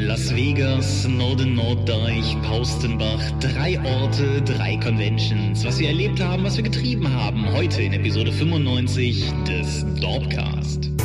Las 0.00 0.32
Vegas, 0.32 1.08
Norden 1.08 1.56
Norddeich, 1.56 2.36
Paustenbach, 2.42 3.20
drei 3.40 3.80
Orte, 3.80 4.40
drei 4.42 4.76
Conventions, 4.76 5.64
was 5.64 5.80
wir 5.80 5.88
erlebt 5.88 6.20
haben, 6.20 6.44
was 6.44 6.56
wir 6.56 6.62
getrieben 6.62 7.12
haben, 7.12 7.44
heute 7.52 7.82
in 7.82 7.92
Episode 7.92 8.30
95 8.30 9.24
des 9.44 9.84
Dorpcast. 10.00 10.97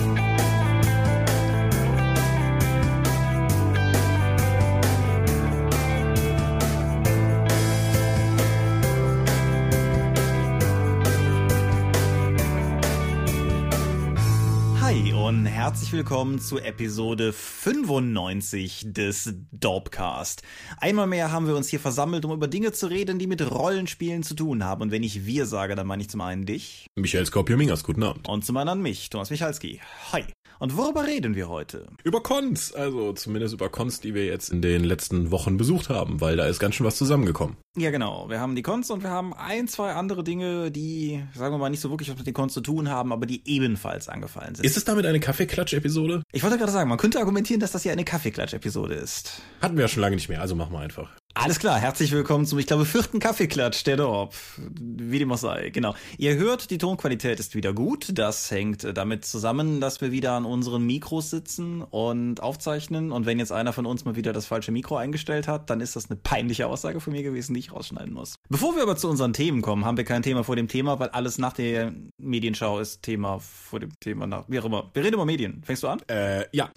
Willkommen 15.94 16.40
zu 16.40 16.58
Episode 16.58 17.32
95 17.32 18.88
des 18.88 19.36
Dorpcast. 19.52 20.42
Einmal 20.78 21.06
mehr 21.06 21.32
haben 21.32 21.46
wir 21.46 21.56
uns 21.56 21.68
hier 21.68 21.80
versammelt, 21.80 22.26
um 22.26 22.32
über 22.32 22.48
Dinge 22.48 22.72
zu 22.72 22.88
reden, 22.88 23.20
die 23.20 23.28
mit 23.28 23.52
Rollenspielen 23.52 24.24
zu 24.24 24.34
tun 24.34 24.64
haben. 24.64 24.82
Und 24.82 24.92
wenn 24.92 25.04
ich 25.04 25.28
wir 25.28 25.46
sage, 25.46 25.76
dann 25.76 25.86
meine 25.86 26.02
ich 26.02 26.10
zum 26.10 26.22
einen 26.22 26.48
dich. 26.48 26.88
Michael 26.96 27.28
Skorpio-Mingas, 27.28 27.84
guten 27.84 28.02
Abend. 28.02 28.28
Und 28.28 28.44
zum 28.44 28.58
anderen 28.58 28.82
mich, 28.82 29.12
Thomas 29.12 29.30
Michalski. 29.30 29.82
Hi. 30.12 30.24
Und 30.64 30.78
worüber 30.78 31.06
reden 31.06 31.36
wir 31.36 31.50
heute? 31.50 31.88
Über 32.06 32.24
Cons, 32.24 32.72
also 32.72 33.12
zumindest 33.12 33.54
über 33.54 33.68
Cons, 33.68 34.00
die 34.00 34.14
wir 34.14 34.26
jetzt 34.26 34.48
in 34.48 34.62
den 34.62 34.86
letzten 34.86 35.30
Wochen 35.30 35.58
besucht 35.58 35.90
haben, 35.90 36.22
weil 36.22 36.38
da 36.38 36.46
ist 36.46 36.58
ganz 36.58 36.76
schön 36.76 36.86
was 36.86 36.96
zusammengekommen. 36.96 37.58
Ja, 37.76 37.92
genau. 37.92 38.30
Wir 38.30 38.40
haben 38.40 38.56
die 38.56 38.62
Cons 38.62 38.90
und 38.90 39.04
wir 39.04 39.10
haben 39.10 39.34
ein, 39.34 39.68
zwei 39.68 39.92
andere 39.92 40.24
Dinge, 40.24 40.72
die, 40.72 41.22
sagen 41.36 41.54
wir 41.54 41.58
mal, 41.58 41.70
nicht 41.70 41.82
so 41.82 41.90
wirklich 41.90 42.10
was 42.10 42.18
mit 42.18 42.28
den 42.28 42.34
Cons 42.34 42.54
zu 42.54 42.62
tun 42.62 42.88
haben, 42.88 43.12
aber 43.12 43.26
die 43.26 43.42
ebenfalls 43.46 44.08
angefallen 44.08 44.56
sind. 44.56 44.64
Ist 44.64 44.78
es 44.78 44.86
damit 44.86 45.06
eine 45.06 45.20
Kaffeeklatsch-Episode? 45.20 46.24
Ich 46.32 46.44
wollte 46.44 46.58
gerade 46.58 46.72
sagen, 46.72 46.88
man 46.88 46.98
könnte 46.98 47.20
argumentieren, 47.20 47.60
dass 47.60 47.74
das 47.74 47.84
hier 47.84 47.92
eine 47.92 48.06
Kaffeeklatsch-Episode 48.06 48.94
ist. 48.94 49.42
Hatten 49.62 49.76
wir 49.76 49.82
ja 49.82 49.90
schon 49.90 50.00
lange 50.00 50.16
nicht 50.16 50.30
mehr, 50.30 50.40
also 50.40 50.56
machen 50.56 50.72
wir 50.72 50.80
einfach. 50.80 51.10
Alles 51.36 51.58
klar, 51.58 51.80
herzlich 51.80 52.12
willkommen 52.12 52.46
zum, 52.46 52.60
ich 52.60 52.68
glaube, 52.68 52.86
vierten 52.86 53.20
Kaffeeklatsch 53.20 53.84
der 53.86 53.98
Dorp. 53.98 54.36
Wie 54.80 55.18
dem 55.18 55.32
auch 55.32 55.38
sei, 55.38 55.72
genau. 55.72 55.96
Ihr 56.20 56.36
hört, 56.36 56.70
die 56.70 56.78
Tonqualität 56.78 57.40
ist 57.40 57.56
wieder 57.56 57.74
gut. 57.74 58.12
Das 58.14 58.52
hängt 58.52 58.86
damit 58.96 59.26
zusammen, 59.26 59.82
dass 59.82 60.00
wir 60.00 60.12
wieder 60.12 60.34
an 60.34 60.46
unseren 60.46 60.86
Mikros 60.86 61.32
sitzen 61.32 61.82
und 61.82 62.40
aufzeichnen. 62.44 63.12
Und 63.12 63.26
wenn 63.26 63.40
jetzt 63.40 63.52
einer 63.52 63.74
von 63.74 63.88
uns 63.88 64.06
mal 64.06 64.16
wieder 64.16 64.32
das 64.32 64.46
falsche 64.46 64.72
Mikro 64.72 64.96
eingestellt 64.96 65.48
hat, 65.48 65.72
dann 65.72 65.82
ist 65.82 65.96
das 65.96 66.08
eine 66.08 66.20
peinliche 66.22 66.68
Aussage 66.68 67.00
von 67.02 67.14
mir 67.14 67.24
gewesen, 67.24 67.56
die 67.56 67.62
ich 67.62 67.74
rausschneiden 67.74 68.14
muss. 68.14 68.36
Bevor 68.50 68.76
wir 68.76 68.84
aber 68.84 68.96
zu 68.96 69.10
unseren 69.10 69.34
Themen 69.34 69.64
kommen, 69.64 69.86
haben 69.86 69.98
wir 69.98 70.06
kein 70.06 70.22
Thema 70.22 70.44
vor 70.44 70.56
dem 70.56 70.68
Thema, 70.68 71.00
weil 71.00 71.10
alles 71.10 71.40
nach 71.40 71.54
der 71.54 71.94
Medienschau 72.20 72.80
ist 72.80 73.02
Thema 73.02 73.40
vor 73.40 73.80
dem 73.80 74.00
Thema 74.00 74.28
nach. 74.28 74.46
Wie 74.50 74.60
auch 74.60 74.66
immer. 74.66 74.92
Wir 74.94 75.04
reden 75.04 75.16
über 75.16 75.26
Medien. 75.26 75.64
Fängst 75.66 75.82
du 75.82 75.88
an? 75.88 76.00
Äh, 76.08 76.46
ja. 76.56 76.70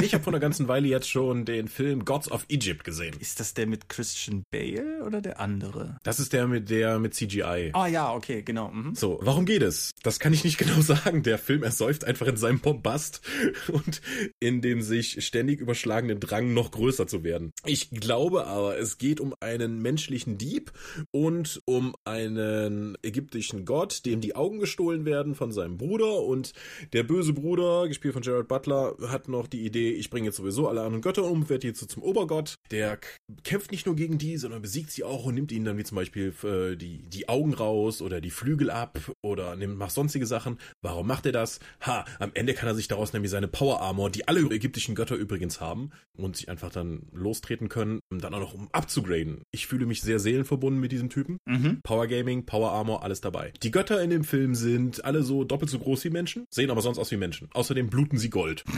Ich 0.00 0.14
habe 0.14 0.24
vor 0.24 0.32
einer 0.32 0.40
ganzen 0.40 0.68
Weile 0.68 0.88
jetzt 0.88 1.08
schon 1.08 1.44
den 1.44 1.68
Film 1.68 2.04
Gods 2.04 2.30
of 2.30 2.46
Egypt 2.48 2.84
gesehen. 2.84 3.14
Ist 3.18 3.40
das 3.40 3.52
der 3.54 3.66
mit 3.66 3.88
Christian 4.02 4.44
Bale 4.50 5.04
oder 5.06 5.20
der 5.20 5.38
andere? 5.38 5.96
Das 6.02 6.18
ist 6.18 6.32
der 6.32 6.48
mit 6.48 6.70
der 6.70 6.98
mit 6.98 7.14
CGI. 7.14 7.70
Ah 7.72 7.86
ja, 7.86 8.12
okay, 8.12 8.42
genau. 8.42 8.68
Mhm. 8.72 8.96
So, 8.96 9.20
warum 9.22 9.46
geht 9.46 9.62
es? 9.62 9.92
Das 10.02 10.18
kann 10.18 10.32
ich 10.32 10.42
nicht 10.42 10.58
genau 10.58 10.80
sagen. 10.80 11.22
Der 11.22 11.38
Film 11.38 11.62
ersäuft 11.62 12.04
einfach 12.04 12.26
in 12.26 12.36
seinem 12.36 12.58
Bombast 12.58 13.20
und 13.68 14.02
in 14.40 14.60
dem 14.60 14.82
sich 14.82 15.24
ständig 15.24 15.60
überschlagenden 15.60 16.18
Drang 16.18 16.52
noch 16.52 16.72
größer 16.72 17.06
zu 17.06 17.22
werden. 17.22 17.52
Ich 17.64 17.90
glaube 17.90 18.48
aber, 18.48 18.76
es 18.76 18.98
geht 18.98 19.20
um 19.20 19.36
einen 19.38 19.80
menschlichen 19.80 20.36
Dieb 20.36 20.72
und 21.12 21.60
um 21.64 21.94
einen 22.04 22.98
ägyptischen 23.04 23.64
Gott, 23.64 24.04
dem 24.04 24.20
die 24.20 24.34
Augen 24.34 24.58
gestohlen 24.58 25.04
werden 25.04 25.36
von 25.36 25.52
seinem 25.52 25.76
Bruder 25.76 26.22
und 26.22 26.54
der 26.92 27.04
böse 27.04 27.34
Bruder, 27.34 27.86
gespielt 27.86 28.14
von 28.14 28.22
Gerald 28.22 28.48
Butler, 28.48 28.96
hat 29.06 29.28
noch 29.28 29.46
die 29.46 29.64
Idee, 29.64 29.92
ich 29.92 30.10
bringe 30.10 30.26
jetzt 30.26 30.38
sowieso 30.38 30.66
alle 30.66 30.80
anderen 30.80 31.02
Götter 31.02 31.22
um, 31.22 31.48
werde 31.48 31.68
jetzt 31.68 31.78
so 31.78 31.86
zum 31.86 32.02
Obergott. 32.02 32.56
Der 32.72 32.98
kämpft 33.44 33.70
nicht 33.70 33.86
nur 33.86 33.91
gegen 33.94 34.18
die, 34.18 34.36
sondern 34.36 34.62
besiegt 34.62 34.90
sie 34.90 35.04
auch 35.04 35.24
und 35.24 35.34
nimmt 35.34 35.52
ihnen 35.52 35.64
dann 35.64 35.78
wie 35.78 35.84
zum 35.84 35.96
Beispiel 35.96 36.34
äh, 36.44 36.76
die, 36.76 37.02
die 37.08 37.28
Augen 37.28 37.54
raus 37.54 38.02
oder 38.02 38.20
die 38.20 38.30
Flügel 38.30 38.70
ab 38.70 38.98
oder 39.22 39.56
nimmt, 39.56 39.76
macht 39.76 39.92
sonstige 39.92 40.26
Sachen. 40.26 40.58
Warum 40.80 41.06
macht 41.06 41.26
er 41.26 41.32
das? 41.32 41.60
Ha, 41.82 42.04
am 42.18 42.30
Ende 42.34 42.54
kann 42.54 42.68
er 42.68 42.74
sich 42.74 42.88
daraus 42.88 43.12
nämlich 43.12 43.30
seine 43.30 43.48
Power 43.48 43.80
Armor, 43.80 44.10
die 44.10 44.28
alle 44.28 44.40
ägyptischen 44.40 44.94
Götter 44.94 45.16
übrigens 45.16 45.60
haben 45.60 45.90
und 46.16 46.36
sich 46.36 46.48
einfach 46.48 46.70
dann 46.70 47.06
lostreten 47.12 47.68
können, 47.68 48.00
dann 48.10 48.34
auch 48.34 48.40
noch 48.40 48.54
um 48.54 48.68
abzugraden. 48.72 49.42
Ich 49.50 49.66
fühle 49.66 49.86
mich 49.86 50.02
sehr 50.02 50.18
seelenverbunden 50.18 50.80
mit 50.80 50.92
diesem 50.92 51.10
Typen. 51.10 51.38
Mhm. 51.46 51.80
Power 51.82 52.06
Gaming, 52.06 52.46
Power 52.46 52.72
Armor, 52.72 53.02
alles 53.02 53.20
dabei. 53.20 53.52
Die 53.62 53.70
Götter 53.70 54.02
in 54.02 54.10
dem 54.10 54.24
Film 54.24 54.54
sind 54.54 55.04
alle 55.04 55.22
so 55.22 55.44
doppelt 55.44 55.70
so 55.70 55.78
groß 55.78 56.04
wie 56.04 56.10
Menschen, 56.10 56.46
sehen 56.50 56.70
aber 56.70 56.82
sonst 56.82 56.98
aus 56.98 57.10
wie 57.10 57.16
Menschen. 57.16 57.48
Außerdem 57.52 57.88
bluten 57.90 58.18
sie 58.18 58.30
Gold. 58.30 58.64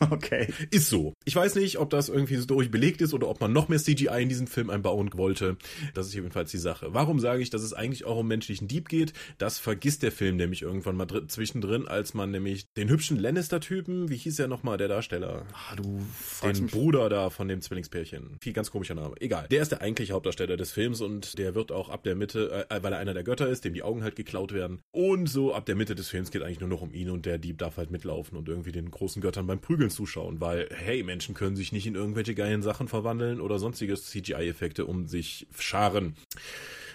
Okay. 0.00 0.48
Ist 0.70 0.88
so. 0.88 1.12
Ich 1.24 1.36
weiß 1.36 1.56
nicht, 1.56 1.78
ob 1.78 1.90
das 1.90 2.08
irgendwie 2.08 2.36
so 2.36 2.46
durchbelegt 2.46 3.02
ist 3.02 3.12
oder 3.12 3.28
ob 3.28 3.40
man 3.40 3.52
noch 3.52 3.68
mehr 3.68 3.78
CGI 4.00 4.22
in 4.22 4.28
diesen 4.28 4.46
Film 4.46 4.70
einbauen 4.70 5.10
wollte. 5.14 5.56
Das 5.94 6.06
ist 6.06 6.14
jedenfalls 6.14 6.50
die 6.50 6.58
Sache. 6.58 6.88
Warum 6.90 7.20
sage 7.20 7.42
ich, 7.42 7.50
dass 7.50 7.62
es 7.62 7.72
eigentlich 7.72 8.04
auch 8.04 8.18
um 8.18 8.28
menschlichen 8.28 8.68
Dieb 8.68 8.88
geht? 8.88 9.12
Das 9.38 9.58
vergisst 9.58 10.02
der 10.02 10.12
Film 10.12 10.36
nämlich 10.36 10.62
irgendwann 10.62 10.96
mal 10.96 11.06
zwischendrin, 11.26 11.88
als 11.88 12.14
man 12.14 12.30
nämlich 12.30 12.72
den 12.74 12.88
hübschen 12.88 13.18
Lannister-Typen, 13.18 14.08
wie 14.08 14.16
hieß 14.16 14.38
er 14.38 14.48
nochmal, 14.48 14.78
der 14.78 14.88
Darsteller? 14.88 15.46
Ah, 15.52 15.76
du 15.76 16.00
den 16.42 16.66
Bruder 16.66 17.08
da 17.08 17.30
von 17.30 17.48
dem 17.48 17.60
Zwillingspärchen. 17.60 18.36
Viel 18.40 18.52
ganz 18.52 18.70
komischer 18.70 18.94
Name. 18.94 19.14
Egal. 19.20 19.46
Der 19.50 19.62
ist 19.62 19.72
der 19.72 19.80
eigentliche 19.80 20.12
Hauptdarsteller 20.12 20.56
des 20.56 20.72
Films 20.72 21.00
und 21.00 21.38
der 21.38 21.54
wird 21.54 21.72
auch 21.72 21.88
ab 21.88 22.02
der 22.02 22.14
Mitte, 22.14 22.66
äh, 22.70 22.82
weil 22.82 22.92
er 22.92 22.98
einer 22.98 23.14
der 23.14 23.24
Götter 23.24 23.48
ist, 23.48 23.64
dem 23.64 23.74
die 23.74 23.82
Augen 23.82 24.02
halt 24.02 24.16
geklaut 24.16 24.52
werden. 24.52 24.80
Und 24.92 25.28
so 25.28 25.54
ab 25.54 25.66
der 25.66 25.76
Mitte 25.76 25.94
des 25.94 26.08
Films 26.08 26.30
geht 26.30 26.42
eigentlich 26.42 26.60
nur 26.60 26.68
noch 26.68 26.82
um 26.82 26.92
ihn 26.92 27.10
und 27.10 27.26
der 27.26 27.38
Dieb 27.38 27.58
darf 27.58 27.76
halt 27.76 27.90
mitlaufen 27.90 28.36
und 28.36 28.48
irgendwie 28.48 28.72
den 28.72 28.90
großen 28.90 29.20
Göttern 29.22 29.46
beim 29.46 29.60
Prügeln 29.60 29.90
zuschauen, 29.90 30.40
weil, 30.40 30.68
hey, 30.74 31.02
Menschen 31.02 31.34
können 31.34 31.56
sich 31.56 31.72
nicht 31.72 31.86
in 31.86 31.94
irgendwelche 31.94 32.34
geilen 32.34 32.62
Sachen 32.62 32.88
verwandeln 32.88 33.40
oder 33.40 33.58
sonstiges 33.90 34.06
CGI-Effekte 34.06 34.86
um 34.86 35.06
sich 35.06 35.46
scharen. 35.58 36.14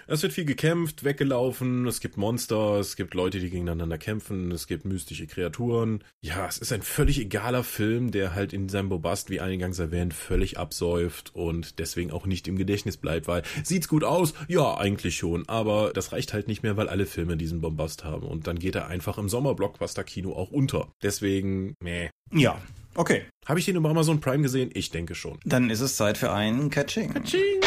Es 0.08 0.22
wird 0.22 0.34
viel 0.34 0.46
gekämpft, 0.46 1.04
weggelaufen, 1.04 1.88
es 1.88 2.00
gibt 2.00 2.16
Monster, 2.16 2.80
es 2.80 2.96
gibt 2.96 3.16
Leute, 3.16 3.40
die 3.40 3.50
gegeneinander 3.50 3.98
kämpfen, 3.98 4.52
es 4.52 4.68
gibt 4.68 4.86
mystische 4.86 5.26
Kreaturen. 5.26 6.04
Ja, 6.22 6.46
es 6.48 6.60
ist 6.60 6.72
ein 6.72 6.84
völlig 6.84 7.20
egaler 7.20 7.64
Film, 7.64 8.12
der 8.12 8.36
halt 8.36 8.54
in 8.54 8.70
seinem 8.70 8.90
Bobast, 8.90 9.32
wie 9.32 9.42
eingangs 9.42 9.80
erwähnt, 9.80 10.14
völlig 10.14 10.60
absäuft 10.60 11.34
und 11.34 11.80
deswegen 11.80 12.12
auch 12.12 12.28
nicht 12.28 12.48
im 12.48 12.56
Gedächtnis 12.56 12.98
bleibt, 12.98 13.28
weil 13.28 13.42
sieht's 13.64 13.88
gut 13.88 14.04
aus? 14.04 14.36
Ja, 14.48 14.78
eigentlich 14.78 15.18
schon, 15.18 15.50
aber 15.50 15.92
das 15.92 16.12
reicht 16.12 16.34
halt 16.34 16.48
nicht 16.48 16.62
mehr, 16.62 16.78
weil 16.78 16.88
alle 16.88 17.08
Filme 17.08 17.36
diesen 17.36 17.62
Bombast 17.62 18.04
haben 18.04 18.28
und 18.28 18.46
dann 18.46 18.60
geht 18.60 18.76
er 18.76 18.86
einfach 18.86 19.18
im 19.18 19.28
Sommerblockbuster-Kino 19.28 20.34
auch 20.34 20.52
unter. 20.52 20.94
Deswegen, 21.02 21.74
meh. 21.80 22.10
Ja, 22.32 22.62
okay. 22.96 23.24
Habe 23.46 23.60
ich 23.60 23.66
den 23.66 23.76
über 23.76 23.90
Amazon 23.90 24.20
Prime 24.20 24.44
gesehen? 24.44 24.72
Ich 24.74 24.90
denke 24.90 25.16
schon. 25.16 25.38
Dann 25.46 25.70
ist 25.70 25.82
es 25.82 25.96
Zeit 25.96 26.18
für 26.18 26.32
einen 26.32 26.70
Catching. 26.70 27.14
Catching! 27.14 27.62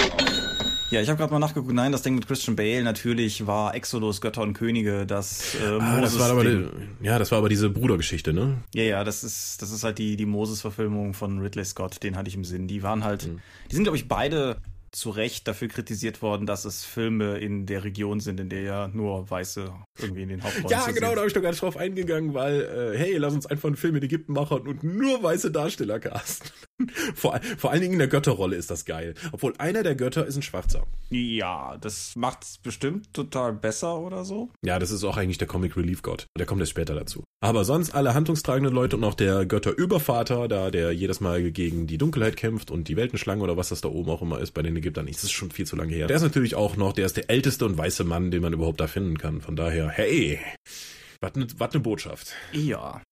Ja, 0.90 1.02
ich 1.02 1.08
habe 1.10 1.18
gerade 1.18 1.32
mal 1.32 1.38
nachgeguckt. 1.38 1.74
Nein, 1.74 1.92
das 1.92 2.00
Ding 2.02 2.14
mit 2.14 2.26
Christian 2.26 2.56
Bale 2.56 2.82
natürlich 2.82 3.46
war 3.46 3.74
Exodus, 3.74 4.22
Götter 4.22 4.40
und 4.40 4.54
Könige, 4.54 5.04
das 5.04 5.54
äh, 5.54 5.78
ah, 5.78 6.00
das 6.00 6.18
war 6.18 6.30
aber 6.30 6.44
die, 6.44 6.66
Ja, 7.02 7.18
das 7.18 7.30
war 7.30 7.38
aber 7.38 7.50
diese 7.50 7.68
Brudergeschichte, 7.68 8.32
ne? 8.32 8.62
Ja, 8.74 8.84
ja, 8.84 9.04
das 9.04 9.22
ist 9.22 9.60
das 9.60 9.70
ist 9.70 9.84
halt 9.84 9.98
die 9.98 10.16
die 10.16 10.24
Moses-Verfilmung 10.24 11.12
von 11.12 11.40
Ridley 11.40 11.64
Scott, 11.66 12.02
den 12.02 12.16
hatte 12.16 12.28
ich 12.28 12.36
im 12.36 12.44
Sinn. 12.44 12.68
Die 12.68 12.82
waren 12.82 13.04
halt, 13.04 13.26
mhm. 13.26 13.40
die 13.70 13.74
sind 13.74 13.84
glaube 13.84 13.98
ich 13.98 14.08
beide 14.08 14.56
zu 14.92 15.10
Recht 15.10 15.46
dafür 15.48 15.68
kritisiert 15.68 16.22
worden, 16.22 16.46
dass 16.46 16.64
es 16.64 16.84
Filme 16.84 17.38
in 17.38 17.66
der 17.66 17.84
Region 17.84 18.20
sind, 18.20 18.40
in 18.40 18.48
der 18.48 18.62
ja 18.62 18.88
nur 18.88 19.30
Weiße 19.30 19.72
irgendwie 19.98 20.22
in 20.22 20.28
den 20.28 20.42
Hauptrollen 20.42 20.68
Ja, 20.68 20.86
genau, 20.90 21.10
da 21.10 21.18
habe 21.18 21.26
ich 21.26 21.32
doch 21.32 21.42
gar 21.42 21.50
nicht 21.50 21.62
drauf 21.62 21.76
eingegangen, 21.76 22.34
weil, 22.34 22.62
äh, 22.62 22.98
hey, 22.98 23.16
lass 23.16 23.34
uns 23.34 23.46
einfach 23.46 23.68
einen 23.68 23.76
Film 23.76 23.96
in 23.96 24.02
Ägypten 24.02 24.32
machen 24.32 24.66
und 24.66 24.82
nur 24.82 25.22
weiße 25.22 25.50
Darsteller 25.50 26.00
casten. 26.00 26.50
vor, 27.14 27.40
vor 27.56 27.70
allen 27.70 27.80
Dingen 27.80 27.94
in 27.94 27.98
der 27.98 28.08
Götterrolle 28.08 28.56
ist 28.56 28.70
das 28.70 28.84
geil. 28.84 29.14
Obwohl 29.32 29.54
einer 29.58 29.82
der 29.82 29.94
Götter 29.94 30.26
ist 30.26 30.36
ein 30.36 30.42
Schwarzer. 30.42 30.86
Ja, 31.10 31.76
das 31.78 32.14
macht's 32.16 32.58
bestimmt 32.58 33.12
total 33.12 33.52
besser 33.52 33.98
oder 33.98 34.24
so. 34.24 34.50
Ja, 34.64 34.78
das 34.78 34.90
ist 34.90 35.04
auch 35.04 35.16
eigentlich 35.16 35.38
der 35.38 35.48
Comic 35.48 35.76
Relief 35.76 36.02
Gott. 36.02 36.26
Der 36.38 36.46
kommt 36.46 36.60
erst 36.60 36.70
später 36.70 36.94
dazu. 36.94 37.24
Aber 37.40 37.64
sonst 37.64 37.94
alle 37.94 38.14
handlungstragenden 38.14 38.74
Leute 38.74 38.96
und 38.96 39.04
auch 39.04 39.14
der 39.14 39.46
Götterübervater, 39.46 40.48
da 40.48 40.70
der 40.70 40.92
jedes 40.92 41.20
Mal 41.20 41.50
gegen 41.52 41.86
die 41.86 41.98
Dunkelheit 41.98 42.36
kämpft 42.36 42.70
und 42.70 42.88
die 42.88 42.96
Weltenschlange 42.96 43.42
oder 43.42 43.56
was 43.56 43.68
das 43.68 43.80
da 43.80 43.88
oben 43.88 44.10
auch 44.10 44.22
immer 44.22 44.40
ist 44.40 44.52
bei 44.52 44.62
den 44.62 44.74
Ägyptern. 44.78 45.06
Das 45.06 45.22
ist 45.24 45.32
schon 45.32 45.50
viel 45.50 45.66
zu 45.66 45.76
lange 45.76 45.94
her. 45.94 46.06
Der 46.06 46.16
ist 46.16 46.22
natürlich 46.22 46.54
auch 46.54 46.76
noch, 46.76 46.92
der 46.92 47.06
ist 47.06 47.16
der 47.16 47.30
älteste 47.30 47.64
und 47.64 47.76
weiße 47.76 48.04
Mann, 48.04 48.30
den 48.30 48.42
man 48.42 48.52
überhaupt 48.52 48.80
da 48.80 48.86
finden 48.86 49.18
kann. 49.18 49.40
Von 49.40 49.56
daher, 49.56 49.88
hey, 49.88 50.38
was 51.20 51.34
ne, 51.34 51.46
ne 51.46 51.80
Botschaft. 51.80 52.32
Ja, 52.52 53.02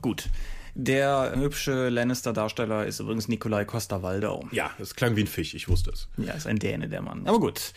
gut. 0.00 0.28
Der 0.74 1.32
hübsche 1.34 1.88
Lannister-Darsteller 1.88 2.86
ist 2.86 3.00
übrigens 3.00 3.26
Nikolai 3.26 3.64
Costa-Waldau. 3.64 4.48
Ja, 4.52 4.70
es 4.78 4.94
klang 4.94 5.16
wie 5.16 5.22
ein 5.22 5.26
Fisch, 5.26 5.54
ich 5.54 5.68
wusste 5.68 5.90
es. 5.90 6.08
Ja, 6.18 6.34
ist 6.34 6.46
ein 6.46 6.60
Däne, 6.60 6.88
der 6.88 7.02
Mann. 7.02 7.26
Aber 7.26 7.40
gut. 7.40 7.72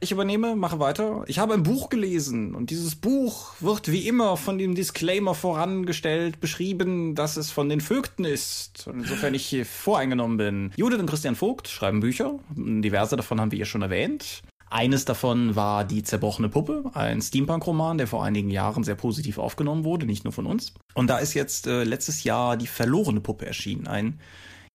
Ich 0.00 0.12
übernehme, 0.12 0.56
mache 0.56 0.78
weiter. 0.78 1.24
Ich 1.26 1.38
habe 1.38 1.54
ein 1.54 1.62
Buch 1.62 1.88
gelesen 1.88 2.54
und 2.54 2.70
dieses 2.70 2.96
Buch 2.96 3.54
wird 3.60 3.90
wie 3.90 4.06
immer 4.06 4.36
von 4.36 4.58
dem 4.58 4.74
Disclaimer 4.74 5.34
vorangestellt, 5.34 6.40
beschrieben, 6.40 7.14
dass 7.14 7.36
es 7.36 7.50
von 7.50 7.68
den 7.68 7.80
Vögten 7.80 8.24
ist. 8.24 8.86
Und 8.88 9.00
insofern 9.00 9.34
ich 9.34 9.46
hier 9.46 9.64
voreingenommen 9.64 10.36
bin. 10.36 10.72
Judith 10.76 10.98
und 10.98 11.08
Christian 11.08 11.34
Vogt 11.34 11.68
schreiben 11.68 12.00
Bücher. 12.00 12.38
Diverse 12.54 13.16
davon 13.16 13.40
haben 13.40 13.50
wir 13.50 13.56
hier 13.56 13.66
schon 13.66 13.82
erwähnt. 13.82 14.42
Eines 14.68 15.04
davon 15.04 15.54
war 15.54 15.84
Die 15.84 16.02
zerbrochene 16.02 16.48
Puppe, 16.48 16.90
ein 16.92 17.22
Steampunk-Roman, 17.22 17.98
der 17.98 18.08
vor 18.08 18.24
einigen 18.24 18.50
Jahren 18.50 18.82
sehr 18.82 18.96
positiv 18.96 19.38
aufgenommen 19.38 19.84
wurde, 19.84 20.06
nicht 20.06 20.24
nur 20.24 20.32
von 20.32 20.44
uns. 20.44 20.74
Und 20.94 21.08
da 21.08 21.18
ist 21.18 21.34
jetzt 21.34 21.68
äh, 21.68 21.84
letztes 21.84 22.24
Jahr 22.24 22.56
Die 22.56 22.66
verlorene 22.66 23.20
Puppe 23.20 23.46
erschienen, 23.46 23.86
ein 23.86 24.18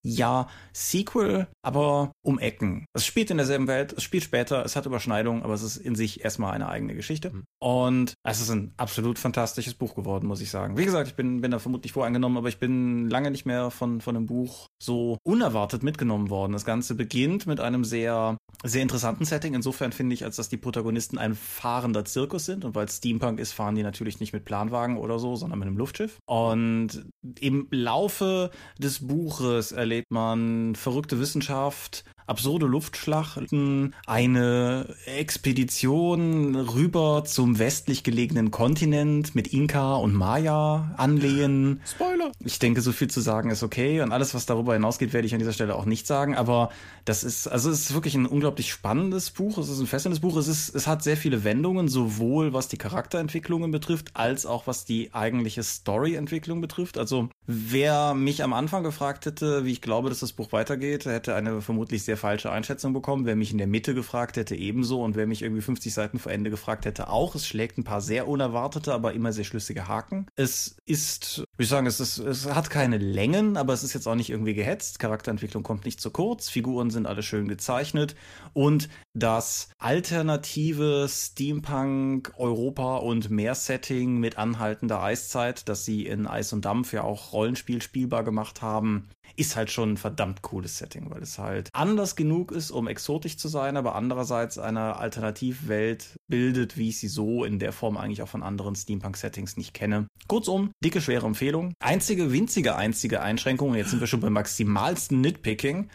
ja, 0.03 0.48
Sequel, 0.74 1.48
aber 1.62 2.12
um 2.24 2.39
Ecken. 2.39 2.86
Es 2.94 3.06
spielt 3.06 3.30
in 3.31 3.38
derselben 3.38 3.68
Welt, 3.68 3.94
es 3.94 4.03
spielt 4.03 4.24
später, 4.24 4.65
es 4.65 4.75
hat 4.75 4.86
Überschneidungen, 4.86 5.44
aber 5.44 5.53
es 5.53 5.63
ist 5.63 5.77
in 5.77 5.95
sich 5.95 6.24
erstmal 6.24 6.53
eine 6.53 6.69
eigene 6.69 6.95
Geschichte. 6.95 7.31
Mhm. 7.31 7.44
Und 7.59 8.13
es 8.24 8.42
ist 8.42 8.50
ein 8.50 8.74
absolut 8.77 9.19
fantastisches 9.19 9.74
Buch 9.74 9.95
geworden, 9.95 10.27
muss 10.27 10.42
ich 10.42 10.50
sagen. 10.50 10.77
Wie 10.77 10.86
gesagt, 10.86 11.07
ich 11.07 11.15
bin, 11.15 11.42
bin 11.42 11.51
da 11.51 11.59
vermutlich 11.59 11.94
voreingenommen, 11.94 12.38
aber 12.38 12.50
ich 12.50 12.59
bin 12.59 13.09
lange 13.09 13.31
nicht 13.31 13.45
mehr 13.45 13.71
von, 13.71 14.01
von 14.01 14.15
einem 14.15 14.25
Buch 14.25 14.68
so 14.81 15.18
unerwartet 15.24 15.83
mitgenommen 15.83 16.30
worden. 16.30 16.53
Das 16.53 16.65
Ganze 16.65 16.95
beginnt 16.95 17.45
mit 17.45 17.59
einem 17.59 17.83
sehr, 17.83 18.38
sehr 18.63 18.81
interessanten 18.81 19.25
Setting. 19.25 19.53
Insofern 19.53 19.92
finde 19.92 20.13
ich, 20.13 20.24
als 20.24 20.36
dass 20.36 20.50
die 20.50 20.57
Protagonisten 20.57 21.18
ein 21.18 21.36
fahrender 21.36 22.06
Zirkus 22.06 22.45
sind 22.45 22.65
und 22.65 22.75
weil 22.75 22.86
es 22.86 22.98
Steampunk 22.98 23.39
ist, 23.39 23.51
fahren 23.51 23.75
die 23.75 23.83
natürlich 23.83 24.19
nicht 24.19 24.33
mit 24.33 24.45
Planwagen 24.45 24.98
oder 24.98 25.19
so, 25.19 25.36
sondern 25.36 25.59
mit 25.59 25.68
einem 25.68 25.77
Luftschiff. 25.77 26.18
Und 26.25 27.06
im 27.39 27.68
Laufe 27.71 28.51
des 28.80 29.07
Buches 29.07 29.71
erlebt 29.91 30.11
man 30.11 30.73
verrückte 30.75 31.19
Wissenschaft, 31.19 32.05
absurde 32.31 32.65
Luftschlachten, 32.65 33.93
eine 34.07 34.95
Expedition 35.05 36.55
rüber 36.55 37.23
zum 37.25 37.59
westlich 37.59 38.05
gelegenen 38.05 38.51
Kontinent 38.51 39.35
mit 39.35 39.51
Inka 39.51 39.95
und 39.95 40.15
Maya 40.15 40.93
anlehen. 40.95 41.81
Spoiler! 41.85 42.31
Ich 42.39 42.57
denke, 42.57 42.79
so 42.79 42.93
viel 42.93 43.09
zu 43.09 43.19
sagen 43.19 43.49
ist 43.49 43.63
okay 43.63 43.99
und 43.99 44.13
alles, 44.13 44.33
was 44.33 44.45
darüber 44.45 44.73
hinausgeht, 44.73 45.11
werde 45.11 45.27
ich 45.27 45.33
an 45.33 45.39
dieser 45.39 45.51
Stelle 45.51 45.75
auch 45.75 45.83
nicht 45.83 46.07
sagen, 46.07 46.37
aber 46.37 46.69
das 47.03 47.25
ist, 47.25 47.47
also 47.47 47.69
es 47.69 47.81
ist 47.81 47.93
wirklich 47.93 48.15
ein 48.15 48.25
unglaublich 48.25 48.71
spannendes 48.71 49.31
Buch, 49.31 49.57
es 49.57 49.67
ist 49.67 49.81
ein 49.81 49.87
fesselndes 49.87 50.21
Buch, 50.21 50.37
es 50.37 50.47
ist, 50.47 50.73
es 50.73 50.87
hat 50.87 51.03
sehr 51.03 51.17
viele 51.17 51.43
Wendungen, 51.43 51.89
sowohl 51.89 52.53
was 52.53 52.69
die 52.69 52.77
Charakterentwicklungen 52.77 53.71
betrifft, 53.71 54.11
als 54.13 54.45
auch 54.45 54.67
was 54.67 54.85
die 54.85 55.13
eigentliche 55.13 55.63
Storyentwicklung 55.63 56.61
betrifft. 56.61 56.97
Also, 56.97 57.27
wer 57.45 58.13
mich 58.13 58.41
am 58.41 58.53
Anfang 58.53 58.83
gefragt 58.83 59.25
hätte, 59.25 59.65
wie 59.65 59.73
ich 59.73 59.81
glaube, 59.81 60.07
dass 60.07 60.19
das 60.19 60.31
Buch 60.31 60.53
weitergeht, 60.53 61.05
hätte 61.05 61.35
eine 61.35 61.61
vermutlich 61.61 62.03
sehr 62.03 62.20
falsche 62.21 62.51
Einschätzung 62.51 62.94
bekommen. 62.94 63.25
Wer 63.25 63.35
mich 63.35 63.51
in 63.51 63.57
der 63.57 63.68
Mitte 63.68 63.94
gefragt 63.94 64.38
hätte, 64.38 64.56
ebenso. 64.56 65.03
Und 65.03 65.15
wer 65.15 65.27
mich 65.27 65.41
irgendwie 65.41 65.62
50 65.62 65.94
Seiten 65.94 66.19
vor 66.19 66.31
Ende 66.31 66.50
gefragt 66.50 66.85
hätte, 66.85 67.09
auch. 67.09 67.35
Es 67.35 67.45
schlägt 67.45 67.77
ein 67.77 67.83
paar 67.83 68.00
sehr 68.00 68.27
unerwartete, 68.27 68.94
aber 68.94 69.13
immer 69.13 69.33
sehr 69.33 69.44
schlüssige 69.44 69.88
Haken. 69.88 70.27
Es 70.35 70.77
ist, 70.85 71.44
wie 71.57 71.63
ich 71.63 71.69
sagen, 71.69 71.88
es, 71.88 72.00
ist, 72.00 72.19
es 72.19 72.45
hat 72.45 72.69
keine 72.69 72.97
Längen, 72.97 73.57
aber 73.57 73.73
es 73.73 73.83
ist 73.83 73.94
jetzt 73.94 74.07
auch 74.07 74.15
nicht 74.15 74.29
irgendwie 74.29 74.53
gehetzt. 74.53 75.00
Charakterentwicklung 75.00 75.63
kommt 75.63 75.83
nicht 75.83 76.00
zu 76.00 76.12
kurz. 76.12 76.50
Figuren 76.50 76.91
sind 76.91 77.07
alle 77.07 77.23
schön 77.23 77.47
gezeichnet. 77.47 78.15
Und 78.53 78.88
das 79.13 79.69
alternative 79.79 81.07
Steampunk, 81.09 82.33
Europa 82.38 82.97
und 82.97 83.29
Meer-Setting 83.29 84.17
mit 84.17 84.38
anhaltender 84.38 85.01
Eiszeit, 85.01 85.67
das 85.67 85.83
sie 85.83 86.06
in 86.06 86.27
Eis 86.27 86.53
und 86.53 86.65
Dampf 86.65 86.94
ja 86.94 87.03
auch 87.03 87.33
Rollenspiel 87.33 87.81
spielbar 87.81 88.24
gemacht 88.24 88.62
haben, 88.62 89.09
ist 89.35 89.55
halt 89.55 89.71
schon 89.71 89.93
ein 89.93 89.97
verdammt 89.97 90.41
cooles 90.41 90.77
Setting, 90.77 91.09
weil 91.09 91.21
es 91.21 91.39
halt 91.39 91.69
anders 91.73 92.15
genug 92.15 92.51
ist, 92.51 92.71
um 92.71 92.87
exotisch 92.87 93.37
zu 93.37 93.47
sein, 93.47 93.77
aber 93.77 93.95
andererseits 93.95 94.57
eine 94.57 94.97
Alternativwelt 94.97 96.19
bildet, 96.27 96.77
wie 96.77 96.89
ich 96.89 96.99
sie 96.99 97.07
so 97.07 97.43
in 97.43 97.59
der 97.59 97.71
Form 97.71 97.97
eigentlich 97.97 98.21
auch 98.21 98.27
von 98.27 98.43
anderen 98.43 98.75
Steampunk-Settings 98.75 99.57
nicht 99.57 99.73
kenne. 99.73 100.07
Kurzum, 100.27 100.71
dicke, 100.83 101.01
schwere 101.01 101.25
Empfehlung. 101.25 101.73
Einzige, 101.79 102.31
winzige, 102.31 102.75
einzige 102.75 103.21
Einschränkung, 103.21 103.75
jetzt 103.75 103.91
sind 103.91 103.99
wir 103.99 104.07
schon 104.07 104.21
beim 104.21 104.33
maximalsten 104.33 105.21
Nitpicking. 105.21 105.89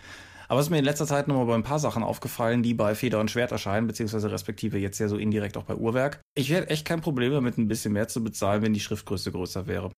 Aber 0.49 0.61
es 0.61 0.67
ist 0.67 0.71
mir 0.71 0.79
in 0.79 0.85
letzter 0.85 1.07
Zeit 1.07 1.29
nochmal 1.29 1.47
bei 1.47 1.55
ein 1.55 1.63
paar 1.63 1.79
Sachen 1.79 2.03
aufgefallen, 2.03 2.63
die 2.63 2.75
bei 2.75 2.95
Feder 2.95 3.21
und 3.21 3.31
Schwert 3.31 3.53
erscheinen, 3.53 3.87
beziehungsweise 3.87 4.31
respektive 4.31 4.79
jetzt 4.79 4.99
ja 4.99 5.09
so 5.09 5.17
indirekt 5.17 5.57
auch 5.57 5.65
bei 5.65 5.75
Uhrwerk. 5.75 6.21
Ich 6.35 6.51
hätte 6.51 6.71
echt 6.71 6.85
kein 6.85 7.01
Problem 7.01 7.33
damit, 7.33 7.59
ein 7.59 7.69
bisschen 7.69 7.93
mehr 7.93 8.09
zu 8.09 8.23
bezahlen, 8.23 8.63
wenn 8.63 8.75
die 8.75 8.81
Schriftgröße 8.81 9.33
größer 9.33 9.67
wäre. 9.67 9.91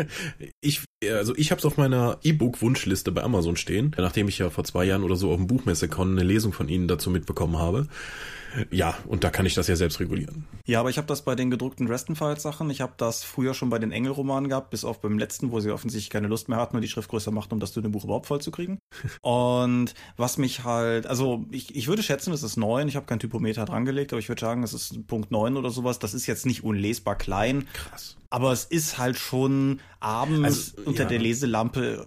ich, 0.60 0.84
also 1.04 1.34
ich 1.36 1.50
habe 1.50 1.58
es 1.58 1.64
auf 1.64 1.76
meiner 1.76 2.18
E-Book-Wunschliste 2.22 3.12
bei 3.12 3.22
Amazon 3.22 3.56
stehen, 3.56 3.94
nachdem 3.96 4.28
ich 4.28 4.38
ja 4.38 4.50
vor 4.50 4.64
zwei 4.64 4.84
Jahren 4.84 5.02
oder 5.02 5.16
so 5.16 5.30
auf 5.30 5.36
dem 5.36 5.46
Buchmesse-Con 5.46 6.12
eine 6.12 6.22
Lesung 6.22 6.52
von 6.52 6.68
Ihnen 6.68 6.88
dazu 6.88 7.10
mitbekommen 7.10 7.58
habe. 7.58 7.88
Ja, 8.70 8.96
und 9.06 9.24
da 9.24 9.30
kann 9.30 9.46
ich 9.46 9.54
das 9.54 9.68
ja 9.68 9.76
selbst 9.76 10.00
regulieren. 10.00 10.46
Ja, 10.66 10.80
aber 10.80 10.90
ich 10.90 10.98
habe 10.98 11.06
das 11.06 11.22
bei 11.22 11.34
den 11.34 11.50
gedruckten 11.50 11.86
Restenfiles-Sachen. 11.86 12.68
Ich 12.70 12.80
habe 12.80 12.92
das 12.96 13.24
früher 13.24 13.54
schon 13.54 13.70
bei 13.70 13.78
den 13.78 13.92
Engelromanen 13.92 14.48
gehabt, 14.48 14.70
bis 14.70 14.84
auf 14.84 15.00
beim 15.00 15.18
letzten, 15.18 15.52
wo 15.52 15.60
sie 15.60 15.70
offensichtlich 15.70 16.10
keine 16.10 16.28
Lust 16.28 16.48
mehr 16.48 16.58
hatten 16.58 16.76
und 16.76 16.82
die 16.82 16.88
Schrift 16.88 17.08
größer 17.08 17.30
machten, 17.30 17.54
um 17.54 17.60
das 17.60 17.72
dünne 17.72 17.88
Buch 17.88 18.04
überhaupt 18.04 18.26
voll 18.26 18.40
zu 18.40 18.50
kriegen. 18.50 18.78
und 19.22 19.94
was 20.16 20.38
mich 20.38 20.64
halt, 20.64 21.06
also 21.06 21.44
ich, 21.50 21.74
ich 21.74 21.88
würde 21.88 22.02
schätzen, 22.02 22.32
es 22.32 22.42
ist 22.42 22.56
neun. 22.56 22.88
Ich 22.88 22.96
habe 22.96 23.06
kein 23.06 23.20
Typometer 23.20 23.64
dran 23.64 23.84
gelegt, 23.84 24.12
aber 24.12 24.20
ich 24.20 24.28
würde 24.28 24.40
sagen, 24.40 24.62
es 24.62 24.72
ist 24.72 25.06
Punkt 25.06 25.30
neun 25.30 25.56
oder 25.56 25.70
sowas. 25.70 25.98
Das 25.98 26.14
ist 26.14 26.26
jetzt 26.26 26.46
nicht 26.46 26.64
unlesbar 26.64 27.16
klein. 27.16 27.66
Krass. 27.72 28.16
Aber 28.30 28.52
es 28.52 28.64
ist 28.64 28.98
halt 28.98 29.18
schon 29.18 29.80
abends 30.00 30.74
also, 30.76 30.88
unter 30.88 31.04
ja. 31.04 31.08
der 31.08 31.18
Leselampe, 31.18 32.06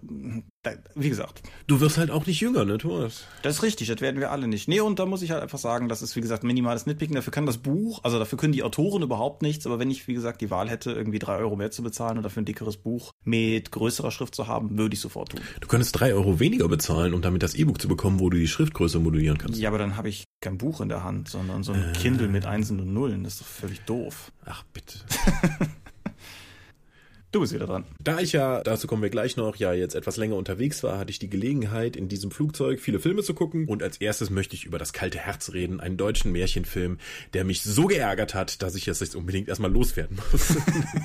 wie 0.95 1.09
gesagt. 1.09 1.41
Du 1.65 1.79
wirst 1.79 1.97
halt 1.97 2.11
auch 2.11 2.25
nicht 2.27 2.39
jünger, 2.39 2.63
ne, 2.63 2.77
Thomas? 2.77 3.25
Das 3.41 3.55
ist 3.55 3.63
richtig, 3.63 3.87
das 3.87 4.01
werden 4.01 4.19
wir 4.19 4.31
alle 4.31 4.47
nicht. 4.47 4.67
Nee, 4.67 4.81
und 4.81 4.99
da 4.99 5.07
muss 5.07 5.23
ich 5.23 5.31
halt 5.31 5.41
einfach 5.41 5.57
sagen, 5.57 5.89
das 5.89 6.03
ist, 6.03 6.15
wie 6.15 6.21
gesagt, 6.21 6.43
minimales 6.43 6.85
Nitpicken. 6.85 7.15
Dafür 7.15 7.33
kann 7.33 7.47
das 7.47 7.57
Buch, 7.57 7.99
also 8.03 8.19
dafür 8.19 8.37
können 8.37 8.53
die 8.53 8.61
Autoren 8.61 9.01
überhaupt 9.01 9.41
nichts, 9.41 9.65
aber 9.65 9.79
wenn 9.79 9.89
ich, 9.89 10.07
wie 10.07 10.13
gesagt, 10.13 10.41
die 10.41 10.51
Wahl 10.51 10.69
hätte, 10.69 10.91
irgendwie 10.91 11.19
drei 11.19 11.37
Euro 11.37 11.55
mehr 11.55 11.71
zu 11.71 11.81
bezahlen 11.81 12.17
und 12.17 12.23
dafür 12.23 12.43
ein 12.43 12.45
dickeres 12.45 12.77
Buch 12.77 13.11
mit 13.23 13.71
größerer 13.71 14.11
Schrift 14.11 14.35
zu 14.35 14.47
haben, 14.47 14.77
würde 14.77 14.93
ich 14.93 15.01
sofort 15.01 15.29
tun. 15.29 15.41
Du 15.59 15.67
könntest 15.67 15.99
drei 15.99 16.13
Euro 16.13 16.39
weniger 16.39 16.67
bezahlen, 16.67 17.15
um 17.15 17.21
damit 17.23 17.41
das 17.41 17.55
E-Book 17.55 17.81
zu 17.81 17.87
bekommen, 17.87 18.19
wo 18.19 18.29
du 18.29 18.37
die 18.37 18.47
Schriftgröße 18.47 18.99
modulieren 18.99 19.39
kannst. 19.39 19.59
Ja, 19.59 19.69
aber 19.69 19.79
dann 19.79 19.97
habe 19.97 20.09
ich 20.09 20.25
kein 20.39 20.59
Buch 20.59 20.81
in 20.81 20.89
der 20.89 21.03
Hand, 21.03 21.29
sondern 21.29 21.63
so 21.63 21.73
ein 21.73 21.89
äh. 21.89 21.93
Kindle 21.93 22.27
mit 22.27 22.45
Einsen 22.45 22.79
und 22.79 22.93
Nullen. 22.93 23.23
Das 23.23 23.33
ist 23.33 23.41
doch 23.41 23.47
völlig 23.47 23.81
doof. 23.81 24.31
Ach, 24.45 24.63
bitte. 24.71 24.99
Du 27.31 27.39
bist 27.39 27.53
wieder 27.53 27.65
dran. 27.65 27.85
Da 28.03 28.19
ich 28.19 28.33
ja, 28.33 28.61
dazu 28.61 28.87
kommen 28.87 29.01
wir 29.01 29.09
gleich 29.09 29.37
noch, 29.37 29.55
ja 29.55 29.71
jetzt 29.71 29.95
etwas 29.95 30.17
länger 30.17 30.35
unterwegs 30.35 30.83
war, 30.83 30.97
hatte 30.97 31.11
ich 31.11 31.19
die 31.19 31.29
Gelegenheit, 31.29 31.95
in 31.95 32.09
diesem 32.09 32.29
Flugzeug 32.29 32.81
viele 32.81 32.99
Filme 32.99 33.23
zu 33.23 33.33
gucken. 33.33 33.69
Und 33.69 33.81
als 33.81 33.97
erstes 33.97 34.29
möchte 34.29 34.53
ich 34.53 34.65
über 34.65 34.77
das 34.77 34.91
kalte 34.91 35.17
Herz 35.17 35.53
reden, 35.53 35.79
einen 35.79 35.95
deutschen 35.95 36.33
Märchenfilm, 36.33 36.97
der 37.33 37.45
mich 37.45 37.63
so 37.63 37.85
geärgert 37.85 38.33
hat, 38.33 38.61
dass 38.61 38.75
ich 38.75 38.89
es 38.89 38.99
jetzt 38.99 39.15
unbedingt 39.15 39.47
erstmal 39.47 39.71
loswerden 39.71 40.19
muss. 40.31 40.57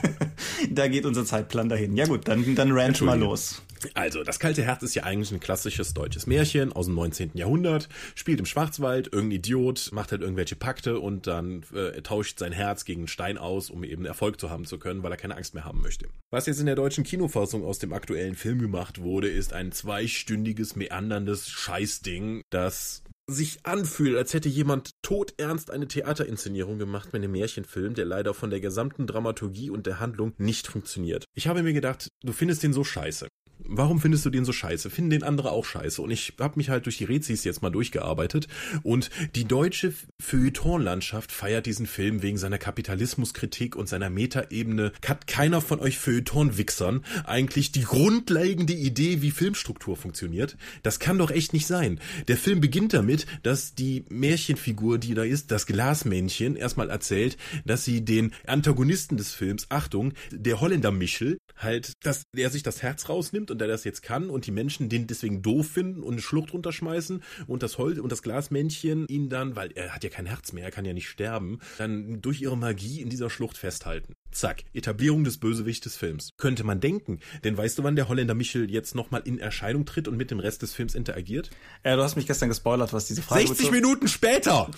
da 0.71 0.89
geht 0.89 1.07
unser 1.07 1.25
Zeitplan 1.25 1.69
dahin. 1.69 1.97
Ja 1.97 2.07
gut, 2.07 2.27
dann, 2.27 2.57
dann 2.57 2.73
ranch 2.73 3.03
mal 3.03 3.19
los. 3.19 3.63
Also, 3.95 4.25
das 4.25 4.41
kalte 4.41 4.63
Herz 4.63 4.83
ist 4.83 4.95
ja 4.95 5.05
eigentlich 5.05 5.31
ein 5.31 5.39
klassisches 5.39 5.95
deutsches 5.95 6.27
Märchen 6.27 6.73
aus 6.73 6.87
dem 6.87 6.95
19. 6.95 7.33
Jahrhundert, 7.35 7.89
spielt 8.15 8.41
im 8.41 8.47
Schwarzwald, 8.47 9.13
irgendein 9.13 9.39
Idiot 9.39 9.91
macht 9.93 10.13
halt 10.13 10.23
irgendwelche 10.23 10.57
Pakte 10.57 10.99
und 10.99 11.27
dann 11.27 11.63
äh, 11.75 12.01
tauscht 12.03 12.39
sein 12.39 12.53
Herz 12.53 12.85
gegen 12.85 13.03
einen 13.03 13.09
Stein 13.09 13.39
aus, 13.39 13.71
um 13.71 13.85
eben 13.85 14.05
Erfolg 14.05 14.41
zu 14.41 14.51
haben 14.51 14.65
zu 14.65 14.79
können, 14.79 15.03
weil 15.03 15.13
er 15.13 15.19
keine 15.19 15.37
Angst 15.37 15.55
mehr 15.55 15.65
haben 15.65 15.83
möchte. 15.83 16.07
Was 16.31 16.47
jetzt 16.47 16.61
in 16.61 16.67
der 16.67 16.75
deutschen 16.75 17.05
Kinofassung 17.05 17.65
aus 17.65 17.79
dem 17.79 17.93
aktuellen 17.93 18.35
Film 18.35 18.59
gemacht 18.59 19.01
wurde, 19.01 19.29
ist 19.29 19.53
ein 19.53 19.73
zweistündiges, 19.73 20.77
meanderndes 20.77 21.49
Scheißding, 21.49 22.43
das 22.51 23.03
sich 23.29 23.59
anfühlt, 23.65 24.17
als 24.17 24.35
hätte 24.35 24.49
jemand 24.49 24.91
todernst 25.03 25.71
eine 25.71 25.89
Theaterinszenierung 25.89 26.79
gemacht 26.79 27.13
mit 27.13 27.23
einem 27.23 27.33
Märchenfilm, 27.33 27.95
der 27.95 28.05
leider 28.05 28.35
von 28.35 28.51
der 28.51 28.61
gesamten 28.61 29.07
Dramaturgie 29.07 29.71
und 29.71 29.87
der 29.87 29.99
Handlung 29.99 30.33
nicht 30.39 30.69
funktioniert. 30.69 31.25
Ich 31.35 31.49
habe 31.49 31.63
mir 31.63 31.73
gedacht, 31.73 32.09
du 32.23 32.33
findest 32.33 32.63
den 32.63 32.73
so 32.73 32.85
scheiße 32.85 33.29
warum 33.69 34.01
findest 34.01 34.25
du 34.25 34.31
den 34.31 34.45
so 34.45 34.53
scheiße? 34.53 34.91
Finden 34.91 35.11
den 35.11 35.23
andere 35.23 35.53
auch 35.53 35.65
scheiße? 35.65 36.01
Und 36.03 36.11
ich 36.11 36.35
habe 36.41 36.55
mich 36.57 36.71
halt 36.71 36.87
durch 36.87 36.99
die 36.99 37.05
Rezis 37.05 37.45
jetzt 37.45 37.63
mal 37.63 37.71
durchgearbeitet 37.71 38.49
und 38.83 39.11
die 39.35 39.45
deutsche 39.45 39.93
Feuilleton-Landschaft 40.21 41.33
feiert 41.33 41.67
diesen 41.67 41.87
Film 41.87 42.23
wegen 42.23 42.39
seiner 42.39 42.59
Kapitalismuskritik 42.59 43.77
und 43.77 43.89
seiner 43.89 44.11
Metaebene. 44.11 44.93
Hat 45.07 45.27
keiner 45.27 45.61
von 45.61 45.81
euch 45.81 45.99
Feuilleton-Wichsern 45.99 47.05
eigentlich 47.25 47.73
die 47.73 47.85
grundlegende 47.85 48.73
Idee, 48.73 49.23
wie 49.23 49.31
Filmstruktur 49.31 49.97
funktioniert? 49.97 50.57
Das 50.83 50.99
kann 50.99 51.19
doch 51.19 51.31
echt 51.31 51.53
nicht 51.53 51.67
sein. 51.67 52.01
Der 52.29 52.37
Film 52.37 52.61
beginnt 52.61 52.95
damit, 52.95 53.27
dass 53.43 53.75
die 53.75 54.05
Märchenfigur, 54.09 54.99
die 54.99 55.15
da 55.15 55.23
ist, 55.23 55.51
das 55.51 55.67
Glasmännchen, 55.67 56.57
erstmal 56.57 56.91
erzählt, 56.91 57.37
dass 57.65 57.85
sie 57.85 58.05
den 58.05 58.33
Antagonisten 58.47 59.17
des 59.17 59.35
Films, 59.35 59.67
Achtung, 59.71 60.13
der 60.31 60.61
Holländer 60.61 60.93
Michel, 60.93 61.39
halt, 61.57 61.93
dass 62.03 62.25
er 62.35 62.51
sich 62.51 62.63
das 62.63 62.83
Herz 62.83 63.09
rausnimmt 63.09 63.51
und 63.51 63.56
der 63.59 63.69
das 63.69 63.85
jetzt 63.85 64.03
kann 64.03 64.31
und 64.31 64.47
die 64.47 64.51
Menschen 64.51 64.89
den 64.89 65.07
deswegen 65.07 65.43
doof 65.43 65.69
finden 65.69 66.03
und 66.03 66.13
eine 66.13 66.23
Schlucht 66.23 66.53
runterschmeißen 66.53 67.23
und 67.47 67.63
das 67.63 67.79
Holz 67.79 67.99
und 67.99 68.13
das 68.13 68.23
Glasmännchen 68.23 69.07
ihn 69.09 69.29
dann, 69.29 69.57
weil 69.57 69.71
er 69.75 69.95
hat 69.95 70.05
ja 70.05 70.11
kein 70.11 70.27
Herz 70.27 70.53
mehr, 70.53 70.65
er 70.65 70.71
kann 70.71 70.85
ja 70.85 70.93
nicht 70.93 71.09
sterben, 71.09 71.61
dann 71.79 72.21
durch 72.21 72.41
ihre 72.41 72.57
Magie 72.57 73.01
in 73.01 73.11
dieser 73.11 73.31
Schlucht 73.31 73.59
festhalten. 73.59 74.15
Zack, 74.33 74.65
Etablierung 74.75 75.25
des 75.25 75.39
Bösewichts 75.39 75.85
des 75.85 75.97
Films. 75.97 76.31
Könnte 76.37 76.63
man 76.65 76.81
denken, 76.81 77.21
denn 77.45 77.57
weißt 77.57 77.79
du, 77.79 77.85
wann 77.85 77.97
der 77.97 78.09
Holländer 78.09 78.35
Michel 78.35 78.71
jetzt 78.71 78.95
nochmal 78.95 79.23
in 79.25 79.39
Erscheinung 79.39 79.87
tritt 79.87 80.09
und 80.09 80.17
mit 80.17 80.31
dem 80.31 80.41
Rest 80.41 80.63
des 80.63 80.75
Films 80.75 80.95
interagiert? 80.95 81.51
Äh, 81.83 81.97
du 81.97 82.03
hast 82.03 82.17
mich 82.17 82.27
gestern 82.27 82.49
gespoilert, 82.49 82.93
was 82.93 83.07
diese 83.07 83.23
Frage 83.23 83.47
60 83.47 83.57
betrifft. 83.57 83.73
Minuten 83.73 84.09
später! 84.09 84.71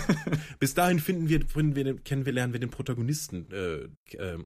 Bis 0.60 0.74
dahin 0.74 1.00
finden 1.00 1.28
wir, 1.28 1.40
finden 1.46 1.74
wir, 1.74 1.96
kennen 1.98 2.24
wir, 2.24 2.32
lernen 2.32 2.52
wir 2.52 2.60
den 2.60 2.70
Protagonisten, 2.70 3.48
äh, 3.50 4.16
äh, 4.16 4.38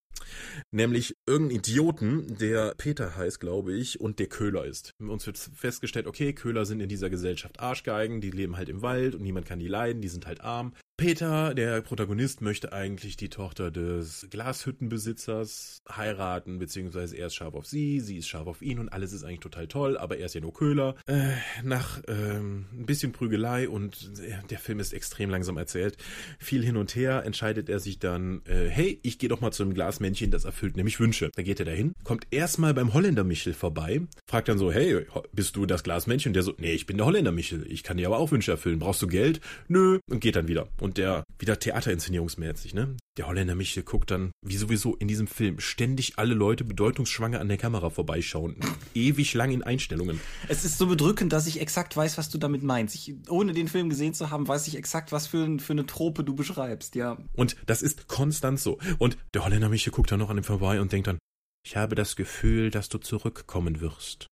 nämlich 0.71 1.15
irgendein 1.27 1.59
Idioten, 1.59 2.39
der 2.39 2.75
Peter 2.77 3.17
heißt, 3.17 3.41
glaube 3.41 3.74
ich, 3.74 3.74
und 4.01 4.19
der 4.19 4.27
Köhler 4.29 4.65
ist. 4.65 4.95
Uns 4.99 5.27
wird 5.27 5.39
festgestellt, 5.39 6.07
okay, 6.07 6.33
Köhler 6.33 6.65
sind 6.65 6.81
in 6.81 6.89
dieser 6.89 7.11
Gesellschaft 7.11 7.61
Arschgeigen, 7.61 8.21
die 8.21 8.31
leben 8.31 8.57
halt 8.57 8.69
im 8.69 8.83
Wald 8.83 9.15
und 9.15 9.23
niemand 9.23 9.47
kann 9.47 9.59
die 9.59 9.69
leiden, 9.69 10.03
die 10.03 10.09
sind 10.09 10.27
halt 10.27 10.41
arm. 10.41 10.75
Peter, 10.97 11.55
der 11.55 11.81
Protagonist, 11.81 12.41
möchte 12.41 12.73
eigentlich 12.73 13.17
die 13.17 13.29
Tochter 13.29 13.73
des 13.73 14.29
Glashüttenbesitzers 14.31 15.83
heiraten, 15.91 16.61
beziehungsweise 16.61 17.17
er 17.17 17.27
ist 17.27 17.35
scharf 17.35 17.55
auf 17.55 17.67
sie, 17.67 17.99
sie 17.99 18.19
ist 18.19 18.29
scharf 18.29 18.47
auf 18.47 18.63
ihn 18.63 18.79
und 18.79 18.91
alles 18.91 19.13
ist 19.13 19.25
eigentlich 19.25 19.41
total 19.41 19.67
toll, 19.67 19.99
aber 19.99 20.19
er 20.19 20.27
ist 20.27 20.37
ja 20.37 20.41
nur 20.41 20.53
Köhler. 20.53 20.95
Äh, 21.07 21.33
nach 21.65 22.01
ähm, 22.07 22.67
ein 22.73 22.87
bisschen 22.87 23.11
Prügelei 23.11 23.69
und 23.69 24.13
der 24.49 24.59
Film 24.61 24.79
ist 24.79 24.93
extrem 24.93 25.31
langsam 25.31 25.57
erzählt, 25.57 25.97
viel 26.39 26.65
hin 26.65 26.77
und 26.77 26.95
her, 26.95 27.25
entscheidet 27.25 27.69
er 27.69 27.81
sich 27.81 27.99
dann, 27.99 28.43
äh, 28.47 28.69
hey, 28.69 29.01
ich 29.03 29.19
gehe 29.19 29.29
doch 29.29 29.41
mal 29.41 29.51
zu 29.51 29.65
einem 29.65 29.75
Glasmännchen, 29.75 30.31
das 30.31 30.45
erfüllt 30.45 30.77
nämlich 30.77 31.01
Wünsche. 31.01 31.31
Da 31.35 31.43
geht 31.43 31.59
er 31.59 31.67
dahin, 31.67 31.95
kommt 32.05 32.29
erstmal 32.31 32.73
beim 32.73 32.95
Holländer 32.95 33.25
Michel 33.25 33.53
vorbei, 33.53 34.03
fragt 34.29 34.49
dann 34.49 34.59
so, 34.59 34.71
hey, 34.71 35.05
bist 35.33 35.57
du 35.57 35.67
das 35.67 35.83
Glasmännchen? 35.83 36.31
Und 36.31 36.35
der 36.35 36.45
so, 36.45 36.55
nee, 36.59 36.73
ich 36.73 36.87
bin 36.87 36.99
der 36.99 37.07
Holländer 37.07 37.33
Michel, 37.33 37.67
ich 37.69 37.83
kann 37.83 37.97
dir 37.97 38.07
aber 38.07 38.19
auch 38.19 38.31
Wünsche 38.31 38.53
erfüllen. 38.53 38.79
Brauchst 38.79 39.03
du 39.03 39.09
Geld? 39.09 39.41
Nö. 39.67 39.99
Und 40.09 40.21
geht 40.21 40.37
dann 40.37 40.47
wieder. 40.47 40.69
Und 40.85 40.99
der, 40.99 41.25
wieder 41.39 41.59
Theaterinszenierungsmäßig, 41.59 42.75
ne? 42.75 42.95
Der 43.17 43.27
Holländer 43.27 43.55
Michel 43.55 43.85
guckt 43.85 44.11
dann, 44.11 44.33
wie 44.45 44.59
sowieso 44.59 44.95
in 44.97 45.09
diesem 45.09 45.27
Film, 45.27 45.59
ständig 45.59 46.19
alle 46.19 46.35
Leute 46.35 46.63
bedeutungsschwanger 46.63 47.41
an 47.41 47.49
der 47.49 47.57
Kamera 47.57 47.89
vorbeischauen. 47.89 48.57
Ewig 48.95 49.33
lang 49.33 49.51
in 49.51 49.63
Einstellungen. 49.63 50.21
Es 50.47 50.67
ist 50.67 50.77
so 50.77 50.87
bedrückend, 50.87 51.33
dass 51.33 51.47
ich 51.47 51.59
exakt 51.59 51.97
weiß, 51.97 52.19
was 52.19 52.29
du 52.29 52.37
damit 52.37 52.63
meinst. 52.63 52.95
Ich, 52.97 53.15
ohne 53.31 53.55
den 53.55 53.69
Film 53.69 53.89
gesehen 53.89 54.13
zu 54.13 54.29
haben, 54.29 54.47
weiß 54.47 54.69
ich 54.69 54.77
exakt, 54.77 55.11
was 55.11 55.27
für, 55.27 55.59
für 55.59 55.73
eine 55.73 55.87
Trope 55.87 56.23
du 56.23 56.35
beschreibst, 56.35 56.97
ja. 56.97 57.17
Und 57.33 57.57
das 57.65 57.81
ist 57.81 58.07
konstant 58.07 58.61
so. 58.61 58.79
Und 58.99 59.17
der 59.33 59.43
Holländer 59.43 59.71
Michel 59.71 59.91
guckt 59.91 60.13
dann 60.13 60.19
noch 60.19 60.29
an 60.29 60.37
ihm 60.37 60.45
vorbei 60.45 60.83
und 60.83 60.93
denkt 60.93 61.07
dann, 61.07 61.19
ich 61.67 61.77
habe 61.77 61.95
das 61.95 62.15
Gefühl, 62.15 62.71
dass 62.71 62.91
du 62.91 62.99
zurückkommen 62.99 63.81
wirst. 63.81 64.27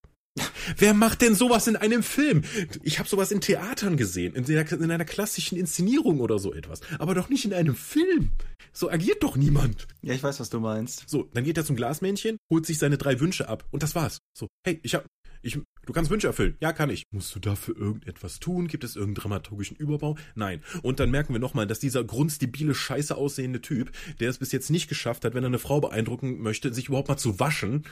Wer 0.78 0.94
macht 0.94 1.22
denn 1.22 1.36
sowas 1.36 1.68
in 1.68 1.76
einem 1.76 2.04
Film? 2.04 2.44
Ich 2.84 3.00
habe 3.00 3.10
sowas 3.10 3.32
in 3.32 3.42
Theatern 3.42 3.98
gesehen, 3.98 4.36
in, 4.36 4.46
der, 4.46 4.72
in 4.72 4.92
einer 4.92 5.06
klassischen 5.06 5.58
Inszenierung 5.58 6.20
oder 6.20 6.40
so 6.40 6.54
etwas, 6.54 6.82
aber 7.00 7.14
doch 7.14 7.30
nicht 7.30 7.46
in 7.46 7.54
einem 7.54 7.76
Film. 7.76 8.32
So 8.72 8.90
agiert 8.90 9.24
doch 9.24 9.36
niemand. 9.36 9.88
Ja, 10.02 10.14
ich 10.14 10.24
weiß, 10.24 10.40
was 10.40 10.50
du 10.50 10.60
meinst. 10.60 11.04
So, 11.08 11.30
dann 11.34 11.44
geht 11.44 11.58
er 11.58 11.66
zum 11.66 11.76
Glasmännchen, 11.76 12.38
holt 12.50 12.66
sich 12.66 12.78
seine 12.78 12.98
drei 12.98 13.20
Wünsche 13.20 13.50
ab 13.50 13.66
und 13.72 13.84
das 13.84 13.96
war's. 13.96 14.20
So, 14.34 14.48
hey, 14.66 14.80
ich 14.84 14.96
hab 14.96 15.06
ich, 15.44 15.58
du 15.86 15.94
kannst 15.94 16.12
Wünsche 16.12 16.28
erfüllen. 16.28 16.56
Ja, 16.60 16.72
kann 16.72 16.92
ich. 16.92 17.04
Musst 17.12 17.34
du 17.36 17.40
dafür 17.40 17.76
irgendetwas 17.76 18.40
tun? 18.40 18.68
Gibt 18.68 18.84
es 18.84 18.96
irgendeinen 18.96 19.24
dramaturgischen 19.24 19.76
Überbau? 19.76 20.16
Nein. 20.36 20.62
Und 20.84 21.00
dann 21.00 21.10
merken 21.10 21.34
wir 21.34 21.40
nochmal, 21.40 21.66
dass 21.66 21.80
dieser 21.80 22.04
grundstibile, 22.04 22.76
scheiße 22.76 23.16
aussehende 23.16 23.60
Typ, 23.60 23.92
der 24.20 24.30
es 24.30 24.38
bis 24.38 24.52
jetzt 24.52 24.70
nicht 24.70 24.88
geschafft 24.88 25.26
hat, 25.26 25.34
wenn 25.34 25.44
er 25.44 25.48
eine 25.48 25.60
Frau 25.60 25.82
beeindrucken 25.82 26.42
möchte, 26.42 26.72
sich 26.74 26.90
überhaupt 26.90 27.10
mal 27.10 27.18
zu 27.18 27.40
waschen, 27.40 27.86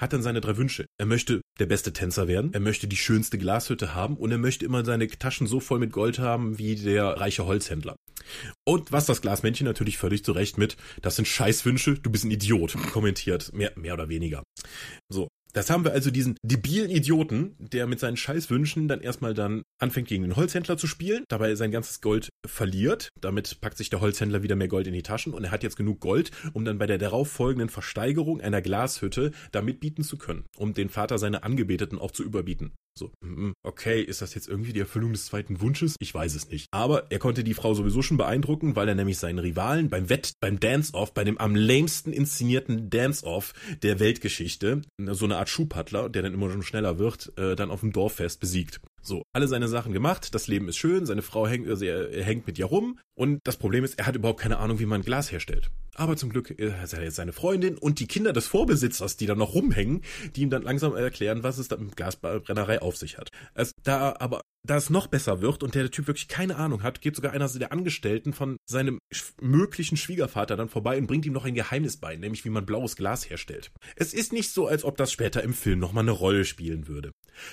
hat 0.00 0.12
dann 0.12 0.22
seine 0.22 0.40
drei 0.40 0.56
Wünsche. 0.56 0.86
Er 0.98 1.06
möchte 1.06 1.42
der 1.58 1.66
beste 1.66 1.92
Tänzer 1.92 2.26
werden, 2.26 2.52
er 2.54 2.60
möchte 2.60 2.88
die 2.88 2.96
schönste 2.96 3.38
Glashütte 3.38 3.94
haben 3.94 4.16
und 4.16 4.32
er 4.32 4.38
möchte 4.38 4.64
immer 4.64 4.84
seine 4.84 5.06
Taschen 5.06 5.46
so 5.46 5.60
voll 5.60 5.78
mit 5.78 5.92
Gold 5.92 6.18
haben 6.18 6.58
wie 6.58 6.74
der 6.74 7.04
reiche 7.20 7.44
Holzhändler. 7.44 7.96
Und 8.64 8.92
was 8.92 9.06
das 9.06 9.20
Glasmännchen 9.20 9.66
natürlich 9.66 9.98
völlig 9.98 10.24
zurecht 10.24 10.58
mit, 10.58 10.76
das 11.02 11.16
sind 11.16 11.28
Scheißwünsche, 11.28 11.94
du 11.94 12.10
bist 12.10 12.24
ein 12.24 12.30
Idiot, 12.30 12.76
kommentiert, 12.92 13.52
mehr, 13.52 13.72
mehr 13.76 13.94
oder 13.94 14.08
weniger. 14.08 14.42
So, 15.08 15.28
das 15.52 15.70
haben 15.70 15.84
wir 15.84 15.92
also 15.92 16.10
diesen 16.10 16.36
debilen 16.42 16.90
Idioten, 16.90 17.56
der 17.58 17.86
mit 17.86 18.00
seinen 18.00 18.16
Scheißwünschen 18.16 18.88
dann 18.88 19.00
erstmal 19.00 19.34
dann 19.34 19.62
anfängt 19.78 20.08
gegen 20.08 20.22
den 20.22 20.36
Holzhändler 20.36 20.76
zu 20.76 20.86
spielen, 20.86 21.24
dabei 21.28 21.54
sein 21.54 21.70
ganzes 21.70 22.00
Gold 22.00 22.30
verliert. 22.46 23.08
Damit 23.20 23.60
packt 23.60 23.78
sich 23.78 23.90
der 23.90 24.00
Holzhändler 24.00 24.42
wieder 24.42 24.56
mehr 24.56 24.68
Gold 24.68 24.86
in 24.86 24.92
die 24.92 25.02
Taschen 25.02 25.32
und 25.32 25.44
er 25.44 25.50
hat 25.50 25.62
jetzt 25.62 25.76
genug 25.76 26.00
Gold, 26.00 26.30
um 26.52 26.64
dann 26.64 26.78
bei 26.78 26.86
der 26.86 26.98
darauffolgenden 26.98 27.68
Versteigerung 27.68 28.40
einer 28.40 28.62
Glashütte 28.62 29.32
da 29.52 29.62
mitbieten 29.62 30.04
zu 30.04 30.18
können, 30.18 30.44
um 30.56 30.74
den 30.74 30.88
Vater 30.88 31.18
seiner 31.18 31.44
Angebeteten 31.44 31.98
auch 31.98 32.10
zu 32.10 32.22
überbieten. 32.22 32.72
So, 32.98 33.12
mm, 33.22 33.52
okay, 33.62 34.02
ist 34.02 34.20
das 34.20 34.34
jetzt 34.34 34.48
irgendwie 34.48 34.72
die 34.72 34.80
Erfüllung 34.80 35.12
des 35.12 35.26
zweiten 35.26 35.60
Wunsches? 35.60 35.96
Ich 36.00 36.12
weiß 36.12 36.34
es 36.34 36.50
nicht. 36.50 36.66
Aber 36.70 37.10
er 37.10 37.18
konnte 37.18 37.44
die 37.44 37.54
Frau 37.54 37.72
sowieso 37.72 38.02
schon 38.02 38.16
beeindrucken, 38.16 38.76
weil 38.76 38.88
er 38.88 38.94
nämlich 38.94 39.18
seinen 39.18 39.38
Rivalen 39.38 39.88
beim 39.88 40.10
Wett, 40.10 40.32
beim 40.40 40.60
Dance-Off, 40.60 41.14
bei 41.14 41.24
dem 41.24 41.38
am 41.38 41.54
lämsten 41.54 42.12
inszenierten 42.12 42.90
Dance-Off 42.90 43.54
der 43.82 44.00
Weltgeschichte, 44.00 44.82
so 45.12 45.24
eine 45.24 45.38
Art 45.40 45.48
Schuhpattler, 45.48 46.08
der 46.08 46.22
dann 46.22 46.34
immer 46.34 46.50
schon 46.50 46.62
schneller 46.62 46.98
wird, 46.98 47.32
äh, 47.38 47.56
dann 47.56 47.70
auf 47.70 47.80
dem 47.80 47.92
Dorffest 47.92 48.40
besiegt. 48.40 48.80
So, 49.02 49.22
alle 49.32 49.48
seine 49.48 49.68
Sachen 49.68 49.92
gemacht, 49.92 50.34
das 50.34 50.46
Leben 50.46 50.68
ist 50.68 50.76
schön, 50.76 51.06
seine 51.06 51.22
Frau 51.22 51.46
hängt, 51.46 51.68
also 51.68 51.84
er, 51.84 52.22
hängt 52.22 52.46
mit 52.46 52.58
ihr 52.58 52.66
rum 52.66 52.98
und 53.14 53.40
das 53.44 53.56
Problem 53.56 53.84
ist, 53.84 53.98
er 53.98 54.06
hat 54.06 54.16
überhaupt 54.16 54.40
keine 54.40 54.58
Ahnung, 54.58 54.78
wie 54.78 54.86
man 54.86 55.02
Glas 55.02 55.32
herstellt. 55.32 55.70
Aber 55.94 56.16
zum 56.16 56.30
Glück 56.30 56.58
äh, 56.58 56.72
hat 56.72 56.92
er 56.92 57.02
jetzt 57.02 57.16
seine 57.16 57.32
Freundin 57.32 57.76
und 57.76 58.00
die 58.00 58.06
Kinder 58.06 58.32
des 58.32 58.46
Vorbesitzers, 58.46 59.16
die 59.16 59.26
da 59.26 59.34
noch 59.34 59.54
rumhängen, 59.54 60.02
die 60.36 60.42
ihm 60.42 60.50
dann 60.50 60.62
langsam 60.62 60.94
erklären, 60.94 61.42
was 61.42 61.58
es 61.58 61.68
da 61.68 61.76
mit 61.76 61.96
Gasbrennerei 61.96 62.80
auf 62.82 62.96
sich 62.96 63.18
hat. 63.18 63.28
Es, 63.54 63.72
da 63.82 64.14
aber 64.18 64.42
da 64.62 64.76
es 64.76 64.90
noch 64.90 65.06
besser 65.06 65.40
wird 65.40 65.62
und 65.62 65.74
der 65.74 65.90
Typ 65.90 66.06
wirklich 66.06 66.28
keine 66.28 66.56
Ahnung 66.56 66.82
hat, 66.82 67.00
geht 67.00 67.16
sogar 67.16 67.32
einer 67.32 67.48
der 67.48 67.72
Angestellten 67.72 68.32
von 68.32 68.58
seinem 68.66 68.98
möglichen 69.40 69.96
Schwiegervater 69.96 70.56
dann 70.56 70.68
vorbei 70.68 70.98
und 70.98 71.06
bringt 71.06 71.24
ihm 71.24 71.32
noch 71.32 71.46
ein 71.46 71.54
Geheimnis 71.54 71.96
bei, 71.96 72.16
nämlich 72.16 72.44
wie 72.44 72.50
man 72.50 72.66
blaues 72.66 72.96
Glas 72.96 73.28
herstellt. 73.28 73.70
Es 73.96 74.12
ist 74.12 74.32
nicht 74.32 74.52
so, 74.52 74.66
als 74.66 74.84
ob 74.84 74.96
das 74.96 75.12
später 75.12 75.42
im 75.42 75.54
Film 75.54 75.78
nochmal 75.78 76.04
eine 76.04 76.10
Rolle 76.10 76.44
spielen 76.44 76.88
würde. 76.88 77.12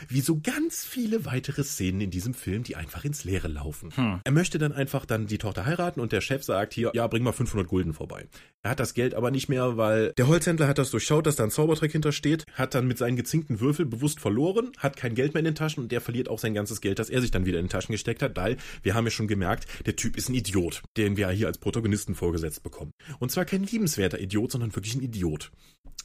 Wie 0.09 0.21
so 0.21 0.39
ganz 0.41 0.83
viele 0.83 1.25
weitere 1.25 1.36
Szenen 1.63 2.01
in 2.01 2.11
diesem 2.11 2.33
Film, 2.33 2.63
die 2.63 2.75
einfach 2.75 3.05
ins 3.05 3.23
Leere 3.23 3.47
laufen. 3.47 3.91
Hm. 3.95 4.19
Er 4.23 4.31
möchte 4.31 4.57
dann 4.57 4.73
einfach 4.73 5.05
dann 5.05 5.27
die 5.27 5.37
Tochter 5.37 5.65
heiraten 5.65 5.99
und 5.99 6.11
der 6.11 6.21
Chef 6.21 6.43
sagt 6.43 6.73
hier, 6.73 6.91
ja, 6.93 7.07
bring 7.07 7.23
mal 7.23 7.31
500 7.31 7.67
Gulden 7.67 7.93
vorbei. 7.93 8.27
Er 8.63 8.71
hat 8.71 8.79
das 8.79 8.93
Geld 8.93 9.13
aber 9.13 9.31
nicht 9.31 9.49
mehr, 9.49 9.77
weil 9.77 10.13
der 10.17 10.27
Holzhändler 10.27 10.67
hat 10.67 10.77
das 10.77 10.91
durchschaut, 10.91 11.25
dass 11.25 11.35
da 11.35 11.43
ein 11.43 11.51
Zaubertrick 11.51 11.91
hintersteht, 11.91 12.45
hat 12.53 12.75
dann 12.75 12.87
mit 12.87 12.97
seinen 12.97 13.15
gezinkten 13.15 13.59
Würfel 13.59 13.85
bewusst 13.85 14.19
verloren, 14.19 14.71
hat 14.77 14.97
kein 14.97 15.15
Geld 15.15 15.33
mehr 15.33 15.39
in 15.39 15.45
den 15.45 15.55
Taschen 15.55 15.83
und 15.83 15.91
der 15.91 16.01
verliert 16.01 16.29
auch 16.29 16.39
sein 16.39 16.53
ganzes 16.53 16.81
Geld, 16.81 16.99
das 16.99 17.09
er 17.09 17.21
sich 17.21 17.31
dann 17.31 17.45
wieder 17.45 17.59
in 17.59 17.65
den 17.65 17.71
Taschen 17.71 17.93
gesteckt 17.93 18.21
hat, 18.21 18.35
weil 18.35 18.57
wir 18.83 18.93
haben 18.93 19.05
ja 19.05 19.11
schon 19.11 19.27
gemerkt, 19.27 19.67
der 19.85 19.95
Typ 19.95 20.17
ist 20.17 20.29
ein 20.29 20.35
Idiot, 20.35 20.81
den 20.97 21.17
wir 21.17 21.29
hier 21.29 21.47
als 21.47 21.57
Protagonisten 21.57 22.15
vorgesetzt 22.15 22.63
bekommen. 22.63 22.91
Und 23.19 23.31
zwar 23.31 23.45
kein 23.45 23.63
liebenswerter 23.63 24.19
Idiot, 24.19 24.51
sondern 24.51 24.75
wirklich 24.75 24.95
ein 24.95 25.01
Idiot. 25.01 25.51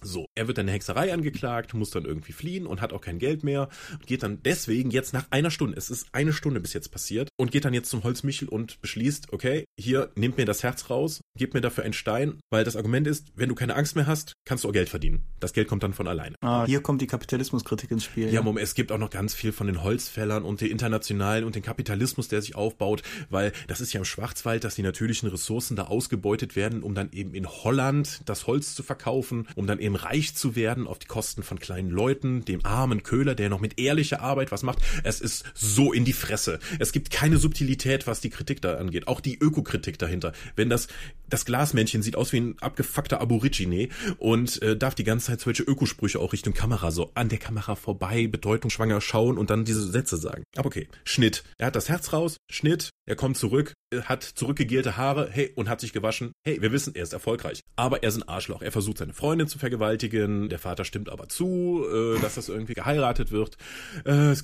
So, 0.00 0.26
er 0.34 0.48
wird 0.48 0.58
dann 0.58 0.66
eine 0.66 0.72
Hexerei 0.72 1.12
angeklagt, 1.12 1.74
muss 1.74 1.90
dann 1.90 2.04
irgendwie 2.04 2.32
fliehen 2.32 2.66
und 2.66 2.80
hat 2.80 2.92
auch 2.92 3.00
kein 3.00 3.18
Geld 3.18 3.44
mehr 3.44 3.68
und 3.92 4.06
geht 4.06 4.22
dann 4.22 4.42
deswegen 4.42 4.90
jetzt 4.90 5.12
nach 5.12 5.26
einer 5.30 5.50
Stunde, 5.50 5.76
es 5.76 5.90
ist 5.90 6.08
eine 6.12 6.32
Stunde 6.32 6.60
bis 6.60 6.72
jetzt 6.72 6.90
passiert, 6.90 7.28
und 7.36 7.50
geht 7.50 7.64
dann 7.64 7.74
jetzt 7.74 7.90
zum 7.90 8.02
Holzmichel 8.04 8.48
und 8.48 8.80
beschließt, 8.80 9.32
okay, 9.32 9.64
hier, 9.78 10.10
nehmt 10.14 10.36
mir 10.38 10.44
das 10.44 10.62
Herz 10.62 10.90
raus, 10.90 11.20
gebt 11.36 11.54
mir 11.54 11.60
dafür 11.60 11.84
einen 11.84 11.92
Stein, 11.92 12.40
weil 12.50 12.64
das 12.64 12.76
Argument 12.76 13.06
ist, 13.06 13.32
wenn 13.34 13.48
du 13.48 13.54
keine 13.54 13.74
Angst 13.74 13.96
mehr 13.96 14.06
hast, 14.06 14.32
kannst 14.44 14.64
du 14.64 14.68
auch 14.68 14.72
Geld 14.72 14.88
verdienen. 14.88 15.22
Das 15.40 15.52
Geld 15.52 15.68
kommt 15.68 15.82
dann 15.82 15.92
von 15.92 16.08
alleine. 16.08 16.36
Ah, 16.40 16.66
hier 16.66 16.80
kommt 16.80 17.00
die 17.00 17.06
Kapitalismuskritik 17.06 17.90
ins 17.90 18.04
Spiel. 18.04 18.32
Ja, 18.32 18.42
Moment, 18.42 18.64
es 18.64 18.74
gibt 18.74 18.92
auch 18.92 18.98
noch 18.98 19.10
ganz 19.10 19.34
viel 19.34 19.52
von 19.52 19.66
den 19.66 19.82
Holzfällern 19.82 20.44
und 20.44 20.60
den 20.60 20.70
internationalen 20.70 21.44
und 21.44 21.54
den 21.54 21.62
Kapitalismus, 21.62 22.28
der 22.28 22.42
sich 22.42 22.54
aufbaut, 22.54 23.02
weil 23.30 23.52
das 23.66 23.80
ist 23.80 23.92
ja 23.92 23.98
im 23.98 24.04
Schwarzwald, 24.04 24.64
dass 24.64 24.74
die 24.74 24.82
natürlichen 24.82 25.28
Ressourcen 25.28 25.76
da 25.76 25.84
ausgebeutet 25.84 26.56
werden, 26.56 26.82
um 26.82 26.94
dann 26.94 27.10
eben 27.12 27.34
in 27.34 27.48
Holland 27.48 28.20
das 28.24 28.46
Holz 28.46 28.74
zu 28.74 28.82
verkaufen, 28.82 29.48
um 29.56 29.66
dann 29.66 29.78
eben 29.82 29.96
reich 29.96 30.34
zu 30.34 30.56
werden 30.56 30.86
auf 30.86 30.98
die 30.98 31.06
Kosten 31.06 31.42
von 31.42 31.58
kleinen 31.58 31.90
Leuten, 31.90 32.44
dem 32.44 32.64
armen 32.64 33.02
Köhler, 33.02 33.34
der 33.34 33.48
noch 33.48 33.60
mit 33.60 33.78
ehrlicher 33.78 34.20
Arbeit 34.20 34.52
was 34.52 34.62
macht. 34.62 34.78
Es 35.04 35.20
ist 35.20 35.44
so 35.54 35.92
in 35.92 36.04
die 36.04 36.12
Fresse. 36.12 36.58
Es 36.78 36.92
gibt 36.92 37.10
keine 37.10 37.38
Subtilität, 37.38 38.06
was 38.06 38.20
die 38.20 38.30
Kritik 38.30 38.62
da 38.62 38.76
angeht. 38.76 39.08
Auch 39.08 39.20
die 39.20 39.38
Ökokritik 39.38 39.98
dahinter. 39.98 40.32
Wenn 40.56 40.70
das, 40.70 40.88
das 41.28 41.44
Glasmännchen 41.44 42.02
sieht 42.02 42.16
aus 42.16 42.32
wie 42.32 42.40
ein 42.40 42.56
abgefuckter 42.60 43.20
Aborigine 43.20 43.88
und 44.18 44.62
äh, 44.62 44.76
darf 44.76 44.94
die 44.94 45.04
ganze 45.04 45.26
Zeit 45.26 45.40
solche 45.40 45.62
Ökosprüche 45.62 46.18
auch 46.18 46.32
Richtung 46.32 46.54
Kamera 46.54 46.90
so 46.90 47.10
an 47.14 47.28
der 47.28 47.38
Kamera 47.38 47.74
vorbei, 47.74 48.26
bedeutungsschwanger 48.26 49.00
schauen 49.00 49.38
und 49.38 49.50
dann 49.50 49.64
diese 49.64 49.86
Sätze 49.86 50.16
sagen. 50.16 50.44
Aber 50.56 50.66
okay, 50.66 50.88
Schnitt. 51.04 51.44
Er 51.58 51.66
hat 51.66 51.76
das 51.76 51.88
Herz 51.88 52.12
raus, 52.12 52.36
Schnitt, 52.50 52.90
er 53.06 53.16
kommt 53.16 53.36
zurück, 53.36 53.74
hat 54.04 54.22
zurückgegelte 54.22 54.96
Haare, 54.96 55.28
hey, 55.30 55.52
und 55.56 55.68
hat 55.68 55.80
sich 55.80 55.92
gewaschen. 55.92 56.32
Hey, 56.44 56.62
wir 56.62 56.72
wissen, 56.72 56.94
er 56.94 57.02
ist 57.02 57.12
erfolgreich. 57.12 57.60
Aber 57.76 58.02
er 58.02 58.08
ist 58.08 58.16
ein 58.16 58.28
Arschloch. 58.28 58.62
Er 58.62 58.72
versucht 58.72 58.98
seine 58.98 59.12
Freundin 59.12 59.48
zu 59.48 59.58
vergewaltigen. 59.72 60.48
Der 60.48 60.58
Vater 60.58 60.84
stimmt 60.84 61.08
aber 61.08 61.28
zu, 61.28 61.84
äh, 61.90 62.20
dass 62.20 62.34
das 62.34 62.48
irgendwie 62.48 62.74
geheiratet 62.74 63.32
wird. 63.32 63.56
Äh, 64.04 64.30
es, 64.30 64.42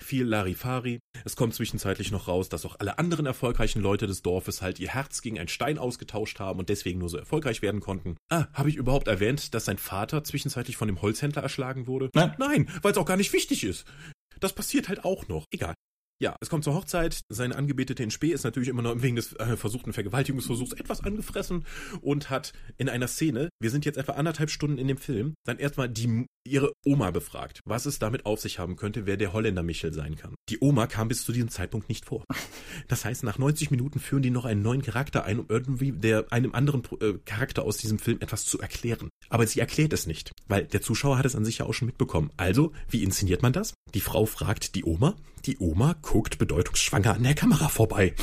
viel 0.00 0.24
Larifari. 0.24 0.98
Es 1.24 1.36
kommt 1.36 1.54
zwischenzeitlich 1.54 2.10
noch 2.10 2.28
raus, 2.28 2.48
dass 2.48 2.66
auch 2.66 2.76
alle 2.78 2.98
anderen 2.98 3.24
erfolgreichen 3.24 3.80
Leute 3.80 4.06
des 4.06 4.22
Dorfes 4.22 4.60
halt 4.60 4.80
ihr 4.80 4.88
Herz 4.88 5.22
gegen 5.22 5.38
einen 5.38 5.48
Stein 5.48 5.78
ausgetauscht 5.78 6.40
haben 6.40 6.58
und 6.58 6.68
deswegen 6.68 6.98
nur 6.98 7.08
so 7.08 7.16
erfolgreich 7.16 7.62
werden 7.62 7.80
konnten. 7.80 8.16
Ah, 8.30 8.46
habe 8.52 8.68
ich 8.68 8.76
überhaupt 8.76 9.08
erwähnt, 9.08 9.54
dass 9.54 9.64
sein 9.64 9.78
Vater 9.78 10.24
zwischenzeitlich 10.24 10.76
von 10.76 10.88
dem 10.88 11.00
Holzhändler 11.00 11.42
erschlagen 11.42 11.86
wurde? 11.86 12.10
Nein. 12.14 12.34
Nein, 12.38 12.68
weil 12.82 12.92
es 12.92 12.98
auch 12.98 13.06
gar 13.06 13.16
nicht 13.16 13.32
wichtig 13.32 13.64
ist. 13.64 13.86
Das 14.40 14.52
passiert 14.52 14.88
halt 14.88 15.04
auch 15.04 15.28
noch. 15.28 15.46
Egal. 15.50 15.74
Ja, 16.20 16.36
es 16.40 16.48
kommt 16.48 16.62
zur 16.62 16.74
Hochzeit. 16.74 17.22
Seine 17.28 17.56
Angebetete 17.56 18.02
in 18.02 18.10
Spee 18.10 18.30
ist 18.30 18.44
natürlich 18.44 18.68
immer 18.68 18.82
noch 18.82 19.02
wegen 19.02 19.16
des 19.16 19.32
äh, 19.34 19.56
versuchten 19.56 19.92
Vergewaltigungsversuchs 19.92 20.72
etwas 20.72 21.02
angefressen 21.02 21.64
und 22.02 22.30
hat 22.30 22.52
in 22.78 22.88
einer 22.88 23.08
Szene, 23.08 23.48
wir 23.60 23.70
sind 23.70 23.84
jetzt 23.84 23.96
etwa 23.96 24.12
anderthalb 24.12 24.50
Stunden 24.50 24.78
in 24.78 24.86
dem 24.86 24.96
Film, 24.96 25.34
dann 25.44 25.58
erstmal 25.58 25.88
die 25.88 26.26
ihre 26.46 26.72
Oma 26.84 27.10
befragt, 27.10 27.60
was 27.64 27.86
es 27.86 27.98
damit 27.98 28.26
auf 28.26 28.40
sich 28.40 28.58
haben 28.58 28.76
könnte, 28.76 29.06
wer 29.06 29.16
der 29.16 29.32
Holländer 29.32 29.62
Michel 29.62 29.92
sein 29.92 30.16
kann. 30.16 30.34
Die 30.50 30.58
Oma 30.60 30.86
kam 30.86 31.08
bis 31.08 31.24
zu 31.24 31.32
diesem 31.32 31.48
Zeitpunkt 31.48 31.88
nicht 31.88 32.04
vor. 32.04 32.24
Das 32.88 33.04
heißt, 33.04 33.22
nach 33.22 33.38
90 33.38 33.70
Minuten 33.70 33.98
führen 33.98 34.22
die 34.22 34.30
noch 34.30 34.44
einen 34.44 34.60
neuen 34.60 34.82
Charakter 34.82 35.24
ein, 35.24 35.38
um 35.38 35.46
irgendwie 35.48 35.92
der 35.92 36.26
einem 36.32 36.54
anderen 36.54 36.82
äh, 37.00 37.14
Charakter 37.24 37.62
aus 37.62 37.78
diesem 37.78 37.98
Film 37.98 38.18
etwas 38.20 38.44
zu 38.44 38.60
erklären. 38.60 39.08
Aber 39.30 39.46
sie 39.46 39.60
erklärt 39.60 39.92
es 39.92 40.06
nicht, 40.06 40.32
weil 40.48 40.64
der 40.66 40.82
Zuschauer 40.82 41.16
hat 41.16 41.24
es 41.24 41.36
an 41.36 41.44
sich 41.44 41.58
ja 41.58 41.66
auch 41.66 41.72
schon 41.72 41.86
mitbekommen. 41.86 42.30
Also, 42.36 42.72
wie 42.90 43.04
inszeniert 43.04 43.42
man 43.42 43.52
das? 43.52 43.74
Die 43.94 44.00
Frau 44.00 44.26
fragt 44.26 44.74
die 44.74 44.84
Oma, 44.84 45.16
die 45.46 45.58
Oma 45.58 45.94
guckt 46.04 46.38
bedeutungsschwanger 46.38 47.14
an 47.14 47.22
der 47.22 47.34
Kamera 47.34 47.68
vorbei. 47.68 48.14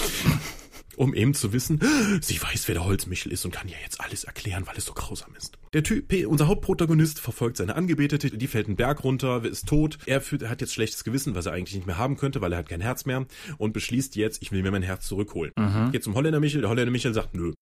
um 0.97 1.13
eben 1.15 1.33
zu 1.33 1.51
wissen, 1.51 1.79
sie 2.21 2.41
weiß, 2.41 2.67
wer 2.67 2.75
der 2.75 2.85
Holzmichel 2.85 3.31
ist 3.31 3.43
und 3.43 3.51
kann 3.51 3.67
ja 3.67 3.77
jetzt 3.83 3.99
alles 4.01 4.23
erklären, 4.23 4.67
weil 4.67 4.77
es 4.77 4.85
so 4.85 4.93
grausam 4.93 5.33
ist. 5.35 5.57
Der 5.73 5.83
Typ, 5.83 6.13
unser 6.27 6.47
Hauptprotagonist, 6.47 7.19
verfolgt 7.19 7.57
seine 7.57 7.75
Angebetete, 7.75 8.29
die 8.29 8.47
fällt 8.47 8.67
einen 8.67 8.75
Berg 8.75 9.03
runter, 9.03 9.43
ist 9.43 9.67
tot. 9.67 9.97
Er 10.05 10.21
hat 10.21 10.61
jetzt 10.61 10.73
schlechtes 10.73 11.03
Gewissen, 11.03 11.33
was 11.33 11.47
er 11.47 11.53
eigentlich 11.53 11.75
nicht 11.75 11.87
mehr 11.87 11.97
haben 11.97 12.17
könnte, 12.17 12.41
weil 12.41 12.51
er 12.53 12.59
hat 12.59 12.69
kein 12.69 12.81
Herz 12.81 13.05
mehr 13.05 13.25
und 13.57 13.73
beschließt 13.73 14.15
jetzt, 14.15 14.41
ich 14.43 14.51
will 14.51 14.61
mir 14.61 14.71
mein 14.71 14.83
Herz 14.83 15.07
zurückholen. 15.07 15.53
Mhm. 15.57 15.91
Geht 15.91 16.03
zum 16.03 16.13
Holländer 16.13 16.39
Michel, 16.39 16.61
der 16.61 16.69
Holländer 16.69 16.91
Michel 16.91 17.13
sagt, 17.13 17.33
nö, 17.33 17.53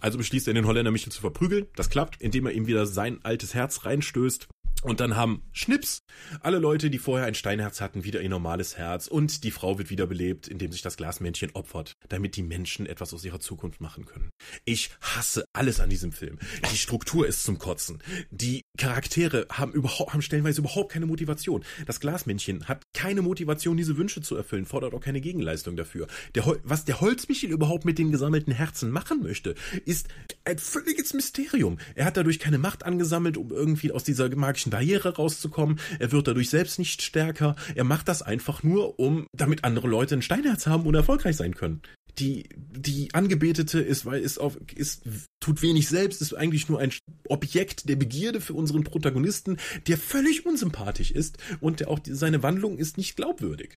also 0.00 0.18
beschließt 0.18 0.48
er, 0.48 0.54
den 0.54 0.66
Holländer 0.66 0.90
Michel 0.90 1.12
zu 1.12 1.20
verprügeln. 1.20 1.66
Das 1.76 1.88
klappt, 1.90 2.20
indem 2.20 2.46
er 2.46 2.52
ihm 2.52 2.66
wieder 2.66 2.86
sein 2.86 3.20
altes 3.22 3.54
Herz 3.54 3.84
reinstößt. 3.84 4.48
Und 4.84 5.00
dann 5.00 5.16
haben 5.16 5.42
Schnips 5.52 6.02
alle 6.40 6.58
Leute, 6.58 6.90
die 6.90 6.98
vorher 6.98 7.26
ein 7.26 7.34
Steinherz 7.34 7.80
hatten, 7.80 8.04
wieder 8.04 8.20
ihr 8.20 8.28
normales 8.28 8.76
Herz 8.76 9.06
und 9.06 9.42
die 9.42 9.50
Frau 9.50 9.78
wird 9.78 9.88
wiederbelebt, 9.88 10.46
indem 10.46 10.72
sich 10.72 10.82
das 10.82 10.98
Glasmännchen 10.98 11.52
opfert, 11.54 11.94
damit 12.10 12.36
die 12.36 12.42
Menschen 12.42 12.84
etwas 12.84 13.14
aus 13.14 13.24
ihrer 13.24 13.40
Zukunft 13.40 13.80
machen 13.80 14.04
können. 14.04 14.28
Ich 14.66 14.90
hasse 15.00 15.46
alles 15.54 15.80
an 15.80 15.88
diesem 15.88 16.12
Film. 16.12 16.38
Die 16.70 16.76
Struktur 16.76 17.26
ist 17.26 17.44
zum 17.44 17.58
Kotzen. 17.58 18.02
Die 18.30 18.60
Charaktere 18.76 19.46
haben 19.50 19.72
überhaupt, 19.72 20.12
haben 20.12 20.20
stellenweise 20.20 20.60
überhaupt 20.60 20.92
keine 20.92 21.06
Motivation. 21.06 21.64
Das 21.86 21.98
Glasmännchen 21.98 22.68
hat 22.68 22.82
keine 22.92 23.22
Motivation, 23.22 23.78
diese 23.78 23.96
Wünsche 23.96 24.20
zu 24.20 24.36
erfüllen, 24.36 24.66
fordert 24.66 24.92
auch 24.92 25.00
keine 25.00 25.22
Gegenleistung 25.22 25.76
dafür. 25.76 26.08
Der, 26.34 26.44
was 26.62 26.84
der 26.84 27.00
Holzmichel 27.00 27.50
überhaupt 27.50 27.86
mit 27.86 27.98
den 27.98 28.12
gesammelten 28.12 28.52
Herzen 28.52 28.90
machen 28.90 29.22
möchte, 29.22 29.54
ist 29.86 30.08
ein 30.44 30.58
völliges 30.58 31.14
Mysterium. 31.14 31.78
Er 31.94 32.04
hat 32.04 32.18
dadurch 32.18 32.38
keine 32.38 32.58
Macht 32.58 32.84
angesammelt, 32.84 33.38
um 33.38 33.50
irgendwie 33.50 33.90
aus 33.90 34.04
dieser 34.04 34.34
magischen 34.36 34.73
Barriere 34.74 35.14
rauszukommen. 35.14 35.78
Er 36.00 36.10
wird 36.10 36.26
dadurch 36.26 36.50
selbst 36.50 36.80
nicht 36.80 37.00
stärker. 37.00 37.54
Er 37.76 37.84
macht 37.84 38.08
das 38.08 38.22
einfach 38.22 38.64
nur, 38.64 38.98
um, 38.98 39.28
damit 39.32 39.62
andere 39.62 39.86
Leute 39.86 40.16
ein 40.16 40.22
Steinherz 40.22 40.66
haben 40.66 40.84
und 40.84 40.96
erfolgreich 40.96 41.36
sein 41.36 41.54
können. 41.54 41.80
Die, 42.18 42.48
die 42.56 43.14
Angebetete 43.14 43.80
ist, 43.80 44.04
weil 44.04 44.20
ist 44.20 44.38
auf, 44.38 44.58
ist, 44.74 45.02
tut 45.38 45.62
wenig 45.62 45.88
selbst, 45.88 46.20
ist 46.22 46.34
eigentlich 46.34 46.68
nur 46.68 46.80
ein 46.80 46.92
Objekt 47.28 47.88
der 47.88 47.94
Begierde 47.94 48.40
für 48.40 48.54
unseren 48.54 48.82
Protagonisten, 48.82 49.58
der 49.86 49.96
völlig 49.96 50.44
unsympathisch 50.44 51.12
ist 51.12 51.38
und 51.60 51.78
der 51.78 51.88
auch 51.88 52.00
seine 52.04 52.42
Wandlung 52.42 52.76
ist 52.76 52.98
nicht 52.98 53.14
glaubwürdig. 53.14 53.74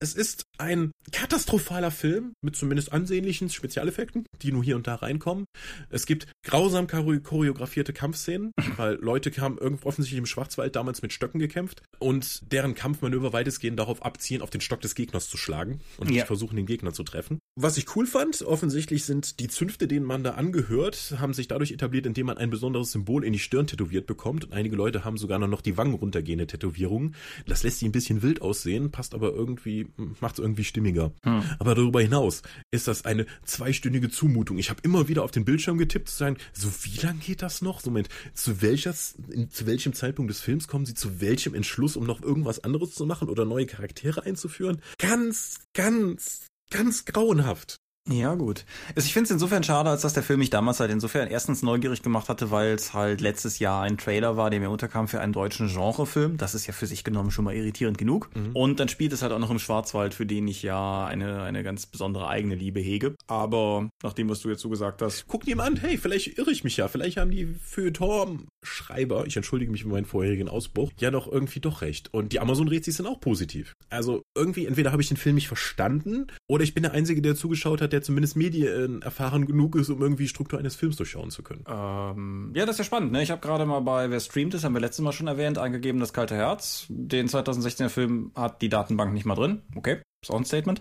Es 0.00 0.14
ist 0.14 0.44
ein 0.58 0.92
katastrophaler 1.10 1.90
Film 1.90 2.34
mit 2.40 2.54
zumindest 2.54 2.92
ansehnlichen 2.92 3.48
Spezialeffekten, 3.48 4.26
die 4.42 4.52
nur 4.52 4.62
hier 4.62 4.76
und 4.76 4.86
da 4.86 4.94
reinkommen. 4.94 5.44
Es 5.90 6.06
gibt 6.06 6.28
grausam 6.44 6.86
choreografierte 6.86 7.92
Kampfszenen, 7.92 8.52
weil 8.76 8.94
Leute 8.94 9.32
haben 9.40 9.58
irgendwo 9.58 9.88
offensichtlich 9.88 10.18
im 10.18 10.26
Schwarzwald 10.26 10.76
damals 10.76 11.02
mit 11.02 11.12
Stöcken 11.12 11.40
gekämpft 11.40 11.82
und 11.98 12.52
deren 12.52 12.76
Kampfmanöver 12.76 13.32
weitestgehend 13.32 13.76
darauf 13.78 14.04
abziehen, 14.04 14.40
auf 14.40 14.50
den 14.50 14.60
Stock 14.60 14.80
des 14.80 14.94
Gegners 14.94 15.28
zu 15.28 15.36
schlagen 15.36 15.80
und 15.96 16.10
nicht 16.10 16.26
versuchen, 16.26 16.54
den 16.54 16.66
Gegner 16.66 16.92
zu 16.92 17.02
treffen. 17.02 17.40
Was 17.56 17.76
ich 17.76 17.96
cool 17.96 18.06
fand, 18.06 18.42
offensichtlich 18.42 19.04
sind 19.04 19.40
die 19.40 19.48
Zünfte, 19.48 19.88
denen 19.88 20.06
man 20.06 20.22
da 20.22 20.32
angehört, 20.32 21.16
haben 21.18 21.34
sich 21.34 21.48
dadurch 21.48 21.72
etabliert, 21.72 22.06
indem 22.06 22.26
man 22.26 22.38
ein 22.38 22.50
besonderes 22.50 22.92
Symbol 22.92 23.24
in 23.24 23.32
die 23.32 23.38
Stirn 23.40 23.66
tätowiert 23.66 24.06
bekommt 24.06 24.44
und 24.44 24.52
einige 24.52 24.76
Leute 24.76 25.04
haben 25.04 25.18
sogar 25.18 25.40
noch 25.40 25.60
die 25.60 25.76
Wangen 25.76 25.94
runtergehende 25.94 26.46
Tätowierungen. 26.46 27.16
Das 27.46 27.64
lässt 27.64 27.80
sie 27.80 27.88
ein 27.88 27.92
bisschen 27.92 28.22
wild 28.22 28.42
aussehen, 28.42 28.92
passt 28.92 29.14
aber 29.14 29.32
irgendwie 29.32 29.87
macht 30.20 30.34
es 30.34 30.38
irgendwie 30.38 30.64
stimmiger. 30.64 31.12
Hm. 31.22 31.42
Aber 31.58 31.74
darüber 31.74 32.00
hinaus 32.00 32.42
ist 32.70 32.88
das 32.88 33.04
eine 33.04 33.26
zweistündige 33.44 34.10
Zumutung. 34.10 34.58
Ich 34.58 34.70
habe 34.70 34.80
immer 34.82 35.08
wieder 35.08 35.24
auf 35.24 35.30
den 35.30 35.44
Bildschirm 35.44 35.78
getippt 35.78 36.08
zu 36.08 36.16
sagen, 36.16 36.36
so 36.52 36.68
wie 36.82 36.98
lang 37.00 37.20
geht 37.20 37.42
das 37.42 37.62
noch? 37.62 37.80
So 37.80 37.90
Moment, 37.90 38.08
zu 38.34 38.62
welcher, 38.62 38.94
zu 38.94 39.66
welchem 39.66 39.92
Zeitpunkt 39.92 40.30
des 40.30 40.40
Films 40.40 40.68
kommen 40.68 40.86
sie 40.86 40.94
zu 40.94 41.20
welchem 41.20 41.54
Entschluss, 41.54 41.96
um 41.96 42.04
noch 42.04 42.22
irgendwas 42.22 42.64
anderes 42.64 42.94
zu 42.94 43.06
machen 43.06 43.28
oder 43.28 43.44
neue 43.44 43.66
Charaktere 43.66 44.24
einzuführen? 44.24 44.80
Ganz, 44.98 45.60
ganz, 45.74 46.46
ganz 46.70 47.04
grauenhaft. 47.04 47.78
Ja, 48.10 48.34
gut. 48.34 48.64
Also 48.96 49.06
ich 49.06 49.12
finde 49.12 49.24
es 49.24 49.30
insofern 49.30 49.62
schade, 49.62 49.90
als 49.90 50.02
dass 50.02 50.14
der 50.14 50.22
Film 50.22 50.38
mich 50.38 50.50
damals 50.50 50.80
halt 50.80 50.90
insofern 50.90 51.28
erstens 51.28 51.62
neugierig 51.62 52.02
gemacht 52.02 52.28
hatte, 52.28 52.50
weil 52.50 52.72
es 52.72 52.94
halt 52.94 53.20
letztes 53.20 53.58
Jahr 53.58 53.82
ein 53.82 53.98
Trailer 53.98 54.36
war, 54.36 54.50
der 54.50 54.60
mir 54.60 54.70
unterkam 54.70 55.08
für 55.08 55.20
einen 55.20 55.32
deutschen 55.32 55.68
Genrefilm. 55.68 56.38
Das 56.38 56.54
ist 56.54 56.66
ja 56.66 56.72
für 56.72 56.86
sich 56.86 57.04
genommen 57.04 57.30
schon 57.30 57.44
mal 57.44 57.54
irritierend 57.54 57.98
genug. 57.98 58.30
Mhm. 58.34 58.56
Und 58.56 58.80
dann 58.80 58.88
spielt 58.88 59.12
es 59.12 59.22
halt 59.22 59.32
auch 59.32 59.38
noch 59.38 59.50
im 59.50 59.58
Schwarzwald, 59.58 60.14
für 60.14 60.24
den 60.24 60.48
ich 60.48 60.62
ja 60.62 61.04
eine, 61.04 61.42
eine 61.42 61.62
ganz 61.62 61.86
besondere 61.86 62.28
eigene 62.28 62.54
Liebe 62.54 62.80
hege. 62.80 63.14
Aber 63.26 63.90
nach 64.02 64.14
dem, 64.14 64.28
was 64.28 64.40
du 64.40 64.48
jetzt 64.48 64.62
so 64.62 64.70
gesagt 64.70 65.02
hast. 65.02 65.26
Guck 65.26 65.44
dir 65.44 65.56
mal 65.56 65.66
an, 65.66 65.76
hey, 65.76 65.98
vielleicht 65.98 66.38
irre 66.38 66.50
ich 66.50 66.64
mich 66.64 66.76
ja. 66.78 66.88
Vielleicht 66.88 67.18
haben 67.18 67.30
die 67.30 67.54
Feuilleton-Schreiber, 67.62 69.26
ich 69.26 69.36
entschuldige 69.36 69.70
mich 69.70 69.82
für 69.82 69.88
meinen 69.88 70.06
vorherigen 70.06 70.48
Ausbruch, 70.48 70.90
ja 70.98 71.10
doch 71.10 71.30
irgendwie 71.30 71.60
doch 71.60 71.82
recht. 71.82 72.12
Und 72.14 72.32
die 72.32 72.40
Amazon-Rezis 72.40 72.96
sind 72.96 73.06
auch 73.06 73.20
positiv. 73.20 73.74
Also 73.90 74.22
irgendwie, 74.34 74.66
entweder 74.66 74.92
habe 74.92 75.02
ich 75.02 75.08
den 75.08 75.16
Film 75.16 75.34
nicht 75.34 75.48
verstanden 75.48 76.28
oder 76.48 76.64
ich 76.64 76.74
bin 76.74 76.82
der 76.82 76.92
Einzige, 76.92 77.20
der 77.20 77.34
zugeschaut 77.34 77.80
hat, 77.82 77.92
der 77.92 77.97
der 77.98 78.02
zumindest 78.04 78.36
Medien 78.36 79.02
erfahren 79.02 79.46
genug 79.46 79.74
ist, 79.74 79.90
um 79.90 80.00
irgendwie 80.00 80.28
Struktur 80.28 80.58
eines 80.58 80.76
Films 80.76 80.96
durchschauen 80.96 81.30
zu 81.30 81.42
können. 81.42 81.64
Ähm, 81.68 82.52
ja, 82.54 82.64
das 82.64 82.76
ist 82.76 82.78
ja 82.78 82.84
spannend. 82.84 83.12
Ne? 83.12 83.22
Ich 83.22 83.30
habe 83.30 83.40
gerade 83.40 83.66
mal 83.66 83.80
bei 83.80 84.10
Wer 84.10 84.20
streamt 84.20 84.54
ist, 84.54 84.64
haben 84.64 84.74
wir 84.74 84.80
letztes 84.80 85.04
Mal 85.04 85.12
schon 85.12 85.26
erwähnt, 85.26 85.58
eingegeben, 85.58 86.00
das 86.00 86.12
kalte 86.12 86.36
Herz. 86.36 86.86
Den 86.88 87.28
2016er 87.28 87.88
Film 87.88 88.30
hat 88.36 88.62
die 88.62 88.68
Datenbank 88.68 89.12
nicht 89.12 89.26
mal 89.26 89.34
drin. 89.34 89.62
Okay, 89.74 90.00
ist 90.22 90.30
auch 90.30 90.36
ein 90.36 90.44
Statement. 90.44 90.80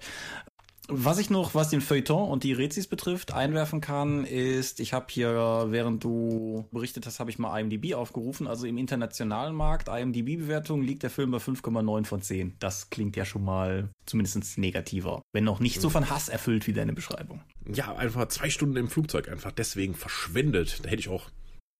Was 0.89 1.19
ich 1.19 1.30
noch, 1.30 1.54
was 1.54 1.69
den 1.69 1.82
Feuilleton 1.82 2.30
und 2.30 2.43
die 2.43 2.54
Rezis 2.54 2.88
betrifft, 2.88 3.34
einwerfen 3.34 3.82
kann, 3.82 4.23
ist, 4.23 4.80
ich 4.80 4.93
habe 4.93 5.08
hier, 5.10 5.65
während 5.67 6.02
du 6.04 6.65
berichtet 6.71 7.06
hast, 7.06 7.19
habe 7.19 7.30
ich 7.30 7.39
mal 7.39 7.60
IMDb 7.60 7.93
aufgerufen. 7.93 8.47
Also 8.47 8.65
im 8.65 8.78
internationalen 8.78 9.54
Markt, 9.54 9.89
IMDb-Bewertung 9.89 10.82
liegt 10.82 11.04
der 11.04 11.10
Film 11.10 11.32
bei 11.32 11.39
5,9 11.39 12.06
von 12.06 12.21
10. 12.21 12.56
Das 12.60 12.89
klingt 12.89 13.17
ja 13.17 13.26
schon 13.26 13.43
mal 13.43 13.89
zumindest 14.06 14.58
negativer. 14.58 15.21
Wenn 15.34 15.43
noch 15.43 15.60
nicht 15.60 15.82
so 15.82 15.89
von 15.89 16.10
Hass 16.10 16.30
erfüllt 16.30 16.67
wie 16.67 16.73
deine 16.73 16.93
Beschreibung. 16.93 17.41
Ja, 17.69 17.93
einfach 17.95 18.26
zwei 18.30 18.50
Stunden 18.50 18.78
im 18.78 18.88
Flugzeug 18.88 19.28
einfach 19.28 19.52
deswegen 19.52 19.93
verschwendet. 19.93 20.80
Da 20.84 20.89
hätte 20.89 21.02
ich 21.02 21.10
auch 21.10 21.30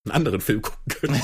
einen 0.06 0.16
anderen 0.16 0.42
Film 0.42 0.62
gucken 0.64 0.92
können. 0.92 1.22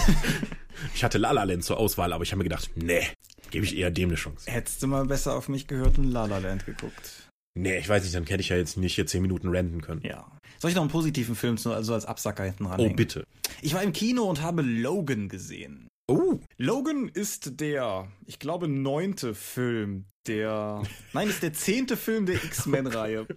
ich 0.96 1.04
hatte 1.04 1.18
La 1.18 1.32
La 1.32 1.44
Land 1.44 1.66
zur 1.66 1.78
Auswahl, 1.78 2.14
aber 2.14 2.24
ich 2.24 2.32
habe 2.32 2.38
mir 2.38 2.46
gedacht, 2.46 2.72
nee, 2.76 3.10
gebe 3.52 3.66
ich 3.66 3.76
eher 3.76 3.92
dem 3.92 4.08
eine 4.08 4.16
Chance. 4.16 4.50
Hättest 4.50 4.82
du 4.82 4.88
mal 4.88 5.06
besser 5.06 5.36
auf 5.36 5.50
mich 5.50 5.68
gehört 5.68 5.98
und 5.98 6.06
La 6.06 6.26
La 6.26 6.38
Land 6.38 6.66
geguckt. 6.66 7.28
Nee, 7.56 7.78
ich 7.78 7.88
weiß 7.88 8.04
nicht, 8.04 8.16
dann 8.16 8.26
hätte 8.26 8.42
ich 8.42 8.50
ja 8.50 8.58
jetzt 8.58 8.78
nicht 8.78 8.96
hier 8.96 9.06
zehn 9.06 9.22
Minuten 9.22 9.50
renten 9.50 9.82
können. 9.82 10.02
Ja. 10.04 10.26
Soll 10.58 10.72
ich 10.72 10.76
noch 10.76 10.82
einen 10.82 10.92
positiven 10.92 11.36
Film 11.36 11.58
so 11.58 11.72
also 11.72 11.94
als 11.94 12.06
Absacker 12.06 12.44
hinten 12.44 12.66
ran? 12.66 12.80
Oh, 12.80 12.90
bitte. 12.90 13.26
Ich 13.62 13.74
war 13.74 13.84
im 13.84 13.94
Kino 13.94 14.24
und 14.24 14.42
habe 14.42 14.62
Logan 14.62 15.30
gesehen. 15.30 15.88
Oh. 16.08 16.40
Logan 16.58 17.08
ist 17.08 17.60
der, 17.60 18.08
ich 18.26 18.40
glaube, 18.40 18.68
neunte 18.68 19.36
Film 19.36 20.06
der. 20.28 20.82
Nein, 21.14 21.30
ist 21.30 21.44
der 21.44 21.54
zehnte 21.54 21.96
Film 21.96 22.26
der 22.26 22.36
X-Men-Reihe. 22.44 23.28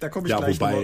Da 0.00 0.08
komme 0.08 0.26
ich, 0.26 0.30
ja, 0.30 0.38
gleich 0.38 0.60
wobei, 0.60 0.72
noch 0.72 0.82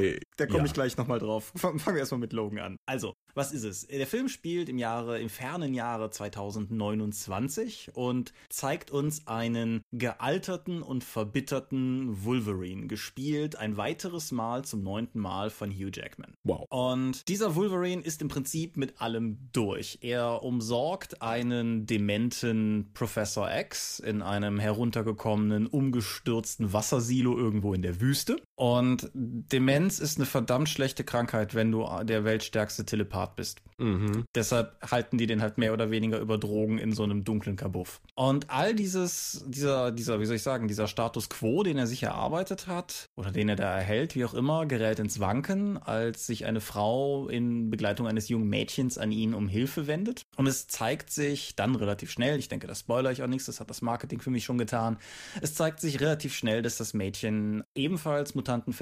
mal, 0.48 0.58
ja. 0.58 0.64
ich 0.64 0.72
gleich 0.72 0.96
nochmal 0.96 1.18
drauf. 1.18 1.52
Fangen 1.56 1.80
wir 1.84 1.98
erstmal 1.98 2.20
mit 2.20 2.32
Logan 2.32 2.58
an. 2.58 2.76
Also, 2.86 3.14
was 3.34 3.52
ist 3.52 3.64
es? 3.64 3.86
Der 3.86 4.06
Film 4.06 4.28
spielt 4.28 4.68
im 4.68 4.78
Jahre, 4.78 5.20
im 5.20 5.28
fernen 5.28 5.74
Jahre 5.74 6.10
2029 6.10 7.90
und 7.94 8.32
zeigt 8.48 8.90
uns 8.90 9.26
einen 9.26 9.82
gealterten 9.92 10.82
und 10.82 11.04
verbitterten 11.04 12.24
Wolverine, 12.24 12.86
gespielt 12.86 13.56
ein 13.56 13.76
weiteres 13.76 14.32
Mal 14.32 14.64
zum 14.64 14.82
neunten 14.82 15.20
Mal 15.20 15.50
von 15.50 15.70
Hugh 15.70 15.90
Jackman. 15.92 16.34
Wow. 16.44 16.64
Und 16.70 17.28
dieser 17.28 17.54
Wolverine 17.54 18.02
ist 18.02 18.22
im 18.22 18.28
Prinzip 18.28 18.76
mit 18.76 19.00
allem 19.00 19.48
durch. 19.52 19.98
Er 20.02 20.42
umsorgt 20.42 21.22
einen 21.22 21.86
dementen 21.86 22.90
Professor 22.94 23.50
X 23.50 23.98
in 24.00 24.22
einem 24.22 24.58
heruntergekommenen, 24.58 25.66
umgestürzten 25.66 26.72
Wassersilo 26.72 27.36
irgendwo 27.36 27.74
in 27.74 27.82
der 27.82 28.00
Wüste. 28.00 28.40
Und 28.56 29.09
Demenz 29.14 29.98
ist 29.98 30.18
eine 30.18 30.26
verdammt 30.26 30.68
schlechte 30.68 31.04
Krankheit, 31.04 31.54
wenn 31.54 31.72
du 31.72 31.86
der 32.04 32.24
weltstärkste 32.24 32.84
Telepath 32.84 33.36
bist. 33.36 33.60
Mhm. 33.78 34.24
Deshalb 34.34 34.76
halten 34.90 35.18
die 35.18 35.26
den 35.26 35.40
halt 35.40 35.58
mehr 35.58 35.72
oder 35.72 35.90
weniger 35.90 36.18
über 36.18 36.38
Drogen 36.38 36.78
in 36.78 36.92
so 36.92 37.02
einem 37.02 37.24
dunklen 37.24 37.56
Kabuff. 37.56 38.00
Und 38.14 38.50
all 38.50 38.74
dieses, 38.74 39.44
dieser, 39.46 39.90
dieser, 39.90 40.20
wie 40.20 40.26
soll 40.26 40.36
ich 40.36 40.42
sagen, 40.42 40.68
dieser 40.68 40.86
Status 40.86 41.28
quo, 41.28 41.62
den 41.62 41.78
er 41.78 41.86
sich 41.86 42.02
erarbeitet 42.02 42.66
hat, 42.66 43.08
oder 43.16 43.30
den 43.30 43.48
er 43.48 43.56
da 43.56 43.74
erhält, 43.74 44.14
wie 44.14 44.24
auch 44.24 44.34
immer, 44.34 44.66
gerät 44.66 44.98
ins 44.98 45.20
Wanken, 45.20 45.78
als 45.78 46.26
sich 46.26 46.44
eine 46.44 46.60
Frau 46.60 47.28
in 47.28 47.70
Begleitung 47.70 48.06
eines 48.06 48.28
jungen 48.28 48.48
Mädchens 48.48 48.98
an 48.98 49.12
ihn 49.12 49.34
um 49.34 49.48
Hilfe 49.48 49.86
wendet. 49.86 50.22
Und 50.36 50.46
es 50.46 50.68
zeigt 50.68 51.10
sich 51.10 51.56
dann 51.56 51.74
relativ 51.74 52.10
schnell, 52.10 52.38
ich 52.38 52.48
denke, 52.48 52.66
das 52.66 52.80
spoiler 52.80 53.10
ich 53.10 53.22
auch 53.22 53.28
nichts, 53.28 53.46
das 53.46 53.60
hat 53.60 53.70
das 53.70 53.82
Marketing 53.82 54.20
für 54.20 54.30
mich 54.30 54.44
schon 54.44 54.58
getan. 54.58 54.98
Es 55.40 55.54
zeigt 55.54 55.80
sich 55.80 56.00
relativ 56.00 56.34
schnell, 56.34 56.62
dass 56.62 56.76
das 56.76 56.92
Mädchen 56.94 57.64
ebenfalls 57.74 58.34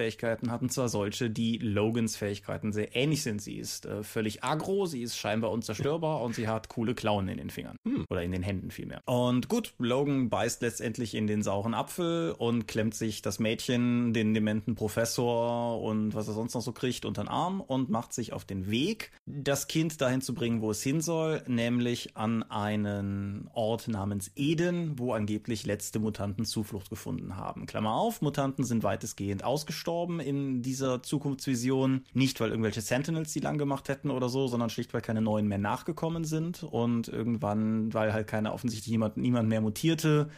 Mutantenfähigkeiten 0.09 0.51
hat, 0.51 0.63
und 0.63 0.73
zwar 0.73 0.89
solche, 0.89 1.31
die 1.31 1.59
Logans 1.59 2.17
Fähigkeiten 2.17 2.73
sehr 2.73 2.95
ähnlich 2.97 3.23
sind. 3.23 3.43
Sie 3.43 3.57
ist 3.57 3.87
äh, 3.87 4.03
völlig 4.03 4.43
agro, 4.43 4.87
sie 4.87 5.03
ist 5.03 5.17
scheinbar 5.17 5.51
unzerstörbar 5.51 6.23
und 6.23 6.35
sie 6.35 6.49
hat 6.49 6.69
coole 6.69 6.95
Klauen 6.95 7.29
in 7.29 7.39
den 7.39 7.51
Fingern. 7.51 7.77
Hm. 7.85 8.05
Oder 8.11 8.23
in 8.23 8.33
den 8.33 8.43
Händen 8.43 8.71
vielmehr. 8.71 9.01
Und 9.07 9.49
gut, 9.49 9.75
Logan 9.79 10.31
beißt 10.31 10.63
letztendlich 10.63 11.15
in 11.15 11.27
den 11.27 11.43
sauren 11.43 11.75
Apfel 11.75 12.35
und 12.37 12.67
klemmt 12.67 12.95
sich 12.95 13.23
das 13.23 13.39
Mädchen, 13.39 14.13
den 14.13 14.35
dementen 14.35 14.75
Professor 14.75 15.81
und 15.81 16.15
was 16.15 16.29
er 16.29 16.35
sonst 16.35 16.55
noch 16.55 16.63
so 16.63 16.73
kriegt, 16.73 17.05
unter 17.05 17.23
den 17.23 17.29
Arm 17.29 17.61
und 17.61 17.91
macht 17.91 18.13
sich 18.13 18.33
auf 18.33 18.45
den 18.45 18.71
Weg, 18.71 19.13
das 19.27 19.69
Kind 19.69 20.01
dahin 20.01 20.21
zu 20.21 20.35
bringen, 20.35 20.63
wo 20.63 20.71
es 20.71 20.83
hin 20.83 21.01
soll, 21.01 21.43
nämlich 21.47 22.17
an 22.17 22.43
einen 22.45 23.49
Ort 23.53 23.89
namens 23.89 24.31
Eden, 24.37 24.99
wo 24.99 25.13
angeblich 25.13 25.67
letzte 25.67 25.99
Mutanten 25.99 26.45
Zuflucht 26.45 26.91
gefunden 26.91 27.37
haben. 27.37 27.67
Klammer 27.67 27.95
auf, 27.95 28.23
Mutanten 28.23 28.65
sind 28.65 28.83
weitestgehend 28.83 29.45
ausgestorben 29.45 29.98
gestorben 29.99 30.21
in 30.21 30.63
dieser 30.63 31.03
Zukunftsvision. 31.03 32.05
Nicht, 32.13 32.41
weil 32.41 32.51
irgendwelche 32.51 32.81
Sentinels 32.81 33.33
die 33.33 33.41
lang 33.41 33.59
gemacht 33.59 33.89
hätten 33.89 34.11
oder 34.11 34.29
so, 34.29 34.47
sondern 34.47 34.71
schlicht, 34.71 34.95
weil 34.95 35.01
keine 35.01 35.21
neuen 35.21 35.49
mehr 35.49 35.59
nachgekommen 35.59 36.25
sind 36.25 36.63
und 36.63 37.09
irgendwann, 37.09 37.93
weil 37.93 38.13
halt 38.13 38.29
keine 38.29 38.53
offensichtlich 38.53 38.93
niemand, 38.93 39.17
niemand 39.17 39.49
mehr 39.49 39.61
mutierte 39.61 40.29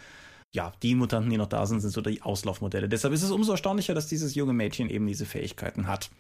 ja, 0.53 0.73
die 0.83 0.97
Mutanten, 0.97 1.31
die 1.31 1.37
noch 1.37 1.47
da 1.47 1.65
sind, 1.65 1.79
sind 1.79 1.93
so 1.93 2.01
die 2.01 2.23
Auslaufmodelle. 2.23 2.89
Deshalb 2.89 3.15
ist 3.15 3.23
es 3.23 3.31
umso 3.31 3.53
erstaunlicher, 3.53 3.95
dass 3.95 4.09
dieses 4.09 4.35
junge 4.35 4.53
Mädchen 4.53 4.91
eben 4.91 5.07
diese 5.07 5.25
Fähigkeiten 5.25 5.87
hat. 5.87 6.11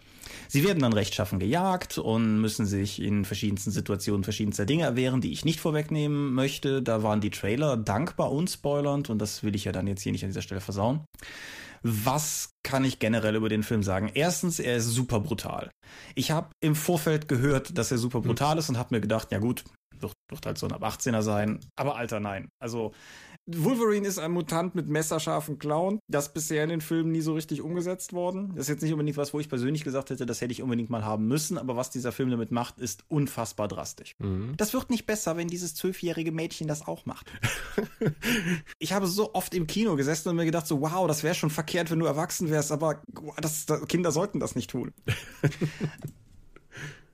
Sie 0.46 0.62
werden 0.64 0.78
dann 0.78 0.92
rechtschaffen 0.92 1.40
gejagt 1.40 1.98
und 1.98 2.40
müssen 2.40 2.64
sich 2.64 3.02
in 3.02 3.24
verschiedensten 3.24 3.72
Situationen 3.72 4.22
verschiedenster 4.22 4.66
Dinge 4.66 4.84
erwehren, 4.84 5.20
die 5.20 5.32
ich 5.32 5.44
nicht 5.44 5.58
vorwegnehmen 5.58 6.32
möchte. 6.32 6.80
Da 6.80 7.02
waren 7.02 7.20
die 7.20 7.30
Trailer 7.30 7.76
dankbar 7.76 8.30
unspoilernd 8.30 9.10
und 9.10 9.18
das 9.18 9.42
will 9.42 9.56
ich 9.56 9.64
ja 9.64 9.72
dann 9.72 9.88
jetzt 9.88 10.02
hier 10.02 10.12
nicht 10.12 10.22
an 10.22 10.30
dieser 10.30 10.42
Stelle 10.42 10.60
versauen. 10.60 11.00
Was 11.82 12.50
kann 12.62 12.84
ich 12.84 12.98
generell 12.98 13.36
über 13.36 13.48
den 13.48 13.62
Film 13.62 13.82
sagen? 13.82 14.10
Erstens, 14.14 14.58
er 14.58 14.76
ist 14.76 14.86
super 14.86 15.20
brutal. 15.20 15.70
Ich 16.14 16.30
habe 16.30 16.50
im 16.60 16.74
Vorfeld 16.74 17.28
gehört, 17.28 17.76
dass 17.78 17.90
er 17.90 17.98
super 17.98 18.20
brutal 18.20 18.58
ist 18.58 18.68
und 18.68 18.78
habe 18.78 18.94
mir 18.94 19.00
gedacht, 19.00 19.32
ja 19.32 19.38
gut, 19.38 19.64
wird, 19.98 20.12
wird 20.30 20.46
halt 20.46 20.58
so 20.58 20.66
ein 20.66 20.72
ab 20.72 20.84
18er 20.84 21.22
sein. 21.22 21.60
Aber 21.76 21.96
Alter, 21.96 22.20
nein. 22.20 22.48
Also 22.60 22.92
Wolverine 23.46 24.06
ist 24.06 24.18
ein 24.18 24.32
Mutant 24.32 24.74
mit 24.74 24.88
messerscharfen 24.88 25.58
Clown. 25.58 26.00
Das 26.08 26.32
bisher 26.32 26.62
in 26.62 26.70
den 26.70 26.80
Filmen 26.80 27.12
nie 27.12 27.20
so 27.20 27.34
richtig 27.34 27.62
umgesetzt 27.62 28.12
worden. 28.12 28.52
Das 28.54 28.66
ist 28.66 28.68
jetzt 28.68 28.82
nicht 28.82 28.92
unbedingt 28.92 29.16
was, 29.16 29.34
wo 29.34 29.40
ich 29.40 29.48
persönlich 29.48 29.84
gesagt 29.84 30.10
hätte, 30.10 30.26
das 30.26 30.40
hätte 30.40 30.52
ich 30.52 30.62
unbedingt 30.62 30.90
mal 30.90 31.04
haben 31.04 31.26
müssen. 31.26 31.58
Aber 31.58 31.76
was 31.76 31.90
dieser 31.90 32.12
Film 32.12 32.30
damit 32.30 32.52
macht, 32.52 32.78
ist 32.78 33.04
unfassbar 33.08 33.68
drastisch. 33.68 34.14
Mhm. 34.18 34.54
Das 34.56 34.72
wird 34.72 34.90
nicht 34.90 35.06
besser, 35.06 35.36
wenn 35.36 35.48
dieses 35.48 35.74
zwölfjährige 35.74 36.32
Mädchen 36.32 36.68
das 36.68 36.86
auch 36.86 37.06
macht. 37.06 37.26
ich 38.78 38.92
habe 38.92 39.06
so 39.06 39.34
oft 39.34 39.54
im 39.54 39.66
Kino 39.66 39.96
gesessen 39.96 40.28
und 40.28 40.36
mir 40.36 40.44
gedacht, 40.44 40.66
so 40.66 40.80
wow, 40.80 41.06
das 41.06 41.22
wäre 41.22 41.34
schon 41.34 41.50
verkehrt, 41.50 41.90
wenn 41.90 41.98
du 41.98 42.06
erwachsen 42.06 42.50
wärst. 42.50 42.72
Aber 42.72 43.02
das, 43.40 43.66
das, 43.66 43.86
Kinder 43.86 44.12
sollten 44.12 44.40
das 44.40 44.54
nicht 44.54 44.70
tun. 44.70 44.92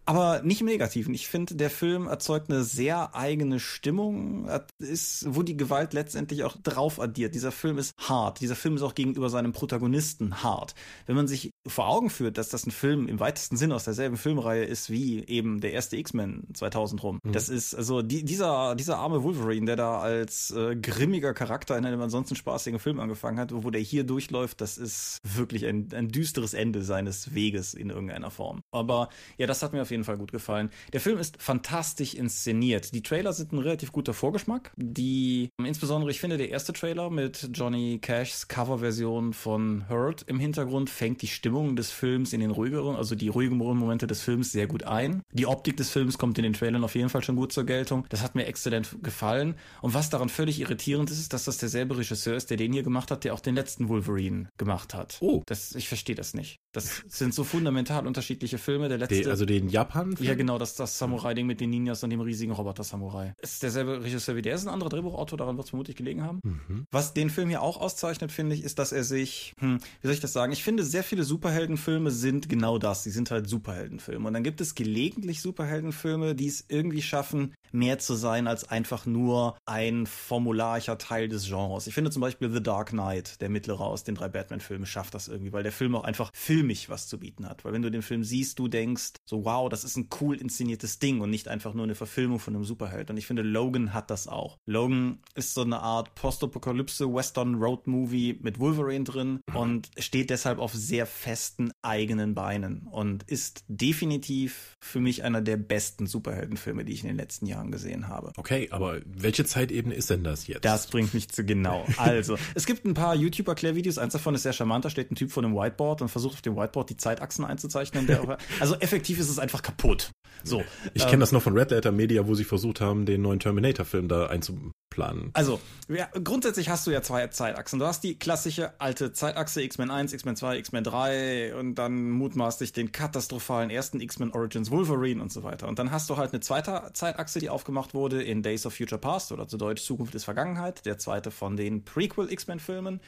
Aber 0.06 0.42
nicht 0.42 0.60
im 0.60 0.68
Negativen. 0.68 1.14
Ich 1.14 1.28
finde, 1.28 1.56
der 1.56 1.70
Film 1.70 2.06
erzeugt 2.06 2.48
eine 2.50 2.62
sehr 2.62 3.14
eigene 3.14 3.58
Stimmung, 3.60 4.48
ist, 4.78 5.26
wo 5.28 5.42
die 5.42 5.56
Gewalt 5.56 5.92
letztendlich 5.92 6.44
auch 6.44 6.56
drauf 6.62 7.00
addiert. 7.00 7.34
Dieser 7.34 7.52
Film 7.52 7.76
ist 7.76 7.92
hart. 7.98 8.40
Dieser 8.40 8.54
Film 8.54 8.76
ist 8.76 8.82
auch 8.82 8.94
gegenüber 8.94 9.30
seinem 9.30 9.52
Protagonisten 9.52 10.44
hart. 10.44 10.74
Wenn 11.06 11.16
man 11.16 11.26
sich 11.26 11.52
vor 11.66 11.88
Augen 11.88 12.10
führt, 12.10 12.38
dass 12.38 12.48
das 12.48 12.66
ein 12.66 12.70
Film 12.70 13.08
im 13.08 13.18
weitesten 13.18 13.56
Sinne 13.56 13.74
aus 13.74 13.84
derselben 13.84 14.16
Filmreihe 14.16 14.64
ist 14.64 14.90
wie 14.90 15.24
eben 15.26 15.60
der 15.60 15.72
erste 15.72 15.96
X-Men 15.96 16.44
2000 16.54 17.02
rum. 17.02 17.18
Mhm. 17.22 17.32
Das 17.32 17.48
ist 17.48 17.74
also 17.74 18.02
die, 18.02 18.24
dieser, 18.24 18.76
dieser 18.76 18.98
arme 18.98 19.22
Wolverine, 19.24 19.66
der 19.66 19.76
da 19.76 19.98
als 19.98 20.52
äh, 20.52 20.76
grimmiger 20.76 21.34
Charakter 21.34 21.76
in 21.76 21.84
einem 21.84 22.00
ansonsten 22.00 22.36
spaßigen 22.36 22.78
Film 22.78 23.00
angefangen 23.00 23.40
hat, 23.40 23.52
wo 23.52 23.70
der 23.70 23.80
hier 23.80 24.04
durchläuft, 24.04 24.60
das 24.60 24.78
ist 24.78 25.18
wirklich 25.24 25.66
ein, 25.66 25.88
ein 25.92 26.08
düsteres 26.08 26.54
Ende 26.54 26.82
seines 26.82 27.34
Weges 27.34 27.74
in 27.74 27.90
irgendeiner 27.90 28.30
Form. 28.30 28.60
Aber 28.70 29.08
ja, 29.38 29.46
das 29.46 29.62
hat 29.62 29.72
mir 29.72 29.82
auf 29.82 29.90
jeden 29.90 29.95
jeden 29.96 30.04
Fall 30.04 30.16
gut 30.16 30.32
gefallen. 30.32 30.70
Der 30.92 31.00
Film 31.00 31.18
ist 31.18 31.42
fantastisch 31.42 32.14
inszeniert. 32.14 32.94
Die 32.94 33.02
Trailer 33.02 33.32
sind 33.32 33.52
ein 33.52 33.58
relativ 33.58 33.92
guter 33.92 34.14
Vorgeschmack. 34.14 34.72
Die, 34.76 35.50
insbesondere, 35.58 36.10
ich 36.10 36.20
finde, 36.20 36.36
der 36.36 36.50
erste 36.50 36.72
Trailer 36.72 37.10
mit 37.10 37.50
Johnny 37.52 37.98
Cashs 38.00 38.48
Coverversion 38.48 39.32
von 39.32 39.88
Hurt 39.88 40.22
im 40.26 40.38
Hintergrund 40.38 40.90
fängt 40.90 41.22
die 41.22 41.28
Stimmung 41.28 41.76
des 41.76 41.90
Films 41.90 42.32
in 42.32 42.40
den 42.40 42.50
ruhigeren, 42.50 42.96
also 42.96 43.14
die 43.14 43.28
ruhigeren 43.28 43.76
Momente 43.78 44.06
des 44.06 44.22
Films 44.22 44.52
sehr 44.52 44.66
gut 44.66 44.84
ein. 44.84 45.22
Die 45.32 45.46
Optik 45.46 45.76
des 45.76 45.90
Films 45.90 46.18
kommt 46.18 46.38
in 46.38 46.44
den 46.44 46.52
Trailern 46.52 46.84
auf 46.84 46.94
jeden 46.94 47.08
Fall 47.08 47.22
schon 47.22 47.36
gut 47.36 47.52
zur 47.52 47.64
Geltung. 47.64 48.06
Das 48.08 48.22
hat 48.22 48.34
mir 48.34 48.46
exzellent 48.46 48.98
gefallen. 49.02 49.54
Und 49.80 49.94
was 49.94 50.10
daran 50.10 50.28
völlig 50.28 50.60
irritierend 50.60 51.10
ist, 51.10 51.18
ist, 51.18 51.32
dass 51.32 51.44
das 51.44 51.58
derselbe 51.58 51.96
Regisseur 51.96 52.36
ist, 52.36 52.50
der 52.50 52.56
den 52.56 52.72
hier 52.72 52.82
gemacht 52.82 53.10
hat, 53.10 53.24
der 53.24 53.34
auch 53.34 53.40
den 53.40 53.54
letzten 53.54 53.88
Wolverine 53.88 54.48
gemacht 54.58 54.94
hat. 54.94 55.16
Oh. 55.20 55.42
Das, 55.46 55.74
ich 55.74 55.88
verstehe 55.88 56.14
das 56.14 56.34
nicht. 56.34 56.58
Das 56.72 57.02
sind 57.08 57.32
so 57.32 57.42
fundamental 57.44 58.06
unterschiedliche 58.06 58.58
Filme. 58.58 58.88
Der 58.88 58.98
letzte. 58.98 59.14
Die, 59.14 59.26
also 59.26 59.46
den 59.46 59.68
Japan? 59.86 60.14
Ja, 60.20 60.34
genau, 60.34 60.58
das, 60.58 60.74
das 60.74 60.98
Samurai-Ding 60.98 61.46
mit 61.46 61.60
den 61.60 61.70
Ninjas 61.70 62.02
und 62.02 62.10
dem 62.10 62.20
riesigen 62.20 62.52
Roboter-Samurai. 62.52 63.34
Ist 63.40 63.62
derselbe 63.62 64.02
Regisseur 64.02 64.36
wie 64.36 64.42
der, 64.42 64.54
ist 64.54 64.66
ein 64.66 64.72
anderer 64.72 64.90
Drehbuchautor, 64.90 65.38
daran 65.38 65.56
wird 65.56 65.64
es 65.64 65.70
vermutlich 65.70 65.96
gelegen 65.96 66.22
haben. 66.22 66.40
Mhm. 66.42 66.86
Was 66.90 67.14
den 67.14 67.30
Film 67.30 67.48
hier 67.48 67.62
auch 67.62 67.80
auszeichnet, 67.80 68.32
finde 68.32 68.54
ich, 68.54 68.64
ist, 68.64 68.78
dass 68.78 68.92
er 68.92 69.04
sich, 69.04 69.54
hm, 69.58 69.78
wie 70.00 70.06
soll 70.06 70.14
ich 70.14 70.20
das 70.20 70.32
sagen? 70.32 70.52
Ich 70.52 70.64
finde, 70.64 70.84
sehr 70.84 71.04
viele 71.04 71.24
Superheldenfilme 71.24 72.10
sind 72.10 72.48
genau 72.48 72.78
das. 72.78 73.04
Sie 73.04 73.10
sind 73.10 73.30
halt 73.30 73.48
Superheldenfilme. 73.48 74.26
Und 74.26 74.34
dann 74.34 74.44
gibt 74.44 74.60
es 74.60 74.74
gelegentlich 74.74 75.40
Superheldenfilme, 75.40 76.34
die 76.34 76.48
es 76.48 76.64
irgendwie 76.68 77.02
schaffen, 77.02 77.54
mehr 77.72 77.98
zu 77.98 78.14
sein 78.14 78.46
als 78.46 78.68
einfach 78.68 79.06
nur 79.06 79.56
ein 79.66 80.06
formularischer 80.06 80.98
Teil 80.98 81.28
des 81.28 81.46
Genres. 81.46 81.86
Ich 81.86 81.94
finde 81.94 82.10
zum 82.10 82.22
Beispiel 82.22 82.50
The 82.50 82.62
Dark 82.62 82.90
Knight, 82.90 83.40
der 83.40 83.48
mittlere 83.48 83.80
aus 83.80 84.04
den 84.04 84.14
drei 84.14 84.28
Batman-Filmen, 84.28 84.86
schafft 84.86 85.14
das 85.14 85.28
irgendwie, 85.28 85.52
weil 85.52 85.62
der 85.62 85.72
Film 85.72 85.94
auch 85.94 86.04
einfach 86.04 86.30
Film 86.34 86.56
filmig 86.56 86.88
was 86.88 87.06
zu 87.06 87.18
bieten 87.18 87.46
hat. 87.48 87.64
Weil 87.64 87.72
wenn 87.74 87.82
du 87.82 87.90
den 87.90 88.02
Film 88.02 88.24
siehst, 88.24 88.58
du 88.58 88.68
denkst, 88.68 89.12
so 89.26 89.44
wow, 89.44 89.68
das 89.76 89.84
ist 89.84 89.96
ein 89.96 90.08
cool 90.20 90.36
inszeniertes 90.36 90.98
Ding 90.98 91.20
und 91.20 91.28
nicht 91.28 91.48
einfach 91.48 91.74
nur 91.74 91.84
eine 91.84 91.94
Verfilmung 91.94 92.38
von 92.38 92.54
einem 92.54 92.64
Superheld. 92.64 93.10
Und 93.10 93.18
ich 93.18 93.26
finde, 93.26 93.42
Logan 93.42 93.92
hat 93.92 94.10
das 94.10 94.26
auch. 94.26 94.58
Logan 94.64 95.18
ist 95.34 95.52
so 95.52 95.60
eine 95.60 95.80
Art 95.80 96.14
Postapokalypse 96.14 97.12
Western 97.12 97.56
Road 97.56 97.86
Movie 97.86 98.38
mit 98.40 98.58
Wolverine 98.58 99.04
drin 99.04 99.40
und 99.52 99.90
steht 99.98 100.30
deshalb 100.30 100.58
auf 100.60 100.72
sehr 100.72 101.04
festen 101.04 101.72
eigenen 101.82 102.34
Beinen 102.34 102.86
und 102.90 103.24
ist 103.24 103.64
definitiv 103.68 104.76
für 104.80 105.00
mich 105.00 105.24
einer 105.24 105.42
der 105.42 105.58
besten 105.58 106.06
Superheldenfilme, 106.06 106.84
die 106.84 106.94
ich 106.94 107.02
in 107.02 107.08
den 107.08 107.16
letzten 107.16 107.44
Jahren 107.44 107.70
gesehen 107.70 108.08
habe. 108.08 108.32
Okay, 108.36 108.68
aber 108.70 109.00
welche 109.04 109.44
Zeitebene 109.44 109.94
ist 109.94 110.08
denn 110.08 110.24
das 110.24 110.46
jetzt? 110.46 110.64
Das 110.64 110.86
bringt 110.86 111.12
mich 111.12 111.28
zu 111.28 111.44
genau. 111.44 111.86
Also, 111.98 112.38
es 112.54 112.64
gibt 112.64 112.86
ein 112.86 112.94
paar 112.94 113.14
YouTube-Erklärvideos. 113.14 113.98
Eins 113.98 114.14
davon 114.14 114.34
ist 114.34 114.44
sehr 114.44 114.52
charmant. 114.52 114.84
Da 114.86 114.90
steht 114.90 115.10
ein 115.10 115.16
Typ 115.16 115.30
vor 115.30 115.44
einem 115.44 115.54
Whiteboard 115.54 116.00
und 116.02 116.08
versucht 116.08 116.34
auf 116.34 116.42
dem 116.42 116.56
Whiteboard 116.56 116.88
die 116.90 116.96
Zeitachsen 116.96 117.44
einzuzeichnen. 117.44 118.06
also 118.60 118.74
effektiv 118.76 119.18
ist 119.18 119.28
es 119.28 119.38
einfach 119.38 119.62
kaputt. 119.66 120.10
So. 120.44 120.64
Ich 120.94 121.02
ähm, 121.02 121.10
kenne 121.10 121.20
das 121.20 121.32
noch 121.32 121.42
von 121.42 121.58
Red 121.58 121.72
Letter 121.72 121.90
Media, 121.90 122.26
wo 122.26 122.34
sie 122.34 122.44
versucht 122.44 122.80
haben, 122.80 123.04
den 123.04 123.22
neuen 123.22 123.40
Terminator-Film 123.40 124.06
da 124.06 124.26
einzuplanen. 124.26 125.30
Also, 125.32 125.60
ja, 125.88 126.08
grundsätzlich 126.22 126.68
hast 126.68 126.86
du 126.86 126.92
ja 126.92 127.02
zwei 127.02 127.26
Zeitachsen. 127.26 127.80
Du 127.80 127.86
hast 127.86 128.04
die 128.04 128.16
klassische 128.16 128.80
alte 128.80 129.12
Zeitachse 129.12 129.62
X-Men 129.62 129.90
1, 129.90 130.12
X-Men 130.12 130.36
2, 130.36 130.58
X-Men 130.58 130.84
3 130.84 131.56
und 131.56 131.74
dann 131.74 132.10
mutmaßlich 132.10 132.72
den 132.72 132.92
katastrophalen 132.92 133.70
ersten 133.70 134.00
X-Men 134.00 134.32
Origins 134.32 134.70
Wolverine 134.70 135.20
und 135.20 135.32
so 135.32 135.42
weiter. 135.42 135.66
Und 135.66 135.80
dann 135.80 135.90
hast 135.90 136.08
du 136.10 136.16
halt 136.16 136.32
eine 136.32 136.40
zweite 136.40 136.90
Zeitachse, 136.92 137.40
die 137.40 137.50
aufgemacht 137.50 137.94
wurde 137.94 138.22
in 138.22 138.42
Days 138.42 138.66
of 138.66 138.74
Future 138.74 139.00
Past 139.00 139.32
oder 139.32 139.48
zu 139.48 139.56
Deutsch 139.56 139.82
Zukunft 139.82 140.14
ist 140.14 140.24
Vergangenheit, 140.24 140.86
der 140.86 140.98
zweite 140.98 141.32
von 141.32 141.56
den 141.56 141.84
Prequel 141.84 142.30
X-Men 142.30 142.60
Filmen 142.60 143.00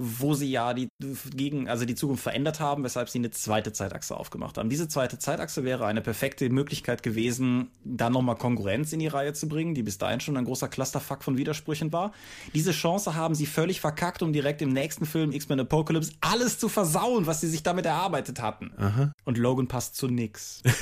wo 0.00 0.32
sie 0.34 0.48
ja 0.48 0.74
die 0.74 0.88
gegen, 1.34 1.68
also 1.68 1.84
die 1.84 1.96
Zukunft 1.96 2.22
verändert 2.22 2.60
haben, 2.60 2.84
weshalb 2.84 3.08
sie 3.08 3.18
eine 3.18 3.32
zweite 3.32 3.72
Zeitachse 3.72 4.16
aufgemacht 4.16 4.56
haben. 4.56 4.70
Diese 4.70 4.86
zweite 4.86 5.18
Zeitachse 5.18 5.64
wäre 5.64 5.86
eine 5.86 6.00
perfekte 6.00 6.48
Möglichkeit 6.50 7.02
gewesen, 7.02 7.72
da 7.84 8.08
nochmal 8.08 8.36
Konkurrenz 8.36 8.92
in 8.92 9.00
die 9.00 9.08
Reihe 9.08 9.32
zu 9.32 9.48
bringen, 9.48 9.74
die 9.74 9.82
bis 9.82 9.98
dahin 9.98 10.20
schon 10.20 10.36
ein 10.36 10.44
großer 10.44 10.68
Clusterfuck 10.68 11.24
von 11.24 11.36
Widersprüchen 11.36 11.92
war. 11.92 12.12
Diese 12.54 12.70
Chance 12.70 13.16
haben 13.16 13.34
sie 13.34 13.46
völlig 13.46 13.80
verkackt, 13.80 14.22
um 14.22 14.32
direkt 14.32 14.62
im 14.62 14.72
nächsten 14.72 15.04
Film 15.04 15.32
X-Men 15.32 15.58
Apocalypse 15.60 16.12
alles 16.20 16.60
zu 16.60 16.68
versauen, 16.68 17.26
was 17.26 17.40
sie 17.40 17.48
sich 17.48 17.64
damit 17.64 17.84
erarbeitet 17.84 18.40
hatten. 18.40 18.70
Aha. 18.76 19.12
Und 19.24 19.36
Logan 19.36 19.66
passt 19.66 19.96
zu 19.96 20.06
nix. 20.06 20.62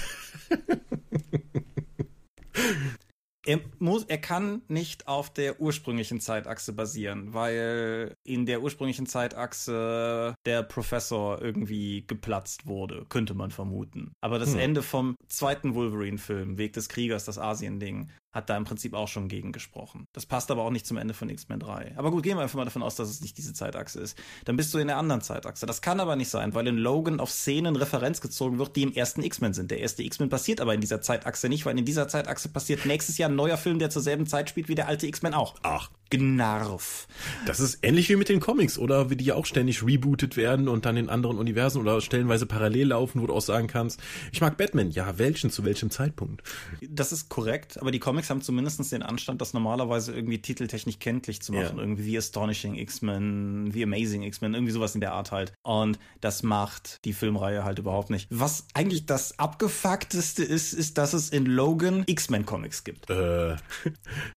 er 3.46 3.60
muss, 3.78 4.04
er 4.04 4.18
kann 4.18 4.62
nicht 4.68 5.08
auf 5.08 5.32
der 5.32 5.60
ursprünglichen 5.60 6.20
Zeitachse 6.20 6.72
basieren, 6.72 7.32
weil 7.32 8.16
in 8.24 8.44
der 8.44 8.62
ursprünglichen 8.62 9.06
Zeitachse 9.06 10.34
der 10.44 10.62
Professor 10.62 11.40
irgendwie 11.40 12.04
geplatzt 12.06 12.66
wurde, 12.66 13.06
könnte 13.08 13.34
man 13.34 13.50
vermuten. 13.50 14.12
Aber 14.20 14.38
das 14.38 14.52
hm. 14.52 14.60
Ende 14.60 14.82
vom 14.82 15.16
zweiten 15.28 15.74
Wolverine-Film, 15.74 16.58
Weg 16.58 16.72
des 16.72 16.88
Kriegers, 16.88 17.24
das 17.24 17.38
Asien-Ding, 17.38 18.10
hat 18.36 18.48
da 18.48 18.56
im 18.56 18.64
Prinzip 18.64 18.94
auch 18.94 19.08
schon 19.08 19.28
gegen 19.28 19.50
gesprochen. 19.50 20.06
Das 20.12 20.26
passt 20.26 20.50
aber 20.50 20.62
auch 20.62 20.70
nicht 20.70 20.86
zum 20.86 20.96
Ende 20.96 21.14
von 21.14 21.28
X-Men 21.28 21.58
3. 21.58 21.94
Aber 21.96 22.10
gut, 22.10 22.22
gehen 22.22 22.36
wir 22.36 22.42
einfach 22.42 22.56
mal 22.56 22.64
davon 22.64 22.82
aus, 22.82 22.94
dass 22.94 23.08
es 23.08 23.20
nicht 23.20 23.36
diese 23.36 23.54
Zeitachse 23.54 24.00
ist. 24.00 24.16
Dann 24.44 24.56
bist 24.56 24.72
du 24.72 24.78
in 24.78 24.86
der 24.86 24.98
anderen 24.98 25.22
Zeitachse. 25.22 25.66
Das 25.66 25.82
kann 25.82 25.98
aber 25.98 26.14
nicht 26.14 26.28
sein, 26.28 26.54
weil 26.54 26.66
in 26.68 26.76
Logan 26.76 27.18
auf 27.18 27.30
Szenen 27.30 27.74
Referenz 27.74 28.20
gezogen 28.20 28.58
wird, 28.58 28.76
die 28.76 28.82
im 28.82 28.92
ersten 28.92 29.22
X-Men 29.22 29.54
sind. 29.54 29.70
Der 29.70 29.80
erste 29.80 30.02
X-Men 30.02 30.28
passiert 30.28 30.60
aber 30.60 30.74
in 30.74 30.80
dieser 30.80 31.00
Zeitachse 31.00 31.48
nicht, 31.48 31.66
weil 31.66 31.78
in 31.78 31.84
dieser 31.84 32.06
Zeitachse 32.06 32.48
passiert 32.48 32.86
nächstes 32.86 33.18
Jahr 33.18 33.30
ein 33.30 33.36
neuer 33.36 33.56
Film, 33.56 33.78
der 33.78 33.90
zur 33.90 34.02
selben 34.02 34.26
Zeit 34.26 34.50
spielt 34.50 34.68
wie 34.68 34.74
der 34.74 34.86
alte 34.86 35.06
X-Men 35.06 35.34
auch. 35.34 35.56
Ach. 35.62 35.90
Gnarf. 36.10 37.08
Das 37.46 37.58
ist 37.58 37.80
ähnlich 37.82 38.08
wie 38.08 38.16
mit 38.16 38.28
den 38.28 38.38
Comics, 38.38 38.78
oder? 38.78 39.10
Wie 39.10 39.16
die 39.16 39.24
ja 39.24 39.34
auch 39.34 39.46
ständig 39.46 39.84
rebootet 39.84 40.36
werden 40.36 40.68
und 40.68 40.84
dann 40.84 40.96
in 40.96 41.08
anderen 41.08 41.36
Universen 41.36 41.80
oder 41.80 42.00
stellenweise 42.00 42.46
parallel 42.46 42.88
laufen, 42.88 43.20
wo 43.20 43.26
du 43.26 43.34
auch 43.34 43.40
sagen 43.40 43.66
kannst, 43.66 44.00
ich 44.30 44.40
mag 44.40 44.56
Batman. 44.56 44.92
Ja, 44.92 45.18
welchen, 45.18 45.50
zu 45.50 45.64
welchem 45.64 45.90
Zeitpunkt? 45.90 46.42
Das 46.88 47.10
ist 47.10 47.28
korrekt, 47.28 47.80
aber 47.80 47.90
die 47.90 47.98
Comics 47.98 48.25
haben 48.30 48.42
zumindest 48.42 48.92
den 48.92 49.02
Anstand, 49.02 49.40
das 49.40 49.54
normalerweise 49.54 50.14
irgendwie 50.14 50.38
titeltechnisch 50.38 50.98
kenntlich 50.98 51.42
zu 51.42 51.52
machen. 51.52 51.76
Ja. 51.76 51.82
Irgendwie 51.82 52.04
wie 52.04 52.18
Astonishing 52.18 52.74
X-Men, 52.76 53.72
wie 53.72 53.82
Amazing 53.82 54.22
X-Men, 54.22 54.54
irgendwie 54.54 54.72
sowas 54.72 54.94
in 54.94 55.00
der 55.00 55.12
Art 55.12 55.32
halt. 55.32 55.52
Und 55.62 55.98
das 56.20 56.42
macht 56.42 57.04
die 57.04 57.12
Filmreihe 57.12 57.64
halt 57.64 57.78
überhaupt 57.78 58.10
nicht. 58.10 58.28
Was 58.30 58.66
eigentlich 58.74 59.06
das 59.06 59.38
abgefuckteste 59.38 60.44
ist, 60.44 60.72
ist, 60.72 60.98
dass 60.98 61.12
es 61.12 61.30
in 61.30 61.46
Logan 61.46 62.04
X-Men 62.06 62.46
Comics 62.46 62.84
gibt. 62.84 63.10
Äh. 63.10 63.56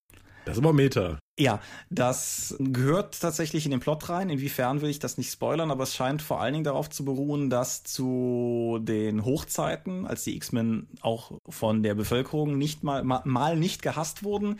Das 0.49 0.57
ist 0.57 0.63
aber 0.63 0.73
Meta. 0.73 1.19
Ja, 1.39 1.61
das 1.89 2.55
gehört 2.59 3.19
tatsächlich 3.19 3.63
in 3.65 3.71
den 3.71 3.79
Plot 3.79 4.09
rein. 4.09 4.29
Inwiefern 4.29 4.81
will 4.81 4.89
ich 4.89 4.99
das 4.99 5.17
nicht 5.17 5.31
spoilern, 5.31 5.71
aber 5.71 5.83
es 5.83 5.95
scheint 5.95 6.21
vor 6.21 6.41
allen 6.41 6.53
Dingen 6.53 6.65
darauf 6.65 6.89
zu 6.89 7.05
beruhen, 7.05 7.49
dass 7.49 7.83
zu 7.83 8.79
den 8.81 9.23
Hochzeiten, 9.23 10.05
als 10.05 10.25
die 10.25 10.35
X-Men 10.35 10.87
auch 11.01 11.31
von 11.47 11.81
der 11.81 11.95
Bevölkerung 11.95 12.57
nicht 12.57 12.83
mal, 12.83 13.03
mal 13.03 13.55
nicht 13.55 13.81
gehasst 13.81 14.23
wurden, 14.23 14.59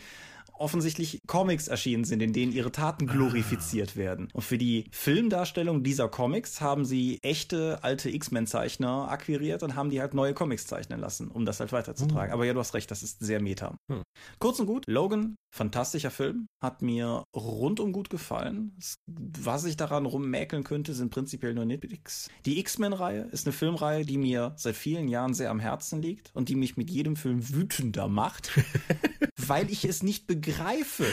offensichtlich 0.60 1.20
Comics 1.26 1.68
erschienen 1.68 2.04
sind, 2.04 2.22
in 2.22 2.32
denen 2.32 2.52
ihre 2.52 2.70
Taten 2.70 3.06
glorifiziert 3.06 3.96
werden. 3.96 4.28
Und 4.32 4.42
für 4.42 4.58
die 4.58 4.84
Filmdarstellung 4.92 5.82
dieser 5.82 6.08
Comics 6.08 6.60
haben 6.60 6.84
sie 6.84 7.18
echte 7.22 7.82
alte 7.82 8.10
X-Men-Zeichner 8.10 9.10
akquiriert 9.10 9.62
und 9.62 9.74
haben 9.74 9.90
die 9.90 10.00
halt 10.00 10.12
neue 10.12 10.34
Comics 10.34 10.66
zeichnen 10.66 11.00
lassen, 11.00 11.28
um 11.28 11.46
das 11.46 11.60
halt 11.60 11.72
weiterzutragen. 11.72 12.28
Mhm. 12.28 12.34
Aber 12.34 12.44
ja, 12.44 12.52
du 12.52 12.60
hast 12.60 12.74
recht, 12.74 12.90
das 12.90 13.02
ist 13.02 13.20
sehr 13.20 13.40
meta. 13.40 13.76
Mhm. 13.88 14.02
Kurz 14.38 14.60
und 14.60 14.66
gut, 14.66 14.84
Logan, 14.86 15.36
fantastischer 15.50 16.10
Film, 16.10 16.46
hat 16.62 16.80
mir 16.80 17.24
rundum 17.34 17.92
gut 17.92 18.08
gefallen. 18.08 18.78
Was 19.06 19.64
ich 19.64 19.76
daran 19.76 20.06
rummäkeln 20.06 20.64
könnte, 20.64 20.94
sind 20.94 21.10
prinzipiell 21.10 21.54
nur 21.54 21.64
Nitpicks. 21.64 22.28
Die 22.46 22.58
X-Men-Reihe 22.60 23.22
ist 23.32 23.46
eine 23.46 23.52
Filmreihe, 23.52 24.04
die 24.04 24.18
mir 24.18 24.54
seit 24.56 24.76
vielen 24.76 25.08
Jahren 25.08 25.34
sehr 25.34 25.50
am 25.50 25.60
Herzen 25.60 26.00
liegt 26.00 26.30
und 26.34 26.48
die 26.48 26.56
mich 26.56 26.76
mit 26.76 26.90
jedem 26.90 27.16
Film 27.16 27.48
wütender 27.50 28.08
macht, 28.08 28.52
weil 29.36 29.70
ich 29.70 29.84
es 29.84 30.02
nicht 30.02 30.26
begreife, 30.26 31.06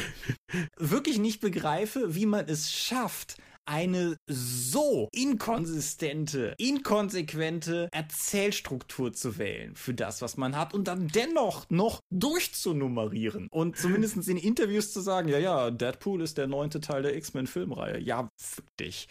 wirklich 0.78 1.17
nicht 1.17 1.41
begreife, 1.41 2.15
wie 2.15 2.26
man 2.26 2.45
es 2.47 2.71
schafft, 2.71 3.38
eine 3.68 4.18
so 4.28 5.10
inkonsistente, 5.12 6.56
inkonsequente 6.58 7.90
Erzählstruktur 7.92 9.14
zu 9.14 9.38
wählen 9.38 9.76
für 9.76 9.94
das, 9.94 10.22
was 10.22 10.38
man 10.38 10.56
hat 10.56 10.74
und 10.74 10.88
dann 10.88 11.08
dennoch 11.10 11.66
noch 11.70 12.02
durchzunummerieren 12.10 13.48
und 13.52 13.78
zumindest 13.78 14.28
in 14.28 14.38
Interviews 14.38 14.94
zu 14.94 15.02
sagen, 15.02 15.28
ja, 15.30 15.38
ja, 15.38 15.72
Deadpool 15.72 16.22
ist 16.22 16.38
der 16.38 16.48
neunte 16.48 16.82
Teil 16.82 17.04
der 17.04 17.16
X-Men-Filmreihe. 17.16 18.00
Ja, 18.00 18.30
fick 18.38 18.66
dich. 18.80 19.08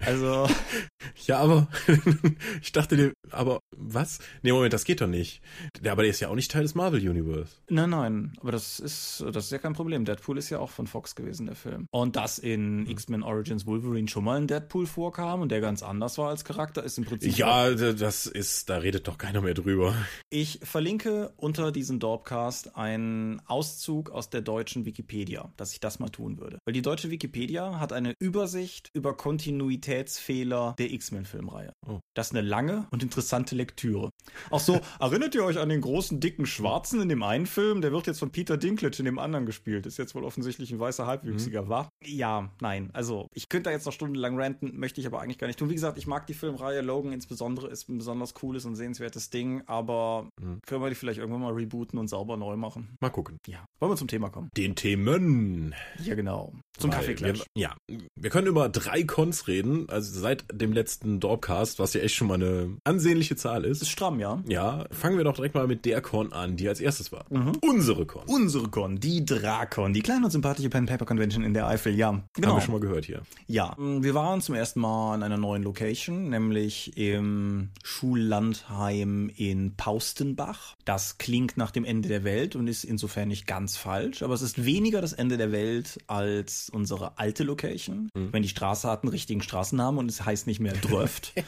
Also. 0.00 0.48
ja, 1.26 1.38
aber 1.38 1.68
ich 2.62 2.72
dachte 2.72 2.96
dir, 2.96 3.12
aber 3.30 3.60
was? 3.76 4.18
Nee, 4.42 4.52
Moment, 4.52 4.72
das 4.72 4.84
geht 4.84 5.00
doch 5.00 5.06
nicht. 5.06 5.40
Aber 5.86 6.02
der 6.02 6.10
ist 6.10 6.20
ja 6.20 6.28
auch 6.28 6.34
nicht 6.34 6.50
Teil 6.50 6.62
des 6.62 6.74
Marvel 6.74 7.00
Universe. 7.08 7.52
Nein, 7.68 7.90
nein, 7.90 8.32
aber 8.40 8.52
das 8.52 8.80
ist, 8.80 9.24
das 9.32 9.46
ist 9.46 9.52
ja 9.52 9.58
kein 9.58 9.74
Problem. 9.74 10.04
Deadpool 10.04 10.38
ist 10.38 10.50
ja 10.50 10.58
auch 10.58 10.70
von 10.70 10.86
Fox 10.86 11.14
gewesen, 11.14 11.46
der 11.46 11.56
Film. 11.56 11.86
Und 11.90 12.16
das 12.16 12.38
in 12.38 12.80
hm. 12.80 12.90
X-Men 12.90 13.22
Origins 13.22 13.66
Wolverine 13.66 13.99
Wolverine 14.00 14.08
schon 14.08 14.24
mal 14.24 14.38
in 14.38 14.46
Deadpool 14.46 14.86
vorkam 14.86 15.42
und 15.42 15.50
der 15.50 15.60
ganz 15.60 15.82
anders 15.82 16.16
war 16.18 16.28
als 16.28 16.44
Charakter, 16.44 16.82
ist 16.82 16.98
im 16.98 17.04
Prinzip. 17.04 17.36
Ja, 17.36 17.70
das 17.70 18.26
ist, 18.26 18.70
da 18.70 18.78
redet 18.78 19.08
doch 19.08 19.18
keiner 19.18 19.40
mehr 19.40 19.54
drüber. 19.54 19.94
Ich 20.30 20.60
verlinke 20.62 21.32
unter 21.36 21.72
diesem 21.72 21.98
Dorpcast 21.98 22.76
einen 22.76 23.40
Auszug 23.46 24.10
aus 24.10 24.30
der 24.30 24.40
deutschen 24.40 24.84
Wikipedia, 24.84 25.52
dass 25.56 25.72
ich 25.72 25.80
das 25.80 25.98
mal 25.98 26.08
tun 26.08 26.38
würde. 26.38 26.58
Weil 26.64 26.72
die 26.72 26.82
deutsche 26.82 27.10
Wikipedia 27.10 27.78
hat 27.78 27.92
eine 27.92 28.14
Übersicht 28.18 28.90
über 28.94 29.16
Kontinuitätsfehler 29.16 30.74
der 30.78 30.90
X-Men-Filmreihe. 30.92 31.72
Oh. 31.86 32.00
Das 32.14 32.28
ist 32.28 32.36
eine 32.36 32.46
lange 32.46 32.86
und 32.90 33.02
interessante 33.02 33.54
Lektüre. 33.54 34.10
Auch 34.50 34.60
so, 34.60 34.80
erinnert 35.00 35.34
ihr 35.34 35.44
euch 35.44 35.58
an 35.58 35.68
den 35.68 35.80
großen, 35.80 36.20
dicken 36.20 36.46
Schwarzen 36.46 37.00
in 37.00 37.08
dem 37.08 37.22
einen 37.22 37.46
Film? 37.46 37.82
Der 37.82 37.92
wird 37.92 38.06
jetzt 38.06 38.18
von 38.18 38.30
Peter 38.30 38.56
Dinklage 38.56 38.98
in 38.98 39.04
dem 39.04 39.18
anderen 39.18 39.46
gespielt. 39.46 39.86
Ist 39.86 39.98
jetzt 39.98 40.14
wohl 40.14 40.24
offensichtlich 40.24 40.70
ein 40.72 40.80
weißer 40.80 41.06
Halbwüchsiger, 41.06 41.62
mhm. 41.62 41.68
war? 41.68 41.88
Ja, 42.04 42.50
nein. 42.60 42.90
Also, 42.92 43.28
ich 43.34 43.48
könnte 43.48 43.68
da 43.68 43.72
jetzt 43.72 43.86
noch 43.86 43.89
noch 43.90 43.94
stundenlang 43.94 44.38
ranten, 44.38 44.78
möchte 44.78 45.00
ich 45.00 45.06
aber 45.06 45.20
eigentlich 45.20 45.38
gar 45.38 45.46
nicht 45.46 45.58
tun. 45.58 45.68
Wie 45.68 45.74
gesagt, 45.74 45.98
ich 45.98 46.06
mag 46.06 46.26
die 46.26 46.34
Filmreihe. 46.34 46.80
Logan 46.80 47.12
insbesondere 47.12 47.68
ist 47.68 47.88
ein 47.88 47.98
besonders 47.98 48.34
cooles 48.34 48.64
und 48.64 48.76
sehenswertes 48.76 49.30
Ding, 49.30 49.62
aber 49.66 50.28
mhm. 50.40 50.60
können 50.66 50.82
wir 50.82 50.88
die 50.88 50.94
vielleicht 50.94 51.18
irgendwann 51.18 51.42
mal 51.42 51.52
rebooten 51.52 51.98
und 51.98 52.08
sauber 52.08 52.36
neu 52.36 52.56
machen? 52.56 52.96
Mal 53.00 53.10
gucken. 53.10 53.38
Ja. 53.46 53.66
Wollen 53.80 53.92
wir 53.92 53.96
zum 53.96 54.08
Thema 54.08 54.30
kommen? 54.30 54.50
Den 54.56 54.74
Themen. 54.76 55.74
Ja, 56.02 56.14
genau. 56.14 56.52
Zum 56.78 56.90
Kaffeeklatsch. 56.90 57.42
ja. 57.56 57.76
Wir 58.16 58.30
können 58.30 58.46
über 58.46 58.68
drei 58.68 59.02
Cons 59.02 59.48
reden, 59.48 59.88
also 59.88 60.18
seit 60.18 60.44
dem 60.52 60.72
letzten 60.72 61.20
Dorpcast, 61.20 61.78
was 61.78 61.92
ja 61.94 62.00
echt 62.00 62.14
schon 62.14 62.28
mal 62.28 62.34
eine 62.34 62.76
ansehnliche 62.84 63.36
Zahl 63.36 63.64
ist. 63.64 63.82
Ist 63.82 63.90
stramm, 63.90 64.20
ja. 64.20 64.42
Ja. 64.46 64.86
Fangen 64.90 65.16
wir 65.16 65.24
doch 65.24 65.34
direkt 65.34 65.54
mal 65.54 65.66
mit 65.66 65.84
der 65.84 66.00
Con 66.00 66.32
an, 66.32 66.56
die 66.56 66.68
als 66.68 66.80
erstes 66.80 67.12
war. 67.12 67.26
Mhm. 67.28 67.52
Unsere 67.60 68.06
Con. 68.06 68.22
Unsere 68.26 68.68
Con, 68.68 68.98
die 69.00 69.24
Drakon, 69.24 69.92
die 69.92 70.00
kleine 70.00 70.24
und 70.24 70.30
sympathische 70.30 70.70
Pen 70.70 70.86
Paper 70.86 71.04
Convention 71.04 71.44
in 71.44 71.54
der 71.54 71.66
Eifel, 71.66 71.94
ja. 71.94 72.22
Genau. 72.34 72.48
Haben 72.48 72.56
wir 72.56 72.60
schon 72.62 72.74
mal 72.74 72.80
gehört 72.80 73.04
hier. 73.04 73.22
Ja. 73.46 73.74
Mm, 73.80 74.02
wir 74.02 74.14
waren 74.14 74.42
zum 74.42 74.54
ersten 74.54 74.80
Mal 74.80 75.14
an 75.14 75.22
einer 75.22 75.38
neuen 75.38 75.62
Location, 75.62 76.28
nämlich 76.28 76.96
im 76.98 77.70
Schullandheim 77.82 79.30
in 79.34 79.74
Paustenbach. 79.74 80.76
Das 80.84 81.16
klingt 81.16 81.56
nach 81.56 81.70
dem 81.70 81.86
Ende 81.86 82.08
der 82.08 82.22
Welt 82.22 82.56
und 82.56 82.68
ist 82.68 82.84
insofern 82.84 83.28
nicht 83.28 83.46
ganz 83.46 83.78
falsch, 83.78 84.22
aber 84.22 84.34
es 84.34 84.42
ist 84.42 84.66
weniger 84.66 85.00
das 85.00 85.14
Ende 85.14 85.38
der 85.38 85.50
Welt 85.50 85.98
als 86.08 86.68
unsere 86.68 87.18
alte 87.18 87.42
Location. 87.42 88.10
Mhm. 88.14 88.32
Wenn 88.32 88.42
die 88.42 88.50
Straße 88.50 88.88
hat 88.88 89.02
einen 89.02 89.12
richtigen 89.12 89.40
Straßennamen 89.40 89.98
und 89.98 90.10
es 90.10 90.24
heißt 90.24 90.46
nicht 90.46 90.60
mehr 90.60 90.74
Dröft. 90.74 91.32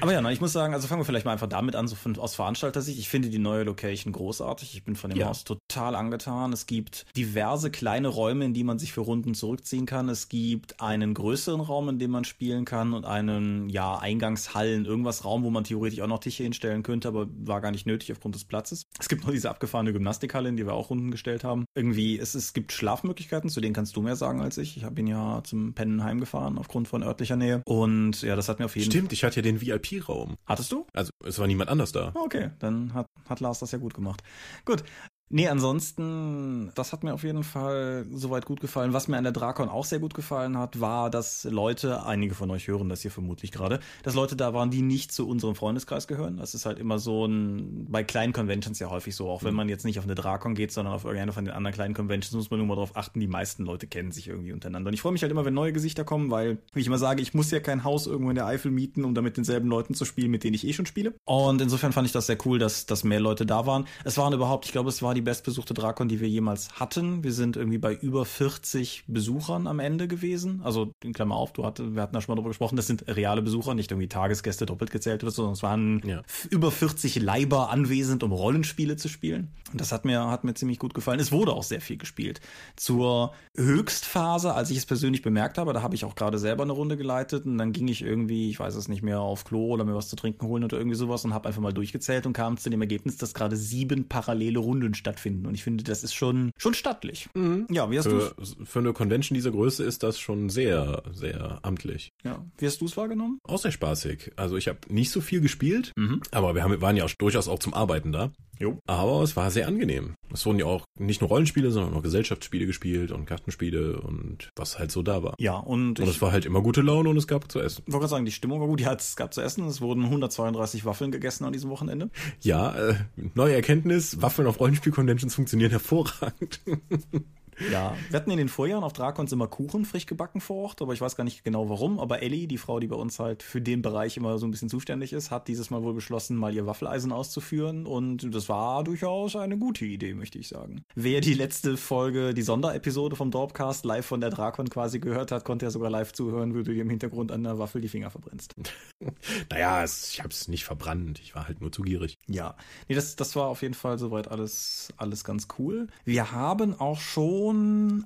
Aber 0.00 0.12
ja, 0.12 0.20
na, 0.20 0.32
ich 0.32 0.40
muss 0.40 0.52
sagen, 0.52 0.74
also 0.74 0.88
fangen 0.88 1.00
wir 1.00 1.04
vielleicht 1.04 1.26
mal 1.26 1.32
einfach 1.32 1.48
damit 1.48 1.76
an, 1.76 1.88
so 1.88 1.96
von, 1.96 2.18
aus 2.18 2.34
Veranstalter-Sicht. 2.34 2.98
Ich 2.98 3.08
finde 3.08 3.28
die 3.28 3.38
neue 3.38 3.64
Location 3.64 4.12
großartig. 4.12 4.74
Ich 4.74 4.84
bin 4.84 4.96
von 4.96 5.10
dem 5.10 5.18
ja. 5.18 5.26
Haus 5.26 5.44
total 5.44 5.94
angetan. 5.94 6.52
Es 6.52 6.66
gibt 6.66 7.06
diverse 7.16 7.70
kleine 7.70 8.08
Räume, 8.08 8.44
in 8.44 8.54
die 8.54 8.64
man 8.64 8.78
sich 8.78 8.92
für 8.92 9.00
Runden 9.00 9.34
zurückziehen 9.34 9.86
kann. 9.86 10.08
Es 10.08 10.28
gibt 10.28 10.80
einen 10.80 11.14
größeren 11.14 11.60
Raum, 11.60 11.88
in 11.88 11.98
dem 11.98 12.10
man 12.10 12.24
spielen 12.24 12.64
kann 12.64 12.92
und 12.92 13.04
einen, 13.04 13.68
ja, 13.68 13.98
Eingangshallen, 13.98 14.84
irgendwas 14.84 15.24
Raum, 15.24 15.44
wo 15.44 15.50
man 15.50 15.64
theoretisch 15.64 16.00
auch 16.00 16.06
noch 16.06 16.20
Tische 16.20 16.42
hinstellen 16.42 16.82
könnte, 16.82 17.08
aber 17.08 17.28
war 17.44 17.60
gar 17.60 17.70
nicht 17.70 17.86
nötig 17.86 18.12
aufgrund 18.12 18.34
des 18.34 18.44
Platzes. 18.44 18.86
Es 18.98 19.08
gibt 19.08 19.24
noch 19.24 19.32
diese 19.32 19.50
abgefahrene 19.50 19.92
Gymnastikhalle, 19.92 20.48
in 20.48 20.56
die 20.56 20.66
wir 20.66 20.74
auch 20.74 20.90
Runden 20.90 21.10
gestellt 21.10 21.44
haben. 21.44 21.64
Irgendwie, 21.74 22.18
es, 22.18 22.34
es 22.34 22.52
gibt 22.52 22.72
Schlafmöglichkeiten, 22.72 23.50
zu 23.50 23.60
denen 23.60 23.74
kannst 23.74 23.96
du 23.96 24.02
mehr 24.02 24.16
sagen 24.16 24.40
als 24.40 24.58
ich. 24.58 24.76
Ich 24.76 24.84
habe 24.84 25.00
ihn 25.00 25.06
ja 25.06 25.42
zum 25.44 25.74
Pennen 25.74 26.02
heimgefahren 26.02 26.58
aufgrund 26.58 26.88
von 26.88 27.02
örtlicher 27.02 27.36
Nähe. 27.36 27.62
Und 27.64 28.22
ja, 28.22 28.36
das 28.36 28.48
hat 28.48 28.58
mir 28.58 28.64
auf 28.64 28.76
jeden 28.76 28.90
Fall. 28.90 28.98
Stimmt, 28.98 29.12
ich 29.12 29.24
hatte 29.24 29.36
ja 29.36 29.42
den 29.42 29.60
VIP-Raum. 29.68 30.36
Hattest 30.46 30.72
du? 30.72 30.86
Also 30.92 31.10
es 31.24 31.38
war 31.38 31.46
niemand 31.46 31.70
anders 31.70 31.92
da. 31.92 32.12
Okay, 32.14 32.50
dann 32.58 32.94
hat, 32.94 33.06
hat 33.28 33.40
Lars 33.40 33.60
das 33.60 33.72
ja 33.72 33.78
gut 33.78 33.94
gemacht. 33.94 34.22
Gut, 34.64 34.82
Nee, 35.30 35.48
ansonsten, 35.48 36.72
das 36.74 36.92
hat 36.92 37.04
mir 37.04 37.12
auf 37.12 37.22
jeden 37.22 37.44
Fall 37.44 38.06
soweit 38.10 38.46
gut 38.46 38.60
gefallen. 38.60 38.94
Was 38.94 39.08
mir 39.08 39.18
an 39.18 39.24
der 39.24 39.32
Drakon 39.32 39.68
auch 39.68 39.84
sehr 39.84 39.98
gut 39.98 40.14
gefallen 40.14 40.56
hat, 40.56 40.80
war, 40.80 41.10
dass 41.10 41.44
Leute, 41.44 42.04
einige 42.04 42.34
von 42.34 42.50
euch 42.50 42.66
hören 42.66 42.88
das 42.88 43.02
hier 43.02 43.10
vermutlich 43.10 43.52
gerade, 43.52 43.80
dass 44.02 44.14
Leute 44.14 44.36
da 44.36 44.54
waren, 44.54 44.70
die 44.70 44.80
nicht 44.80 45.12
zu 45.12 45.28
unserem 45.28 45.54
Freundeskreis 45.54 46.06
gehören. 46.06 46.38
Das 46.38 46.54
ist 46.54 46.64
halt 46.64 46.78
immer 46.78 46.98
so 46.98 47.26
ein, 47.26 47.86
bei 47.90 48.04
kleinen 48.04 48.32
Conventions 48.32 48.78
ja 48.78 48.88
häufig 48.88 49.14
so, 49.14 49.28
auch 49.28 49.42
wenn 49.42 49.50
mhm. 49.50 49.56
man 49.56 49.68
jetzt 49.68 49.84
nicht 49.84 49.98
auf 49.98 50.04
eine 50.04 50.14
Drakon 50.14 50.54
geht, 50.54 50.72
sondern 50.72 50.94
auf 50.94 51.04
irgendeine 51.04 51.32
von 51.32 51.44
den 51.44 51.52
anderen 51.52 51.74
kleinen 51.74 51.94
Conventions, 51.94 52.34
muss 52.34 52.50
man 52.50 52.58
nur 52.58 52.66
mal 52.66 52.76
darauf 52.76 52.96
achten, 52.96 53.20
die 53.20 53.26
meisten 53.26 53.64
Leute 53.64 53.86
kennen 53.86 54.12
sich 54.12 54.28
irgendwie 54.28 54.52
untereinander. 54.52 54.88
Und 54.88 54.94
ich 54.94 55.02
freue 55.02 55.12
mich 55.12 55.22
halt 55.22 55.30
immer, 55.30 55.44
wenn 55.44 55.54
neue 55.54 55.74
Gesichter 55.74 56.04
kommen, 56.04 56.30
weil, 56.30 56.58
wie 56.72 56.80
ich 56.80 56.86
immer 56.86 56.98
sage, 56.98 57.20
ich 57.20 57.34
muss 57.34 57.50
ja 57.50 57.60
kein 57.60 57.84
Haus 57.84 58.06
irgendwo 58.06 58.30
in 58.30 58.36
der 58.36 58.46
Eifel 58.46 58.70
mieten, 58.70 59.04
um 59.04 59.14
damit 59.14 59.36
denselben 59.36 59.68
Leuten 59.68 59.92
zu 59.92 60.06
spielen, 60.06 60.30
mit 60.30 60.42
denen 60.42 60.54
ich 60.54 60.66
eh 60.66 60.72
schon 60.72 60.86
spiele. 60.86 61.12
Und 61.26 61.60
insofern 61.60 61.92
fand 61.92 62.06
ich 62.06 62.12
das 62.12 62.26
sehr 62.26 62.38
cool, 62.46 62.58
dass, 62.58 62.86
dass 62.86 63.04
mehr 63.04 63.20
Leute 63.20 63.44
da 63.44 63.66
waren. 63.66 63.86
Es 64.04 64.16
waren 64.16 64.32
überhaupt, 64.32 64.64
ich 64.64 64.72
glaube, 64.72 64.88
es 64.88 65.02
war 65.02 65.17
die 65.18 65.22
bestbesuchte 65.22 65.74
Drakon, 65.74 66.08
die 66.08 66.20
wir 66.20 66.28
jemals 66.28 66.78
hatten. 66.78 67.24
Wir 67.24 67.32
sind 67.32 67.56
irgendwie 67.56 67.78
bei 67.78 67.92
über 67.92 68.24
40 68.24 69.04
Besuchern 69.08 69.66
am 69.66 69.80
Ende 69.80 70.06
gewesen. 70.06 70.60
Also, 70.62 70.92
in 71.02 71.12
Klammer 71.12 71.34
auf, 71.34 71.52
du 71.52 71.64
hatte, 71.64 71.96
wir 71.96 72.02
hatten 72.02 72.14
da 72.14 72.20
schon 72.20 72.32
mal 72.32 72.36
drüber 72.36 72.50
gesprochen, 72.50 72.76
das 72.76 72.86
sind 72.86 73.08
reale 73.08 73.42
Besucher, 73.42 73.74
nicht 73.74 73.90
irgendwie 73.90 74.08
Tagesgäste 74.08 74.64
doppelt 74.64 74.92
gezählt 74.92 75.24
oder 75.24 75.32
so, 75.32 75.42
sondern 75.42 75.54
es 75.54 75.62
waren 75.64 76.02
ja. 76.06 76.22
über 76.50 76.70
40 76.70 77.20
Leiber 77.20 77.70
anwesend, 77.70 78.22
um 78.22 78.30
Rollenspiele 78.30 78.96
zu 78.96 79.08
spielen. 79.08 79.48
Und 79.72 79.80
das 79.80 79.90
hat 79.90 80.04
mir, 80.04 80.30
hat 80.30 80.44
mir 80.44 80.54
ziemlich 80.54 80.78
gut 80.78 80.94
gefallen. 80.94 81.18
Es 81.18 81.32
wurde 81.32 81.52
auch 81.52 81.64
sehr 81.64 81.80
viel 81.80 81.96
gespielt. 81.96 82.40
Zur 82.76 83.32
Höchstphase, 83.56 84.54
als 84.54 84.70
ich 84.70 84.78
es 84.78 84.86
persönlich 84.86 85.22
bemerkt 85.22 85.58
habe, 85.58 85.72
da 85.72 85.82
habe 85.82 85.96
ich 85.96 86.04
auch 86.04 86.14
gerade 86.14 86.38
selber 86.38 86.62
eine 86.62 86.72
Runde 86.72 86.96
geleitet 86.96 87.44
und 87.44 87.58
dann 87.58 87.72
ging 87.72 87.88
ich 87.88 88.02
irgendwie, 88.02 88.50
ich 88.50 88.60
weiß 88.60 88.76
es 88.76 88.86
nicht 88.86 89.02
mehr, 89.02 89.20
auf 89.20 89.44
Klo 89.44 89.66
oder 89.66 89.84
mir 89.84 89.96
was 89.96 90.08
zu 90.08 90.14
trinken 90.14 90.46
holen 90.46 90.62
oder 90.62 90.78
irgendwie 90.78 90.96
sowas 90.96 91.24
und 91.24 91.34
habe 91.34 91.48
einfach 91.48 91.60
mal 91.60 91.72
durchgezählt 91.72 92.24
und 92.24 92.34
kam 92.34 92.56
zu 92.56 92.70
dem 92.70 92.80
Ergebnis, 92.80 93.16
dass 93.16 93.34
gerade 93.34 93.56
sieben 93.56 94.08
parallele 94.08 94.60
Runden 94.60 94.94
stattfinden. 94.94 95.07
Und 95.46 95.54
ich 95.54 95.64
finde, 95.64 95.84
das 95.84 96.04
ist 96.04 96.14
schon, 96.14 96.52
schon 96.56 96.74
stattlich. 96.74 97.28
Mhm. 97.34 97.66
Ja, 97.70 97.90
wie 97.90 97.98
hast 97.98 98.06
du 98.06 98.20
Für 98.64 98.78
eine 98.78 98.92
Convention 98.92 99.34
dieser 99.34 99.50
Größe 99.50 99.84
ist 99.84 100.02
das 100.02 100.18
schon 100.18 100.48
sehr, 100.48 101.02
sehr 101.12 101.60
amtlich. 101.62 102.12
Ja. 102.24 102.44
Wie 102.58 102.66
hast 102.66 102.80
du 102.80 102.86
es 102.86 102.96
wahrgenommen? 102.96 103.40
Auch 103.44 103.58
sehr 103.58 103.72
spaßig. 103.72 104.32
Also 104.36 104.56
ich 104.56 104.68
habe 104.68 104.78
nicht 104.88 105.10
so 105.10 105.20
viel 105.20 105.40
gespielt, 105.40 105.92
mhm. 105.96 106.20
aber 106.30 106.54
wir 106.54 106.62
haben, 106.62 106.80
waren 106.80 106.96
ja 106.96 107.04
auch 107.04 107.10
durchaus 107.18 107.48
auch 107.48 107.58
zum 107.58 107.74
Arbeiten 107.74 108.12
da. 108.12 108.32
Jo. 108.58 108.78
Aber 108.86 109.22
es 109.22 109.36
war 109.36 109.50
sehr 109.50 109.68
angenehm. 109.68 110.14
Es 110.32 110.44
wurden 110.44 110.58
ja 110.58 110.66
auch 110.66 110.84
nicht 110.98 111.20
nur 111.20 111.28
Rollenspiele, 111.28 111.70
sondern 111.70 111.94
auch 111.94 112.02
Gesellschaftsspiele 112.02 112.66
gespielt 112.66 113.12
und 113.12 113.26
Kartenspiele 113.26 114.00
und 114.00 114.50
was 114.56 114.78
halt 114.78 114.90
so 114.90 115.02
da 115.02 115.22
war. 115.22 115.34
Ja, 115.38 115.56
und. 115.56 116.00
Und 116.00 116.08
es 116.08 116.20
war 116.20 116.32
halt 116.32 116.44
immer 116.44 116.60
gute 116.60 116.82
Laune 116.82 117.08
und 117.08 117.16
es 117.16 117.26
gab 117.26 117.50
zu 117.50 117.60
essen. 117.60 117.82
Ich 117.86 117.92
wollte 117.92 118.02
gerade 118.02 118.10
sagen, 118.10 118.24
die 118.24 118.32
Stimmung 118.32 118.60
war 118.60 118.66
gut. 118.66 118.80
Ja, 118.80 118.92
es 118.94 119.16
gab 119.16 119.32
zu 119.32 119.40
essen. 119.40 119.66
Es 119.66 119.80
wurden 119.80 120.04
132 120.04 120.84
Waffeln 120.84 121.10
gegessen 121.10 121.44
an 121.44 121.52
diesem 121.52 121.70
Wochenende. 121.70 122.10
Ja, 122.40 122.74
äh, 122.76 122.94
neue 123.34 123.54
Erkenntnis. 123.54 124.20
Waffeln 124.20 124.48
auf 124.48 124.60
Rollenspiel-Conventions 124.60 125.34
funktionieren 125.34 125.70
hervorragend. 125.70 126.60
Ja, 127.72 127.96
wir 128.10 128.16
hatten 128.18 128.30
in 128.30 128.38
den 128.38 128.48
Vorjahren 128.48 128.84
auf 128.84 128.92
Drakons 128.92 129.32
immer 129.32 129.48
Kuchen 129.48 129.84
frisch 129.84 130.06
gebacken 130.06 130.40
vor 130.40 130.56
Ort, 130.56 130.82
aber 130.82 130.92
ich 130.92 131.00
weiß 131.00 131.16
gar 131.16 131.24
nicht 131.24 131.44
genau 131.44 131.68
warum. 131.68 131.98
Aber 131.98 132.22
Ellie, 132.22 132.46
die 132.46 132.58
Frau, 132.58 132.78
die 132.78 132.86
bei 132.86 132.96
uns 132.96 133.18
halt 133.18 133.42
für 133.42 133.60
den 133.60 133.82
Bereich 133.82 134.16
immer 134.16 134.38
so 134.38 134.46
ein 134.46 134.50
bisschen 134.50 134.68
zuständig 134.68 135.12
ist, 135.12 135.30
hat 135.30 135.48
dieses 135.48 135.70
Mal 135.70 135.82
wohl 135.82 135.94
beschlossen, 135.94 136.36
mal 136.36 136.54
ihr 136.54 136.66
Waffeleisen 136.66 137.12
auszuführen. 137.12 137.86
Und 137.86 138.34
das 138.34 138.48
war 138.48 138.84
durchaus 138.84 139.36
eine 139.36 139.58
gute 139.58 139.84
Idee, 139.84 140.14
möchte 140.14 140.38
ich 140.38 140.48
sagen. 140.48 140.84
Wer 140.94 141.20
die 141.20 141.34
letzte 141.34 141.76
Folge, 141.76 142.34
die 142.34 142.42
Sonderepisode 142.42 143.16
vom 143.16 143.30
Dorpcast 143.30 143.84
live 143.84 144.06
von 144.06 144.20
der 144.20 144.30
Drakon 144.30 144.70
quasi 144.70 145.00
gehört 145.00 145.32
hat, 145.32 145.44
konnte 145.44 145.66
ja 145.66 145.70
sogar 145.70 145.90
live 145.90 146.12
zuhören, 146.12 146.54
wie 146.54 146.62
du 146.62 146.72
dir 146.72 146.82
im 146.82 146.90
Hintergrund 146.90 147.32
an 147.32 147.42
der 147.42 147.58
Waffel 147.58 147.80
die 147.80 147.88
Finger 147.88 148.10
verbrennst. 148.10 148.54
naja, 149.50 149.82
es, 149.82 150.12
ich 150.12 150.20
habe 150.20 150.30
es 150.30 150.48
nicht 150.48 150.64
verbrannt. 150.64 151.20
Ich 151.20 151.34
war 151.34 151.48
halt 151.48 151.60
nur 151.60 151.72
zu 151.72 151.82
gierig. 151.82 152.18
Ja, 152.26 152.56
nee, 152.88 152.94
das, 152.94 153.16
das 153.16 153.34
war 153.36 153.48
auf 153.48 153.62
jeden 153.62 153.74
Fall 153.74 153.98
soweit 153.98 154.28
alles, 154.28 154.92
alles 154.96 155.24
ganz 155.24 155.48
cool. 155.58 155.88
Wir 156.04 156.32
haben 156.32 156.78
auch 156.78 157.00
schon 157.00 157.47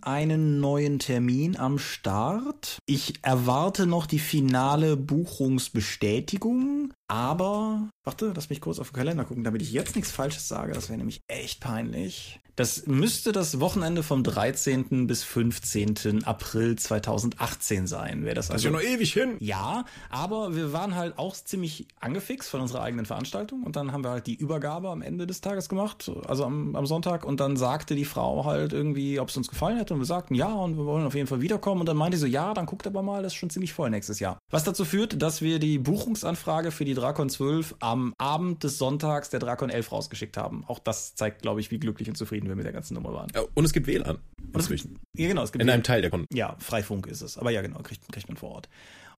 einen 0.03 0.61
neuen 0.61 0.99
Termin 0.99 1.57
am 1.57 1.79
Start. 1.79 2.79
Ich 2.87 3.15
erwarte 3.23 3.87
noch 3.87 4.07
die 4.07 4.19
finale 4.19 4.97
Buchungsbestätigung, 4.97 6.93
aber 7.09 7.91
warte, 8.05 8.33
lass 8.35 8.51
mich 8.51 8.61
kurz 8.61 8.79
auf 8.79 8.91
den 8.91 8.97
Kalender 8.97 9.25
gucken, 9.25 9.45
damit 9.45 9.63
ich 9.63 9.73
jetzt 9.73 9.97
nichts 9.97 10.11
Falsches 10.11 10.49
sage. 10.49 10.73
Das 10.73 10.89
wäre 10.89 10.99
nämlich 10.99 11.21
echt 11.29 11.61
peinlich. 11.61 12.41
Das 12.57 12.87
müsste 12.87 13.33
das 13.33 13.61
Wochenende 13.61 14.03
vom 14.03 14.23
13. 14.23 15.07
bis 15.07 15.25
15. 15.25 16.25
April 16.25 16.77
2018 16.77 17.87
sein. 17.87 18.25
Wäre 18.25 18.35
das 18.35 18.51
also, 18.51 18.71
das 18.71 18.79
ist 18.79 18.85
ja 18.85 18.91
noch 18.91 18.97
ewig 18.97 19.13
hin. 19.13 19.37
Ja, 19.41 19.87
aber 20.11 20.55
wir 20.55 20.73
waren 20.75 20.95
halt 20.95 21.17
auch 21.17 21.35
ziemlich 21.35 21.89
angefixt 21.99 22.51
von 22.51 22.61
unserer 22.61 22.83
eigenen 22.83 23.07
Veranstaltung 23.07 23.63
und 23.63 23.77
dann 23.77 23.93
haben 23.93 24.05
wir 24.05 24.11
halt 24.11 24.27
die 24.27 24.35
Übergabe 24.35 24.91
am 24.91 25.01
Ende 25.01 25.27
des 25.27 25.41
Tages 25.41 25.71
gemacht, 25.71 26.11
also 26.27 26.45
am, 26.45 26.77
am 26.77 26.85
Sonntag 26.85 27.25
und 27.25 27.41
dann 27.41 27.57
sagte 27.57 27.95
die 27.95 28.05
Frau 28.05 28.45
halt 28.45 28.75
irgendwie, 28.75 29.19
ob 29.19 29.31
es 29.33 29.37
uns 29.37 29.49
gefallen 29.49 29.79
hätte 29.79 29.95
und 29.95 30.01
wir 30.01 30.07
sagten 30.07 30.35
ja 30.35 30.53
und 30.53 30.77
wir 30.77 30.85
wollen 30.85 31.07
auf 31.07 31.15
jeden 31.15 31.27
Fall 31.27 31.41
wiederkommen 31.41 31.81
und 31.81 31.89
dann 31.89 31.97
meinte 31.97 32.17
sie 32.17 32.23
so, 32.23 32.27
ja, 32.27 32.55
dann 32.55 32.67
guckt 32.67 32.87
aber 32.87 33.03
mal, 33.03 33.23
das 33.23 33.33
ist 33.33 33.37
schon 33.39 33.51
ziemlich 33.51 33.73
voll 33.73 33.91
nächstes 33.91 34.21
Jahr. 34.21 34.39
Was 34.51 34.65
dazu 34.65 34.85
führt, 34.85 35.21
dass 35.21 35.43
wir 35.43 35.59
die 35.59 35.79
Buchungsanfrage 35.79 36.71
für 36.71 36.85
die 36.85 36.95
Drakon 36.95 37.29
12 37.29 37.77
am 37.81 38.15
Abend 38.19 38.63
des 38.63 38.79
Sonntags 38.79 39.31
der 39.31 39.41
Drakon 39.41 39.71
11 39.71 39.93
rausgeschickt 39.93 40.37
haben. 40.37 40.65
Auch 40.67 40.79
das 40.79 41.15
zeigt, 41.15 41.43
glaube 41.43 41.61
ich, 41.61 41.71
wie 41.71 41.79
glücklich 41.79 42.09
und 42.09 42.17
zufrieden 42.17 42.49
wir 42.49 42.57
mit 42.57 42.65
der 42.65 42.73
ganzen 42.73 42.95
Nummer 42.95 43.13
waren. 43.13 43.31
Und 43.55 43.65
es 43.65 43.73
gibt 43.73 43.87
WLAN. 43.87 44.19
Und 44.53 44.61
es, 44.61 44.69
ja, 45.17 45.29
genau, 45.29 45.43
es 45.43 45.53
gibt 45.53 45.63
In 45.63 45.71
einem 45.71 45.83
Teil 45.83 46.03
der 46.03 46.11
Kon 46.11 46.27
Ja, 46.33 46.57
Freifunk 46.59 47.07
ist 47.07 47.23
es. 47.23 47.39
Aber 47.39 47.51
ja, 47.51 47.63
genau, 47.63 47.79
kriegt, 47.83 48.11
kriegt 48.13 48.29
man 48.29 48.37
vor 48.37 48.51
Ort. 48.51 48.69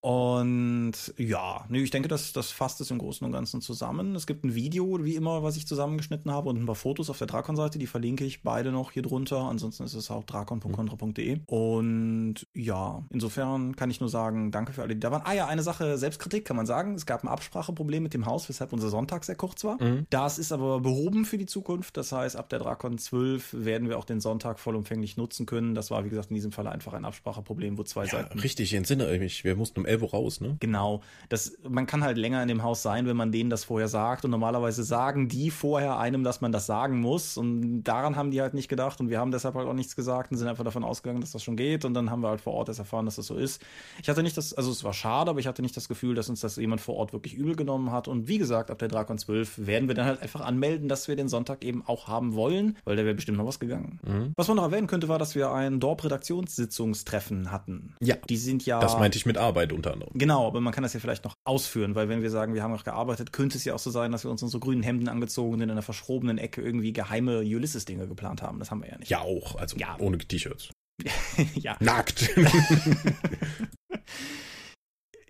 Und 0.04 1.14
ja, 1.16 1.64
nee, 1.70 1.82
ich 1.82 1.90
denke, 1.90 2.08
das, 2.08 2.34
das 2.34 2.50
fasst 2.50 2.78
es 2.82 2.90
im 2.90 2.98
Großen 2.98 3.24
und 3.24 3.32
Ganzen 3.32 3.62
zusammen. 3.62 4.14
Es 4.14 4.26
gibt 4.26 4.44
ein 4.44 4.54
Video, 4.54 5.02
wie 5.02 5.14
immer, 5.14 5.42
was 5.42 5.56
ich 5.56 5.66
zusammengeschnitten 5.66 6.30
habe 6.30 6.50
und 6.50 6.60
ein 6.60 6.66
paar 6.66 6.74
Fotos 6.74 7.08
auf 7.08 7.16
der 7.16 7.26
Drakon-Seite, 7.26 7.78
die 7.78 7.86
verlinke 7.86 8.22
ich 8.26 8.42
beide 8.42 8.70
noch 8.70 8.92
hier 8.92 9.00
drunter. 9.00 9.38
Ansonsten 9.38 9.82
ist 9.84 9.94
es 9.94 10.10
auch 10.10 10.24
drakon.contra.de. 10.24 11.38
Und 11.46 12.46
ja, 12.52 13.02
insofern 13.08 13.76
kann 13.76 13.90
ich 13.90 14.00
nur 14.00 14.10
sagen, 14.10 14.50
danke 14.50 14.74
für 14.74 14.82
alle, 14.82 14.92
die 14.92 15.00
da 15.00 15.10
waren. 15.10 15.22
Ah 15.24 15.32
ja, 15.32 15.46
eine 15.46 15.62
Sache, 15.62 15.96
Selbstkritik 15.96 16.44
kann 16.44 16.58
man 16.58 16.66
sagen. 16.66 16.96
Es 16.96 17.06
gab 17.06 17.24
ein 17.24 17.28
Abspracheproblem 17.28 18.02
mit 18.02 18.12
dem 18.12 18.26
Haus, 18.26 18.46
weshalb 18.50 18.74
unser 18.74 18.90
Sonntag 18.90 19.24
sehr 19.24 19.36
kurz 19.36 19.64
war. 19.64 19.82
Mhm. 19.82 20.06
Das 20.10 20.38
ist 20.38 20.52
aber 20.52 20.80
behoben 20.80 21.24
für 21.24 21.38
die 21.38 21.46
Zukunft. 21.46 21.96
Das 21.96 22.12
heißt, 22.12 22.36
ab 22.36 22.50
der 22.50 22.58
Drakon 22.58 22.98
12 22.98 23.54
werden 23.54 23.88
wir 23.88 23.98
auch 23.98 24.04
den 24.04 24.20
Sonntag 24.20 24.58
vollumfänglich 24.58 25.16
nutzen 25.16 25.46
können. 25.46 25.74
Das 25.74 25.90
war, 25.90 26.04
wie 26.04 26.10
gesagt, 26.10 26.28
in 26.28 26.34
diesem 26.34 26.52
Fall 26.52 26.66
einfach 26.66 26.92
ein 26.92 27.06
Abspracheproblem, 27.06 27.78
wo 27.78 27.84
zwei 27.84 28.04
ja, 28.04 28.10
Seiten. 28.10 28.38
Richtig, 28.38 28.70
ich 28.70 28.76
entsinne 28.76 29.06
mich. 29.18 29.44
Wir 29.44 29.56
mussten 29.56 29.80
um 29.80 29.93
11 29.94 30.02
Uhr 30.02 30.10
raus, 30.10 30.40
ne? 30.40 30.56
Genau. 30.60 31.00
Das, 31.28 31.56
man 31.68 31.86
kann 31.86 32.02
halt 32.02 32.18
länger 32.18 32.42
in 32.42 32.48
dem 32.48 32.62
Haus 32.62 32.82
sein, 32.82 33.06
wenn 33.06 33.16
man 33.16 33.32
denen 33.32 33.50
das 33.50 33.64
vorher 33.64 33.88
sagt. 33.88 34.24
Und 34.24 34.30
normalerweise 34.30 34.84
sagen 34.84 35.28
die 35.28 35.50
vorher 35.50 35.98
einem, 35.98 36.24
dass 36.24 36.40
man 36.40 36.52
das 36.52 36.66
sagen 36.66 37.00
muss. 37.00 37.36
Und 37.36 37.84
daran 37.84 38.16
haben 38.16 38.30
die 38.30 38.40
halt 38.40 38.54
nicht 38.54 38.68
gedacht. 38.68 39.00
Und 39.00 39.10
wir 39.10 39.18
haben 39.18 39.30
deshalb 39.30 39.54
halt 39.54 39.66
auch 39.66 39.74
nichts 39.74 39.96
gesagt 39.96 40.30
und 40.30 40.38
sind 40.38 40.48
einfach 40.48 40.64
davon 40.64 40.84
ausgegangen, 40.84 41.20
dass 41.20 41.32
das 41.32 41.42
schon 41.42 41.56
geht. 41.56 41.84
Und 41.84 41.94
dann 41.94 42.10
haben 42.10 42.22
wir 42.22 42.28
halt 42.28 42.40
vor 42.40 42.54
Ort 42.54 42.68
erst 42.68 42.80
erfahren, 42.80 43.04
dass 43.06 43.16
das 43.16 43.26
so 43.26 43.36
ist. 43.36 43.62
Ich 44.02 44.08
hatte 44.08 44.22
nicht 44.22 44.36
das, 44.36 44.52
also 44.54 44.70
es 44.70 44.84
war 44.84 44.92
schade, 44.92 45.30
aber 45.30 45.40
ich 45.40 45.46
hatte 45.46 45.62
nicht 45.62 45.76
das 45.76 45.88
Gefühl, 45.88 46.14
dass 46.14 46.28
uns 46.28 46.40
das 46.40 46.56
jemand 46.56 46.80
vor 46.80 46.96
Ort 46.96 47.12
wirklich 47.12 47.34
übel 47.34 47.56
genommen 47.56 47.92
hat. 47.92 48.08
Und 48.08 48.28
wie 48.28 48.38
gesagt, 48.38 48.70
ab 48.70 48.78
der 48.78 48.88
Drakon 48.88 49.18
12 49.18 49.66
werden 49.66 49.88
wir 49.88 49.94
dann 49.94 50.06
halt 50.06 50.22
einfach 50.22 50.40
anmelden, 50.40 50.88
dass 50.88 51.08
wir 51.08 51.16
den 51.16 51.28
Sonntag 51.28 51.64
eben 51.64 51.82
auch 51.86 52.08
haben 52.08 52.34
wollen, 52.34 52.76
weil 52.84 52.96
da 52.96 53.04
wäre 53.04 53.14
bestimmt 53.14 53.38
noch 53.38 53.46
was 53.46 53.60
gegangen. 53.60 54.00
Mhm. 54.06 54.32
Was 54.36 54.48
man 54.48 54.56
noch 54.56 54.64
erwähnen 54.64 54.86
könnte, 54.86 55.08
war, 55.08 55.18
dass 55.18 55.34
wir 55.34 55.52
ein 55.52 55.80
Dorp-Redaktionssitzungstreffen 55.80 57.50
hatten. 57.50 57.94
Ja. 58.00 58.16
Die 58.28 58.36
sind 58.36 58.64
ja. 58.66 58.80
Das 58.80 58.98
meinte 58.98 59.18
ich 59.18 59.26
mit 59.26 59.38
Arbeit 59.38 59.72
unter 59.84 59.92
anderem. 59.92 60.18
Genau, 60.18 60.46
aber 60.46 60.60
man 60.60 60.72
kann 60.72 60.82
das 60.82 60.94
ja 60.94 61.00
vielleicht 61.00 61.24
noch 61.24 61.36
ausführen, 61.44 61.94
weil 61.94 62.08
wenn 62.08 62.22
wir 62.22 62.30
sagen, 62.30 62.54
wir 62.54 62.62
haben 62.62 62.72
auch 62.72 62.84
gearbeitet, 62.84 63.32
könnte 63.32 63.58
es 63.58 63.64
ja 63.64 63.74
auch 63.74 63.78
so 63.78 63.90
sein, 63.90 64.12
dass 64.12 64.24
wir 64.24 64.30
uns 64.30 64.42
unsere 64.42 64.60
grünen 64.60 64.82
Hemden 64.82 65.08
angezogen 65.08 65.54
und 65.54 65.60
in 65.60 65.70
einer 65.70 65.82
verschrobenen 65.82 66.38
Ecke 66.38 66.62
irgendwie 66.62 66.92
geheime 66.92 67.40
Ulysses-Dinge 67.40 68.08
geplant 68.08 68.42
haben. 68.42 68.58
Das 68.58 68.70
haben 68.70 68.82
wir 68.82 68.90
ja 68.90 68.98
nicht. 68.98 69.10
Ja, 69.10 69.20
auch. 69.20 69.56
Also 69.56 69.76
ja. 69.76 69.96
ohne 69.98 70.18
T-Shirts. 70.18 70.70
ja. 71.54 71.76
Nackt. 71.80 72.30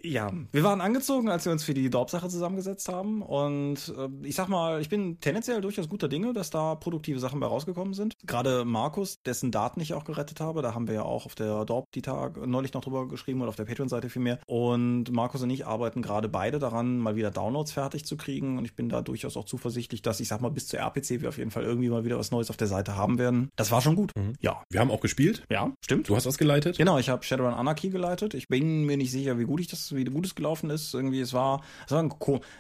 Ja, 0.04 0.30
wir 0.52 0.62
waren 0.62 0.82
angezogen, 0.82 1.30
als 1.30 1.46
wir 1.46 1.52
uns 1.52 1.64
für 1.64 1.72
die 1.72 1.88
Dorp-Sache 1.88 2.28
zusammengesetzt 2.28 2.88
haben. 2.88 3.22
Und 3.22 3.94
äh, 3.96 4.08
ich 4.26 4.34
sag 4.34 4.48
mal, 4.48 4.82
ich 4.82 4.90
bin 4.90 5.18
tendenziell 5.20 5.62
durchaus 5.62 5.88
guter 5.88 6.08
Dinge, 6.08 6.34
dass 6.34 6.50
da 6.50 6.74
produktive 6.74 7.18
Sachen 7.18 7.40
bei 7.40 7.46
rausgekommen 7.46 7.94
sind. 7.94 8.14
Gerade 8.26 8.66
Markus, 8.66 9.22
dessen 9.22 9.50
Daten 9.50 9.80
ich 9.80 9.94
auch 9.94 10.04
gerettet 10.04 10.40
habe, 10.40 10.60
da 10.60 10.74
haben 10.74 10.88
wir 10.88 10.94
ja 10.94 11.02
auch 11.02 11.24
auf 11.24 11.34
der 11.34 11.64
Dorp 11.64 11.90
die 11.92 12.02
Tag 12.02 12.46
neulich 12.46 12.74
noch 12.74 12.82
drüber 12.82 13.08
geschrieben 13.08 13.40
oder 13.40 13.48
auf 13.48 13.56
der 13.56 13.64
Patreon-Seite 13.64 14.10
vielmehr. 14.10 14.38
Und 14.46 15.10
Markus 15.10 15.42
und 15.42 15.48
ich 15.48 15.66
arbeiten 15.66 16.02
gerade 16.02 16.28
beide 16.28 16.58
daran, 16.58 16.98
mal 16.98 17.16
wieder 17.16 17.30
Downloads 17.30 17.72
fertig 17.72 18.04
zu 18.04 18.18
kriegen. 18.18 18.58
Und 18.58 18.66
ich 18.66 18.76
bin 18.76 18.90
da 18.90 19.00
durchaus 19.00 19.38
auch 19.38 19.46
zuversichtlich, 19.46 20.02
dass 20.02 20.20
ich 20.20 20.28
sag 20.28 20.42
mal, 20.42 20.50
bis 20.50 20.68
zur 20.68 20.80
RPC 20.80 21.22
wir 21.22 21.30
auf 21.30 21.38
jeden 21.38 21.50
Fall 21.50 21.62
irgendwie 21.62 21.88
mal 21.88 22.04
wieder 22.04 22.18
was 22.18 22.30
Neues 22.30 22.50
auf 22.50 22.58
der 22.58 22.68
Seite 22.68 22.96
haben 22.96 23.18
werden. 23.18 23.48
Das 23.56 23.70
war 23.70 23.80
schon 23.80 23.96
gut. 23.96 24.12
Mhm. 24.16 24.34
Ja. 24.40 24.62
Wir 24.70 24.80
haben 24.80 24.90
auch 24.90 25.00
gespielt. 25.00 25.44
Ja, 25.48 25.72
stimmt. 25.80 26.10
Du 26.10 26.16
hast 26.16 26.26
was 26.26 26.36
geleitet? 26.36 26.76
Genau, 26.76 26.98
ich 26.98 27.08
habe 27.08 27.24
Shadowrun 27.24 27.54
Anarchy 27.54 27.88
geleitet. 27.88 28.34
Ich 28.34 28.48
bin 28.48 28.84
mir 28.84 28.98
nicht 28.98 29.10
sicher, 29.10 29.38
wie 29.38 29.44
gut 29.44 29.60
ich 29.60 29.68
das 29.68 29.93
wie 29.96 30.04
gut 30.04 30.26
es 30.26 30.35
gelaufen 30.35 30.70
ist. 30.70 30.94
Irgendwie, 30.94 31.20
es 31.20 31.33
war, 31.33 31.62
es 31.87 31.92
war 31.92 32.02
ein 32.02 32.12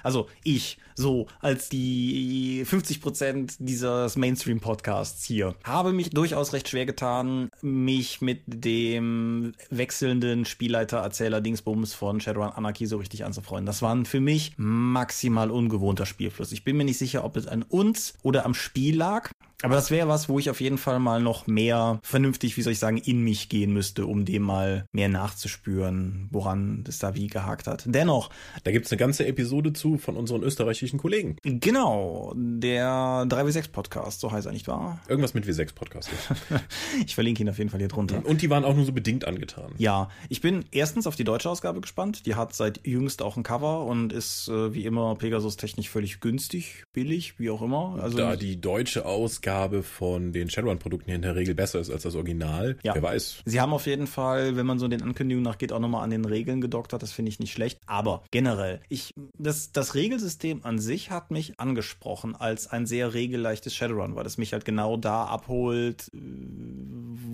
also 0.02 0.28
ich, 0.42 0.78
so 0.94 1.26
als 1.40 1.68
die 1.68 2.64
50 2.64 3.00
Prozent 3.00 3.54
dieses 3.58 4.16
Mainstream-Podcasts 4.16 5.24
hier, 5.24 5.54
habe 5.64 5.92
mich 5.92 6.10
durchaus 6.10 6.52
recht 6.52 6.68
schwer 6.68 6.86
getan, 6.86 7.50
mich 7.62 8.20
mit 8.20 8.42
dem 8.46 9.52
wechselnden 9.70 10.44
Spielleiter-Erzähler 10.44 11.40
Dingsbums 11.40 11.94
von 11.94 12.20
Shadowrun 12.20 12.50
Anarchy 12.50 12.86
so 12.86 12.98
richtig 12.98 13.24
anzufreunden. 13.24 13.66
Das 13.66 13.82
war 13.82 14.04
für 14.04 14.20
mich 14.20 14.52
maximal 14.56 15.50
ungewohnter 15.50 16.06
Spielfluss. 16.06 16.52
Ich 16.52 16.64
bin 16.64 16.76
mir 16.76 16.84
nicht 16.84 16.98
sicher, 16.98 17.24
ob 17.24 17.36
es 17.36 17.46
an 17.46 17.62
uns 17.62 18.14
oder 18.22 18.44
am 18.44 18.54
Spiel 18.54 18.96
lag. 18.96 19.30
Aber 19.62 19.74
das 19.74 19.90
wäre 19.90 20.08
was, 20.08 20.28
wo 20.28 20.38
ich 20.38 20.50
auf 20.50 20.60
jeden 20.60 20.78
Fall 20.78 20.98
mal 20.98 21.22
noch 21.22 21.46
mehr 21.46 21.98
vernünftig, 22.02 22.56
wie 22.56 22.62
soll 22.62 22.74
ich 22.74 22.78
sagen, 22.78 22.98
in 22.98 23.22
mich 23.22 23.48
gehen 23.48 23.72
müsste, 23.72 24.06
um 24.06 24.24
dem 24.24 24.42
mal 24.42 24.86
mehr 24.92 25.08
nachzuspüren, 25.08 26.28
woran 26.30 26.84
es 26.86 26.98
da 26.98 27.14
wie 27.14 27.28
gehakt 27.28 27.66
hat. 27.66 27.84
Dennoch. 27.86 28.30
Da 28.64 28.72
gibt's 28.72 28.92
eine 28.92 28.98
ganze 28.98 29.26
Episode 29.26 29.72
zu 29.72 29.96
von 29.96 30.16
unseren 30.16 30.42
österreichischen 30.42 30.98
Kollegen. 30.98 31.36
Genau, 31.42 32.34
der 32.36 33.24
3W6 33.26 33.70
Podcast, 33.70 34.20
so 34.20 34.30
heißt 34.30 34.46
er 34.46 34.52
nicht 34.52 34.68
wahr? 34.68 35.00
Irgendwas 35.08 35.34
mit 35.34 35.46
W6 35.46 35.74
Podcast. 35.74 36.10
ich 37.06 37.14
verlinke 37.14 37.42
ihn 37.42 37.48
auf 37.48 37.58
jeden 37.58 37.70
Fall 37.70 37.80
hier 37.80 37.88
drunter. 37.88 38.24
Und 38.24 38.42
die 38.42 38.50
waren 38.50 38.64
auch 38.64 38.74
nur 38.74 38.84
so 38.84 38.92
bedingt 38.92 39.26
angetan. 39.26 39.72
Ja, 39.78 40.10
ich 40.28 40.40
bin 40.40 40.66
erstens 40.72 41.06
auf 41.06 41.16
die 41.16 41.24
deutsche 41.24 41.48
Ausgabe 41.48 41.80
gespannt. 41.80 42.26
Die 42.26 42.34
hat 42.34 42.54
seit 42.54 42.86
jüngst 42.86 43.22
auch 43.22 43.36
ein 43.36 43.42
Cover 43.42 43.86
und 43.86 44.12
ist 44.12 44.48
äh, 44.48 44.74
wie 44.74 44.84
immer 44.84 45.14
Pegasus 45.14 45.56
technisch 45.56 45.88
völlig 45.88 46.20
günstig, 46.20 46.84
billig, 46.92 47.38
wie 47.38 47.50
auch 47.50 47.62
immer. 47.62 47.98
Also 48.00 48.18
da 48.18 48.36
die 48.36 48.60
deutsche 48.60 49.06
Ausgabe 49.06 49.53
Ausgabe 49.54 49.82
von 49.84 50.32
den 50.32 50.50
Shadowrun-Produkten 50.50 51.10
in 51.10 51.22
der 51.22 51.36
Regel 51.36 51.54
besser 51.54 51.78
ist 51.78 51.90
als 51.90 52.02
das 52.02 52.16
Original. 52.16 52.76
Ja. 52.82 52.94
Wer 52.94 53.02
weiß. 53.02 53.42
Sie 53.44 53.60
haben 53.60 53.72
auf 53.72 53.86
jeden 53.86 54.08
Fall, 54.08 54.56
wenn 54.56 54.66
man 54.66 54.80
so 54.80 54.88
den 54.88 55.02
Ankündigungen 55.02 55.44
nachgeht, 55.44 55.72
auch 55.72 55.78
nochmal 55.78 56.02
an 56.02 56.10
den 56.10 56.24
Regeln 56.24 56.60
gedoktert. 56.60 57.02
Das 57.02 57.12
finde 57.12 57.28
ich 57.28 57.38
nicht 57.38 57.52
schlecht. 57.52 57.78
Aber 57.86 58.24
generell, 58.32 58.80
ich, 58.88 59.14
das, 59.38 59.70
das 59.70 59.94
Regelsystem 59.94 60.64
an 60.64 60.78
sich 60.80 61.10
hat 61.10 61.30
mich 61.30 61.60
angesprochen 61.60 62.34
als 62.34 62.66
ein 62.66 62.86
sehr 62.86 63.14
regelleichtes 63.14 63.74
Shadowrun, 63.74 64.16
weil 64.16 64.26
es 64.26 64.38
mich 64.38 64.52
halt 64.52 64.64
genau 64.64 64.96
da 64.96 65.24
abholt, 65.24 66.10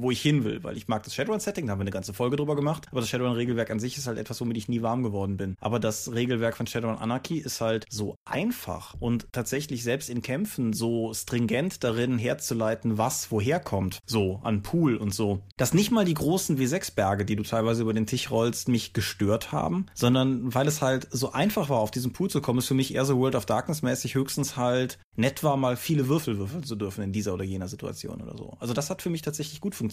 wo 0.01 0.11
ich 0.11 0.21
hin 0.21 0.45
will. 0.45 0.63
Weil 0.65 0.77
ich 0.77 0.89
mag 0.89 1.03
das 1.03 1.15
Shadowrun-Setting, 1.15 1.67
da 1.67 1.73
haben 1.73 1.79
wir 1.79 1.85
eine 1.85 1.91
ganze 1.91 2.13
Folge 2.13 2.37
drüber 2.37 2.57
gemacht. 2.57 2.87
Aber 2.91 3.01
das 3.01 3.11
Shadowrun-Regelwerk 3.11 3.71
an 3.71 3.81
sich 3.81 3.97
ist 3.97 4.07
halt 4.07 4.19
etwas, 4.19 4.41
womit 4.41 4.57
ich 4.57 4.69
nie 4.69 4.83
warm 4.83 5.03
geworden 5.03 5.37
bin. 5.37 5.57
Aber 5.61 5.79
das 5.79 6.13
Regelwerk 6.13 6.57
von 6.57 6.67
Shadowrun 6.67 6.99
Anarchy 6.99 7.39
ist 7.39 7.61
halt 7.61 7.87
so 7.89 8.17
einfach 8.25 8.95
und 8.99 9.27
tatsächlich 9.33 9.83
selbst 9.83 10.11
in 10.11 10.23
Kämpfen 10.23 10.73
so 10.73 11.13
stringent 11.15 11.85
darin, 11.85 12.19
herzuleiten, 12.19 12.99
was 12.99 13.31
woher 13.31 13.61
kommt. 13.61 14.01
So, 14.07 14.41
an 14.43 14.63
Pool 14.63 14.97
und 14.97 15.15
so. 15.15 15.41
Dass 15.57 15.75
nicht 15.75 15.91
mal 15.91 16.05
die 16.05 16.15
großen 16.15 16.59
W6-Berge, 16.59 17.25
die 17.25 17.37
du 17.37 17.43
teilweise 17.43 17.83
über 17.83 17.95
den 17.95 18.07
Tisch 18.07 18.31
rollst, 18.31 18.69
mich 18.69 18.93
gestört 18.93 19.53
haben, 19.53 19.87
sondern 19.95 20.55
weil 20.55 20.67
es 20.67 20.83
halt 20.83 21.09
so 21.11 21.33
einfach 21.33 21.69
war, 21.69 21.79
auf 21.79 21.91
diesen 21.91 22.13
Pool 22.13 22.31
zu 22.31 22.41
kommen, 22.41 22.59
ist 22.59 22.69
für 22.69 22.75
mich 22.75 22.95
eher 22.95 23.05
so 23.05 23.19
World 23.19 23.35
of 23.35 23.47
Darkness 23.47 23.83
mäßig 23.83 24.15
höchstens 24.15 24.57
halt 24.57 24.99
nett 25.17 25.43
war, 25.43 25.57
mal 25.57 25.77
viele 25.77 26.09
Würfel 26.09 26.39
würfeln 26.39 26.65
zu 26.65 26.77
dürfen 26.77 27.03
in 27.03 27.13
dieser 27.13 27.35
oder 27.35 27.45
jener 27.45 27.69
Situation 27.69 28.21
oder 28.21 28.37
so. 28.37 28.57
Also 28.59 28.75
das 28.75 28.91
hat 28.91 29.03
für 29.03 29.11
mich 29.11 29.23
tatsächlich 29.23 29.61
gut 29.61 29.75
funktioniert. 29.75 29.90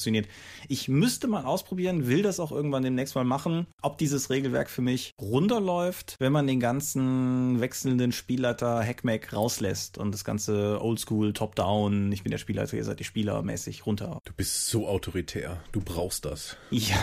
Ich 0.67 0.87
müsste 0.87 1.27
mal 1.27 1.45
ausprobieren, 1.45 2.07
will 2.07 2.21
das 2.21 2.39
auch 2.39 2.51
irgendwann 2.51 2.83
demnächst 2.83 3.15
mal 3.15 3.23
machen, 3.23 3.67
ob 3.81 3.97
dieses 3.97 4.29
Regelwerk 4.29 4.69
für 4.69 4.81
mich 4.81 5.13
runterläuft, 5.19 6.15
wenn 6.19 6.31
man 6.31 6.47
den 6.47 6.59
ganzen 6.59 7.59
wechselnden 7.59 8.11
Spielleiter 8.11 8.83
Hackmack 8.83 9.33
rauslässt 9.33 9.97
und 9.97 10.13
das 10.13 10.23
ganze 10.23 10.81
Oldschool, 10.81 11.33
Top-Down, 11.33 12.11
ich 12.11 12.23
bin 12.23 12.31
der 12.31 12.37
Spielleiter, 12.37 12.77
ihr 12.77 12.83
seid 12.83 12.99
die 12.99 13.03
Spieler 13.03 13.41
mäßig 13.41 13.85
runter. 13.85 14.19
Du 14.25 14.33
bist 14.33 14.67
so 14.67 14.87
autoritär. 14.87 15.61
Du 15.71 15.81
brauchst 15.81 16.25
das. 16.25 16.57
Ja. 16.71 16.97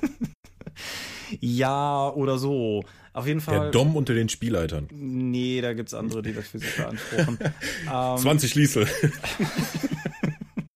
ja, 1.40 2.08
oder 2.10 2.38
so. 2.38 2.84
Auf 3.12 3.26
jeden 3.26 3.40
Fall. 3.40 3.60
Der 3.60 3.70
Dom 3.70 3.96
unter 3.96 4.14
den 4.14 4.28
Spielleitern. 4.28 4.88
Nee, 4.92 5.60
da 5.60 5.72
gibt's 5.74 5.94
andere, 5.94 6.22
die 6.22 6.32
das 6.32 6.48
für 6.48 6.58
sich 6.58 6.76
beanspruchen. 6.76 7.38
ähm, 7.92 8.16
20 8.18 8.50
Schließel. 8.50 8.86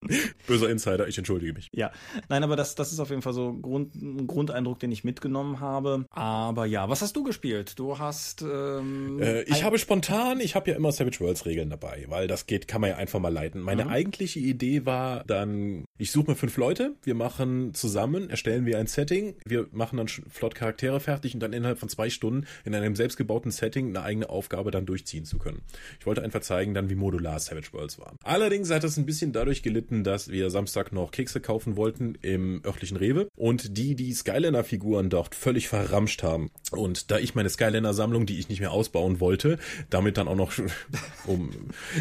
Böser 0.47 0.69
Insider, 0.69 1.07
ich 1.07 1.17
entschuldige 1.17 1.53
mich. 1.53 1.69
Ja, 1.73 1.91
nein, 2.29 2.43
aber 2.43 2.55
das, 2.55 2.75
das 2.75 2.91
ist 2.91 2.99
auf 2.99 3.09
jeden 3.09 3.21
Fall 3.21 3.33
so 3.33 3.53
Grund, 3.53 3.95
ein 3.95 4.27
Grundeindruck, 4.27 4.79
den 4.79 4.91
ich 4.91 5.03
mitgenommen 5.03 5.59
habe. 5.59 6.05
Aber 6.09 6.65
ja, 6.65 6.89
was 6.89 7.01
hast 7.01 7.15
du 7.15 7.23
gespielt? 7.23 7.77
Du 7.79 7.99
hast. 7.99 8.41
Ähm, 8.41 9.21
äh, 9.21 9.43
ich 9.43 9.63
habe 9.63 9.77
spontan, 9.79 10.39
ich 10.39 10.55
habe 10.55 10.71
ja 10.71 10.75
immer 10.75 10.91
Savage 10.91 11.19
Worlds 11.19 11.45
Regeln 11.45 11.69
dabei, 11.69 12.05
weil 12.07 12.27
das 12.27 12.45
geht, 12.45 12.67
kann 12.67 12.81
man 12.81 12.91
ja 12.91 12.97
einfach 12.97 13.19
mal 13.19 13.33
leiten. 13.33 13.61
Meine 13.61 13.85
mhm. 13.85 13.91
eigentliche 13.91 14.39
Idee 14.39 14.85
war 14.85 15.23
dann, 15.25 15.85
ich 15.97 16.11
suche 16.11 16.31
mir 16.31 16.35
fünf 16.35 16.57
Leute, 16.57 16.95
wir 17.03 17.15
machen 17.15 17.73
zusammen, 17.73 18.29
erstellen 18.29 18.65
wir 18.65 18.77
ein 18.79 18.87
Setting, 18.87 19.35
wir 19.45 19.67
machen 19.71 19.97
dann 19.97 20.07
flott 20.07 20.55
Charaktere 20.55 20.99
fertig 20.99 21.33
und 21.33 21.39
dann 21.39 21.53
innerhalb 21.53 21.79
von 21.79 21.89
zwei 21.89 22.09
Stunden 22.09 22.45
in 22.63 22.75
einem 22.75 22.95
selbstgebauten 22.95 23.51
Setting 23.51 23.89
eine 23.89 24.03
eigene 24.03 24.29
Aufgabe 24.29 24.71
dann 24.71 24.85
durchziehen 24.85 25.25
zu 25.25 25.37
können. 25.37 25.61
Ich 25.99 26.05
wollte 26.05 26.21
einfach 26.23 26.41
zeigen 26.41 26.73
dann, 26.73 26.89
wie 26.89 26.95
modular 26.95 27.39
Savage 27.39 27.73
Worlds 27.73 27.99
war. 27.99 28.15
Allerdings 28.23 28.69
hat 28.69 28.83
es 28.83 28.97
ein 28.97 29.05
bisschen 29.05 29.31
dadurch 29.31 29.63
gelitten, 29.63 29.94
dass 30.03 30.29
wir 30.29 30.49
Samstag 30.49 30.91
noch 30.91 31.11
Kekse 31.11 31.39
kaufen 31.39 31.77
wollten 31.77 32.15
im 32.21 32.61
örtlichen 32.65 32.97
Rewe 32.97 33.27
und 33.35 33.77
die 33.77 33.95
die 33.95 34.13
Skyliner-Figuren 34.13 35.09
dort 35.09 35.35
völlig 35.35 35.67
verramscht 35.67 36.23
haben. 36.23 36.51
Und 36.71 37.11
da 37.11 37.19
ich 37.19 37.35
meine 37.35 37.49
Skyliner-Sammlung, 37.49 38.25
die 38.25 38.39
ich 38.39 38.49
nicht 38.49 38.59
mehr 38.59 38.71
ausbauen 38.71 39.19
wollte, 39.19 39.57
damit 39.89 40.17
dann 40.17 40.27
auch 40.27 40.35
noch 40.35 40.53
um 41.27 41.51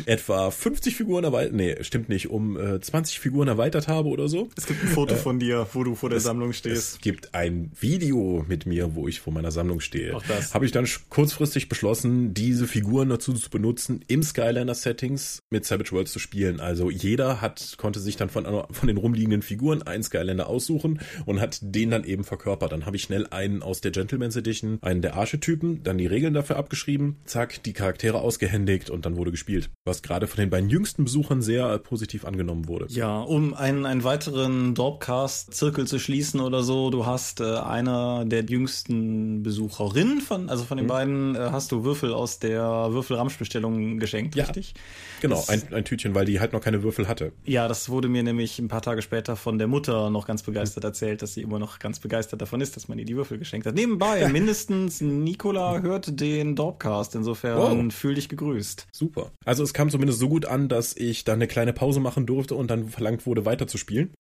etwa 0.07 0.51
50 0.51 0.97
Figuren 0.97 1.25
erweitert, 1.25 1.55
nee, 1.55 1.83
stimmt 1.83 2.09
nicht, 2.09 2.31
um 2.31 2.59
äh, 2.59 2.81
20 2.81 3.21
Figuren 3.21 3.49
erweitert 3.49 3.89
habe 3.89 4.09
oder 4.09 4.29
so. 4.29 4.49
Es 4.57 4.67
gibt 4.67 4.83
ein 4.83 4.89
Foto 4.89 5.15
äh, 5.15 5.19
von 5.19 5.39
dir, 5.39 5.67
wo 5.73 5.85
du 5.85 5.95
vor 5.95 6.09
der 6.09 6.19
es, 6.19 6.25
Sammlung 6.25 6.53
stehst. 6.53 6.95
Es 6.95 7.01
gibt 7.01 7.35
ein 7.35 7.71
Video 7.79 8.45
mit 8.49 8.67
mir, 8.67 8.95
wo 8.95 9.09
ich 9.09 9.21
vor 9.21 9.33
meiner 9.33 9.51
Sammlung 9.51 9.81
stehe. 9.81 10.17
Auch 10.17 10.23
das. 10.27 10.55
Habe 10.55 10.67
ich 10.67 10.73
dann 10.73 10.89
kurzfristig 11.09 11.69
beschlossen, 11.69 12.35
diese 12.35 12.67
Figuren 12.67 13.09
dazu 13.09 13.33
zu 13.33 13.51
benutzen, 13.51 14.05
im 14.09 14.23
Skyliner-Settings 14.23 15.43
mit 15.51 15.65
Savage 15.65 15.93
Worlds 15.93 16.13
zu 16.13 16.19
spielen. 16.19 16.61
Also 16.61 16.91
jeder 16.91 17.41
hat, 17.41 17.75
konnte 17.85 18.01
sich 18.01 18.17
dann 18.17 18.31
von, 18.31 18.47
von 18.71 18.89
den 18.89 18.97
rumliegenden 18.97 19.43
Figuren 19.43 19.83
einen 19.83 20.03
Skylander 20.03 20.47
aussuchen 20.47 21.01
und 21.27 21.39
hat 21.39 21.59
den 21.61 21.91
dann 21.91 22.03
eben 22.03 22.25
verkörpert. 22.25 22.73
Dann 22.73 22.87
habe 22.87 22.97
ich 22.97 23.03
schnell 23.03 23.27
einen 23.27 23.63
aus 23.63 23.83
der 23.83 23.91
Gentleman's 23.91 24.37
Edition, 24.37 24.79
einen 24.81 25.03
der 25.03 25.17
Archetypen, 25.17 25.83
dann 25.83 25.99
die 25.99 26.07
Regeln 26.07 26.33
dafür 26.33 26.57
abgeschrieben, 26.57 27.17
zack, 27.27 27.63
die 27.63 27.75
Charaktere 27.75 28.23
ausgehändigt 28.23 28.89
und 28.89 29.05
dann 29.05 29.17
wurde 29.17 29.33
gespielt. 29.33 29.69
Was 29.85 30.01
gerade 30.01 30.27
von 30.29 30.39
den 30.39 30.49
beiden 30.49 30.71
jüngsten 30.71 31.05
Besuchern 31.05 31.43
sehr 31.43 31.77
positiv 31.77 32.25
angenommen 32.25 32.69
wurde. 32.69 32.87
Ja, 32.89 33.21
um 33.21 33.53
einen, 33.53 33.85
einen 33.85 34.03
weiteren 34.03 34.75
Dorpcast-Zirkel 34.75 35.87
zu 35.87 35.99
schließen 35.99 36.41
oder 36.41 36.63
so, 36.63 36.89
du 36.89 37.05
hast 37.05 37.41
äh, 37.41 37.45
einer 37.45 38.25
der 38.25 38.45
jüngsten 38.45 39.43
Besucherinnen 39.43 40.23
von, 40.23 40.49
also 40.49 40.65
von 40.65 40.79
den 40.79 40.87
mhm. 40.87 40.89
beiden, 40.89 41.35
äh, 41.37 41.51
hast 41.53 41.71
du 41.71 41.85
Würfel 41.85 42.15
aus 42.15 42.39
der 42.39 42.63
Würfel-Ramsch-Bestellung 42.63 43.99
geschenkt, 43.99 44.37
ja. 44.37 44.45
richtig? 44.45 44.73
Genau, 45.21 45.45
ein, 45.49 45.63
ein 45.73 45.85
Tütchen, 45.85 46.15
weil 46.15 46.25
die 46.25 46.41
halt 46.41 46.55
noch 46.55 46.63
keine 46.63 46.83
Würfel 46.83 47.09
hatte. 47.09 47.33
Ja, 47.45 47.69
das 47.75 47.89
wurde 47.89 48.09
mir 48.09 48.23
nämlich 48.23 48.61
ein 48.61 48.69
paar 48.69 48.83
Tage 48.83 49.03
später 49.03 49.35
von 49.35 49.59
der 49.59 49.67
Mutter 49.67 50.09
noch 50.09 50.29
ganz 50.29 50.45
begeistert 50.45 50.85
erzählt, 50.85 51.23
dass 51.23 51.35
sie 51.35 51.43
immer 51.43 51.59
noch 51.59 51.81
ganz 51.81 51.99
begeistert 51.99 52.41
davon 52.41 52.61
ist, 52.61 52.77
dass 52.77 52.87
man 52.87 53.01
ihr 53.01 53.05
die 53.05 53.17
Würfel 53.17 53.37
geschenkt 53.37 53.67
hat. 53.67 53.75
Nebenbei, 53.75 54.29
mindestens 54.33 55.01
Nikola 55.01 55.81
hört 55.83 56.21
den 56.21 56.55
Dorpcast, 56.55 57.17
insofern 57.17 57.89
wow. 57.89 57.93
fühl 57.93 58.15
dich 58.15 58.29
gegrüßt. 58.29 58.87
Super. 58.93 59.33
Also 59.45 59.65
es 59.65 59.75
kam 59.75 59.91
zumindest 59.91 60.21
so 60.21 60.29
gut 60.29 60.47
an, 60.47 60.69
dass 60.69 60.97
ich 60.97 61.25
dann 61.25 61.35
eine 61.35 61.49
kleine 61.49 61.73
Pause 61.73 61.99
machen 61.99 62.27
durfte 62.27 62.55
und 62.55 62.71
dann 62.71 62.91
verlangt 62.91 63.27
wurde, 63.27 63.45
weiter 63.45 63.67
zu 63.67 63.77
spielen. 63.77 64.13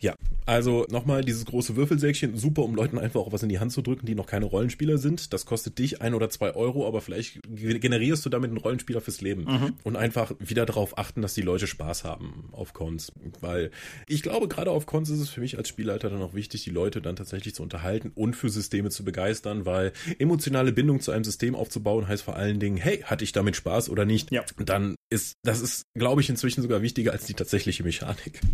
ja, 0.00 0.16
also 0.46 0.84
nochmal 0.90 1.22
dieses 1.22 1.44
große 1.44 1.76
Würfelsäckchen, 1.76 2.36
super, 2.36 2.64
um 2.64 2.74
Leuten 2.74 2.98
einfach 2.98 3.20
auch 3.20 3.30
was 3.30 3.44
in 3.44 3.50
die 3.50 3.60
Hand 3.60 3.70
zu 3.70 3.82
drücken, 3.82 4.06
die 4.06 4.16
noch 4.16 4.26
keine 4.26 4.46
Rollenspieler 4.46 4.98
sind. 4.98 5.32
Das 5.32 5.46
kostet 5.46 5.78
dich 5.78 6.02
ein 6.02 6.12
oder 6.12 6.28
zwei 6.28 6.56
Euro, 6.56 6.88
aber 6.88 7.00
vielleicht 7.00 7.38
generierst 7.46 8.26
du 8.26 8.30
damit 8.30 8.50
einen 8.50 8.58
Rollenspieler 8.58 9.00
fürs 9.00 9.20
Leben. 9.20 9.44
Mhm. 9.44 9.72
Und 9.84 9.96
einfach 9.96 10.24
einfach 10.24 10.36
wieder 10.38 10.66
darauf 10.66 10.98
achten, 10.98 11.22
dass 11.22 11.34
die 11.34 11.42
Leute 11.42 11.66
Spaß 11.66 12.04
haben 12.04 12.48
auf 12.64 12.72
Cons. 12.72 13.12
Weil 13.40 13.70
ich 14.08 14.22
glaube, 14.22 14.48
gerade 14.48 14.70
auf 14.70 14.86
Cons 14.86 15.10
ist 15.10 15.20
es 15.20 15.28
für 15.28 15.40
mich 15.40 15.58
als 15.58 15.68
Spielleiter 15.68 16.08
dann 16.08 16.22
auch 16.22 16.32
wichtig, 16.32 16.64
die 16.64 16.70
Leute 16.70 17.02
dann 17.02 17.14
tatsächlich 17.14 17.54
zu 17.54 17.62
unterhalten 17.62 18.10
und 18.14 18.34
für 18.34 18.48
Systeme 18.48 18.88
zu 18.88 19.04
begeistern, 19.04 19.66
weil 19.66 19.92
emotionale 20.18 20.72
Bindung 20.72 21.00
zu 21.00 21.12
einem 21.12 21.24
System 21.24 21.54
aufzubauen 21.54 22.08
heißt 22.08 22.22
vor 22.22 22.36
allen 22.36 22.58
Dingen, 22.58 22.78
hey, 22.78 23.02
hatte 23.02 23.22
ich 23.22 23.32
damit 23.32 23.54
Spaß 23.54 23.90
oder 23.90 24.06
nicht? 24.06 24.32
Ja. 24.32 24.44
Dann 24.56 24.96
ist, 25.10 25.34
das 25.44 25.60
ist, 25.60 25.84
glaube 25.94 26.22
ich, 26.22 26.30
inzwischen 26.30 26.62
sogar 26.62 26.80
wichtiger 26.80 27.12
als 27.12 27.26
die 27.26 27.34
tatsächliche 27.34 27.84
Mechanik. 27.84 28.40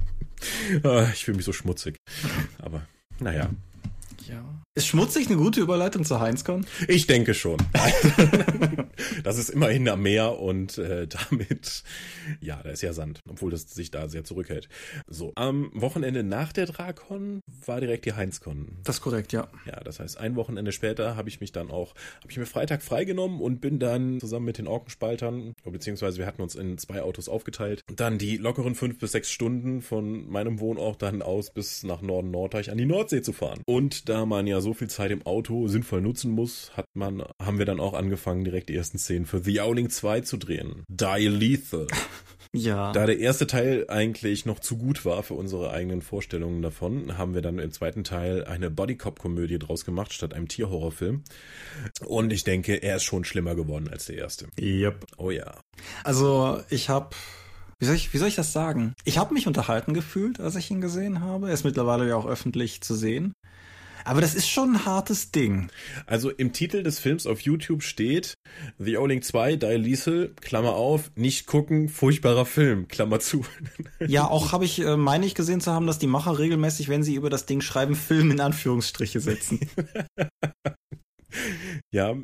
Ah, 0.84 1.06
ich 1.12 1.26
fühle 1.26 1.36
mich 1.36 1.44
so 1.44 1.52
schmutzig. 1.52 1.96
Aber, 2.62 2.86
naja. 3.18 3.50
Ja. 4.26 4.42
Ist 4.80 4.86
schmutzig 4.86 5.26
eine 5.26 5.36
gute 5.36 5.60
Überleitung 5.60 6.06
zu 6.06 6.20
Heinzcon? 6.20 6.64
Ich 6.88 7.06
denke 7.06 7.34
schon. 7.34 7.58
das 9.24 9.36
ist 9.36 9.50
immerhin 9.50 9.86
am 9.90 10.00
Meer 10.00 10.38
und 10.38 10.78
äh, 10.78 11.06
damit, 11.30 11.84
ja, 12.40 12.62
da 12.62 12.70
ist 12.70 12.80
ja 12.80 12.94
Sand, 12.94 13.20
obwohl 13.28 13.50
das 13.50 13.68
sich 13.74 13.90
da 13.90 14.08
sehr 14.08 14.24
zurückhält. 14.24 14.70
So, 15.06 15.32
am 15.34 15.70
Wochenende 15.74 16.22
nach 16.22 16.54
der 16.54 16.64
Drakon 16.64 17.42
war 17.66 17.82
direkt 17.82 18.06
die 18.06 18.14
Heinzcon. 18.14 18.78
Das 18.82 18.96
ist 18.96 19.02
korrekt, 19.02 19.34
ja. 19.34 19.48
Ja, 19.66 19.80
das 19.80 20.00
heißt, 20.00 20.16
ein 20.16 20.34
Wochenende 20.34 20.72
später 20.72 21.14
habe 21.14 21.28
ich 21.28 21.42
mich 21.42 21.52
dann 21.52 21.70
auch, 21.70 21.94
habe 22.22 22.30
ich 22.30 22.38
mir 22.38 22.46
Freitag 22.46 22.82
freigenommen 22.82 23.42
und 23.42 23.60
bin 23.60 23.80
dann 23.80 24.18
zusammen 24.18 24.46
mit 24.46 24.56
den 24.56 24.66
Orkenspaltern, 24.66 25.52
beziehungsweise 25.62 26.16
wir 26.16 26.24
hatten 26.24 26.40
uns 26.40 26.54
in 26.54 26.78
zwei 26.78 27.02
Autos 27.02 27.28
aufgeteilt, 27.28 27.82
dann 27.94 28.16
die 28.16 28.38
lockeren 28.38 28.74
fünf 28.74 28.98
bis 28.98 29.12
sechs 29.12 29.30
Stunden 29.30 29.82
von 29.82 30.26
meinem 30.30 30.58
Wohnort 30.58 31.02
dann 31.02 31.20
aus 31.20 31.50
bis 31.52 31.82
nach 31.82 32.00
Norden 32.00 32.30
Norddeich 32.30 32.70
an 32.70 32.78
die 32.78 32.86
Nordsee 32.86 33.20
zu 33.20 33.34
fahren. 33.34 33.60
Und 33.66 34.08
da 34.08 34.24
man 34.24 34.46
ja 34.46 34.62
so 34.62 34.69
viel 34.74 34.88
Zeit 34.88 35.10
im 35.10 35.24
Auto 35.26 35.68
sinnvoll 35.68 36.00
nutzen 36.00 36.30
muss, 36.30 36.72
hat 36.76 36.86
man, 36.94 37.22
haben 37.40 37.58
wir 37.58 37.66
dann 37.66 37.80
auch 37.80 37.94
angefangen, 37.94 38.44
direkt 38.44 38.68
die 38.68 38.76
ersten 38.76 38.98
Szenen 38.98 39.26
für 39.26 39.40
The 39.40 39.60
Owling 39.60 39.90
2 39.90 40.20
zu 40.20 40.36
drehen. 40.36 40.84
Die 40.88 41.28
Lethal. 41.28 41.86
Ja. 42.52 42.90
Da 42.90 43.06
der 43.06 43.20
erste 43.20 43.46
Teil 43.46 43.86
eigentlich 43.88 44.44
noch 44.44 44.58
zu 44.58 44.76
gut 44.76 45.04
war 45.04 45.22
für 45.22 45.34
unsere 45.34 45.70
eigenen 45.70 46.02
Vorstellungen 46.02 46.62
davon, 46.62 47.16
haben 47.16 47.32
wir 47.32 47.42
dann 47.42 47.60
im 47.60 47.70
zweiten 47.70 48.02
Teil 48.02 48.44
eine 48.44 48.70
Bodycop-Komödie 48.70 49.60
draus 49.60 49.84
gemacht, 49.84 50.12
statt 50.12 50.34
einem 50.34 50.48
Tierhorrorfilm. 50.48 51.22
Und 52.04 52.32
ich 52.32 52.42
denke, 52.42 52.82
er 52.82 52.96
ist 52.96 53.04
schon 53.04 53.24
schlimmer 53.24 53.54
geworden 53.54 53.88
als 53.88 54.06
der 54.06 54.18
erste. 54.18 54.48
Yep. 54.58 55.06
Oh 55.16 55.30
ja. 55.30 55.60
Also, 56.02 56.60
ich 56.70 56.88
habe 56.88 57.14
wie 57.80 57.86
soll 57.86 57.94
ich, 57.94 58.12
wie 58.12 58.18
soll 58.18 58.28
ich 58.28 58.34
das 58.34 58.52
sagen? 58.52 58.94
Ich 59.04 59.16
habe 59.16 59.32
mich 59.32 59.46
unterhalten 59.46 59.94
gefühlt, 59.94 60.38
als 60.38 60.54
ich 60.54 60.70
ihn 60.70 60.82
gesehen 60.82 61.20
habe. 61.20 61.48
Er 61.48 61.54
ist 61.54 61.64
mittlerweile 61.64 62.06
ja 62.06 62.14
auch 62.14 62.26
öffentlich 62.26 62.82
zu 62.82 62.94
sehen. 62.94 63.32
Aber 64.04 64.20
das 64.20 64.34
ist 64.34 64.48
schon 64.48 64.74
ein 64.74 64.84
hartes 64.86 65.30
Ding. 65.30 65.70
Also 66.06 66.30
im 66.30 66.52
Titel 66.52 66.82
des 66.82 66.98
Films 66.98 67.26
auf 67.26 67.40
YouTube 67.40 67.82
steht 67.82 68.34
The 68.78 68.96
Owling 68.98 69.22
2, 69.22 69.56
Die 69.56 69.66
Liesel, 69.66 70.34
Klammer 70.40 70.74
auf, 70.74 71.10
nicht 71.16 71.46
gucken, 71.46 71.88
furchtbarer 71.88 72.46
Film, 72.46 72.88
Klammer 72.88 73.20
zu. 73.20 73.44
Ja, 74.06 74.26
auch 74.26 74.52
habe 74.52 74.64
ich, 74.64 74.80
äh, 74.80 74.96
meine 74.96 75.26
ich 75.26 75.34
gesehen 75.34 75.60
zu 75.60 75.72
haben, 75.72 75.86
dass 75.86 75.98
die 75.98 76.06
Macher 76.06 76.38
regelmäßig, 76.38 76.88
wenn 76.88 77.02
sie 77.02 77.14
über 77.14 77.30
das 77.30 77.46
Ding 77.46 77.60
schreiben, 77.60 77.94
Film 77.94 78.30
in 78.30 78.40
Anführungsstriche 78.40 79.20
setzen. 79.20 79.60
ja, 81.92 82.14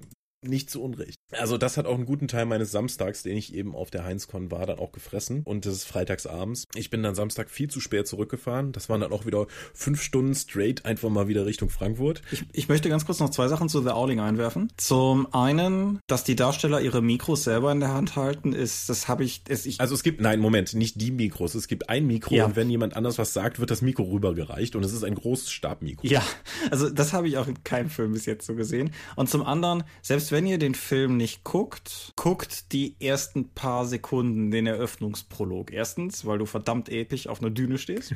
nicht 0.48 0.70
zu 0.70 0.82
Unrecht. 0.82 1.16
Also 1.32 1.58
das 1.58 1.76
hat 1.76 1.86
auch 1.86 1.94
einen 1.94 2.06
guten 2.06 2.28
Teil 2.28 2.46
meines 2.46 2.70
Samstags, 2.70 3.22
den 3.22 3.36
ich 3.36 3.54
eben 3.54 3.74
auf 3.74 3.90
der 3.90 4.04
Heinzcon 4.04 4.50
war, 4.50 4.66
dann 4.66 4.78
auch 4.78 4.92
gefressen. 4.92 5.42
Und 5.44 5.66
das 5.66 5.74
ist 5.74 5.84
freitagsabends. 5.84 6.64
Ich 6.74 6.90
bin 6.90 7.02
dann 7.02 7.14
Samstag 7.14 7.50
viel 7.50 7.68
zu 7.68 7.80
spät 7.80 8.06
zurückgefahren. 8.06 8.72
Das 8.72 8.88
waren 8.88 9.00
dann 9.00 9.12
auch 9.12 9.26
wieder 9.26 9.46
fünf 9.74 10.02
Stunden 10.02 10.34
straight 10.34 10.84
einfach 10.84 11.08
mal 11.08 11.28
wieder 11.28 11.46
Richtung 11.46 11.70
Frankfurt. 11.70 12.22
Ich, 12.30 12.44
ich 12.52 12.68
möchte 12.68 12.88
ganz 12.88 13.06
kurz 13.06 13.20
noch 13.20 13.30
zwei 13.30 13.48
Sachen 13.48 13.68
zu 13.68 13.82
The 13.82 13.90
Owling 13.90 14.20
einwerfen. 14.20 14.72
Zum 14.76 15.32
einen, 15.32 16.00
dass 16.06 16.24
die 16.24 16.36
Darsteller 16.36 16.80
ihre 16.80 17.02
Mikros 17.02 17.44
selber 17.44 17.72
in 17.72 17.80
der 17.80 17.92
Hand 17.92 18.16
halten, 18.16 18.52
ist, 18.52 18.88
das 18.88 19.08
habe 19.08 19.24
ich, 19.24 19.42
ist 19.48 19.66
ich. 19.66 19.80
Also 19.80 19.94
es 19.94 20.02
gibt, 20.02 20.20
nein, 20.20 20.40
Moment, 20.40 20.74
nicht 20.74 21.00
die 21.00 21.10
Mikros. 21.10 21.54
Es 21.54 21.68
gibt 21.68 21.88
ein 21.88 22.06
Mikro 22.06 22.34
ja. 22.34 22.46
und 22.46 22.56
wenn 22.56 22.70
jemand 22.70 22.96
anders 22.96 23.18
was 23.18 23.32
sagt, 23.32 23.60
wird 23.60 23.70
das 23.70 23.82
Mikro 23.82 24.04
rübergereicht 24.04 24.76
und 24.76 24.84
es 24.84 24.92
ist 24.92 25.04
ein 25.04 25.14
großes 25.14 25.50
Stabmikro. 25.50 26.06
Ja, 26.06 26.22
also 26.70 26.90
das 26.90 27.12
habe 27.12 27.28
ich 27.28 27.38
auch 27.38 27.48
in 27.48 27.62
keinem 27.64 27.90
Film 27.90 28.12
bis 28.12 28.26
jetzt 28.26 28.46
so 28.46 28.54
gesehen. 28.54 28.90
Und 29.16 29.28
zum 29.28 29.42
anderen, 29.42 29.84
selbst 30.02 30.32
wenn 30.32 30.35
ihr 30.44 30.58
den 30.58 30.74
Film 30.74 31.16
nicht 31.16 31.44
guckt, 31.44 32.12
guckt 32.16 32.72
die 32.72 32.96
ersten 33.00 33.50
paar 33.50 33.86
Sekunden 33.86 34.50
den 34.50 34.66
Eröffnungsprolog. 34.66 35.72
Erstens, 35.72 36.26
weil 36.26 36.38
du 36.38 36.46
verdammt 36.46 36.88
episch 36.88 37.28
auf 37.28 37.40
einer 37.40 37.50
Düne 37.50 37.78
stehst. 37.78 38.14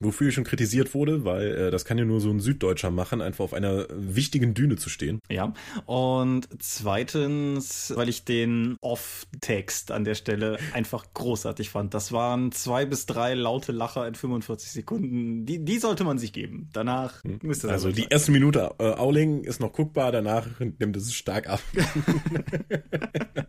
Wofür 0.00 0.28
ich 0.28 0.34
schon 0.34 0.44
kritisiert 0.44 0.94
wurde, 0.94 1.24
weil 1.24 1.54
äh, 1.54 1.70
das 1.70 1.84
kann 1.84 1.98
ja 1.98 2.04
nur 2.04 2.20
so 2.20 2.30
ein 2.30 2.40
Süddeutscher 2.40 2.90
machen, 2.90 3.20
einfach 3.20 3.44
auf 3.44 3.54
einer 3.54 3.86
wichtigen 3.90 4.54
Düne 4.54 4.76
zu 4.76 4.88
stehen. 4.88 5.20
Ja. 5.30 5.52
Und 5.86 6.48
zweitens, 6.58 7.92
weil 7.94 8.08
ich 8.08 8.24
den 8.24 8.76
Off-Text 8.80 9.90
an 9.90 10.04
der 10.04 10.14
Stelle 10.14 10.58
einfach 10.72 11.04
großartig 11.14 11.70
fand. 11.70 11.94
Das 11.94 12.12
waren 12.12 12.52
zwei 12.52 12.86
bis 12.86 13.06
drei 13.06 13.34
laute 13.34 13.72
Lacher 13.72 14.06
in 14.06 14.14
45 14.14 14.70
Sekunden. 14.70 15.46
Die, 15.46 15.64
die 15.64 15.78
sollte 15.78 16.04
man 16.04 16.18
sich 16.18 16.32
geben. 16.32 16.68
Danach 16.72 17.22
müsste 17.42 17.66
das 17.66 17.74
Also 17.74 17.90
die 17.90 18.02
sein. 18.02 18.10
erste 18.10 18.32
Minute 18.32 18.70
äh, 18.78 18.84
Auling 18.92 19.44
ist 19.44 19.60
noch 19.60 19.72
guckbar, 19.72 20.12
danach 20.12 20.46
nimmt 20.60 20.96
es 20.96 21.12
stark 21.14 21.48
ab. 21.48 21.60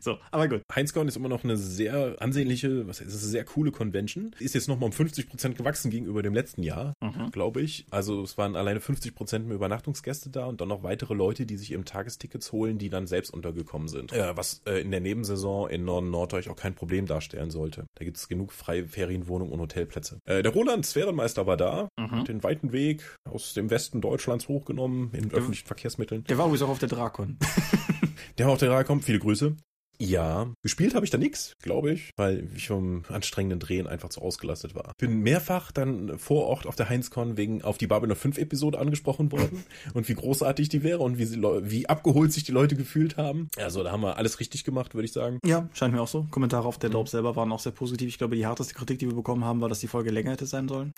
So, 0.00 0.18
aber 0.30 0.48
gut. 0.48 0.62
Heinzcon 0.74 1.08
ist 1.08 1.16
immer 1.16 1.28
noch 1.28 1.44
eine 1.44 1.56
sehr 1.56 2.16
ansehnliche, 2.20 2.86
was 2.86 3.00
heißt, 3.00 3.08
es 3.08 3.16
ist 3.16 3.22
eine 3.22 3.30
sehr 3.32 3.44
coole 3.44 3.70
Convention. 3.72 4.34
Ist 4.38 4.54
jetzt 4.54 4.68
nochmal 4.68 4.86
um 4.86 4.92
50 4.92 5.28
Prozent 5.28 5.56
gewachsen 5.56 5.90
gegenüber 5.90 6.22
dem 6.22 6.34
letzten 6.34 6.62
Jahr, 6.62 6.94
Mhm. 7.02 7.30
glaube 7.30 7.60
ich. 7.62 7.86
Also 7.90 8.22
es 8.22 8.38
waren 8.38 8.56
alleine 8.56 8.80
50 8.80 9.14
Prozent 9.14 9.46
mehr 9.46 9.56
Übernachtungsgäste 9.56 10.30
da 10.30 10.46
und 10.46 10.60
dann 10.60 10.68
noch 10.68 10.82
weitere 10.82 11.14
Leute, 11.14 11.46
die 11.46 11.56
sich 11.56 11.72
eben 11.72 11.84
Tagestickets 11.84 12.52
holen, 12.52 12.78
die 12.78 12.90
dann 12.90 13.06
selbst 13.06 13.30
untergekommen 13.32 13.88
sind. 13.88 14.12
Äh, 14.12 14.36
was 14.36 14.62
äh, 14.66 14.80
in 14.80 14.90
der 14.90 15.00
Nebensaison 15.00 15.68
in 15.70 15.84
Norden 15.84 16.10
Norddeutsch 16.10 16.48
auch 16.48 16.56
kein 16.56 16.74
Problem 16.74 17.06
darstellen 17.06 17.50
sollte. 17.50 17.86
Da 17.96 18.04
gibt 18.04 18.16
es 18.16 18.28
genug 18.28 18.52
freie 18.52 18.86
Ferienwohnungen 18.86 19.52
und 19.52 19.60
Hotelplätze. 19.60 20.20
Äh, 20.24 20.42
der 20.42 20.52
Roland 20.52 20.86
Sphärenmeister 20.86 21.46
war 21.46 21.56
da, 21.56 21.88
Mhm. 21.98 22.10
hat 22.12 22.28
den 22.28 22.42
weiten 22.42 22.72
Weg 22.72 23.02
aus 23.24 23.54
dem 23.54 23.70
Westen 23.70 24.00
Deutschlands 24.00 24.48
hochgenommen 24.48 25.10
in 25.12 25.30
öffentlichen 25.32 25.66
Verkehrsmitteln. 25.66 26.24
Der 26.24 26.38
war 26.38 26.46
übrigens 26.46 26.62
auch 26.62 26.68
auf 26.70 26.78
der 26.78 26.88
Drakon. 26.88 27.38
Der 28.38 28.48
auch 28.48 28.58
der 28.58 28.84
kommt, 28.84 29.04
viele 29.04 29.18
Grüße. 29.18 29.56
Ja, 30.00 30.52
gespielt 30.62 30.94
habe 30.94 31.04
ich 31.04 31.10
da 31.10 31.18
nix, 31.18 31.56
glaube 31.60 31.92
ich, 31.92 32.12
weil 32.16 32.48
ich 32.54 32.68
vom 32.68 33.02
anstrengenden 33.08 33.58
Drehen 33.58 33.88
einfach 33.88 34.10
zu 34.10 34.22
ausgelastet 34.22 34.76
war. 34.76 34.92
Bin 34.98 35.20
mehrfach 35.20 35.72
dann 35.72 36.18
vor 36.18 36.46
Ort 36.46 36.66
auf 36.66 36.76
der 36.76 36.88
Heinzcon 36.88 37.36
wegen 37.36 37.62
auf 37.62 37.78
die 37.78 37.88
Babylon 37.88 38.16
5 38.16 38.38
Episode 38.38 38.78
angesprochen 38.78 39.32
worden 39.32 39.64
und 39.94 40.08
wie 40.08 40.14
großartig 40.14 40.68
die 40.68 40.84
wäre 40.84 41.00
und 41.00 41.18
wie, 41.18 41.24
sie, 41.24 41.42
wie 41.42 41.88
abgeholt 41.88 42.32
sich 42.32 42.44
die 42.44 42.52
Leute 42.52 42.76
gefühlt 42.76 43.16
haben. 43.16 43.48
Also 43.56 43.82
da 43.82 43.90
haben 43.90 44.02
wir 44.02 44.16
alles 44.16 44.38
richtig 44.38 44.62
gemacht, 44.62 44.94
würde 44.94 45.06
ich 45.06 45.12
sagen. 45.12 45.40
Ja, 45.44 45.68
scheint 45.72 45.92
mir 45.92 46.00
auch 46.00 46.08
so. 46.08 46.28
Kommentare 46.30 46.68
auf 46.68 46.78
der 46.78 46.90
Dorp 46.90 47.08
selber 47.08 47.34
waren 47.34 47.50
auch 47.50 47.60
sehr 47.60 47.72
positiv. 47.72 48.08
Ich 48.08 48.18
glaube, 48.18 48.36
die 48.36 48.46
härteste 48.46 48.74
Kritik, 48.74 49.00
die 49.00 49.08
wir 49.08 49.16
bekommen 49.16 49.44
haben, 49.44 49.60
war, 49.60 49.68
dass 49.68 49.80
die 49.80 49.88
Folge 49.88 50.10
länger 50.10 50.30
hätte 50.30 50.46
sein 50.46 50.68
sollen. 50.68 50.92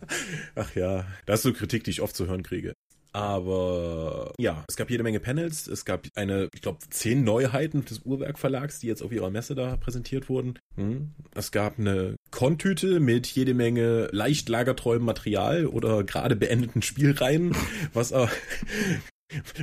Ach 0.54 0.74
ja, 0.74 1.06
das 1.24 1.40
ist 1.40 1.42
so 1.44 1.52
Kritik, 1.54 1.84
die 1.84 1.90
ich 1.90 2.02
oft 2.02 2.14
zu 2.14 2.26
hören 2.26 2.42
kriege. 2.42 2.74
Aber 3.14 4.32
ja, 4.38 4.64
es 4.68 4.74
gab 4.74 4.90
jede 4.90 5.04
Menge 5.04 5.20
Panels. 5.20 5.68
Es 5.68 5.84
gab 5.84 6.08
eine, 6.16 6.48
ich 6.52 6.62
glaube, 6.62 6.80
zehn 6.90 7.22
Neuheiten 7.22 7.84
des 7.84 8.00
Uhrwerk 8.00 8.40
Verlags, 8.40 8.80
die 8.80 8.88
jetzt 8.88 9.02
auf 9.02 9.12
ihrer 9.12 9.30
Messe 9.30 9.54
da 9.54 9.76
präsentiert 9.76 10.28
wurden. 10.28 10.58
Hm. 10.74 11.12
Es 11.32 11.52
gab 11.52 11.78
eine 11.78 12.16
Kontüte 12.32 12.98
mit 12.98 13.28
jede 13.28 13.54
Menge 13.54 14.08
leicht 14.10 14.48
lagertreuem 14.48 15.04
Material 15.04 15.66
oder 15.66 16.02
gerade 16.02 16.34
beendeten 16.34 16.82
Spielreihen, 16.82 17.54
was 17.92 18.12
auch 18.12 18.30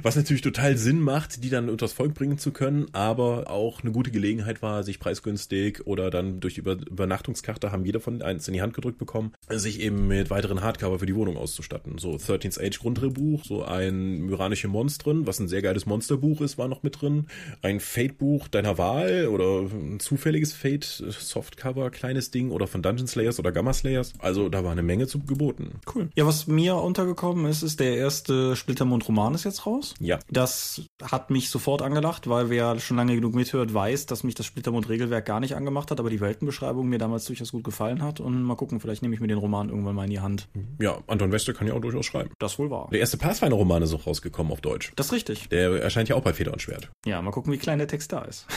was 0.03 0.15
natürlich 0.15 0.41
total 0.41 0.78
Sinn 0.78 1.01
macht, 1.01 1.43
die 1.43 1.49
dann 1.49 1.69
unters 1.69 1.93
Volk 1.93 2.13
bringen 2.13 2.38
zu 2.38 2.51
können, 2.51 2.88
aber 2.93 3.49
auch 3.49 3.82
eine 3.82 3.91
gute 3.91 4.11
Gelegenheit 4.11 4.61
war, 4.61 4.84
sich 4.84 4.99
preisgünstig 4.99 5.86
oder 5.86 6.09
dann 6.09 6.39
durch 6.39 6.57
Über 6.57 6.74
Übernachtungskarte 6.74 7.72
haben 7.72 7.86
jeder 7.86 7.99
von 7.99 8.22
eins 8.22 8.47
in 8.47 8.53
die 8.53 8.61
Hand 8.61 8.74
gedrückt 8.74 8.97
bekommen, 8.97 9.34
sich 9.49 9.80
eben 9.80 10.07
mit 10.07 10.30
weiteren 10.30 10.61
Hardcover 10.61 10.99
für 10.99 11.05
die 11.05 11.15
Wohnung 11.15 11.38
auszustatten. 11.38 11.97
So 11.97 12.11
13th 12.11 12.61
Age 12.65 12.80
Grundregelbuch, 12.80 13.43
so 13.43 13.63
ein 13.63 14.22
Myranische 14.22 14.67
Monstren, 14.67 15.28
was 15.28 15.39
ein 15.39 15.47
sehr 15.47 15.61
geiles 15.61 15.86
Monsterbuch 15.86 16.41
ist, 16.41 16.57
war 16.57 16.67
noch 16.67 16.84
mit 16.84 17.01
drin. 17.01 17.28
Ein 17.61 17.80
Fate-Buch 17.80 18.47
deiner 18.47 18.78
Wahl 18.78 19.28
oder 19.28 19.61
ein 19.61 19.99
zufälliges 19.99 20.53
Fate 20.53 20.84
Softcover, 20.84 21.89
kleines 21.91 22.32
Ding 22.32 22.51
oder 22.51 22.67
von 22.67 22.82
Dungeon 22.82 23.07
Slayers 23.07 23.39
oder 23.39 23.51
Gamma 23.51 23.74
Slayers. 23.74 24.13
Also 24.19 24.49
da 24.49 24.63
war 24.63 24.72
eine 24.72 24.84
Menge 24.84 25.07
zu 25.07 25.19
geboten. 25.19 25.80
Cool. 25.93 26.09
Ja, 26.15 26.26
was 26.26 26.47
mir 26.47 26.76
untergekommen 26.76 27.45
ist, 27.45 27.63
ist 27.63 27.80
der 27.80 27.95
erste 27.95 28.55
Splittermond-Roman 28.55 29.34
ist 29.34 29.43
jetzt 29.43 29.61
raus. 29.66 29.93
Ja. 29.99 30.20
Das 30.30 30.84
hat 31.01 31.30
mich 31.30 31.49
sofort 31.49 31.82
angelacht, 31.82 32.30
weil 32.30 32.49
wer 32.49 32.80
schon 32.80 32.97
lange 32.97 33.16
genug 33.16 33.34
mithört, 33.36 33.74
weiß, 33.74 34.05
dass 34.05 34.24
mich 34.24 34.36
das 34.36 34.45
Splittermond-Regelwerk 34.45 35.26
gar 35.26 35.39
nicht 35.39 35.55
angemacht 35.55 35.91
hat, 35.91 35.99
aber 35.99 36.09
die 36.09 36.22
Weltenbeschreibung 36.22 36.88
mir 36.88 36.99
damals 36.99 37.26
durchaus 37.26 37.51
gut 37.51 37.64
gefallen 37.64 38.01
hat. 38.01 38.20
Und 38.20 38.41
mal 38.43 38.55
gucken, 38.55 38.80
vielleicht 38.80 39.01
nehme 39.01 39.16
ich 39.16 39.22
mir 39.22 39.28
den 39.28 39.38
Roman 39.38 39.70
irgendwann 39.70 39.95
mal 39.95 40.05
in 40.05 40.12
die 40.12 40.20
Hand. 40.20 40.47
Ja, 40.80 40.99
Anton 41.07 41.32
Wester 41.32 41.53
kann 41.53 41.68
ja 41.68 41.74
auch 41.74 41.82
durchaus 41.82 42.05
schreiben. 42.05 42.32
Das 42.39 42.59
wohl 42.59 42.70
war. 42.70 42.89
Der 42.91 42.99
erste 42.99 43.18
Pathfinder-Roman 43.18 43.84
ist 43.84 43.93
auch 43.93 44.07
rausgekommen 44.07 44.51
auf 44.51 44.62
Deutsch. 44.62 44.91
Das 44.95 45.07
ist 45.07 45.14
richtig. 45.14 45.49
Der 45.49 45.82
erscheint 45.82 46.09
ja 46.09 46.16
auch 46.16 46.24
bei 46.24 46.34
Feder 46.34 46.53
und 46.53 46.62
Schwert. 46.62 46.89
Ja, 47.05 47.22
mal 47.22 47.32
gucken, 47.32 47.51
wie 47.53 47.57
klein 47.57 47.80
der 47.80 47.88
Text 47.88 48.12
da 48.12 48.22
ist. 48.22 48.47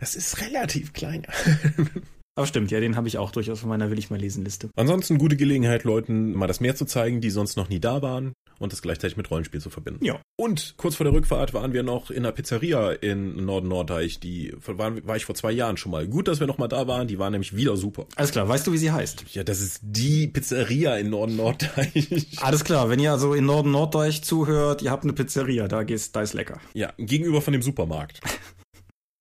Das 0.00 0.16
ist 0.16 0.40
relativ 0.40 0.92
klein. 0.92 1.26
Aber 2.34 2.46
stimmt, 2.46 2.70
ja, 2.70 2.80
den 2.80 2.96
habe 2.96 3.08
ich 3.08 3.18
auch 3.18 3.30
durchaus 3.30 3.60
von 3.60 3.68
meiner 3.68 3.90
Will 3.90 3.98
ich 3.98 4.08
mal 4.08 4.18
lesen 4.18 4.42
Liste. 4.44 4.70
Ansonsten 4.74 5.18
gute 5.18 5.36
Gelegenheit, 5.36 5.84
Leuten 5.84 6.32
mal 6.32 6.46
das 6.46 6.60
Meer 6.60 6.74
zu 6.74 6.86
zeigen, 6.86 7.20
die 7.20 7.28
sonst 7.28 7.56
noch 7.56 7.68
nie 7.68 7.78
da 7.78 8.00
waren 8.00 8.32
und 8.58 8.72
das 8.72 8.80
gleichzeitig 8.80 9.18
mit 9.18 9.30
Rollenspiel 9.30 9.60
zu 9.60 9.68
verbinden. 9.68 10.02
Ja. 10.02 10.18
Und 10.36 10.74
kurz 10.78 10.96
vor 10.96 11.04
der 11.04 11.12
Rückfahrt 11.12 11.52
waren 11.52 11.74
wir 11.74 11.82
noch 11.82 12.10
in 12.10 12.18
einer 12.18 12.32
Pizzeria 12.32 12.92
in 12.92 13.44
Norden 13.44 13.68
Norddeich. 13.68 14.18
Die 14.18 14.54
war, 14.64 15.06
war 15.06 15.16
ich 15.16 15.26
vor 15.26 15.34
zwei 15.34 15.52
Jahren 15.52 15.76
schon 15.76 15.92
mal. 15.92 16.08
Gut, 16.08 16.26
dass 16.26 16.40
wir 16.40 16.46
noch 16.46 16.56
mal 16.56 16.68
da 16.68 16.86
waren. 16.86 17.06
Die 17.06 17.18
war 17.18 17.28
nämlich 17.28 17.54
wieder 17.54 17.76
super. 17.76 18.06
Alles 18.16 18.30
klar, 18.30 18.48
weißt 18.48 18.66
du, 18.66 18.72
wie 18.72 18.78
sie 18.78 18.92
heißt? 18.92 19.26
Ja, 19.34 19.44
das 19.44 19.60
ist 19.60 19.80
die 19.82 20.26
Pizzeria 20.26 20.96
in 20.96 21.10
Norden 21.10 21.36
Norddeich. 21.36 22.38
Alles 22.40 22.64
klar, 22.64 22.88
wenn 22.88 22.98
ihr 22.98 23.12
also 23.12 23.34
in 23.34 23.44
Norden 23.44 23.72
Norddeich 23.72 24.22
zuhört, 24.22 24.80
ihr 24.80 24.90
habt 24.90 25.04
eine 25.04 25.12
Pizzeria, 25.12 25.68
da 25.68 25.82
geht's, 25.82 26.12
da 26.12 26.22
ist 26.22 26.32
lecker. 26.32 26.60
Ja, 26.72 26.94
gegenüber 26.96 27.42
von 27.42 27.52
dem 27.52 27.62
Supermarkt. 27.62 28.20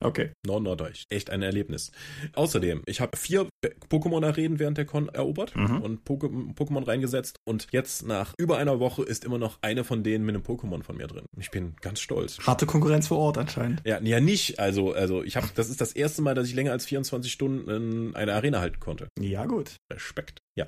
Okay. 0.01 0.31
Norden 0.45 0.63
Norddeich. 0.65 1.03
Echt 1.09 1.29
ein 1.29 1.41
Erlebnis. 1.41 1.91
Außerdem, 2.33 2.81
ich 2.85 3.01
habe 3.01 3.15
vier 3.17 3.47
Pokémon-Arenen 3.89 4.59
während 4.59 4.77
der 4.77 4.85
Con 4.85 5.09
erobert 5.09 5.55
Mhm. 5.55 5.81
und 5.81 6.03
Poké- 6.07 6.53
Pokémon 6.55 6.85
reingesetzt. 6.87 7.37
Und 7.45 7.67
jetzt 7.71 8.05
nach 8.05 8.33
über 8.37 8.57
einer 8.57 8.79
Woche 8.79 9.03
ist 9.03 9.25
immer 9.25 9.37
noch 9.37 9.57
eine 9.61 9.83
von 9.83 10.03
denen 10.03 10.25
mit 10.25 10.35
einem 10.35 10.43
Pokémon 10.43 10.83
von 10.83 10.97
mir 10.97 11.07
drin. 11.07 11.25
Ich 11.37 11.51
bin 11.51 11.75
ganz 11.81 11.99
stolz. 11.99 12.39
Harte 12.45 12.65
Konkurrenz 12.65 13.07
vor 13.07 13.17
Ort 13.19 13.37
anscheinend. 13.37 13.81
Ja, 13.85 14.01
ja 14.01 14.19
nicht. 14.19 14.59
Also, 14.59 14.93
also 14.93 15.23
ich 15.23 15.35
habe, 15.35 15.47
das 15.55 15.69
ist 15.69 15.81
das 15.81 15.93
erste 15.93 16.21
Mal, 16.21 16.35
dass 16.35 16.47
ich 16.47 16.55
länger 16.55 16.71
als 16.71 16.85
24 16.85 17.31
Stunden 17.31 17.69
in 17.69 18.15
einer 18.15 18.33
Arena 18.33 18.59
halten 18.59 18.79
konnte. 18.79 19.07
Ja, 19.19 19.45
gut. 19.45 19.75
Respekt. 19.91 20.39
Ja. 20.57 20.67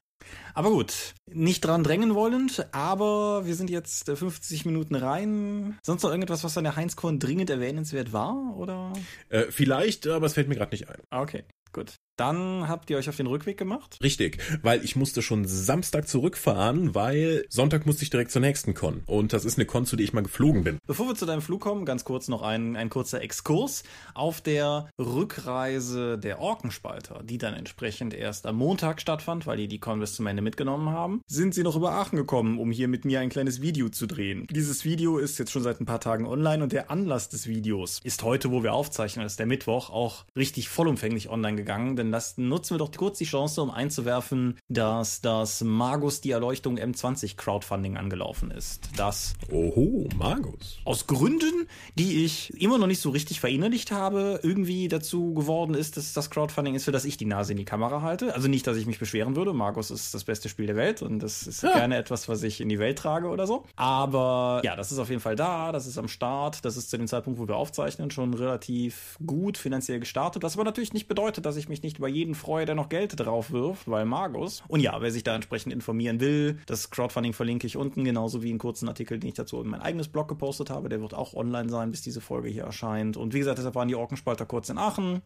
Aber 0.53 0.69
gut, 0.69 1.13
nicht 1.31 1.65
dran 1.65 1.83
drängen 1.83 2.13
wollend, 2.15 2.67
aber 2.73 3.45
wir 3.45 3.55
sind 3.55 3.69
jetzt 3.69 4.09
äh, 4.09 4.15
50 4.15 4.65
Minuten 4.65 4.95
rein. 4.95 5.79
Sonst 5.83 6.03
noch 6.03 6.09
irgendetwas, 6.09 6.43
was 6.43 6.57
an 6.57 6.63
der 6.63 6.75
Heinzkorn 6.75 7.19
dringend 7.19 7.49
erwähnenswert 7.49 8.13
war, 8.13 8.55
oder? 8.55 8.93
Äh, 9.29 9.45
vielleicht, 9.49 10.07
aber 10.07 10.25
es 10.25 10.33
fällt 10.33 10.47
mir 10.47 10.55
gerade 10.55 10.73
nicht 10.73 10.89
ein. 10.89 11.01
Ah, 11.09 11.21
Okay, 11.21 11.43
gut. 11.71 11.95
Dann 12.15 12.67
habt 12.67 12.91
ihr 12.91 12.97
euch 12.97 13.09
auf 13.09 13.17
den 13.17 13.25
Rückweg 13.25 13.57
gemacht? 13.57 13.97
Richtig, 14.03 14.37
weil 14.61 14.83
ich 14.85 14.95
musste 14.95 15.23
schon 15.23 15.45
Samstag 15.45 16.07
zurückfahren, 16.07 16.93
weil 16.93 17.45
Sonntag 17.49 17.87
musste 17.87 18.03
ich 18.03 18.11
direkt 18.11 18.29
zur 18.29 18.41
nächsten 18.41 18.75
Con. 18.75 19.01
Und 19.07 19.33
das 19.33 19.45
ist 19.45 19.57
eine 19.57 19.65
Con, 19.65 19.87
zu 19.87 19.95
der 19.95 20.03
ich 20.03 20.13
mal 20.13 20.21
geflogen 20.21 20.63
bin. 20.63 20.77
Bevor 20.85 21.07
wir 21.07 21.15
zu 21.15 21.25
deinem 21.25 21.41
Flug 21.41 21.61
kommen, 21.61 21.85
ganz 21.85 22.03
kurz 22.05 22.27
noch 22.27 22.43
ein, 22.43 22.75
ein 22.75 22.91
kurzer 22.91 23.21
Exkurs. 23.21 23.83
Auf 24.13 24.41
der 24.41 24.89
Rückreise 24.99 26.19
der 26.19 26.39
Orkenspalter, 26.39 27.23
die 27.23 27.39
dann 27.39 27.55
entsprechend 27.55 28.13
erst 28.13 28.45
am 28.45 28.57
Montag 28.57 29.01
stattfand, 29.01 29.47
weil 29.47 29.57
die 29.57 29.67
die 29.67 29.79
Con 29.79 29.99
bis 29.99 30.13
zum 30.13 30.27
Ende 30.27 30.43
mitgenommen 30.43 30.89
haben, 30.89 31.21
sind 31.25 31.55
sie 31.55 31.63
noch 31.63 31.75
über 31.75 31.93
Aachen 31.93 32.17
gekommen, 32.17 32.59
um 32.59 32.71
hier 32.71 32.87
mit 32.87 33.05
mir 33.05 33.21
ein 33.21 33.29
kleines 33.29 33.61
Video 33.61 33.89
zu 33.89 34.05
drehen. 34.05 34.45
Dieses 34.51 34.85
Video 34.85 35.17
ist 35.17 35.39
jetzt 35.39 35.51
schon 35.51 35.63
seit 35.63 35.81
ein 35.81 35.87
paar 35.87 35.99
Tagen 35.99 36.27
online 36.27 36.61
und 36.61 36.73
der 36.73 36.91
Anlass 36.91 37.29
des 37.29 37.47
Videos 37.47 38.01
ist 38.03 38.21
heute, 38.21 38.51
wo 38.51 38.61
wir 38.61 38.73
aufzeichnen, 38.73 39.25
ist 39.25 39.39
der 39.39 39.47
Mittwoch, 39.47 39.89
auch 39.89 40.25
richtig 40.37 40.69
vollumfänglich 40.69 41.29
online 41.29 41.57
gegangen, 41.57 41.95
denn 42.03 42.11
das 42.11 42.37
nutzen 42.37 42.75
wir 42.75 42.79
doch 42.79 42.91
kurz 42.91 43.17
die 43.17 43.25
Chance, 43.25 43.61
um 43.61 43.71
einzuwerfen, 43.71 44.59
dass 44.67 45.21
das 45.21 45.61
Magus 45.61 46.21
die 46.21 46.31
Erleuchtung 46.31 46.77
M20 46.77 47.37
Crowdfunding 47.37 47.97
angelaufen 47.97 48.51
ist. 48.51 48.89
Das 48.97 49.33
Oho, 49.51 50.07
Magus. 50.17 50.79
aus 50.85 51.07
Gründen, 51.07 51.67
die 51.95 52.25
ich 52.25 52.53
immer 52.61 52.77
noch 52.77 52.87
nicht 52.87 52.99
so 52.99 53.09
richtig 53.09 53.39
verinnerlicht 53.39 53.91
habe, 53.91 54.39
irgendwie 54.43 54.87
dazu 54.87 55.33
geworden 55.33 55.73
ist, 55.73 55.97
dass 55.97 56.13
das 56.13 56.29
Crowdfunding 56.29 56.75
ist, 56.75 56.85
für 56.85 56.91
das 56.91 57.05
ich 57.05 57.17
die 57.17 57.25
Nase 57.25 57.53
in 57.53 57.57
die 57.57 57.65
Kamera 57.65 58.01
halte. 58.01 58.33
Also 58.35 58.47
nicht, 58.47 58.67
dass 58.67 58.77
ich 58.77 58.85
mich 58.85 58.99
beschweren 58.99 59.35
würde. 59.35 59.53
Markus 59.53 59.91
ist 59.91 60.13
das 60.13 60.23
beste 60.23 60.49
Spiel 60.49 60.67
der 60.67 60.75
Welt 60.75 61.01
und 61.01 61.19
das 61.19 61.47
ist 61.47 61.61
gerne 61.61 61.97
etwas, 61.97 62.27
was 62.27 62.43
ich 62.43 62.59
in 62.61 62.69
die 62.69 62.79
Welt 62.79 62.97
trage 62.97 63.29
oder 63.29 63.47
so. 63.47 63.63
Aber 63.75 64.61
ja, 64.63 64.75
das 64.75 64.91
ist 64.91 64.99
auf 64.99 65.09
jeden 65.09 65.21
Fall 65.21 65.35
da, 65.35 65.71
das 65.71 65.87
ist 65.87 65.97
am 65.97 66.07
Start, 66.07 66.65
das 66.65 66.77
ist 66.77 66.89
zu 66.89 66.97
dem 66.97 67.07
Zeitpunkt, 67.07 67.39
wo 67.39 67.47
wir 67.47 67.55
aufzeichnen, 67.55 68.11
schon 68.11 68.33
relativ 68.33 69.17
gut 69.25 69.57
finanziell 69.57 69.99
gestartet. 69.99 70.43
Was 70.43 70.55
aber 70.55 70.65
natürlich 70.65 70.93
nicht 70.93 71.07
bedeutet, 71.07 71.45
dass 71.45 71.55
ich 71.55 71.69
mich 71.69 71.81
nicht 71.83 71.92
über 71.99 72.07
jeden 72.07 72.35
freue, 72.35 72.65
der 72.65 72.75
noch 72.75 72.89
Geld 72.89 73.19
drauf 73.19 73.51
wirft, 73.51 73.89
weil 73.89 74.05
Magus. 74.05 74.63
Und 74.67 74.79
ja, 74.79 75.01
wer 75.01 75.11
sich 75.11 75.23
da 75.23 75.35
entsprechend 75.35 75.73
informieren 75.73 76.19
will, 76.19 76.59
das 76.65 76.89
Crowdfunding 76.89 77.33
verlinke 77.33 77.67
ich 77.67 77.77
unten, 77.77 78.03
genauso 78.03 78.43
wie 78.43 78.49
einen 78.49 78.59
kurzen 78.59 78.87
Artikel, 78.87 79.19
den 79.19 79.29
ich 79.29 79.35
dazu 79.35 79.61
in 79.61 79.69
mein 79.69 79.81
eigenes 79.81 80.07
Blog 80.07 80.27
gepostet 80.27 80.69
habe. 80.69 80.89
Der 80.89 81.01
wird 81.01 81.13
auch 81.13 81.33
online 81.33 81.69
sein, 81.69 81.91
bis 81.91 82.01
diese 82.01 82.21
Folge 82.21 82.49
hier 82.49 82.63
erscheint. 82.63 83.17
Und 83.17 83.33
wie 83.33 83.39
gesagt, 83.39 83.57
deshalb 83.57 83.75
waren 83.75 83.87
die 83.87 83.95
Orkenspalter 83.95 84.45
kurz 84.45 84.69
in 84.69 84.77
Aachen, 84.77 85.21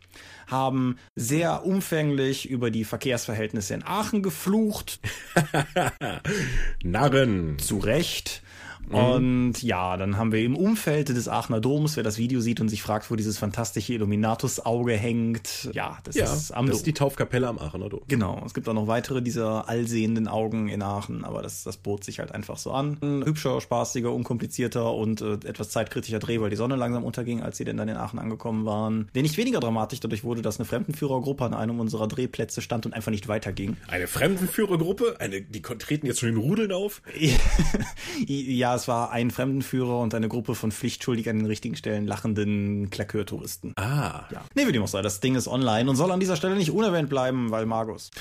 haben 0.47 0.97
sehr 1.15 1.65
umfänglich 1.65 2.49
über 2.49 2.72
die 2.72 2.84
Verkehrsverhältnisse 2.84 3.74
in 3.74 3.84
Aachen 3.84 4.24
geflucht, 4.24 4.99
Narren. 6.84 7.57
zu 7.59 7.78
Recht. 7.78 8.41
Mhm. 8.89 8.95
Und 8.95 9.63
ja, 9.63 9.97
dann 9.97 10.17
haben 10.17 10.31
wir 10.31 10.43
im 10.43 10.55
Umfeld 10.55 11.09
des 11.09 11.27
Aachener 11.27 11.59
Doms, 11.59 11.95
wer 11.95 12.03
das 12.03 12.17
Video 12.17 12.39
sieht 12.39 12.61
und 12.61 12.69
sich 12.69 12.81
fragt, 12.81 13.11
wo 13.11 13.15
dieses 13.15 13.38
fantastische 13.38 13.93
Illuminatus-Auge 13.93 14.93
hängt. 14.93 15.69
Ja, 15.73 15.97
das 16.03 16.15
ja, 16.15 16.25
ist 16.25 16.51
am 16.51 16.67
das 16.67 16.77
ist 16.77 16.85
die 16.85 16.93
Taufkapelle 16.93 17.47
am 17.47 17.59
Aachener 17.59 17.89
Dom. 17.89 18.01
Genau, 18.07 18.41
es 18.45 18.53
gibt 18.53 18.67
auch 18.69 18.73
noch 18.73 18.88
weitere 18.88 19.21
dieser 19.21 19.67
allsehenden 19.67 20.27
Augen 20.27 20.69
in 20.69 20.81
Aachen, 20.81 21.25
aber 21.25 21.41
das, 21.41 21.63
das 21.63 21.77
bot 21.77 22.03
sich 22.03 22.19
halt 22.19 22.31
einfach 22.31 22.57
so 22.57 22.71
an. 22.71 22.97
Ein 23.01 23.25
hübscher, 23.25 23.59
spaßiger, 23.59 24.11
unkomplizierter 24.13 24.93
und 24.93 25.21
äh, 25.21 25.33
etwas 25.33 25.69
zeitkritischer 25.69 26.19
Dreh, 26.19 26.39
weil 26.39 26.49
die 26.49 26.55
Sonne 26.55 26.75
langsam 26.75 27.03
unterging, 27.03 27.41
als 27.41 27.57
sie 27.57 27.65
denn 27.65 27.77
dann 27.77 27.89
in 27.89 27.97
Aachen 27.97 28.19
angekommen 28.19 28.65
waren. 28.65 29.09
Der 29.15 29.21
nicht 29.21 29.38
weniger 29.38 29.59
dramatisch 29.59 29.99
dadurch 29.99 30.23
wurde, 30.23 30.41
dass 30.41 30.59
eine 30.59 30.65
Fremdenführergruppe 30.65 31.43
an 31.43 31.53
einem 31.53 31.79
unserer 31.79 32.07
Drehplätze 32.07 32.61
stand 32.61 32.85
und 32.85 32.93
einfach 32.93 33.11
nicht 33.11 33.27
weiterging. 33.27 33.77
Eine 33.88 34.07
Fremdenführergruppe? 34.07 35.17
Eine, 35.19 35.41
die 35.41 35.61
treten 35.61 36.07
jetzt 36.07 36.19
schon 36.19 36.29
in 36.29 36.38
Rudeln 36.38 36.71
auf? 36.71 37.01
ja, 38.27 38.76
es 38.78 38.88
war 38.88 39.11
ein 39.11 39.30
Fremdenführer 39.32 39.99
und 39.99 40.13
eine 40.15 40.30
Gruppe 40.30 40.55
von 40.55 40.71
pflichtschuldig 40.71 41.30
an 41.30 41.38
den 41.38 41.45
richtigen 41.45 41.75
Stellen 41.75 42.07
lachenden 42.07 42.89
Klakörtouristen. 42.89 43.73
Ah. 43.75 44.23
Ja. 44.32 44.45
Nee, 44.55 44.67
wie 44.67 44.71
dem 44.71 44.84
auch 44.84 44.88
sei, 44.88 45.01
das 45.01 45.19
Ding 45.19 45.36
ist 45.36 45.47
online 45.47 45.89
und 45.89 45.97
soll 45.97 46.11
an 46.11 46.21
dieser 46.21 46.38
Stelle 46.38 46.55
nicht 46.55 46.71
unerwähnt 46.71 47.09
bleiben, 47.09 47.51
weil 47.51 47.65
Magus. 47.65 48.11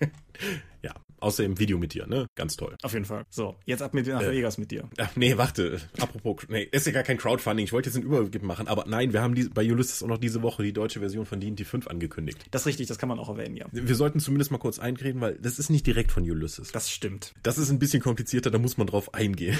außer 1.26 1.44
im 1.44 1.58
Video 1.58 1.76
mit 1.76 1.92
dir, 1.92 2.06
ne? 2.06 2.26
Ganz 2.36 2.56
toll. 2.56 2.76
Auf 2.82 2.92
jeden 2.92 3.04
Fall. 3.04 3.24
So, 3.30 3.56
jetzt 3.64 3.82
ab 3.82 3.94
mit 3.94 4.06
nach 4.06 4.22
äh, 4.22 4.30
Vegas 4.30 4.58
mit 4.58 4.70
dir. 4.70 4.88
Ach, 4.98 5.10
nee, 5.16 5.36
warte. 5.36 5.80
Apropos, 5.98 6.46
nee, 6.48 6.68
ist 6.70 6.86
ja 6.86 6.92
gar 6.92 7.02
kein 7.02 7.18
Crowdfunding. 7.18 7.64
Ich 7.64 7.72
wollte 7.72 7.88
jetzt 7.88 7.96
einen 7.96 8.06
Überblick 8.06 8.42
machen, 8.44 8.68
aber 8.68 8.84
nein, 8.86 9.12
wir 9.12 9.22
haben 9.22 9.34
die, 9.34 9.48
bei 9.48 9.68
Ulysses 9.70 10.04
auch 10.04 10.06
noch 10.06 10.18
diese 10.18 10.42
Woche 10.42 10.62
die 10.62 10.72
deutsche 10.72 11.00
Version 11.00 11.26
von 11.26 11.40
D&D 11.40 11.64
5 11.64 11.88
angekündigt. 11.88 12.44
Das 12.52 12.62
ist 12.62 12.66
richtig, 12.66 12.86
das 12.86 12.98
kann 12.98 13.08
man 13.08 13.18
auch 13.18 13.28
erwähnen, 13.28 13.56
ja. 13.56 13.66
Wir 13.72 13.94
sollten 13.96 14.20
zumindest 14.20 14.52
mal 14.52 14.58
kurz 14.58 14.78
einreden, 14.78 15.20
weil 15.20 15.34
das 15.34 15.58
ist 15.58 15.68
nicht 15.68 15.86
direkt 15.86 16.12
von 16.12 16.22
Ulysses. 16.22 16.70
Das 16.70 16.90
stimmt. 16.90 17.34
Das 17.42 17.58
ist 17.58 17.70
ein 17.70 17.80
bisschen 17.80 18.00
komplizierter, 18.00 18.52
da 18.52 18.58
muss 18.58 18.76
man 18.76 18.86
drauf 18.86 19.12
eingehen. 19.12 19.58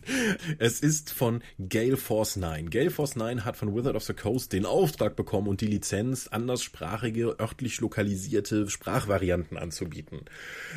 es 0.58 0.78
ist 0.80 1.10
von 1.10 1.42
Gale 1.68 1.96
Force 1.96 2.36
9. 2.36 2.70
Gale 2.70 2.90
Force 2.90 3.16
9 3.16 3.44
hat 3.44 3.56
von 3.56 3.74
Wizard 3.74 3.96
of 3.96 4.04
the 4.04 4.14
Coast 4.14 4.52
den 4.52 4.66
Auftrag 4.66 5.16
bekommen 5.16 5.48
und 5.48 5.60
die 5.60 5.66
Lizenz, 5.66 6.28
anderssprachige, 6.28 7.36
örtlich 7.40 7.80
lokalisierte 7.80 8.70
Sprachvarianten 8.70 9.58
anzubieten. 9.58 10.20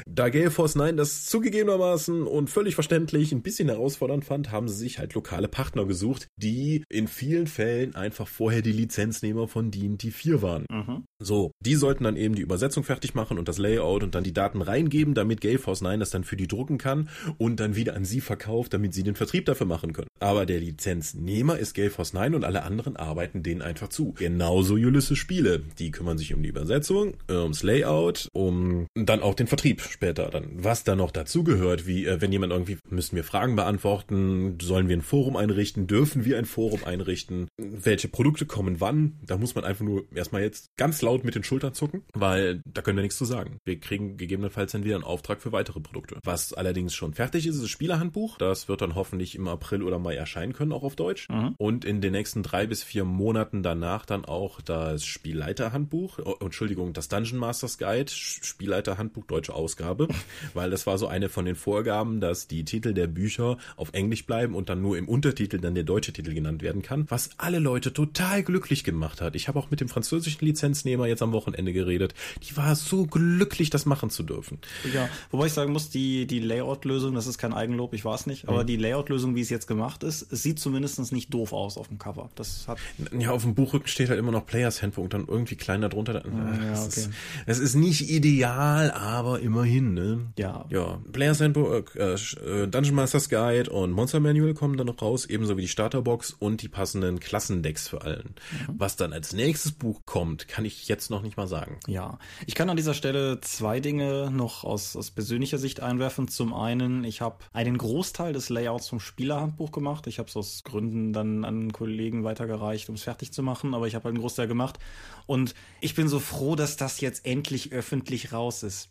Da 0.07 0.30
Gale 0.31 0.51
Force 0.51 0.75
9 0.75 0.97
das 0.97 1.25
zugegebenermaßen 1.25 2.25
und 2.25 2.49
völlig 2.49 2.75
verständlich 2.75 3.31
ein 3.31 3.41
bisschen 3.41 3.69
herausfordernd 3.69 4.25
fand, 4.25 4.51
haben 4.51 4.67
sie 4.67 4.77
sich 4.77 4.99
halt 4.99 5.13
lokale 5.13 5.47
Partner 5.47 5.85
gesucht, 5.85 6.27
die 6.37 6.83
in 6.89 7.07
vielen 7.07 7.47
Fällen 7.47 7.95
einfach 7.95 8.27
vorher 8.27 8.61
die 8.61 8.71
Lizenznehmer 8.71 9.47
von 9.47 9.71
D&D 9.71 10.11
4 10.11 10.41
waren. 10.41 10.65
Mhm. 10.69 11.05
So, 11.21 11.51
die 11.59 11.75
sollten 11.75 12.03
dann 12.03 12.17
eben 12.17 12.35
die 12.35 12.41
Übersetzung 12.41 12.83
fertig 12.83 13.13
machen 13.13 13.37
und 13.37 13.47
das 13.47 13.57
Layout 13.57 14.03
und 14.03 14.15
dann 14.15 14.23
die 14.23 14.33
Daten 14.33 14.61
reingeben, 14.61 15.13
damit 15.13 15.39
Gale 15.41 15.59
Force 15.59 15.81
9 15.81 15.99
das 15.99 16.09
dann 16.09 16.23
für 16.23 16.35
die 16.35 16.47
drucken 16.47 16.77
kann 16.77 17.09
und 17.37 17.59
dann 17.59 17.75
wieder 17.75 17.95
an 17.95 18.05
sie 18.05 18.21
verkauft, 18.21 18.73
damit 18.73 18.93
sie 18.93 19.03
den 19.03 19.15
Vertrieb 19.15 19.45
dafür 19.45 19.67
machen 19.67 19.93
können. 19.93 20.07
Aber 20.19 20.45
der 20.45 20.59
Lizenznehmer 20.59 21.57
ist 21.57 21.73
Gale 21.73 21.89
Force 21.89 22.13
9 22.13 22.35
und 22.35 22.43
alle 22.43 22.63
anderen 22.63 22.97
arbeiten 22.97 23.43
denen 23.43 23.61
einfach 23.61 23.89
zu. 23.89 24.13
Genauso 24.13 24.73
Ulysses 24.73 25.17
Spiele. 25.17 25.61
Die 25.79 25.91
kümmern 25.91 26.17
sich 26.17 26.33
um 26.33 26.43
die 26.43 26.49
Übersetzung, 26.49 27.13
ums 27.29 27.63
Layout, 27.63 28.27
um 28.33 28.87
dann 28.95 29.21
auch 29.21 29.35
den 29.35 29.47
Vertrieb 29.47 29.81
später 29.81 30.29
dann. 30.29 30.49
Was 30.55 30.83
da 30.83 30.95
noch 30.95 31.11
dazugehört, 31.11 31.85
wie 31.85 32.05
äh, 32.05 32.19
wenn 32.19 32.31
jemand 32.31 32.51
irgendwie, 32.51 32.77
müssen 32.89 33.15
wir 33.15 33.23
Fragen 33.23 33.55
beantworten, 33.55 34.57
sollen 34.61 34.89
wir 34.89 34.97
ein 34.97 35.01
Forum 35.01 35.35
einrichten, 35.35 35.87
dürfen 35.87 36.25
wir 36.25 36.37
ein 36.37 36.45
Forum 36.45 36.83
einrichten, 36.83 37.47
welche 37.57 38.07
Produkte 38.07 38.45
kommen 38.45 38.79
wann, 38.79 39.19
da 39.25 39.37
muss 39.37 39.55
man 39.55 39.63
einfach 39.63 39.85
nur 39.85 40.05
erstmal 40.13 40.41
jetzt 40.41 40.75
ganz 40.77 41.01
laut 41.01 41.10
mit 41.23 41.35
den 41.35 41.43
Schultern 41.43 41.73
zucken, 41.73 42.03
weil 42.13 42.61
da 42.65 42.81
können 42.81 42.97
wir 42.97 43.03
nichts 43.03 43.17
zu 43.17 43.25
sagen. 43.25 43.57
Wir 43.65 43.79
kriegen 43.79 44.17
gegebenenfalls 44.17 44.71
dann 44.71 44.83
wieder 44.83 44.95
einen 44.95 45.03
Auftrag 45.03 45.41
für 45.41 45.51
weitere 45.51 45.79
Produkte. 45.79 46.17
Was 46.23 46.53
allerdings 46.53 46.93
schon 46.95 47.13
fertig 47.13 47.47
ist, 47.47 47.55
ist 47.55 47.63
das 47.63 47.69
Spielerhandbuch. 47.69 48.37
Das 48.37 48.67
wird 48.67 48.81
dann 48.81 48.95
hoffentlich 48.95 49.35
im 49.35 49.47
April 49.47 49.83
oder 49.83 49.99
Mai 49.99 50.15
erscheinen 50.15 50.53
können, 50.53 50.71
auch 50.71 50.83
auf 50.83 50.95
Deutsch. 50.95 51.29
Mhm. 51.29 51.55
Und 51.57 51.85
in 51.85 52.01
den 52.01 52.13
nächsten 52.13 52.43
drei 52.43 52.67
bis 52.67 52.83
vier 52.83 53.05
Monaten 53.05 53.63
danach 53.63 54.05
dann 54.05 54.25
auch 54.25 54.61
das 54.61 55.05
Spielleiterhandbuch, 55.05 56.19
oh, 56.23 56.35
Entschuldigung, 56.39 56.93
das 56.93 57.07
Dungeon 57.07 57.39
Masters 57.39 57.77
Guide, 57.77 58.11
Spielleiterhandbuch, 58.11 59.25
deutsche 59.25 59.53
Ausgabe, 59.53 60.07
weil 60.53 60.69
das 60.69 60.87
war 60.87 60.97
so 60.97 61.07
eine 61.07 61.29
von 61.29 61.45
den 61.45 61.55
Vorgaben, 61.55 62.21
dass 62.21 62.47
die 62.47 62.65
Titel 62.65 62.93
der 62.93 63.07
Bücher 63.07 63.57
auf 63.75 63.93
Englisch 63.93 64.25
bleiben 64.25 64.55
und 64.55 64.69
dann 64.69 64.81
nur 64.81 64.97
im 64.97 65.07
Untertitel 65.07 65.59
dann 65.59 65.75
der 65.75 65.83
deutsche 65.83 66.13
Titel 66.13 66.33
genannt 66.33 66.61
werden 66.61 66.81
kann, 66.81 67.05
was 67.09 67.31
alle 67.37 67.59
Leute 67.59 67.93
total 67.93 68.43
glücklich 68.43 68.83
gemacht 68.83 69.21
hat. 69.21 69.35
Ich 69.35 69.47
habe 69.47 69.59
auch 69.59 69.71
mit 69.71 69.81
dem 69.81 69.89
französischen 69.89 70.45
Lizenznehmer 70.45 71.00
jetzt 71.07 71.21
am 71.21 71.31
Wochenende 71.31 71.73
geredet. 71.73 72.13
Die 72.49 72.55
war 72.57 72.75
so 72.75 73.05
glücklich, 73.05 73.69
das 73.69 73.85
machen 73.85 74.09
zu 74.09 74.23
dürfen. 74.23 74.59
Ja, 74.93 75.09
wobei 75.31 75.47
ich 75.47 75.53
sagen 75.53 75.71
muss, 75.71 75.89
die, 75.89 76.27
die 76.27 76.39
Layout-Lösung, 76.39 77.15
das 77.15 77.27
ist 77.27 77.37
kein 77.37 77.53
Eigenlob, 77.53 77.93
ich 77.93 78.05
weiß 78.05 78.27
nicht, 78.27 78.47
aber 78.47 78.63
mhm. 78.63 78.67
die 78.67 78.77
Layout-Lösung, 78.77 79.35
wie 79.35 79.41
es 79.41 79.49
jetzt 79.49 79.67
gemacht 79.67 80.03
ist, 80.03 80.31
es 80.31 80.43
sieht 80.43 80.59
zumindest 80.59 81.11
nicht 81.11 81.33
doof 81.33 81.53
aus 81.53 81.77
auf 81.77 81.87
dem 81.87 81.97
Cover. 81.97 82.29
Das 82.35 82.67
hat 82.67 82.77
ja, 83.17 83.31
auf 83.31 83.43
dem 83.43 83.55
Buchrücken 83.55 83.87
steht 83.87 84.09
halt 84.09 84.19
immer 84.19 84.31
noch 84.31 84.45
Players 84.45 84.81
Handbook 84.81 85.05
und 85.05 85.13
dann 85.13 85.27
irgendwie 85.27 85.55
kleiner 85.55 85.89
drunter. 85.89 86.13
Ja, 86.13 86.19
ja, 86.21 86.59
okay. 86.59 86.71
es, 86.73 86.97
ist, 86.97 87.09
es 87.45 87.59
ist 87.59 87.75
nicht 87.75 88.09
ideal, 88.09 88.91
aber 88.91 89.39
immerhin, 89.39 89.93
ne? 89.93 90.27
Ja. 90.37 90.65
Ja, 90.69 90.99
Players 91.11 91.41
Handbook, 91.41 91.95
äh, 91.95 92.13
äh, 92.13 92.67
Dungeon 92.67 92.95
Masters 92.95 93.29
Guide 93.29 93.69
und 93.69 93.91
Monster 93.91 94.19
Manual 94.19 94.53
kommen 94.53 94.77
dann 94.77 94.87
noch 94.87 95.01
raus, 95.01 95.25
ebenso 95.25 95.57
wie 95.57 95.61
die 95.61 95.67
Starterbox 95.67 96.31
und 96.31 96.61
die 96.61 96.69
passenden 96.69 97.19
Klassendecks 97.19 97.87
für 97.87 98.01
allen. 98.01 98.35
Mhm. 98.67 98.75
Was 98.77 98.95
dann 98.95 99.13
als 99.13 99.33
nächstes 99.33 99.71
Buch 99.71 100.01
kommt, 100.05 100.47
kann 100.47 100.65
ich 100.65 100.87
jetzt 100.91 101.09
noch 101.09 101.21
nicht 101.21 101.37
mal 101.37 101.47
sagen. 101.47 101.79
Ja, 101.87 102.19
ich 102.45 102.53
kann 102.53 102.69
an 102.69 102.77
dieser 102.77 102.93
Stelle 102.93 103.39
zwei 103.41 103.79
Dinge 103.79 104.29
noch 104.29 104.63
aus, 104.63 104.95
aus 104.95 105.09
persönlicher 105.09 105.57
Sicht 105.57 105.79
einwerfen. 105.79 106.27
Zum 106.27 106.53
einen, 106.53 107.03
ich 107.03 107.21
habe 107.21 107.37
einen 107.53 107.77
Großteil 107.77 108.33
des 108.33 108.49
Layouts 108.49 108.87
zum 108.87 108.99
Spielerhandbuch 108.99 109.71
gemacht. 109.71 110.05
Ich 110.07 110.19
habe 110.19 110.29
es 110.29 110.35
aus 110.35 110.63
Gründen 110.63 111.13
dann 111.13 111.45
an 111.45 111.71
Kollegen 111.71 112.23
weitergereicht, 112.23 112.89
um 112.89 112.95
es 112.95 113.03
fertig 113.03 113.31
zu 113.31 113.41
machen, 113.41 113.73
aber 113.73 113.87
ich 113.87 113.95
habe 113.95 114.05
halt 114.05 114.15
einen 114.15 114.21
Großteil 114.21 114.47
gemacht. 114.47 114.79
Und 115.25 115.55
ich 115.79 115.95
bin 115.95 116.07
so 116.07 116.19
froh, 116.19 116.55
dass 116.55 116.75
das 116.75 116.99
jetzt 116.99 117.25
endlich 117.25 117.71
öffentlich 117.71 118.33
raus 118.33 118.63
ist. 118.63 118.89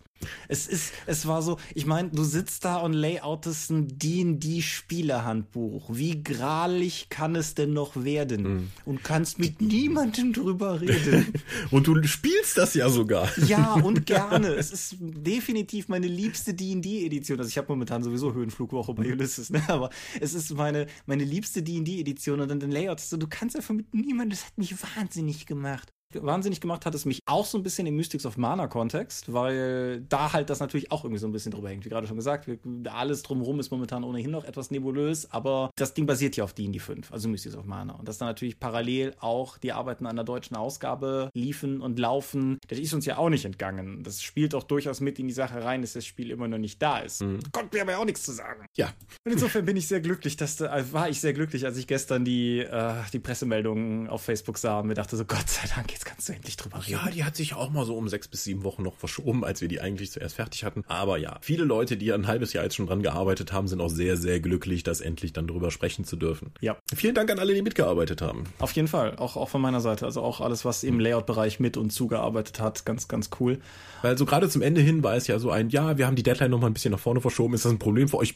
Es 0.49 0.67
ist, 0.67 0.93
es 1.07 1.27
war 1.27 1.43
so, 1.43 1.59
ich 1.75 1.87
meine, 1.87 2.11
du 2.11 2.25
sitzt 2.25 2.65
da 2.65 2.77
und 2.77 2.93
layoutest 2.93 3.71
ein 3.71 3.89
D&D-Spielehandbuch. 3.89 5.91
Wie 5.93 6.23
gralich 6.23 7.09
kann 7.09 7.37
es 7.37 7.55
denn 7.55 7.73
noch 7.73 8.05
werden? 8.05 8.43
Mhm. 8.43 8.71
Und 8.85 9.05
kannst 9.05 9.39
mit 9.39 9.61
niemandem 9.61 10.33
drüber 10.33 10.81
reden. 10.81 11.33
und 11.71 11.87
du 11.87 12.03
spielst 12.05 12.59
das 12.59 12.75
ja 12.75 12.89
sogar. 12.89 13.29
ja, 13.47 13.75
und 13.75 14.07
gerne. 14.07 14.49
Es 14.49 14.71
ist 14.71 14.97
definitiv 15.01 15.89
meine 15.89 16.07
liebste 16.07 16.55
D&D-Edition. 16.55 17.39
Also 17.39 17.49
ich 17.49 17.59
habe 17.59 17.69
momentan 17.69 18.03
sowieso 18.03 18.35
Höhenflugwoche 18.35 18.95
bei 18.95 19.13
Ulysses, 19.13 19.51
ne? 19.51 19.63
aber 19.69 19.91
es 20.21 20.35
ist 20.35 20.55
meine, 20.55 20.87
meine 21.07 21.25
liebste 21.25 21.63
D&D-Edition 21.63 22.41
und 22.41 22.49
dann 22.49 22.61
den 22.61 22.71
Layout. 22.71 23.01
Du 23.11 23.27
kannst 23.29 23.57
einfach 23.57 23.75
mit 23.75 23.93
niemandem, 23.95 24.31
das 24.31 24.47
hat 24.47 24.59
mich 24.59 24.75
wahnsinnig 24.97 25.47
gemacht 25.47 25.93
wahnsinnig 26.15 26.61
gemacht 26.61 26.87
hat 26.87 26.95
es 26.95 27.05
mich 27.05 27.21
auch 27.27 27.47
so 27.47 27.59
ein 27.59 27.63
bisschen 27.63 27.87
im 27.87 27.97
Mystics 27.97 28.27
of 28.27 28.37
Mana 28.37 28.67
Kontext, 28.67 29.33
weil 29.33 30.03
da 30.09 30.33
halt 30.33 30.51
das 30.51 30.61
natürlich 30.61 30.91
auch 30.93 31.05
irgendwie 31.05 31.21
so 31.21 31.27
ein 31.27 31.33
bisschen 31.33 31.53
drüber 31.53 31.69
hängt. 31.69 31.85
Wie 31.85 31.89
gerade 31.89 32.07
schon 32.07 32.17
gesagt, 32.17 32.49
alles 32.89 33.23
drumherum 33.23 33.61
ist 33.61 33.71
momentan 33.71 34.05
ohnehin 34.05 34.31
noch 34.31 34.45
etwas 34.45 34.71
nebulös, 34.71 35.31
aber 35.31 35.71
das 35.77 35.95
Ding 35.95 36.07
basiert 36.07 36.37
ja 36.37 36.45
auf 36.45 36.53
D&D 36.53 36.79
5, 36.79 37.13
also 37.13 37.29
Mystics 37.29 37.57
of 37.57 37.65
Mana. 37.65 37.95
Und 37.95 38.09
dass 38.09 38.19
dann 38.19 38.29
natürlich 38.29 38.59
parallel 38.59 39.15
auch 39.21 39.59
die 39.59 39.73
Arbeiten 39.73 40.07
an 40.07 40.17
der 40.17 40.25
deutschen 40.25 40.57
Ausgabe 40.57 41.31
liefen 41.35 41.81
und 41.81 41.99
laufen, 41.99 42.59
das 42.69 42.79
ist 42.79 42.95
uns 42.95 43.07
ja 43.07 43.19
auch 43.19 43.29
nicht 43.29 43.45
entgangen. 43.45 44.03
Das 44.03 44.23
spielt 44.23 44.55
auch 44.55 44.65
durchaus 44.65 45.01
mit 45.01 45.19
in 45.19 45.29
die 45.29 45.35
Sache 45.35 45.65
rein, 45.65 45.83
dass 45.83 45.93
das 45.93 46.07
Spiel 46.07 46.31
immer 46.31 46.49
noch 46.49 46.59
nicht 46.59 46.81
da 46.83 46.99
ist. 46.99 47.23
Mhm. 47.23 47.41
Konnte 47.53 47.77
mir 47.77 47.83
aber 47.83 47.99
auch 47.99 48.05
nichts 48.05 48.25
zu 48.25 48.33
sagen. 48.33 48.67
Ja. 48.77 48.93
Und 49.25 49.33
insofern 49.33 49.65
bin 49.65 49.77
ich 49.77 49.87
sehr 49.87 50.01
glücklich, 50.01 50.37
dass 50.37 50.57
da, 50.57 50.93
war 50.93 51.09
ich 51.09 51.21
sehr 51.21 51.33
glücklich, 51.33 51.65
als 51.67 51.77
ich 51.77 51.87
gestern 51.87 52.25
die, 52.25 52.61
äh, 52.61 52.95
die 53.13 53.19
Pressemeldungen 53.19 54.09
auf 54.09 54.23
Facebook 54.23 54.59
sah 54.59 54.81
und 54.81 54.89
mir 54.89 54.95
dachte 54.95 55.17
so, 55.17 55.25
Gott 55.25 55.49
sei 55.49 55.69
Dank, 55.75 55.93
jetzt 56.01 56.07
kannst 56.07 56.29
du 56.31 56.33
endlich 56.33 56.57
drüber 56.57 56.79
reden. 56.79 56.93
Ja, 56.93 57.11
die 57.11 57.25
hat 57.25 57.37
sich 57.37 57.55
auch 57.55 57.71
mal 57.71 57.85
so 57.85 57.95
um 57.95 58.09
sechs 58.09 58.27
bis 58.27 58.45
sieben 58.45 58.65
Wochen 58.65 58.83
noch 58.83 58.97
verschoben, 58.97 59.45
als 59.45 59.61
wir 59.61 59.69
die 59.69 59.83
eigentlich 59.83 60.11
zuerst 60.11 60.37
fertig 60.37 60.65
hatten. 60.65 60.83
Aber 60.89 61.19
ja, 61.19 61.37
viele 61.43 61.65
Leute, 61.65 61.99
die 61.99 62.11
ein 62.13 62.27
halbes 62.27 62.55
Jahr 62.55 62.65
jetzt 62.65 62.77
schon 62.77 62.87
dran 62.87 63.03
gearbeitet 63.03 63.53
haben, 63.53 63.69
sind 63.69 63.83
auch 63.83 63.91
sehr, 63.91 64.17
sehr 64.17 64.41
glücklich, 64.41 64.83
das 64.83 65.03
endlich 65.03 65.35
dann 65.35 65.47
drüber 65.47 65.71
sprechen 65.71 66.07
zu 66.07 66.17
dürfen. 66.17 66.53
Ja. 66.61 66.79
Vielen 66.95 67.15
Dank 67.15 67.31
an 67.31 67.39
alle, 67.39 67.55
die 67.55 67.61
mitgearbeitet 67.61 68.23
haben. 68.23 68.45
Auf 68.61 68.73
jeden 68.73 68.89
Fall, 68.89 69.17
auch, 69.17 69.37
auch 69.37 69.51
von 69.51 69.61
meiner 69.61 69.83
Seite. 69.83 70.07
Also 70.07 70.23
auch 70.23 70.41
alles, 70.41 70.65
was 70.65 70.85
im 70.85 71.01
Layout-Bereich 71.01 71.61
mit 71.61 71.77
und 71.77 71.91
zugearbeitet 71.91 72.61
hat, 72.61 72.87
ganz, 72.87 73.07
ganz 73.07 73.29
cool. 73.39 73.59
Weil 74.01 74.17
so 74.17 74.25
gerade 74.25 74.49
zum 74.49 74.63
Ende 74.63 74.81
hin 74.81 75.03
war 75.03 75.17
es 75.17 75.27
ja 75.27 75.39
so 75.39 75.51
ein, 75.51 75.69
ja, 75.69 75.99
wir 75.99 76.07
haben 76.07 76.17
die 76.17 76.23
Deadline 76.23 76.51
noch 76.51 76.61
mal 76.61 76.69
ein 76.69 76.75
bisschen 76.75 76.93
nach 76.93 76.99
vorne 76.99 77.21
verschoben. 77.21 77.53
Ist 77.53 77.67
das 77.67 77.73
ein 77.73 77.79
Problem 77.79 78.09
für 78.09 78.17
euch? 78.17 78.35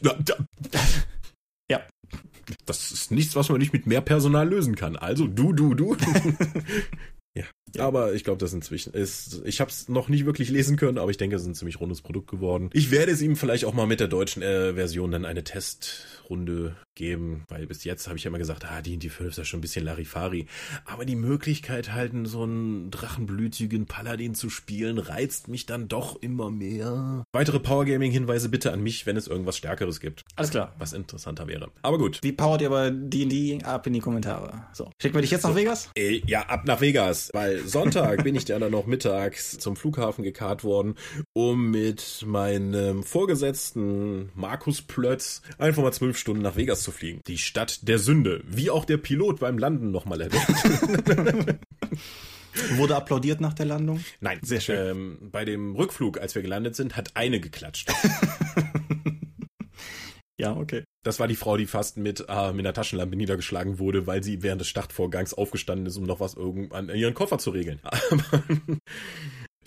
Ja. 1.69 1.81
Das 2.67 2.91
ist 2.91 3.09
nichts, 3.09 3.35
was 3.35 3.49
man 3.49 3.57
nicht 3.57 3.73
mit 3.73 3.87
mehr 3.87 4.01
Personal 4.01 4.47
lösen 4.47 4.75
kann. 4.75 4.95
Also 4.95 5.25
du, 5.25 5.51
du, 5.51 5.73
du. 5.73 5.97
Aber 7.79 8.13
ich 8.13 8.23
glaube, 8.23 8.39
das 8.39 8.53
inzwischen 8.53 8.93
ist. 8.93 9.41
Ich 9.45 9.61
habe 9.61 9.69
es 9.69 9.89
noch 9.89 10.09
nicht 10.09 10.25
wirklich 10.25 10.49
lesen 10.49 10.77
können, 10.77 10.97
aber 10.97 11.11
ich 11.11 11.17
denke, 11.17 11.35
es 11.35 11.43
ist 11.43 11.47
ein 11.47 11.55
ziemlich 11.55 11.79
rundes 11.79 12.01
Produkt 12.01 12.29
geworden. 12.29 12.69
Ich 12.73 12.91
werde 12.91 13.11
es 13.11 13.21
ihm 13.21 13.35
vielleicht 13.35 13.65
auch 13.65 13.73
mal 13.73 13.87
mit 13.87 13.99
der 13.99 14.07
deutschen 14.07 14.41
äh, 14.41 14.73
Version 14.73 15.11
dann 15.11 15.25
eine 15.25 15.43
Testrunde 15.43 16.75
geben, 16.95 17.43
weil 17.49 17.67
bis 17.67 17.83
jetzt 17.83 18.07
habe 18.07 18.17
ich 18.17 18.23
ja 18.23 18.29
immer 18.29 18.37
gesagt, 18.37 18.65
ah, 18.65 18.81
die 18.81 18.97
die 18.97 19.09
5 19.09 19.31
ist 19.31 19.37
ja 19.37 19.45
schon 19.45 19.59
ein 19.59 19.61
bisschen 19.61 19.85
Larifari. 19.85 20.47
Aber 20.85 21.05
die 21.05 21.15
Möglichkeit 21.15 21.93
halt 21.93 22.13
so 22.23 22.43
einen 22.43 22.91
drachenblütigen 22.91 23.85
Paladin 23.85 24.35
zu 24.35 24.49
spielen, 24.49 24.97
reizt 24.97 25.47
mich 25.47 25.65
dann 25.65 25.87
doch 25.87 26.21
immer 26.21 26.49
mehr. 26.49 27.25
Weitere 27.33 27.59
Powergaming-Hinweise 27.59 28.49
bitte 28.49 28.71
an 28.71 28.81
mich, 28.81 29.05
wenn 29.05 29.17
es 29.17 29.27
irgendwas 29.27 29.57
Stärkeres 29.57 29.99
gibt. 29.99 30.23
Alles 30.35 30.51
klar. 30.51 30.73
Was 30.79 30.93
interessanter 30.93 31.47
wäre. 31.47 31.69
Aber 31.81 31.97
gut. 31.97 32.19
Wie 32.23 32.31
powert 32.31 32.61
ihr 32.61 32.67
aber 32.67 32.91
D&D 32.91 33.59
ab 33.63 33.85
in 33.87 33.93
die 33.93 33.99
Kommentare? 33.99 34.65
So. 34.73 34.91
Schicken 35.01 35.15
wir 35.15 35.21
dich 35.21 35.31
jetzt 35.31 35.43
nach 35.43 35.55
Vegas? 35.55 35.89
Ey, 35.95 36.23
ja, 36.25 36.43
ab 36.43 36.65
nach 36.65 36.79
Vegas, 36.79 37.29
weil 37.33 37.67
Sonntag 37.67 38.23
bin 38.23 38.35
ich 38.35 38.45
dann 38.45 38.71
noch 38.71 38.85
mittags 38.85 39.57
zum 39.57 39.75
Flughafen 39.75 40.23
gekarrt 40.23 40.63
worden, 40.63 40.95
um 41.33 41.71
mit 41.71 42.23
meinem 42.25 43.03
Vorgesetzten 43.03 44.31
Markus 44.35 44.81
Plötz 44.81 45.41
einfach 45.57 45.83
mal 45.83 45.91
zwölf 45.91 46.17
Stunden 46.17 46.41
nach 46.41 46.55
Vegas 46.55 46.84
zu 46.85 46.91
fliegen. 46.91 47.21
Die 47.27 47.37
Stadt 47.37 47.87
der 47.87 47.99
Sünde, 47.99 48.41
wie 48.47 48.69
auch 48.69 48.85
der 48.85 48.97
Pilot 48.97 49.39
beim 49.39 49.57
Landen 49.57 49.91
nochmal 49.91 50.21
erwähnt. 50.21 51.59
Wurde 52.77 52.95
applaudiert 52.95 53.41
nach 53.41 53.53
der 53.53 53.65
Landung? 53.65 53.99
Nein, 54.21 54.39
Sehr 54.41 54.61
schön. 54.61 54.77
Ähm, 54.77 55.17
bei 55.31 55.43
dem 55.43 55.75
Rückflug, 55.75 56.19
als 56.19 56.35
wir 56.35 56.41
gelandet 56.41 56.75
sind, 56.75 56.95
hat 56.95 57.11
eine 57.15 57.41
geklatscht. 57.41 57.91
Ja, 60.37 60.53
okay. 60.53 60.83
Das 61.03 61.19
war 61.19 61.29
die 61.29 61.37
Frau, 61.37 61.55
die 61.55 61.65
fast 61.65 61.95
mit, 61.95 62.25
äh, 62.27 62.51
mit 62.51 62.65
einer 62.65 62.73
Taschenlampe 62.73 63.15
niedergeschlagen 63.15 63.79
wurde, 63.79 64.05
weil 64.05 64.21
sie 64.21 64.43
während 64.43 64.59
des 64.59 64.67
Startvorgangs 64.67 65.33
aufgestanden 65.33 65.85
ist, 65.85 65.95
um 65.95 66.03
noch 66.03 66.19
was 66.19 66.33
irgend 66.33 66.73
an 66.73 66.89
ihren 66.89 67.13
Koffer 67.13 67.37
zu 67.37 67.51
regeln. 67.51 67.79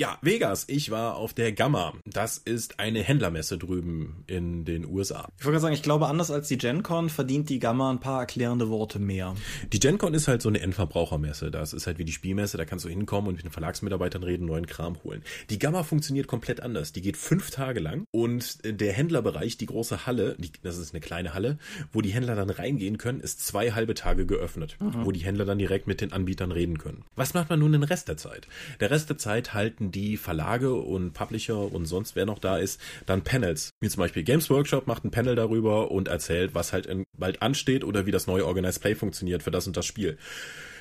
Ja, 0.00 0.16
Vegas. 0.22 0.64
Ich 0.68 0.92
war 0.92 1.16
auf 1.16 1.34
der 1.34 1.50
Gamma. 1.50 1.92
Das 2.04 2.38
ist 2.38 2.78
eine 2.78 3.02
Händlermesse 3.02 3.58
drüben 3.58 4.22
in 4.28 4.64
den 4.64 4.86
USA. 4.86 5.28
Ich 5.38 5.44
wollte 5.44 5.54
gerade 5.54 5.60
sagen, 5.60 5.74
ich 5.74 5.82
glaube, 5.82 6.06
anders 6.06 6.30
als 6.30 6.46
die 6.46 6.56
GenCon 6.56 7.08
verdient 7.08 7.48
die 7.48 7.58
Gamma 7.58 7.90
ein 7.90 7.98
paar 7.98 8.20
erklärende 8.20 8.68
Worte 8.68 9.00
mehr. 9.00 9.34
Die 9.72 9.80
GenCon 9.80 10.14
ist 10.14 10.28
halt 10.28 10.40
so 10.40 10.50
eine 10.50 10.60
Endverbrauchermesse. 10.60 11.50
Das 11.50 11.72
ist 11.72 11.88
halt 11.88 11.98
wie 11.98 12.04
die 12.04 12.12
Spielmesse. 12.12 12.56
Da 12.56 12.64
kannst 12.64 12.84
du 12.84 12.88
hinkommen 12.88 13.30
und 13.30 13.34
mit 13.34 13.44
den 13.44 13.50
Verlagsmitarbeitern 13.50 14.22
reden, 14.22 14.46
neuen 14.46 14.66
Kram 14.68 15.02
holen. 15.02 15.24
Die 15.50 15.58
Gamma 15.58 15.82
funktioniert 15.82 16.28
komplett 16.28 16.60
anders. 16.60 16.92
Die 16.92 17.02
geht 17.02 17.16
fünf 17.16 17.50
Tage 17.50 17.80
lang 17.80 18.04
und 18.12 18.60
der 18.64 18.92
Händlerbereich, 18.92 19.56
die 19.56 19.66
große 19.66 20.06
Halle, 20.06 20.36
die, 20.38 20.52
das 20.62 20.78
ist 20.78 20.94
eine 20.94 21.00
kleine 21.00 21.34
Halle, 21.34 21.58
wo 21.92 22.02
die 22.02 22.10
Händler 22.10 22.36
dann 22.36 22.50
reingehen 22.50 22.98
können, 22.98 23.18
ist 23.18 23.44
zwei 23.44 23.72
halbe 23.72 23.94
Tage 23.94 24.26
geöffnet, 24.26 24.76
wo 24.78 25.10
die 25.10 25.24
Händler 25.24 25.44
dann 25.44 25.58
direkt 25.58 25.88
mit 25.88 26.00
den 26.00 26.12
Anbietern 26.12 26.52
reden 26.52 26.78
können. 26.78 27.04
Was 27.16 27.34
macht 27.34 27.50
man 27.50 27.58
nun 27.58 27.72
den 27.72 27.82
Rest 27.82 28.06
der 28.06 28.16
Zeit? 28.16 28.46
Der 28.78 28.92
Rest 28.92 29.10
der 29.10 29.18
Zeit 29.18 29.54
halten 29.54 29.87
die 29.90 30.16
Verlage 30.16 30.74
und 30.74 31.12
Publisher 31.12 31.72
und 31.72 31.86
sonst 31.86 32.16
wer 32.16 32.26
noch 32.26 32.38
da 32.38 32.58
ist, 32.58 32.80
dann 33.06 33.22
Panels. 33.22 33.70
Wie 33.80 33.88
zum 33.88 34.00
Beispiel 34.00 34.22
Games 34.22 34.50
Workshop 34.50 34.86
macht 34.86 35.04
ein 35.04 35.10
Panel 35.10 35.34
darüber 35.34 35.90
und 35.90 36.08
erzählt, 36.08 36.54
was 36.54 36.72
halt 36.72 36.86
in, 36.86 37.04
bald 37.16 37.42
ansteht 37.42 37.84
oder 37.84 38.06
wie 38.06 38.10
das 38.10 38.26
neue 38.26 38.46
Organized 38.46 38.80
Play 38.80 38.94
funktioniert 38.94 39.42
für 39.42 39.50
das 39.50 39.66
und 39.66 39.76
das 39.76 39.86
Spiel. 39.86 40.18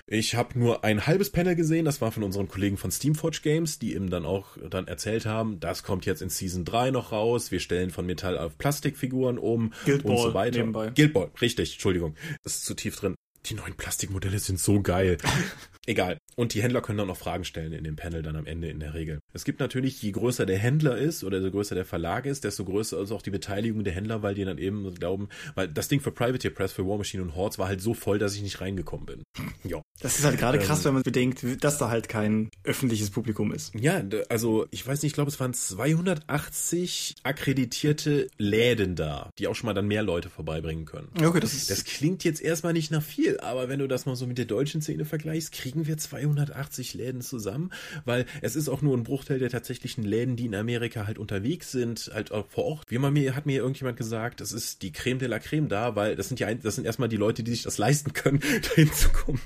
Ich 0.09 0.35
habe 0.35 0.57
nur 0.57 0.85
ein 0.85 1.05
halbes 1.05 1.31
Panel 1.31 1.55
gesehen, 1.55 1.83
das 1.83 1.99
war 1.99 2.13
von 2.13 2.23
unseren 2.23 2.47
Kollegen 2.47 2.77
von 2.77 2.91
Steamforge 2.91 3.41
Games, 3.43 3.77
die 3.77 3.93
eben 3.93 4.09
dann 4.09 4.25
auch 4.25 4.57
dann 4.69 4.87
erzählt 4.87 5.25
haben, 5.25 5.59
das 5.59 5.83
kommt 5.83 6.05
jetzt 6.05 6.21
in 6.21 6.29
Season 6.29 6.63
3 6.63 6.91
noch 6.91 7.11
raus, 7.11 7.51
wir 7.51 7.59
stellen 7.59 7.89
von 7.89 8.05
Metall 8.05 8.37
auf 8.37 8.57
Plastikfiguren 8.57 9.37
um 9.37 9.73
Guild 9.83 10.05
und 10.05 10.15
Ball 10.15 10.23
so 10.23 10.33
weiter. 10.33 10.57
nebenbei. 10.59 10.91
Guild 10.91 11.11
Ball, 11.11 11.29
richtig, 11.41 11.73
Entschuldigung. 11.73 12.15
Das 12.43 12.55
ist 12.55 12.65
zu 12.65 12.73
tief 12.73 12.95
drin. 12.95 13.15
Die 13.47 13.53
neuen 13.53 13.75
Plastikmodelle 13.75 14.39
sind 14.39 14.61
so 14.61 14.81
geil. 14.81 15.17
Egal. 15.87 16.17
Und 16.35 16.53
die 16.53 16.61
Händler 16.61 16.81
können 16.81 16.99
dann 16.99 17.07
noch 17.07 17.17
Fragen 17.17 17.45
stellen 17.45 17.71
in 17.71 17.83
dem 17.83 17.95
Panel 17.95 18.21
dann 18.21 18.35
am 18.35 18.45
Ende 18.45 18.67
in 18.69 18.79
der 18.79 18.93
Regel. 18.93 19.19
Es 19.33 19.43
gibt 19.45 19.59
natürlich, 19.59 20.01
je 20.03 20.11
größer 20.11 20.45
der 20.45 20.57
Händler 20.59 20.97
ist 20.97 21.23
oder 21.23 21.39
je 21.39 21.49
größer 21.49 21.73
der 21.75 21.85
Verlag 21.85 22.25
ist, 22.25 22.43
desto 22.43 22.65
größer 22.65 23.01
ist 23.01 23.11
auch 23.11 23.21
die 23.21 23.31
Beteiligung 23.31 23.83
der 23.83 23.93
Händler, 23.93 24.21
weil 24.21 24.35
die 24.35 24.43
dann 24.45 24.57
eben 24.57 24.93
glauben, 24.95 25.29
weil 25.55 25.67
das 25.69 25.87
D 25.87 25.99
für 25.99 26.11
Privateer 26.11 26.51
Press 26.51 26.73
für 26.73 26.85
War 26.85 26.97
Machine 26.97 27.23
und 27.23 27.35
Hordes 27.35 27.57
war 27.57 27.67
halt 27.67 27.81
so 27.81 27.93
voll, 27.93 28.19
dass 28.19 28.35
ich 28.35 28.41
nicht 28.43 28.61
reingekommen 28.61 29.05
bin. 29.05 29.23
Ja. 29.63 29.81
Das 29.99 30.19
ist 30.19 30.25
halt 30.25 30.37
gerade 30.37 30.59
krass, 30.59 30.79
Ähm. 30.81 30.85
wenn 30.85 30.93
man 30.95 31.03
bedenkt, 31.03 31.43
dass 31.63 31.77
da 31.79 31.89
halt 31.89 32.07
kein 32.07 32.49
öffentliches 32.63 33.09
Publikum 33.09 33.51
ist. 33.51 33.73
Ja, 33.73 34.03
also 34.29 34.67
ich 34.69 34.85
weiß 34.85 35.01
nicht, 35.01 35.11
ich 35.11 35.13
glaube, 35.13 35.31
es 35.31 35.39
waren 35.39 35.53
280 35.53 37.15
akkreditierte 37.23 38.27
Läden 38.37 38.95
da, 38.95 39.29
die 39.39 39.47
auch 39.47 39.55
schon 39.55 39.67
mal 39.67 39.73
dann 39.73 39.87
mehr 39.87 40.03
Leute 40.03 40.29
vorbeibringen 40.29 40.85
können. 40.85 41.09
Okay, 41.21 41.39
das 41.39 41.53
ist 41.53 41.69
Das 41.69 41.83
klingt 41.85 42.23
jetzt 42.23 42.41
erstmal 42.41 42.73
nicht 42.73 42.91
nach 42.91 43.01
viel, 43.01 43.39
aber 43.39 43.69
wenn 43.69 43.79
du 43.79 43.87
das 43.87 44.05
mal 44.05 44.15
so 44.15 44.27
mit 44.27 44.37
der 44.37 44.45
deutschen 44.45 44.81
Szene 44.81 45.05
vergleichst, 45.05 45.51
kriegen 45.51 45.76
wir 45.85 45.97
280 45.97 46.93
Läden 46.93 47.21
zusammen, 47.21 47.71
weil 48.05 48.25
es 48.41 48.55
ist 48.55 48.69
auch 48.69 48.81
nur 48.81 48.97
ein 48.97 49.03
Bruchteil 49.03 49.39
der 49.39 49.49
tatsächlichen 49.49 50.03
Läden, 50.03 50.35
die 50.35 50.45
in 50.45 50.55
Amerika 50.55 51.05
halt 51.05 51.19
unterwegs 51.19 51.71
sind, 51.71 52.09
halt 52.13 52.31
auch 52.31 52.47
vor 52.47 52.65
Ort. 52.65 52.85
Wie 52.87 52.97
man 52.97 53.13
mir, 53.13 53.35
hat 53.35 53.45
mir 53.45 53.57
irgendjemand 53.57 53.97
gesagt, 53.97 54.41
das 54.41 54.51
ist 54.51 54.81
die 54.81 54.91
Creme 54.91 55.19
de 55.19 55.27
la 55.27 55.39
Creme 55.39 55.67
da, 55.67 55.95
weil 55.95 56.15
das 56.15 56.29
sind 56.29 56.39
ja, 56.39 56.53
das 56.53 56.75
sind 56.75 56.85
erstmal 56.85 57.09
die 57.09 57.17
Leute, 57.17 57.43
die 57.43 57.51
sich 57.51 57.63
das 57.63 57.77
leisten 57.77 58.13
können, 58.13 58.39
dahin 58.69 58.91
zu 58.91 59.09
kommen 59.09 59.41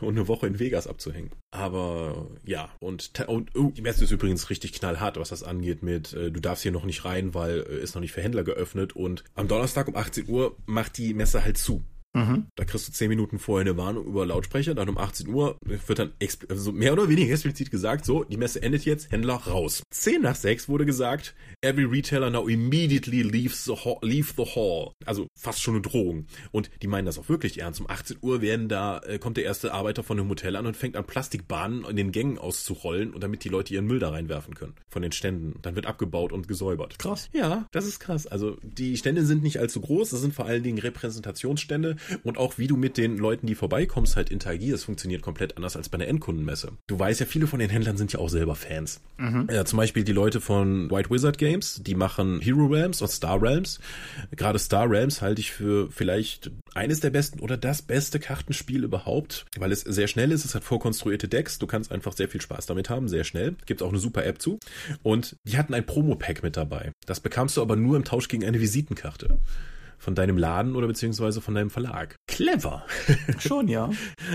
und 0.00 0.16
eine 0.16 0.26
Woche 0.26 0.46
in 0.46 0.58
Vegas 0.58 0.86
abzuhängen. 0.86 1.30
Aber 1.50 2.30
ja, 2.44 2.70
und, 2.80 3.12
und 3.28 3.54
oh, 3.54 3.70
die 3.76 3.82
Messe 3.82 4.04
ist 4.04 4.10
übrigens 4.10 4.50
richtig 4.50 4.72
knallhart, 4.72 5.18
was 5.18 5.28
das 5.28 5.42
angeht 5.42 5.82
mit, 5.82 6.12
äh, 6.14 6.30
du 6.30 6.40
darfst 6.40 6.62
hier 6.62 6.72
noch 6.72 6.84
nicht 6.84 7.04
rein, 7.04 7.34
weil 7.34 7.60
äh, 7.60 7.82
ist 7.82 7.94
noch 7.94 8.02
nicht 8.02 8.12
für 8.12 8.22
Händler 8.22 8.44
geöffnet 8.44 8.96
und 8.96 9.24
am 9.34 9.48
Donnerstag 9.48 9.88
um 9.88 9.96
18 9.96 10.28
Uhr 10.28 10.56
macht 10.66 10.98
die 10.98 11.14
Messe 11.14 11.44
halt 11.44 11.58
zu. 11.58 11.84
Mhm. 12.18 12.46
Da 12.56 12.64
kriegst 12.64 12.88
du 12.88 12.92
10 12.92 13.08
Minuten 13.08 13.38
vorher 13.38 13.68
eine 13.68 13.76
Warnung 13.76 14.06
über 14.06 14.26
Lautsprecher, 14.26 14.74
dann 14.74 14.88
um 14.88 14.98
18 14.98 15.28
Uhr 15.28 15.56
wird 15.64 15.98
dann 15.98 16.12
also 16.48 16.72
mehr 16.72 16.92
oder 16.92 17.08
weniger 17.08 17.32
explizit 17.32 17.70
gesagt, 17.70 18.04
so, 18.04 18.24
die 18.24 18.36
Messe 18.36 18.62
endet 18.62 18.84
jetzt, 18.84 19.10
Händler 19.10 19.34
raus. 19.34 19.82
10 19.90 20.22
nach 20.22 20.34
6 20.34 20.68
wurde 20.68 20.86
gesagt, 20.86 21.34
every 21.62 21.84
retailer 21.84 22.30
now 22.30 22.48
immediately 22.48 23.22
leaves 23.22 23.64
the 23.64 23.74
hall, 23.74 23.98
leave 24.02 24.32
the 24.36 24.44
hall. 24.44 24.92
Also 25.04 25.28
fast 25.34 25.62
schon 25.62 25.74
eine 25.74 25.82
Drohung. 25.82 26.26
Und 26.50 26.70
die 26.82 26.86
meinen 26.86 27.06
das 27.06 27.18
auch 27.18 27.28
wirklich 27.28 27.60
ernst. 27.60 27.80
Um 27.80 27.88
18 27.88 28.18
Uhr 28.20 28.40
werden 28.40 28.68
da, 28.68 28.98
äh, 29.00 29.18
kommt 29.18 29.36
der 29.36 29.44
erste 29.44 29.72
Arbeiter 29.72 30.02
von 30.02 30.18
einem 30.18 30.28
Hotel 30.28 30.56
an 30.56 30.66
und 30.66 30.76
fängt 30.76 30.96
an 30.96 31.04
Plastikbahnen 31.04 31.84
in 31.84 31.96
den 31.96 32.12
Gängen 32.12 32.38
auszurollen 32.38 33.12
und 33.12 33.22
damit 33.22 33.44
die 33.44 33.48
Leute 33.48 33.74
ihren 33.74 33.86
Müll 33.86 33.98
da 33.98 34.10
reinwerfen 34.10 34.54
können. 34.54 34.74
Von 34.88 35.02
den 35.02 35.12
Ständen. 35.12 35.58
Dann 35.62 35.76
wird 35.76 35.86
abgebaut 35.86 36.32
und 36.32 36.48
gesäubert. 36.48 36.98
krass. 36.98 37.28
Ja, 37.32 37.66
das 37.72 37.86
ist 37.86 38.00
krass. 38.00 38.26
Also 38.26 38.56
die 38.62 38.96
Stände 38.96 39.24
sind 39.24 39.42
nicht 39.42 39.58
allzu 39.58 39.80
groß, 39.80 40.10
das 40.10 40.20
sind 40.20 40.34
vor 40.34 40.46
allen 40.46 40.62
Dingen 40.62 40.78
Repräsentationsstände 40.78 41.96
und 42.22 42.38
auch 42.38 42.58
wie 42.58 42.66
du 42.66 42.76
mit 42.76 42.96
den 42.96 43.16
Leuten, 43.16 43.46
die 43.46 43.54
vorbeikommst, 43.54 44.16
halt 44.16 44.30
interagierst, 44.30 44.84
funktioniert 44.84 45.22
komplett 45.22 45.56
anders 45.56 45.76
als 45.76 45.88
bei 45.88 45.96
einer 45.96 46.08
Endkundenmesse. 46.08 46.72
Du 46.86 46.98
weißt 46.98 47.20
ja, 47.20 47.26
viele 47.26 47.46
von 47.46 47.58
den 47.58 47.70
Händlern 47.70 47.96
sind 47.96 48.12
ja 48.12 48.18
auch 48.18 48.28
selber 48.28 48.54
Fans. 48.54 49.00
Ja, 49.50 49.64
zum 49.64 49.76
Beispiel 49.76 50.04
die 50.04 50.12
Leute 50.12 50.40
von 50.40 50.90
White 50.90 51.10
Wizard 51.10 51.38
Games, 51.38 51.80
die 51.82 51.94
machen 51.94 52.40
Hero 52.40 52.66
Realms 52.66 53.02
und 53.02 53.08
Star 53.08 53.40
Realms. 53.40 53.80
Gerade 54.36 54.58
Star 54.58 54.88
Realms 54.88 55.22
halte 55.22 55.40
ich 55.40 55.52
für 55.52 55.90
vielleicht 55.90 56.50
eines 56.74 57.00
der 57.00 57.10
besten 57.10 57.40
oder 57.40 57.56
das 57.56 57.82
beste 57.82 58.20
Kartenspiel 58.20 58.84
überhaupt, 58.84 59.46
weil 59.58 59.72
es 59.72 59.80
sehr 59.80 60.06
schnell 60.06 60.32
ist, 60.32 60.44
es 60.44 60.54
hat 60.54 60.64
vorkonstruierte 60.64 61.28
Decks, 61.28 61.58
du 61.58 61.66
kannst 61.66 61.92
einfach 61.92 62.12
sehr 62.12 62.28
viel 62.28 62.40
Spaß 62.40 62.66
damit 62.66 62.90
haben, 62.90 63.08
sehr 63.08 63.24
schnell. 63.24 63.56
Gibt 63.66 63.82
auch 63.82 63.90
eine 63.90 63.98
super 63.98 64.24
App 64.24 64.40
zu. 64.40 64.58
Und 65.02 65.36
die 65.44 65.58
hatten 65.58 65.74
ein 65.74 65.86
Promo-Pack 65.86 66.42
mit 66.42 66.56
dabei. 66.56 66.92
Das 67.06 67.20
bekamst 67.20 67.56
du 67.56 67.62
aber 67.62 67.76
nur 67.76 67.96
im 67.96 68.04
Tausch 68.04 68.28
gegen 68.28 68.44
eine 68.44 68.60
Visitenkarte. 68.60 69.38
Von 69.98 70.14
deinem 70.14 70.38
Laden 70.38 70.76
oder 70.76 70.86
beziehungsweise 70.86 71.40
von 71.40 71.54
deinem 71.54 71.70
Verlag. 71.70 72.16
Clever. 72.26 72.84
Schon, 73.38 73.68
ja. 73.68 73.90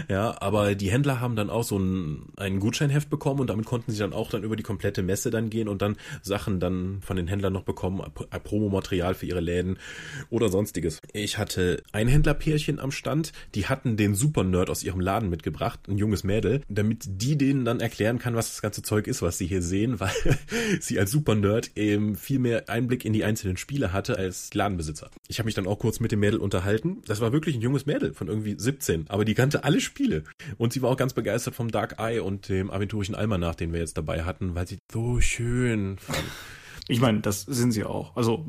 Ja, 0.10 0.36
aber 0.42 0.76
die 0.76 0.92
Händler 0.92 1.20
haben 1.20 1.36
dann 1.36 1.50
auch 1.50 1.64
so 1.64 1.78
ein, 1.78 2.34
ein 2.38 2.60
Gutscheinheft 2.60 3.10
bekommen 3.10 3.40
und 3.40 3.50
damit 3.50 3.66
konnten 3.66 3.92
sie 3.92 4.00
dann 4.00 4.14
auch 4.14 4.30
dann 4.30 4.44
über 4.44 4.56
die 4.56 4.64
komplette 4.64 5.04
Messe 5.04 5.30
dann 5.30 5.50
gehen 5.50 5.68
und 5.68 5.82
dann 5.82 5.96
Sachen 6.22 6.60
dann 6.60 7.02
von 7.02 7.16
den 7.16 7.28
Händlern 7.28 7.54
noch 7.54 7.64
bekommen, 7.64 8.02
Promomaterial 8.44 9.14
für 9.14 9.26
ihre 9.26 9.40
Läden 9.40 9.78
oder 10.30 10.50
sonstiges. 10.50 11.00
Ich 11.14 11.38
hatte 11.38 11.82
ein 11.92 12.08
Händlerpärchen 12.08 12.80
am 12.80 12.92
Stand, 12.92 13.32
die 13.56 13.68
hatten 13.68 13.98
den 13.98 14.16
Super 14.16 14.44
Nerd 14.44 14.70
aus 14.70 14.84
ihrem 14.84 15.00
Laden 15.00 15.30
mitgebracht, 15.30 15.80
ein 15.88 15.98
junges 15.98 16.24
Mädel, 16.24 16.62
damit 16.68 17.04
die 17.08 17.38
denen 17.38 17.66
dann 17.66 17.80
erklären 17.80 18.20
kann, 18.20 18.36
was 18.36 18.50
das 18.50 18.62
ganze 18.62 18.82
Zeug 18.82 19.08
ist, 19.08 19.22
was 19.22 19.38
sie 19.38 19.48
hier 19.48 19.62
sehen, 19.62 20.00
weil 20.00 20.12
sie 20.80 21.00
als 21.00 21.12
Super 21.12 21.36
Nerd 21.36 21.72
eben 21.76 22.16
viel 22.16 22.40
mehr 22.40 22.70
Einblick 22.70 23.06
in 23.06 23.14
die 23.14 23.24
einzelnen 23.24 23.58
Spiele 23.58 23.94
hatte 23.94 24.18
als 24.18 24.54
Ladenbesitzer. 24.54 25.10
Ich 25.28 25.40
habe 25.40 25.46
mich 25.46 25.53
dann 25.54 25.68
auch 25.68 25.80
kurz 25.80 26.00
mit 26.00 26.12
dem 26.12 26.20
Mädel 26.20 26.40
unterhalten. 26.40 27.02
Das 27.06 27.22
war 27.22 27.32
wirklich 27.32 27.56
ein 27.56 27.62
junges 27.62 27.86
Mädel 27.86 28.14
von 28.14 28.28
irgendwie 28.28 28.56
17, 28.58 29.06
aber 29.10 29.26
die 29.26 29.34
kannte 29.34 29.64
alle 29.64 29.82
Spiele. 29.82 30.24
Und 30.58 30.74
sie 30.74 30.82
war 30.82 30.90
auch 30.92 30.98
ganz 30.98 31.14
begeistert 31.14 31.56
vom 31.56 31.72
Dark 31.72 32.00
Eye 32.00 32.20
und 32.20 32.50
dem 32.50 32.72
aventurischen 32.72 33.16
Almanach, 33.16 33.56
den 33.56 33.74
wir 33.74 33.80
jetzt 33.80 33.98
dabei 33.98 34.24
hatten, 34.24 34.56
weil 34.56 34.68
sie 34.68 34.80
so 34.92 35.20
schön 35.22 35.98
fand. 35.98 36.24
Ich 36.88 37.00
meine, 37.00 37.22
das 37.22 37.44
sind 37.44 37.72
sie 37.72 37.86
auch. 37.86 38.16
Also 38.16 38.46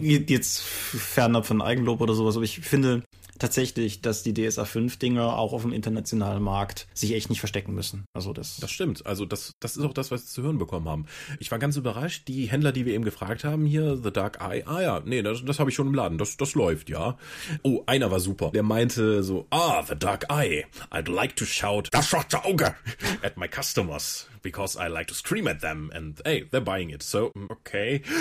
jetzt 0.00 0.60
fernab 0.60 1.46
von 1.46 1.62
Eigenlob 1.62 2.00
oder 2.00 2.14
sowas, 2.14 2.36
aber 2.36 2.44
ich 2.44 2.60
finde 2.60 3.02
tatsächlich, 3.38 4.00
dass 4.00 4.22
die 4.22 4.34
DSA 4.34 4.64
5 4.64 4.98
Dinger 4.98 5.36
auch 5.36 5.52
auf 5.52 5.62
dem 5.62 5.72
internationalen 5.72 6.42
Markt 6.42 6.86
sich 6.94 7.12
echt 7.14 7.30
nicht 7.30 7.40
verstecken 7.40 7.74
müssen. 7.74 8.04
Also 8.14 8.32
das, 8.32 8.58
Das 8.58 8.70
stimmt. 8.70 9.06
Also 9.06 9.24
das, 9.24 9.52
das 9.60 9.76
ist 9.76 9.84
auch 9.84 9.92
das, 9.92 10.10
was 10.10 10.22
wir 10.22 10.28
zu 10.28 10.42
hören 10.42 10.58
bekommen 10.58 10.88
haben. 10.88 11.06
Ich 11.38 11.50
war 11.50 11.58
ganz 11.58 11.76
überrascht. 11.76 12.28
Die 12.28 12.46
Händler, 12.46 12.72
die 12.72 12.86
wir 12.86 12.94
eben 12.94 13.04
gefragt 13.04 13.44
haben 13.44 13.66
hier, 13.66 13.96
The 13.96 14.12
Dark 14.12 14.40
Eye, 14.40 14.64
ah 14.66 14.80
ja, 14.80 15.02
nee, 15.04 15.22
das, 15.22 15.44
das 15.44 15.58
habe 15.58 15.70
ich 15.70 15.76
schon 15.76 15.86
im 15.86 15.94
Laden. 15.94 16.18
Das, 16.18 16.36
das 16.36 16.54
läuft, 16.54 16.88
ja. 16.88 17.18
Oh, 17.62 17.82
einer 17.86 18.10
war 18.10 18.20
super. 18.20 18.50
Der 18.52 18.62
meinte 18.62 19.22
so, 19.22 19.46
ah, 19.50 19.82
The 19.82 19.96
Dark 19.98 20.26
Eye. 20.30 20.64
I'd 20.90 21.10
like 21.10 21.36
to 21.36 21.44
shout, 21.44 21.88
das 21.92 22.08
schwarze 22.08 22.44
Auge 22.44 22.74
at 23.22 23.36
my 23.36 23.48
customers 23.48 24.28
because 24.42 24.78
I 24.78 24.88
like 24.88 25.08
to 25.08 25.14
scream 25.14 25.46
at 25.46 25.60
them 25.60 25.90
and 25.94 26.20
hey, 26.24 26.46
they're 26.50 26.60
buying 26.60 26.90
it. 26.90 27.02
So, 27.02 27.32
okay. 27.50 28.02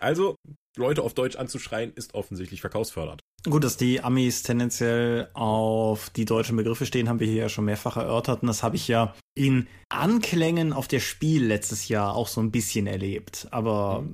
Also, 0.00 0.36
Leute 0.76 1.02
auf 1.02 1.14
Deutsch 1.14 1.36
anzuschreien, 1.36 1.92
ist 1.94 2.14
offensichtlich 2.14 2.60
verkaufsfördernd. 2.60 3.22
Gut, 3.48 3.62
dass 3.62 3.76
die 3.76 4.00
Amis 4.02 4.42
tendenziell 4.42 5.28
auf 5.34 6.10
die 6.10 6.24
deutschen 6.24 6.56
Begriffe 6.56 6.84
stehen, 6.84 7.08
haben 7.08 7.20
wir 7.20 7.26
hier 7.26 7.42
ja 7.42 7.48
schon 7.48 7.64
mehrfach 7.64 7.96
erörtert. 7.96 8.42
Und 8.42 8.48
das 8.48 8.62
habe 8.62 8.76
ich 8.76 8.88
ja 8.88 9.14
in 9.34 9.68
Anklängen 9.88 10.72
auf 10.72 10.88
der 10.88 11.00
Spiel 11.00 11.44
letztes 11.44 11.88
Jahr 11.88 12.14
auch 12.14 12.26
so 12.26 12.40
ein 12.40 12.50
bisschen 12.50 12.86
erlebt. 12.86 13.46
Aber 13.52 14.04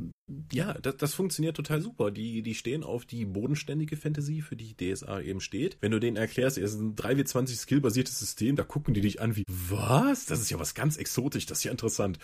ja, 0.53 0.75
das, 0.75 0.97
das 0.97 1.15
funktioniert 1.15 1.57
total 1.57 1.81
super. 1.81 2.11
Die, 2.11 2.43
die 2.43 2.55
stehen 2.55 2.83
auf 2.85 3.05
die 3.05 3.25
bodenständige 3.25 3.97
Fantasy, 3.97 4.41
für 4.41 4.57
die 4.57 4.77
DSA 4.77 5.21
eben 5.21 5.41
steht. 5.41 5.77
Wenn 5.81 5.93
du 5.93 5.99
denen 5.99 6.17
erklärst, 6.17 6.59
es 6.59 6.75
ist 6.75 6.81
ein 6.81 6.95
3W20 6.95 7.57
Skill-basiertes 7.57 8.19
System, 8.19 8.57
da 8.57 8.63
gucken 8.63 8.95
die 8.95 9.01
dich 9.01 9.21
an 9.21 9.37
wie, 9.37 9.45
was? 9.49 10.27
Das 10.27 10.41
ist 10.41 10.51
ja 10.51 10.59
was 10.59 10.75
ganz 10.75 10.97
exotisch, 10.97 11.47
das 11.47 11.59
ist 11.59 11.65
ja 11.65 11.71
interessant. 11.71 12.19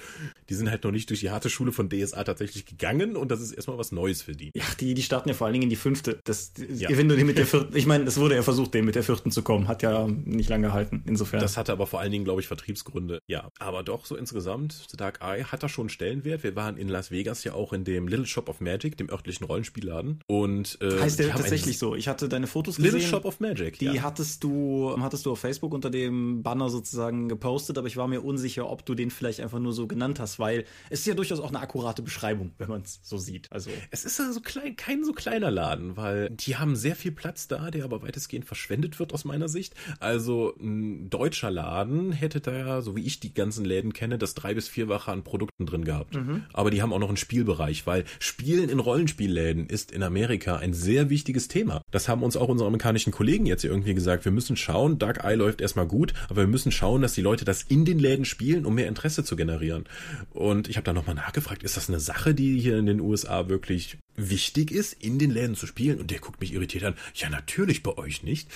Die 0.49 0.55
sind 0.55 0.71
halt 0.71 0.85
noch 0.85 0.93
nicht 0.93 1.11
durch 1.11 1.21
die 1.21 1.31
harte 1.31 1.51
Schule 1.51 1.73
von 1.73 1.89
DSA 1.89 2.25
tatsächlich 2.25 2.67
gegangen 2.67 3.17
und 3.17 3.31
das 3.31 3.41
ist 3.41 3.53
erstmal 3.53 3.79
was 3.79 3.93
Neues 3.93 4.23
für 4.23 4.33
die. 4.33 4.51
Ja, 4.55 4.65
die, 4.81 4.95
die 4.95 5.03
starten 5.03 5.29
ja 5.29 5.35
vor 5.35 5.47
allen 5.47 5.55
Dingen 5.55 5.65
in 5.65 5.71
die 5.71 5.77
fünfte. 5.77 6.21
Das, 6.25 6.53
ja. 6.57 6.89
Wenn 6.99 7.09
du 7.09 7.17
den 7.17 7.27
mit 7.27 7.39
der 7.39 7.47
vierten, 7.47 7.77
ich 7.77 7.87
meine, 7.87 8.05
es 8.05 8.19
wurde 8.19 8.35
ja 8.35 8.43
versucht, 8.43 8.75
den 8.75 8.85
mit 8.85 8.95
der 8.95 9.03
vierten 9.03 9.31
zu 9.31 9.43
kommen, 9.43 9.69
hat 9.69 9.83
ja 9.83 10.07
nicht 10.09 10.49
lange 10.51 10.67
gehalten, 10.67 11.05
insofern. 11.07 11.41
Das 11.41 11.57
hatte 11.57 11.73
aber 11.73 11.87
vor 11.87 12.01
allen 12.01 12.11
Dingen, 12.11 12.25
glaube 12.25 12.41
ich, 12.41 12.49
Vertriebsgründe. 12.49 13.21
Ja, 13.27 13.51
aber 13.59 13.83
doch 13.83 14.05
so 14.05 14.17
insgesamt, 14.17 14.87
The 14.91 14.97
Dark 14.97 15.21
Eye 15.23 15.45
hat 15.45 15.63
da 15.63 15.69
schon 15.69 15.89
Stellenwert. 15.89 16.43
Wir 16.43 16.57
waren 16.57 16.77
in 16.77 16.89
Las 16.89 17.11
Vegas 17.11 17.45
ja 17.45 17.55
auch 17.55 17.73
in 17.73 17.85
dem 17.85 18.09
Little 18.09 18.27
Shop 18.27 18.49
of 18.49 18.61
Magic, 18.61 18.97
dem 18.97 19.11
örtlichen 19.11 19.47
Rollenspielladen. 19.47 20.21
Und 20.27 20.79
äh, 20.81 21.01
heißt 21.01 21.19
der 21.19 21.31
tatsächlich 21.31 21.79
so? 21.79 21.95
Ich 21.95 22.09
hatte 22.09 22.29
deine 22.29 22.47
Fotos 22.47 22.77
gesehen. 22.77 22.93
Little 22.93 23.09
Shop 23.09 23.25
of 23.25 23.41
Magic. 23.41 23.79
Die 23.79 23.87
ja. 23.87 24.03
hattest 24.03 24.43
du 24.43 24.97
hattest 24.99 25.27
du 25.27 25.33
auf 25.33 25.39
Facebook 25.39 25.73
unter 25.73 25.91
dem 25.91 26.43
Banner 26.43 26.69
sozusagen 26.69 27.29
gepostet, 27.29 27.79
aber 27.79 27.87
ich 27.87 27.97
war 27.97 28.09
mir 28.09 28.23
unsicher, 28.23 28.69
ob 28.69 28.85
du 28.85 28.95
den 28.95 29.11
vielleicht 29.11 29.41
einfach 29.41 29.59
nur 29.59 29.73
so 29.73 29.87
genannt 29.87 30.21
hast, 30.21 30.39
weil 30.39 30.65
es 30.91 31.01
ist 31.01 31.07
ja 31.07 31.15
durchaus 31.15 31.41
auch 31.41 31.49
eine 31.49 31.61
akkurate 31.61 32.03
Beschreibung, 32.03 32.53
wenn 32.59 32.69
man 32.69 32.83
es 32.83 33.01
so 33.03 33.19
sieht. 33.19 33.51
Also 33.53 33.71
es 33.91 34.05
ist 34.05 34.19
ja 34.19 34.33
so 34.33 34.41
klein, 34.41 34.77
kein 34.77 35.05
so 35.05 35.13
kleiner 35.13 35.51
Laden, 35.51 35.97
weil 35.97 36.31
die 36.31 36.57
haben 36.57 36.77
sehr 36.77 36.88
viel 36.97 37.13
Platz 37.13 37.49
da, 37.49 37.71
der 37.71 37.85
aber 37.85 38.03
weitestgehend 38.03 38.45
verschwendet 38.45 38.99
wird 38.99 39.13
aus 39.13 39.25
meiner 39.25 39.49
Sicht. 39.49 39.75
Also 40.01 40.55
ein 40.61 41.11
deutscher 41.11 41.51
Laden 41.51 42.13
hätte 42.13 42.41
da, 42.41 42.83
so 42.83 42.97
wie 42.97 43.05
ich 43.05 43.21
die 43.21 43.35
ganzen 43.35 43.65
Läden 43.65 43.93
kenne, 43.93 44.19
das 44.19 44.35
drei 44.35 44.55
bis 44.55 44.69
vierfache 44.69 45.11
an 45.11 45.25
Produkten 45.25 45.67
drin 45.67 45.85
gehabt. 45.85 46.15
Mhm. 46.15 46.45
Aber 46.53 46.71
die 46.71 46.83
haben 46.83 46.93
auch 46.93 46.99
noch 46.99 47.09
einen 47.09 47.17
Spielbereich, 47.17 47.87
weil 47.87 48.05
Spielen 48.19 48.69
in 48.69 48.79
Rollenspielläden 48.79 49.67
ist 49.67 49.93
in 49.93 50.03
Amerika 50.03 50.57
ein 50.57 50.75
sehr 50.75 51.11
wichtiges 51.11 51.49
Thema. 51.49 51.83
Das 51.91 52.09
haben 52.09 52.23
uns 52.23 52.37
auch 52.37 52.49
unsere 52.49 52.67
amerikanischen 52.67 53.13
Kollegen 53.13 53.47
jetzt 53.47 53.65
irgendwie 53.65 53.95
gesagt. 53.95 54.25
Wir 54.25 54.33
müssen 54.33 54.57
schauen, 54.57 54.99
Dark 54.99 55.25
Eye 55.25 55.35
läuft 55.35 55.61
erstmal 55.61 55.87
gut, 55.87 56.15
aber 56.29 56.43
wir 56.43 56.49
müssen 56.49 56.73
schauen, 56.73 57.03
dass 57.03 57.15
die 57.15 57.23
Leute 57.23 57.45
das 57.45 57.63
in 57.63 57.85
den 57.85 57.99
Läden 57.99 58.25
spielen, 58.25 58.67
um 58.67 58.75
mehr 58.75 58.89
Interesse 58.89 59.25
zu 59.25 59.37
generieren. 59.37 59.85
Und 60.31 60.69
ich 60.69 60.77
habe 60.77 60.85
da 60.85 60.93
nochmal 60.93 61.15
nachgefragt, 61.15 61.63
ist 61.63 61.77
das 61.77 61.89
eine 61.89 62.01
Sache, 62.01 62.35
die 62.35 62.59
hier 62.59 62.79
in 62.79 62.87
den 62.87 63.01
USA 63.01 63.49
wirklich 63.49 63.99
wichtig 64.19 64.71
ist, 64.71 64.93
in 65.03 65.19
den 65.19 65.31
Läden 65.31 65.55
zu 65.55 65.67
spielen? 65.67 65.99
Und 65.99 66.11
der 66.11 66.19
guckt 66.19 66.41
mich 66.41 66.53
irritiert 66.53 66.85
an. 66.85 66.95
Ja, 67.15 67.31
natürlich 67.31 67.83
bei 67.83 67.97
euch 67.97 68.23
nicht. 68.23 68.49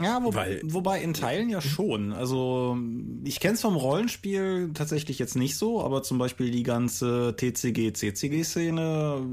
Ja, 0.00 0.20
wo, 0.22 0.32
Weil, 0.34 0.60
wobei 0.64 1.02
in 1.02 1.12
Teilen 1.14 1.50
ja 1.50 1.60
schon. 1.60 2.12
Also 2.12 2.78
ich 3.24 3.40
kenne 3.40 3.54
es 3.54 3.60
vom 3.60 3.76
Rollenspiel 3.76 4.70
tatsächlich 4.74 5.18
jetzt 5.18 5.36
nicht 5.36 5.56
so, 5.56 5.82
aber 5.82 6.02
zum 6.02 6.18
Beispiel 6.18 6.50
die 6.50 6.62
ganze 6.62 7.34
TCG, 7.36 7.92
CCG-Szene. 7.92 9.26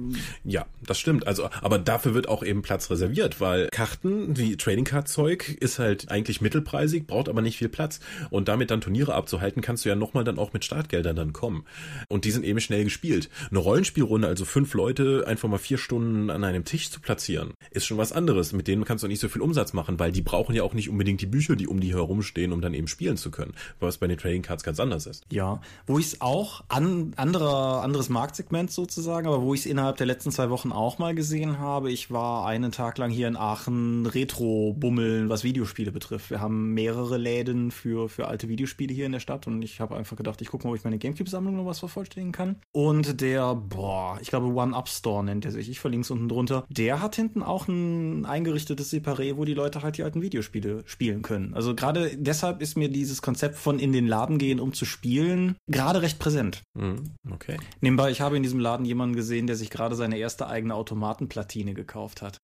Ja, 0.43 0.65
das 0.86 0.99
stimmt. 0.99 1.28
Also, 1.28 1.49
aber 1.61 1.80
dafür 1.80 2.13
wird 2.13 2.28
auch 2.28 2.43
eben 2.43 2.61
Platz 2.61 2.89
reserviert, 2.89 3.39
weil 3.39 3.70
Karten 3.72 4.38
wie 4.38 4.57
Trading 4.57 4.86
Card 4.86 5.07
Zeug 5.07 5.57
ist 5.59 5.80
halt 5.80 6.09
eigentlich 6.09 6.41
mittelpreisig, 6.41 7.07
braucht 7.07 7.30
aber 7.30 7.41
nicht 7.41 7.57
viel 7.57 7.70
Platz. 7.70 7.99
Und 8.30 8.47
damit 8.47 8.72
dann 8.72 8.82
Turniere 8.82 9.13
abzuhalten, 9.13 9.61
kannst 9.61 9.86
du 9.86 9.89
ja 9.89 9.95
nochmal 9.95 10.24
dann 10.24 10.39
auch 10.39 10.53
mit 10.53 10.65
Startgeldern 10.65 11.15
dann 11.15 11.34
kommen. 11.34 11.65
Und 12.07 12.26
die 12.26 12.32
sind 12.32 12.43
eben 12.43 12.59
schnell 12.59 12.84
gespielt. 12.84 13.30
Eine 13.49 13.59
Rollenspielrunde, 13.59 14.28
also 14.28 14.45
fünf 14.45 14.74
Leute 14.74 15.26
einfach 15.28 15.47
mal 15.47 15.59
vier 15.60 15.78
Stunden 15.78 16.30
an 16.30 16.43
einem 16.43 16.66
Tisch 16.66 16.89
zu 16.89 16.99
platzieren, 16.99 17.53
ist 17.72 17.86
schon 17.86 17.97
was 17.97 18.12
anderes. 18.12 18.53
Mit 18.53 18.68
denen 18.68 18.86
kannst 18.86 19.03
du 19.03 19.07
nicht 19.07 19.20
so 19.20 19.30
viel 19.30 19.41
Umsatz 19.41 19.74
machen, 19.74 19.99
weil 19.99 20.12
die 20.12 20.22
brauchen 20.22 20.55
ja 20.55 20.64
auch 20.64 20.74
nicht 20.74 20.89
unbedingt 20.89 21.22
die 21.22 21.26
Bücher, 21.26 21.55
die 21.55 21.68
um 21.68 21.80
die 21.80 21.93
herumstehen, 21.93 22.51
um 22.51 22.62
dann 22.62 22.74
eben 22.74 22.88
spielen 22.88 23.18
zu 23.18 23.32
können. 23.32 23.53
Was 23.80 23.97
bei 23.97 24.07
den 24.07 24.18
Trading 24.18 24.41
Cards 24.41 24.64
ganz 24.64 24.80
anders 24.80 25.05
ist. 25.05 25.26
Ja, 25.32 25.62
wo 25.86 25.99
ich 25.99 26.07
es 26.07 26.22
auch 26.22 26.64
an 26.68 27.14
anderer 27.16 27.82
anderes 27.84 28.10
Marktsegment 28.10 28.72
sozusagen, 28.72 29.28
aber 29.28 29.41
wo 29.41 29.53
ich 29.53 29.62
es 29.62 29.66
innerhalb 29.66 29.97
der 29.97 30.07
letzten 30.07 30.32
zwei 30.32 30.49
Wochen 30.49 30.72
auch 30.72 30.99
mal 30.99 31.16
gesehen 31.16 31.60
habe. 31.60 31.91
Ich 31.91 32.12
war 32.12 32.45
einen 32.45 32.72
Tag 32.72 32.97
lang 32.97 33.12
hier 33.12 33.28
in 33.28 33.36
Aachen 33.36 34.05
Retro 34.05 34.76
bummeln, 34.78 35.30
was 35.30 35.43
Videospiele 35.43 35.91
betrifft. 35.91 36.30
Wir 36.30 36.39
haben 36.39 36.74
mehrere 36.74 37.18
Läden 37.18 37.72
für 37.72 38.10
für 38.10 38.28
alte 38.28 38.49
Videospiele 38.49 38.93
hier 38.93 39.05
in 39.05 39.12
der 39.12 39.20
Stadt 39.20 39.47
und 39.47 39.62
ich 39.62 39.80
habe 39.80 39.95
einfach 39.95 40.18
gedacht, 40.18 40.41
ich 40.41 40.49
gucke 40.49 40.66
mal, 40.66 40.72
ob 40.72 40.78
ich 40.78 40.84
meine 40.84 40.97
Gamecube 40.97 41.30
Sammlung 41.30 41.57
noch 41.57 41.66
was 41.66 41.80
vervollständigen 41.80 42.32
kann. 42.32 42.57
Und 42.72 43.22
der 43.22 43.55
boah, 43.55 44.18
ich 44.22 44.30
glaube 44.30 44.47
One 44.47 44.76
Up 44.76 44.89
Store 44.89 45.24
nennt 45.24 45.45
er 45.50 45.52
sich. 45.52 45.70
Ich 45.70 45.80
verlinke 45.80 46.06
es 46.06 46.12
unten 46.12 46.30
drunter. 46.30 46.66
Der 46.70 47.02
hat 47.02 47.16
hinten 47.16 47.43
auch 47.43 47.68
ein 47.68 48.26
eingerichtetes 48.26 48.91
Separé, 48.91 49.38
wo 49.38 49.45
die 49.45 49.54
Leute 49.54 49.82
halt 49.82 49.97
die 49.97 50.04
alten 50.04 50.22
Videospiele 50.22 50.84
spielen 50.86 51.22
können. 51.22 51.54
Also 51.54 51.76
gerade 51.76 52.12
deshalb 52.16 52.62
ist 52.62 52.78
mir 52.78 52.89
dieses 52.89 53.22
Konzept 53.22 53.56
von 53.56 53.80
in 53.80 53.91
den 53.91 54.08
Laden 54.08 54.38
gehen, 54.38 54.60
um 54.60 54.74
zu 54.74 54.86
spielen, 54.86 55.56
gerade 55.68 56.02
recht 56.02 56.20
präsent. 56.20 56.64
Mhm, 56.78 57.12
okay. 57.32 57.58
Nebenbei, 57.82 58.12
ich 58.12 58.22
habe 58.22 58.38
in 58.38 58.43
diesem 58.43 58.60
Laden 58.60 58.86
jemanden 58.86 59.16
gesehen, 59.16 59.47
der 59.47 59.56
sich 59.56 59.70
gerade 59.70 59.95
seine 59.95 60.18
erste 60.18 60.47
eigene 60.47 60.76
Automatenplatine 60.76 61.74
gekauft 61.74 62.22
hat. 62.22 62.38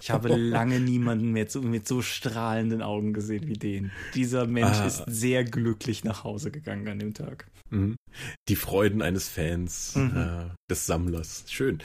Ich 0.00 0.10
habe 0.10 0.28
lange 0.36 0.80
niemanden 0.80 1.32
mehr 1.32 1.48
zu, 1.48 1.62
mit 1.62 1.86
so 1.86 2.02
strahlenden 2.02 2.82
Augen 2.82 3.12
gesehen 3.12 3.46
wie 3.46 3.54
den. 3.54 3.92
Dieser 4.14 4.46
Mensch 4.46 4.78
ah. 4.78 4.86
ist 4.86 5.04
sehr 5.06 5.44
glücklich 5.44 6.04
nach 6.04 6.24
Hause 6.24 6.50
gegangen 6.50 6.88
an 6.88 6.98
dem 6.98 7.14
Tag. 7.14 7.46
Mhm. 7.72 7.96
Die 8.48 8.56
Freuden 8.56 9.02
eines 9.02 9.28
Fans, 9.28 9.94
mhm. 9.96 10.16
äh, 10.16 10.54
des 10.70 10.86
Sammlers. 10.86 11.44
Schön. 11.48 11.78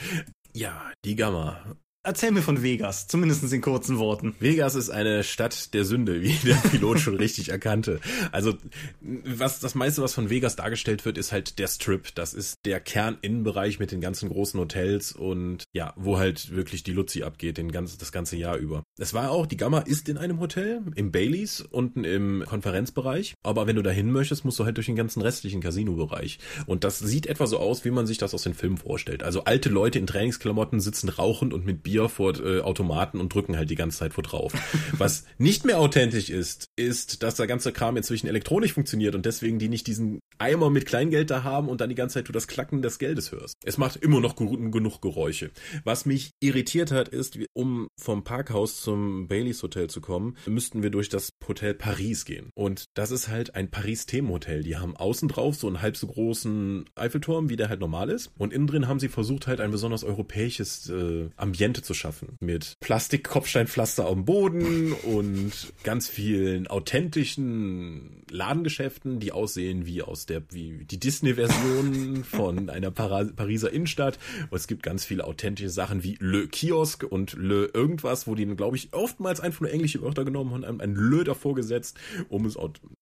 Ja, 0.58 0.92
die 1.06 1.16
Gamma. 1.16 1.78
Erzähl 2.08 2.32
mir 2.32 2.42
von 2.42 2.64
Vegas, 2.64 3.08
zumindest 3.08 3.52
in 3.52 3.60
kurzen 3.60 4.00
Worten. 4.00 4.34
Vegas 4.40 4.76
ist 4.76 4.90
eine 4.90 5.26
Stadt 5.26 5.74
der 5.74 5.84
Sünde, 5.84 6.22
wie 6.22 6.32
der 6.46 6.56
Pilot 6.56 7.02
schon 7.02 7.16
richtig 7.16 7.50
erkannte. 7.50 8.00
Also, 8.32 8.54
was 9.02 9.60
das 9.60 9.76
meiste, 9.76 10.02
was 10.02 10.14
von 10.14 10.30
Vegas 10.30 10.56
dargestellt 10.56 11.04
wird, 11.04 11.18
ist 11.18 11.34
halt 11.34 11.60
der 11.60 11.68
Strip. 11.68 12.16
Das 12.16 12.34
ist 12.34 12.60
der 12.64 12.80
Kerninnenbereich 12.80 13.80
mit 13.80 13.92
den 13.92 14.00
ganzen 14.00 14.30
großen 14.30 14.58
Hotels 14.58 15.12
und 15.12 15.66
ja, 15.74 15.94
wo 15.98 16.18
halt 16.18 16.56
wirklich 16.56 16.82
die 16.84 16.94
Luzi 16.94 17.24
abgeht, 17.24 17.58
den 17.58 17.74
ganzen, 17.74 17.98
das 18.00 18.14
ganze 18.14 18.38
Jahr 18.38 18.56
über. 18.56 18.84
Es 18.98 19.14
war 19.14 19.30
auch, 19.32 19.46
die 19.46 19.58
Gamma 19.58 19.80
ist 19.80 20.08
in 20.08 20.18
einem 20.18 20.40
Hotel, 20.40 20.82
im 20.96 21.12
Baileys, 21.12 21.60
unten 21.60 22.06
im 22.06 22.42
Konferenzbereich. 22.48 23.34
Aber 23.44 23.68
wenn 23.68 23.76
du 23.76 23.82
dahin 23.82 24.14
möchtest, 24.14 24.46
musst 24.46 24.58
du 24.60 24.64
halt 24.64 24.78
durch 24.78 24.86
den 24.86 24.96
ganzen 24.96 25.22
restlichen 25.22 25.60
Casino-Bereich. 25.60 26.40
Und 26.68 26.86
das 26.86 27.00
sieht 27.00 27.28
etwa 27.28 27.48
so 27.48 27.60
aus, 27.60 27.84
wie 27.84 27.92
man 27.92 28.08
sich 28.08 28.18
das 28.18 28.34
aus 28.34 28.44
den 28.44 28.54
Filmen 28.54 28.78
vorstellt. 28.78 29.24
Also 29.24 29.44
alte 29.44 29.68
Leute 29.68 30.00
in 30.00 30.08
Trainingsklamotten 30.08 30.80
sitzen 30.80 31.10
rauchend 31.10 31.54
und 31.54 31.66
mit 31.66 31.84
Bier 31.84 31.97
Bier 31.98 32.10
vor 32.10 32.40
äh, 32.40 32.62
Automaten 32.62 33.20
und 33.20 33.34
drücken 33.34 33.58
halt 33.58 33.70
die 33.70 33.76
ganze 33.76 33.98
Zeit 33.98 34.14
vor 34.14 34.24
drauf. 34.24 34.54
Was 34.92 35.26
nicht 35.38 35.66
mehr 35.66 35.80
authentisch 35.80 36.30
ist, 36.30 36.67
ist, 36.78 37.24
dass 37.24 37.36
der 37.36 37.48
ganze 37.48 37.72
Kram 37.74 37.98
inzwischen 37.98 38.28
elektronisch 38.28 38.74
funktioniert 38.74 39.16
und 39.16 39.26
deswegen 39.26 39.60
die 39.60 39.70
nicht 39.70 39.88
diesen 39.88 40.20
Eimer 40.38 40.70
mit 40.70 40.86
Kleingeld 40.86 41.32
da 41.32 41.44
haben 41.44 41.70
und 41.70 41.82
dann 41.82 41.90
die 41.90 41.96
ganze 41.96 42.16
Zeit 42.16 42.28
du 42.28 42.32
das 42.32 42.48
Klacken 42.48 42.82
des 42.82 43.00
Geldes 43.00 43.32
hörst. 43.32 43.56
Es 43.66 43.78
macht 43.78 43.96
immer 43.98 44.20
noch 44.20 44.36
genug 44.36 45.02
Geräusche. 45.02 45.52
Was 45.84 46.06
mich 46.06 46.32
irritiert 46.40 46.92
hat, 46.92 47.10
ist, 47.10 47.40
um 47.54 47.88
vom 48.00 48.24
Parkhaus 48.24 48.82
zum 48.82 49.28
Baileys 49.28 49.64
Hotel 49.64 49.90
zu 49.90 50.02
kommen, 50.02 50.38
müssten 50.46 50.84
wir 50.84 50.92
durch 50.92 51.10
das 51.10 51.32
Hotel 51.48 51.74
Paris 51.74 52.26
gehen. 52.26 52.52
Und 52.54 52.86
das 52.94 53.12
ist 53.12 53.28
halt 53.28 53.56
ein 53.56 53.72
Paris-Themenhotel. 53.72 54.64
Die 54.64 54.78
haben 54.78 54.96
außen 54.96 55.28
drauf 55.28 55.56
so 55.56 55.68
einen 55.68 55.82
halb 55.82 55.98
so 55.98 56.08
großen 56.08 56.86
Eiffelturm, 56.96 57.50
wie 57.50 57.56
der 57.56 57.70
halt 57.70 57.80
normal 57.80 58.10
ist. 58.10 58.32
Und 58.38 58.54
innen 58.54 58.68
drin 58.68 58.88
haben 58.88 59.00
sie 59.00 59.10
versucht, 59.10 59.48
halt 59.48 59.62
ein 59.62 59.72
besonders 59.72 60.04
europäisches 60.04 60.90
äh, 60.90 61.30
Ambiente 61.36 61.82
zu 61.82 61.94
schaffen. 61.94 62.38
Mit 62.40 62.76
Plastik-Kopfsteinpflaster 62.82 64.08
dem 64.18 64.26
Boden 64.26 64.94
und 64.94 65.74
ganz 65.84 66.10
vielen 66.10 66.67
authentischen 66.70 68.24
Ladengeschäften, 68.30 69.20
die 69.20 69.32
aussehen 69.32 69.86
wie 69.86 70.02
aus 70.02 70.26
der, 70.26 70.44
wie 70.52 70.86
die 70.86 71.00
Disney-Version 71.00 72.24
von 72.24 72.70
einer 72.70 72.92
Para 72.92 73.26
Pariser 73.26 73.72
Innenstadt. 73.72 74.20
Und 74.50 74.58
es 74.58 74.68
gibt 74.68 74.84
ganz 74.84 75.06
viele 75.06 75.26
authentische 75.26 75.70
Sachen 75.70 76.04
wie 76.04 76.18
Le 76.20 76.48
Kiosk 76.48 77.04
und 77.04 77.34
Le 77.34 77.70
irgendwas, 77.74 78.28
wo 78.28 78.36
die, 78.36 78.46
glaube 78.46 78.78
ich, 78.78 78.94
oftmals 78.94 79.40
einfach 79.40 79.62
nur 79.62 79.72
englische 79.72 80.02
Wörter 80.02 80.26
genommen 80.26 80.52
haben, 80.52 80.64
ein, 80.64 80.82
ein 80.82 80.96
Le 80.96 81.24
davor 81.24 81.56
gesetzt, 81.56 81.98
um 82.30 82.46
es 82.46 82.58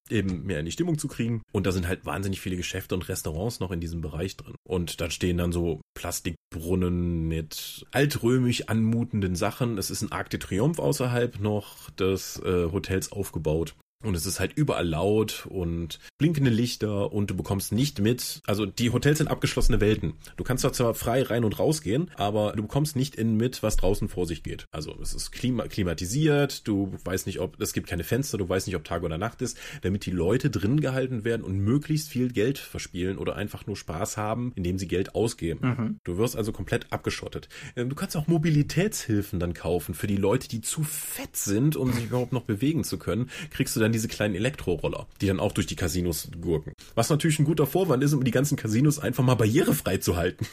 eben 0.09 0.45
mehr 0.45 0.59
in 0.59 0.65
die 0.65 0.71
Stimmung 0.71 0.97
zu 0.97 1.07
kriegen. 1.07 1.41
Und 1.51 1.65
da 1.65 1.71
sind 1.71 1.87
halt 1.87 2.05
wahnsinnig 2.05 2.39
viele 2.41 2.57
Geschäfte 2.57 2.95
und 2.95 3.07
Restaurants 3.09 3.59
noch 3.59 3.71
in 3.71 3.79
diesem 3.79 4.01
Bereich 4.01 4.37
drin. 4.37 4.55
Und 4.63 5.01
da 5.01 5.09
stehen 5.09 5.37
dann 5.37 5.51
so 5.51 5.81
Plastikbrunnen 5.95 7.27
mit 7.27 7.85
altrömisch 7.91 8.67
anmutenden 8.67 9.35
Sachen. 9.35 9.77
Es 9.77 9.89
ist 9.89 10.01
ein 10.01 10.11
Arc 10.11 10.29
de 10.29 10.39
Triomphe 10.39 10.81
außerhalb 10.81 11.39
noch 11.39 11.89
des 11.91 12.39
äh, 12.43 12.71
Hotels 12.71 13.11
aufgebaut. 13.11 13.54
old 13.55 13.73
Und 14.05 14.15
es 14.15 14.25
ist 14.25 14.39
halt 14.39 14.53
überall 14.55 14.87
laut 14.87 15.47
und 15.49 15.99
blinkende 16.17 16.51
Lichter 16.51 17.11
und 17.11 17.31
du 17.31 17.35
bekommst 17.35 17.71
nicht 17.71 17.99
mit, 17.99 18.41
also 18.45 18.65
die 18.65 18.91
Hotels 18.91 19.17
sind 19.17 19.27
abgeschlossene 19.27 19.81
Welten. 19.81 20.13
Du 20.37 20.43
kannst 20.43 20.65
zwar 20.75 20.93
frei 20.93 21.23
rein 21.23 21.43
und 21.43 21.57
raus 21.59 21.81
gehen, 21.81 22.11
aber 22.15 22.53
du 22.55 22.61
bekommst 22.61 22.95
nicht 22.95 23.15
in 23.15 23.35
mit, 23.35 23.63
was 23.63 23.77
draußen 23.77 24.07
vor 24.07 24.25
sich 24.25 24.43
geht. 24.43 24.65
Also 24.71 24.95
es 25.01 25.13
ist 25.13 25.31
klima 25.31 25.67
klimatisiert, 25.67 26.67
du 26.67 26.93
weißt 27.03 27.25
nicht, 27.27 27.39
ob, 27.39 27.59
es 27.59 27.73
gibt 27.73 27.87
keine 27.87 28.03
Fenster, 28.03 28.37
du 28.37 28.47
weißt 28.47 28.67
nicht, 28.67 28.75
ob 28.75 28.83
Tag 28.83 29.03
oder 29.03 29.17
Nacht 29.17 29.41
ist, 29.41 29.57
damit 29.81 30.05
die 30.05 30.11
Leute 30.11 30.49
drin 30.49 30.79
gehalten 30.79 31.25
werden 31.25 31.43
und 31.43 31.57
möglichst 31.57 32.09
viel 32.09 32.31
Geld 32.31 32.57
verspielen 32.59 33.17
oder 33.17 33.35
einfach 33.35 33.65
nur 33.65 33.75
Spaß 33.75 34.17
haben, 34.17 34.51
indem 34.55 34.77
sie 34.77 34.87
Geld 34.87 35.15
ausgeben. 35.15 35.59
Mhm. 35.67 35.99
Du 36.03 36.17
wirst 36.17 36.35
also 36.35 36.51
komplett 36.51 36.91
abgeschottet. 36.91 37.49
Ähm, 37.75 37.89
du 37.89 37.95
kannst 37.95 38.15
auch 38.15 38.27
Mobilitätshilfen 38.27 39.39
dann 39.39 39.53
kaufen 39.53 39.95
für 39.95 40.07
die 40.07 40.17
Leute, 40.17 40.47
die 40.47 40.61
zu 40.61 40.83
fett 40.83 41.35
sind, 41.35 41.75
um 41.75 41.91
sich 41.91 42.05
überhaupt 42.05 42.33
noch 42.33 42.43
bewegen 42.43 42.83
zu 42.83 42.97
können. 42.97 43.29
Kriegst 43.49 43.75
du 43.75 43.79
dann 43.79 43.94
diese 43.95 44.07
kleinen 44.07 44.35
Elektroroller, 44.35 45.07
die 45.21 45.27
dann 45.27 45.39
auch 45.39 45.53
durch 45.53 45.67
die 45.67 45.75
Casinos 45.75 46.29
gurken. 46.39 46.73
Was 46.95 47.09
natürlich 47.09 47.39
ein 47.39 47.45
guter 47.45 47.65
Vorwand 47.65 48.03
ist, 48.03 48.13
um 48.13 48.23
die 48.23 48.31
ganzen 48.31 48.57
Casinos 48.57 48.99
einfach 48.99 49.23
mal 49.23 49.35
barrierefrei 49.35 49.97
zu 49.97 50.15
halten. 50.15 50.45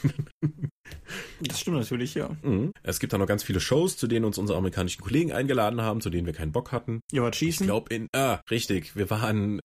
Das 1.41 1.61
stimmt 1.61 1.79
natürlich, 1.79 2.15
ja. 2.15 2.37
Mhm. 2.43 2.73
Es 2.83 3.01
gibt 3.01 3.13
da 3.13 3.19
noch 3.19 3.27
ganz 3.27 3.43
viele 3.43 3.61
Shows, 3.61 3.97
zu 3.97 4.07
denen 4.07 4.25
uns 4.25 4.39
unsere 4.39 4.59
amerikanischen 4.59 5.01
Kollegen 5.01 5.33
eingeladen 5.33 5.81
haben, 5.81 6.01
zu 6.01 6.11
denen 6.11 6.27
wir 6.27 6.35
keinen 6.35 6.53
Bock 6.53 6.71
hatten. 6.71 7.01
Ja, 7.13 7.23
was 7.23 7.37
schießen? 7.37 7.65
Ich 7.65 7.69
glaube 7.69 7.95
in, 7.95 8.09
ah, 8.15 8.41
richtig. 8.51 8.95
Wir 8.95 9.09
waren 9.09 9.61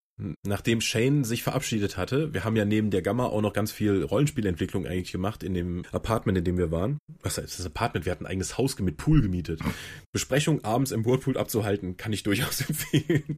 nachdem 0.45 0.81
Shane 0.81 1.23
sich 1.23 1.43
verabschiedet 1.43 1.97
hatte, 1.97 2.33
wir 2.33 2.43
haben 2.43 2.55
ja 2.55 2.65
neben 2.65 2.89
der 2.89 3.01
Gamma 3.01 3.25
auch 3.25 3.41
noch 3.41 3.53
ganz 3.53 3.71
viel 3.71 4.03
Rollenspielentwicklung 4.03 4.85
eigentlich 4.85 5.11
gemacht 5.11 5.43
in 5.43 5.53
dem 5.53 5.83
Apartment, 5.91 6.37
in 6.37 6.43
dem 6.43 6.57
wir 6.57 6.71
waren. 6.71 6.97
Was 7.21 7.37
heißt 7.37 7.59
das 7.59 7.65
Apartment? 7.65 8.05
Wir 8.05 8.11
hatten 8.11 8.25
ein 8.25 8.31
eigenes 8.31 8.57
Haus 8.57 8.77
mit 8.79 8.97
Pool 8.97 9.21
gemietet. 9.21 9.59
Besprechung 10.11 10.63
abends 10.63 10.91
im 10.91 11.05
Whirlpool 11.05 11.37
abzuhalten, 11.37 11.97
kann 11.97 12.13
ich 12.13 12.23
durchaus 12.23 12.61
empfehlen. 12.67 13.37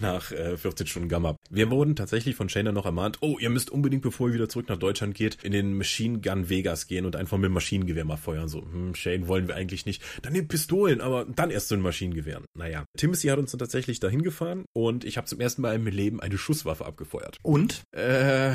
Nach 0.00 0.32
äh, 0.32 0.56
14 0.56 0.86
Stunden 0.86 1.08
Gamma. 1.08 1.36
Wir 1.50 1.70
wurden 1.70 1.96
tatsächlich 1.96 2.36
von 2.36 2.48
Shane 2.48 2.66
dann 2.66 2.74
noch 2.74 2.86
ermahnt, 2.86 3.18
oh, 3.20 3.38
ihr 3.38 3.50
müsst 3.50 3.70
unbedingt, 3.70 4.02
bevor 4.02 4.28
ihr 4.28 4.34
wieder 4.34 4.48
zurück 4.48 4.68
nach 4.68 4.78
Deutschland 4.78 5.14
geht, 5.14 5.38
in 5.42 5.52
den 5.52 5.76
Machine 5.76 6.20
Gun 6.20 6.48
Vegas 6.48 6.86
gehen 6.86 7.04
und 7.04 7.16
einfach 7.16 7.36
mit 7.36 7.46
dem 7.46 7.52
Maschinengewehr 7.52 8.04
mal 8.04 8.16
feuern. 8.16 8.48
So, 8.48 8.62
hm, 8.62 8.94
Shane 8.94 9.28
wollen 9.28 9.48
wir 9.48 9.56
eigentlich 9.56 9.84
nicht. 9.84 10.02
Dann 10.22 10.32
nehmt 10.32 10.48
Pistolen, 10.48 11.00
aber 11.00 11.26
dann 11.26 11.50
erst 11.50 11.68
so 11.68 11.74
ein 11.74 11.80
Maschinengewehr. 11.80 12.42
Naja. 12.54 12.84
Timothy 12.96 13.28
hat 13.28 13.38
uns 13.38 13.50
dann 13.50 13.58
tatsächlich 13.58 14.00
dahin 14.00 14.22
gefahren 14.22 14.64
und 14.72 15.04
ich 15.04 15.16
habe 15.16 15.26
zum 15.26 15.40
ersten 15.40 15.62
Mal 15.62 15.78
mit 15.78 15.97
Leben 15.98 16.20
eine 16.20 16.38
Schusswaffe 16.38 16.86
abgefeuert. 16.86 17.38
Und? 17.42 17.82
Äh, 17.92 18.52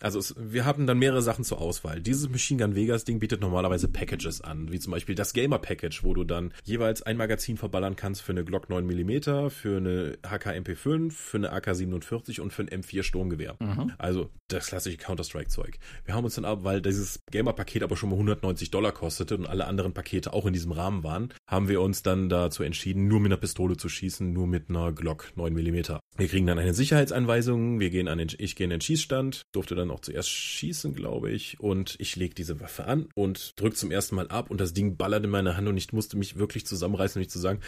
also 0.00 0.18
es, 0.18 0.34
wir 0.38 0.64
hatten 0.64 0.86
dann 0.86 0.98
mehrere 0.98 1.22
Sachen 1.22 1.44
zur 1.44 1.60
Auswahl. 1.60 2.00
Dieses 2.00 2.28
Machine 2.28 2.62
Gun 2.62 2.74
Vegas 2.74 3.04
Ding 3.04 3.18
bietet 3.18 3.40
normalerweise 3.40 3.88
Packages 3.88 4.40
an, 4.40 4.70
wie 4.70 4.78
zum 4.78 4.92
Beispiel 4.92 5.14
das 5.14 5.32
Gamer 5.32 5.58
Package, 5.58 6.04
wo 6.04 6.14
du 6.14 6.24
dann 6.24 6.52
jeweils 6.64 7.02
ein 7.02 7.16
Magazin 7.16 7.56
verballern 7.56 7.96
kannst 7.96 8.22
für 8.22 8.32
eine 8.32 8.44
Glock 8.44 8.68
9 8.68 8.86
mm, 8.86 9.50
für 9.50 9.76
eine 9.76 10.18
HK 10.26 10.50
MP5, 10.50 11.10
für 11.10 11.36
eine 11.38 11.52
AK 11.52 11.74
47 11.74 12.40
und 12.40 12.52
für 12.52 12.62
ein 12.62 12.68
M4 12.68 13.02
Sturmgewehr. 13.02 13.56
Mhm. 13.60 13.92
Also 13.98 14.30
das 14.48 14.68
klassische 14.68 14.96
Counter-Strike 14.96 15.48
Zeug. 15.48 15.78
Wir 16.04 16.14
haben 16.14 16.24
uns 16.24 16.36
dann 16.36 16.44
ab, 16.44 16.60
weil 16.62 16.80
dieses 16.80 17.20
Gamer 17.30 17.52
Paket 17.52 17.82
aber 17.82 17.96
schon 17.96 18.10
mal 18.10 18.16
190 18.16 18.70
Dollar 18.70 18.92
kostete 18.92 19.36
und 19.36 19.46
alle 19.46 19.66
anderen 19.66 19.92
Pakete 19.92 20.32
auch 20.32 20.46
in 20.46 20.52
diesem 20.52 20.72
Rahmen 20.72 21.02
waren, 21.02 21.32
haben 21.46 21.68
wir 21.68 21.80
uns 21.80 22.02
dann 22.02 22.28
dazu 22.28 22.62
entschieden, 22.62 23.08
nur 23.08 23.20
mit 23.20 23.32
einer 23.32 23.40
Pistole 23.40 23.76
zu 23.76 23.88
schießen, 23.88 24.32
nur 24.32 24.46
mit 24.46 24.68
einer 24.68 24.92
Glock 24.92 25.32
9 25.36 25.52
mm. 25.52 25.98
Wir 26.16 26.28
kriegen 26.28 26.46
dann 26.46 26.58
eine 26.58 26.74
Sicherheitsanweisung, 26.74 27.80
wir 27.80 27.90
gehen 27.90 28.08
an 28.08 28.18
den, 28.18 28.28
ich 28.38 28.56
gehe 28.56 28.64
in 28.64 28.70
den 28.70 28.80
Schießstand, 28.80 29.42
durfte 29.52 29.74
dann 29.74 29.87
auch 29.90 30.00
zuerst 30.00 30.30
schießen, 30.30 30.94
glaube 30.94 31.30
ich, 31.30 31.60
und 31.60 31.96
ich 31.98 32.16
leg 32.16 32.34
diese 32.34 32.60
Waffe 32.60 32.84
an 32.84 33.08
und 33.14 33.52
drück 33.56 33.76
zum 33.76 33.90
ersten 33.90 34.16
Mal 34.16 34.28
ab 34.28 34.50
und 34.50 34.60
das 34.60 34.72
Ding 34.72 34.96
ballert 34.96 35.24
in 35.24 35.30
meine 35.30 35.56
Hand 35.56 35.68
und 35.68 35.76
ich 35.76 35.92
musste 35.92 36.16
mich 36.16 36.38
wirklich 36.38 36.66
zusammenreißen, 36.66 37.18
um 37.18 37.20
nicht 37.20 37.30
zu 37.30 37.38
sagen, 37.38 37.60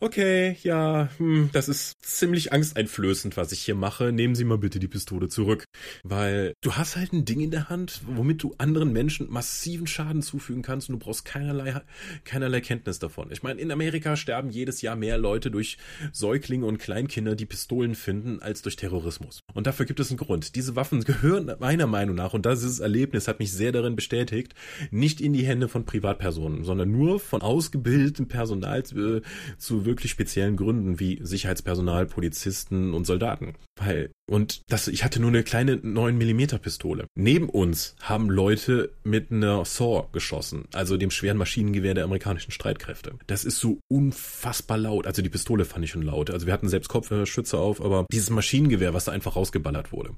okay, 0.00 0.56
ja, 0.62 1.08
hm, 1.18 1.50
das 1.52 1.68
ist 1.68 2.04
ziemlich 2.04 2.52
angsteinflößend, 2.52 3.36
was 3.36 3.52
ich 3.52 3.62
hier 3.62 3.74
mache, 3.74 4.12
nehmen 4.12 4.34
Sie 4.34 4.44
mal 4.44 4.58
bitte 4.58 4.78
die 4.78 4.88
Pistole 4.88 5.28
zurück, 5.28 5.64
weil 6.02 6.54
du 6.60 6.74
hast 6.74 6.96
halt 6.96 7.12
ein 7.12 7.24
Ding 7.24 7.40
in 7.40 7.50
der 7.50 7.68
Hand, 7.68 8.00
womit 8.06 8.42
du 8.42 8.54
anderen 8.58 8.92
Menschen 8.92 9.30
massiven 9.30 9.86
Schaden 9.86 10.22
zufügen 10.22 10.62
kannst 10.62 10.88
und 10.88 10.94
du 10.94 11.04
brauchst 11.04 11.24
keinerlei, 11.24 11.80
keinerlei 12.24 12.60
Kenntnis 12.60 12.98
davon. 12.98 13.30
Ich 13.30 13.42
meine, 13.42 13.60
in 13.60 13.70
Amerika 13.70 14.16
sterben 14.16 14.50
jedes 14.50 14.82
Jahr 14.82 14.96
mehr 14.96 15.18
Leute 15.18 15.50
durch 15.50 15.78
Säuglinge 16.12 16.66
und 16.66 16.78
Kleinkinder, 16.78 17.34
die 17.34 17.46
Pistolen 17.46 17.94
finden, 17.94 18.40
als 18.40 18.62
durch 18.62 18.76
Terrorismus. 18.76 19.40
Und 19.54 19.66
dafür 19.66 19.86
gibt 19.86 20.00
es 20.00 20.10
einen 20.10 20.18
Grund. 20.18 20.54
Diese 20.54 20.76
Waffen 20.76 21.04
gehören 21.04 21.46
meiner 21.66 21.88
Meinung 21.88 22.14
nach, 22.14 22.32
und 22.32 22.46
dieses 22.46 22.78
Erlebnis 22.78 23.26
hat 23.26 23.40
mich 23.40 23.50
sehr 23.50 23.72
darin 23.72 23.96
bestätigt, 23.96 24.54
nicht 24.92 25.20
in 25.20 25.32
die 25.32 25.44
Hände 25.44 25.66
von 25.66 25.84
Privatpersonen, 25.84 26.62
sondern 26.62 26.92
nur 26.92 27.18
von 27.18 27.42
ausgebildetem 27.42 28.28
Personal 28.28 28.84
zu, 28.84 29.20
zu 29.58 29.84
wirklich 29.84 30.12
speziellen 30.12 30.56
Gründen 30.56 31.00
wie 31.00 31.18
Sicherheitspersonal, 31.20 32.06
Polizisten 32.06 32.94
und 32.94 33.04
Soldaten. 33.04 33.56
Weil, 33.74 34.12
und 34.30 34.62
das, 34.68 34.86
ich 34.86 35.02
hatte 35.02 35.18
nur 35.20 35.30
eine 35.30 35.42
kleine 35.42 35.74
9 35.82 36.16
mm 36.16 36.58
Pistole. 36.62 37.06
Neben 37.16 37.48
uns 37.48 37.96
haben 38.00 38.30
Leute 38.30 38.92
mit 39.02 39.32
einer 39.32 39.64
Saw 39.64 40.06
geschossen, 40.12 40.68
also 40.72 40.96
dem 40.96 41.10
schweren 41.10 41.36
Maschinengewehr 41.36 41.94
der 41.94 42.04
amerikanischen 42.04 42.52
Streitkräfte. 42.52 43.14
Das 43.26 43.44
ist 43.44 43.58
so 43.58 43.80
unfassbar 43.88 44.78
laut. 44.78 45.08
Also 45.08 45.20
die 45.20 45.30
Pistole 45.30 45.64
fand 45.64 45.84
ich 45.84 45.90
schon 45.90 46.02
laut. 46.02 46.30
Also 46.30 46.46
wir 46.46 46.52
hatten 46.52 46.68
selbst 46.68 46.86
Kopfschütze 46.88 47.58
auf, 47.58 47.80
aber 47.80 48.06
dieses 48.12 48.30
Maschinengewehr, 48.30 48.94
was 48.94 49.06
da 49.06 49.10
einfach 49.10 49.34
rausgeballert 49.34 49.90
wurde 49.90 50.10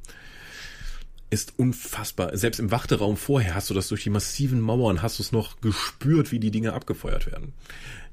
ist 1.31 1.55
unfassbar. 1.59 2.37
Selbst 2.37 2.59
im 2.59 2.71
Warteraum 2.71 3.17
vorher 3.17 3.55
hast 3.55 3.71
du 3.71 3.75
das 3.75 3.89
durch 3.89 4.03
die 4.03 4.11
massiven 4.11 4.61
Mauern, 4.61 5.03
hast 5.03 5.19
du 5.19 5.23
es 5.23 5.33
noch 5.33 5.61
gespürt, 5.61 6.33
wie 6.33 6.41
die 6.41 6.51
Dinge 6.51 6.73
abgefeuert 6.73 7.27
werden 7.27 7.53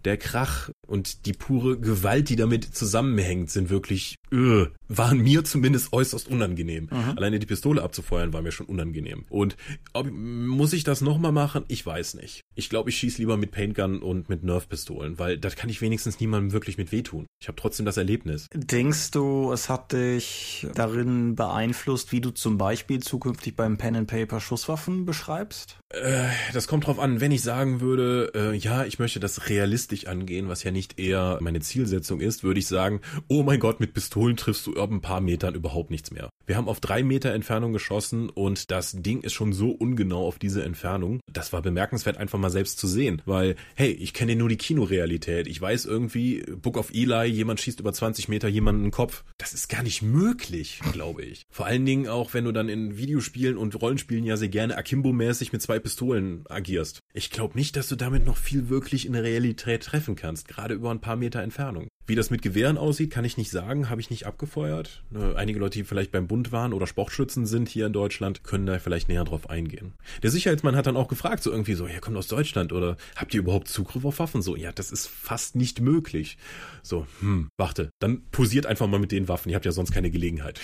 der 0.05 0.17
Krach 0.17 0.69
und 0.87 1.25
die 1.25 1.33
pure 1.33 1.79
Gewalt, 1.79 2.29
die 2.29 2.35
damit 2.35 2.75
zusammenhängt, 2.75 3.49
sind 3.49 3.69
wirklich, 3.69 4.15
öh, 4.31 4.67
waren 4.87 5.19
mir 5.19 5.43
zumindest 5.43 5.93
äußerst 5.93 6.29
unangenehm. 6.29 6.89
Mhm. 6.91 7.17
Alleine 7.17 7.39
die 7.39 7.45
Pistole 7.45 7.81
abzufeuern 7.81 8.33
war 8.33 8.41
mir 8.41 8.51
schon 8.51 8.67
unangenehm. 8.67 9.25
Und 9.29 9.57
ob, 9.93 10.09
muss 10.11 10.73
ich 10.73 10.83
das 10.83 11.01
nochmal 11.01 11.31
machen? 11.31 11.65
Ich 11.67 11.85
weiß 11.85 12.15
nicht. 12.15 12.41
Ich 12.53 12.69
glaube, 12.69 12.89
ich 12.89 12.97
schieße 12.97 13.17
lieber 13.17 13.37
mit 13.37 13.51
Paintgun 13.51 14.01
und 14.01 14.29
mit 14.29 14.43
Nerf-Pistolen, 14.43 15.17
weil 15.17 15.37
das 15.37 15.55
kann 15.55 15.69
ich 15.69 15.81
wenigstens 15.81 16.19
niemandem 16.19 16.53
wirklich 16.53 16.77
mit 16.77 16.91
wehtun. 16.91 17.25
Ich 17.41 17.47
habe 17.47 17.59
trotzdem 17.59 17.85
das 17.85 17.97
Erlebnis. 17.97 18.47
Denkst 18.53 19.11
du, 19.11 19.51
es 19.51 19.69
hat 19.69 19.91
dich 19.91 20.67
darin 20.75 21.35
beeinflusst, 21.35 22.11
wie 22.11 22.21
du 22.21 22.31
zum 22.31 22.57
Beispiel 22.57 22.99
zukünftig 22.99 23.55
beim 23.55 23.77
Pen 23.77 23.95
and 23.95 24.07
Paper 24.07 24.39
Schusswaffen 24.39 25.05
beschreibst? 25.05 25.77
Äh, 25.89 26.27
das 26.53 26.67
kommt 26.67 26.85
drauf 26.85 26.99
an. 26.99 27.21
Wenn 27.21 27.31
ich 27.31 27.41
sagen 27.41 27.81
würde, 27.81 28.31
äh, 28.35 28.55
ja, 28.55 28.85
ich 28.85 28.99
möchte 28.99 29.19
das 29.19 29.49
realistisch 29.49 29.94
angehen, 30.03 30.47
was 30.49 30.63
ja 30.63 30.71
nicht 30.71 30.99
eher 30.99 31.37
meine 31.41 31.61
Zielsetzung 31.61 32.19
ist, 32.19 32.43
würde 32.43 32.59
ich 32.59 32.67
sagen, 32.67 33.01
oh 33.27 33.43
mein 33.43 33.59
Gott, 33.59 33.79
mit 33.79 33.93
Pistolen 33.93 34.37
triffst 34.37 34.67
du 34.67 34.75
ab 34.75 34.91
ein 34.91 35.01
paar 35.01 35.21
Metern 35.21 35.55
überhaupt 35.55 35.91
nichts 35.91 36.11
mehr. 36.11 36.29
Wir 36.45 36.57
haben 36.57 36.67
auf 36.67 36.79
drei 36.79 37.01
Meter 37.01 37.33
Entfernung 37.33 37.73
geschossen 37.73 38.29
und 38.29 38.69
das 38.69 38.91
Ding 39.01 39.21
ist 39.21 39.33
schon 39.33 39.51
so 39.53 39.71
ungenau 39.71 40.27
auf 40.27 40.37
diese 40.37 40.63
Entfernung. 40.63 41.19
Das 41.31 41.53
war 41.53 41.61
bemerkenswert 41.61 42.17
einfach 42.17 42.37
mal 42.37 42.51
selbst 42.51 42.77
zu 42.77 42.87
sehen, 42.87 43.21
weil, 43.25 43.55
hey, 43.75 43.91
ich 43.91 44.13
kenne 44.13 44.35
nur 44.35 44.49
die 44.49 44.57
Kinorealität. 44.57 45.47
Ich 45.47 45.59
weiß 45.59 45.85
irgendwie, 45.85 46.43
Book 46.61 46.77
of 46.77 46.91
Eli, 46.93 47.25
jemand 47.25 47.61
schießt 47.61 47.79
über 47.79 47.93
20 47.93 48.27
Meter 48.27 48.47
jemanden 48.47 48.81
in 48.81 48.85
den 48.87 48.91
Kopf. 48.91 49.23
Das 49.37 49.53
ist 49.53 49.69
gar 49.69 49.81
nicht 49.81 50.01
möglich, 50.01 50.81
glaube 50.91 51.23
ich. 51.23 51.45
Vor 51.49 51.65
allen 51.65 51.85
Dingen 51.85 52.07
auch, 52.07 52.33
wenn 52.33 52.45
du 52.45 52.51
dann 52.51 52.69
in 52.69 52.97
Videospielen 52.97 53.57
und 53.57 53.81
Rollenspielen 53.81 54.25
ja 54.25 54.37
sehr 54.37 54.49
gerne 54.49 54.77
Akimbo-mäßig 54.77 55.51
mit 55.51 55.61
zwei 55.61 55.79
Pistolen 55.79 56.43
agierst. 56.49 56.99
Ich 57.13 57.31
glaube 57.31 57.57
nicht, 57.57 57.75
dass 57.75 57.87
du 57.87 57.95
damit 57.95 58.25
noch 58.25 58.37
viel 58.37 58.69
wirklich 58.69 59.05
in 59.05 59.13
der 59.13 59.23
Realität 59.23 59.84
treffen 59.85 60.15
kannst, 60.15 60.47
gerade 60.47 60.73
über 60.73 60.91
ein 60.91 61.01
paar 61.01 61.15
Meter 61.15 61.41
Entfernung. 61.41 61.87
Wie 62.07 62.15
das 62.15 62.29
mit 62.29 62.43
Gewehren 62.43 62.77
aussieht, 62.77 63.09
kann 63.09 63.25
ich 63.25 63.37
nicht 63.37 63.49
sagen, 63.49 63.89
habe 63.89 63.99
ich 63.99 64.11
nicht 64.11 64.27
abgefeuert. 64.27 65.03
Äh, 65.13 65.35
einige 65.35 65.59
Leute, 65.59 65.79
die 65.79 65.83
vielleicht 65.83 66.11
beim 66.11 66.27
Bund 66.27 66.51
waren 66.51 66.73
oder 66.73 66.85
Sportschützen 66.85 67.47
sind 67.47 67.67
hier 67.67 67.87
in 67.87 67.93
Deutschland, 67.93 68.43
können 68.43 68.67
da 68.67 68.77
vielleicht 68.77 69.09
näher 69.09 69.23
drauf 69.23 69.49
eingehen. 69.49 69.93
Der 70.21 70.29
Sicherheitsmann 70.29 70.75
hat 70.75 70.85
dann 70.85 70.97
auch 70.97 71.07
gefragt, 71.07 71.41
so 71.41 71.51
irgendwie 71.51 71.73
so, 71.73 71.87
ihr 71.87 71.99
kommt 72.01 72.17
aus 72.17 72.27
Deutschland 72.27 72.73
oder 72.73 72.97
habt 73.15 73.33
ihr 73.33 73.39
überhaupt 73.39 73.67
Zugriff 73.69 74.05
auf 74.05 74.19
Waffen? 74.19 74.43
So, 74.43 74.55
ja, 74.55 74.71
das 74.71 74.91
ist 74.91 75.07
fast 75.07 75.55
nicht 75.55 75.81
möglich. 75.81 76.37
So, 76.83 77.07
hm, 77.21 77.49
warte, 77.57 77.89
dann 77.97 78.21
posiert 78.29 78.67
einfach 78.67 78.87
mal 78.87 78.99
mit 78.99 79.11
den 79.11 79.27
Waffen, 79.27 79.49
ihr 79.49 79.55
habt 79.55 79.65
ja 79.65 79.71
sonst 79.71 79.91
keine 79.91 80.11
Gelegenheit. 80.11 80.59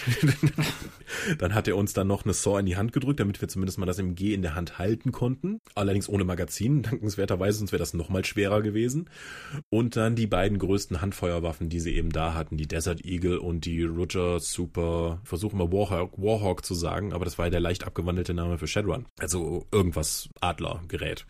dann 1.39 1.55
hat 1.55 1.67
er 1.67 1.75
uns 1.75 1.93
dann 1.93 2.07
noch 2.07 2.23
eine 2.23 2.33
Saw 2.33 2.59
in 2.59 2.67
die 2.67 2.77
Hand 2.77 2.93
gedrückt, 2.93 3.19
damit 3.19 3.41
wir 3.41 3.47
zumindest 3.47 3.79
mal 3.79 3.87
das 3.87 3.97
MG 3.97 4.35
in 4.35 4.43
der 4.43 4.53
Hand 4.53 4.77
halten 4.77 5.11
konnten. 5.11 5.57
Allerdings 5.73 6.07
ohne 6.07 6.23
Magazin, 6.23 6.83
dankenswerterweise, 6.83 7.57
sonst 7.57 7.71
wäre 7.71 7.79
das 7.79 7.95
noch 7.95 8.09
mal 8.09 8.23
schwerer 8.23 8.61
gewesen. 8.61 9.09
Und 9.69 9.95
dann 9.95 10.15
die 10.15 10.27
beiden 10.27 10.59
größten 10.59 11.01
Handfeuer 11.01 11.30
Feuerwaffen, 11.31 11.69
die 11.69 11.79
sie 11.79 11.95
eben 11.95 12.09
da 12.09 12.33
hatten, 12.33 12.57
die 12.57 12.67
Desert 12.67 13.05
Eagle 13.05 13.39
und 13.39 13.63
die 13.65 13.83
Roger 13.83 14.39
Super, 14.41 15.21
versuchen 15.23 15.57
wir 15.59 15.71
Warhawk, 15.71 16.17
Warhawk 16.17 16.65
zu 16.65 16.73
sagen, 16.73 17.13
aber 17.13 17.23
das 17.23 17.37
war 17.37 17.45
ja 17.45 17.51
der 17.51 17.61
leicht 17.61 17.85
abgewandelte 17.85 18.33
Name 18.33 18.57
für 18.57 18.67
Shadowrun. 18.67 19.05
Also 19.17 19.65
irgendwas 19.71 20.29
Adlergerät. 20.41 21.25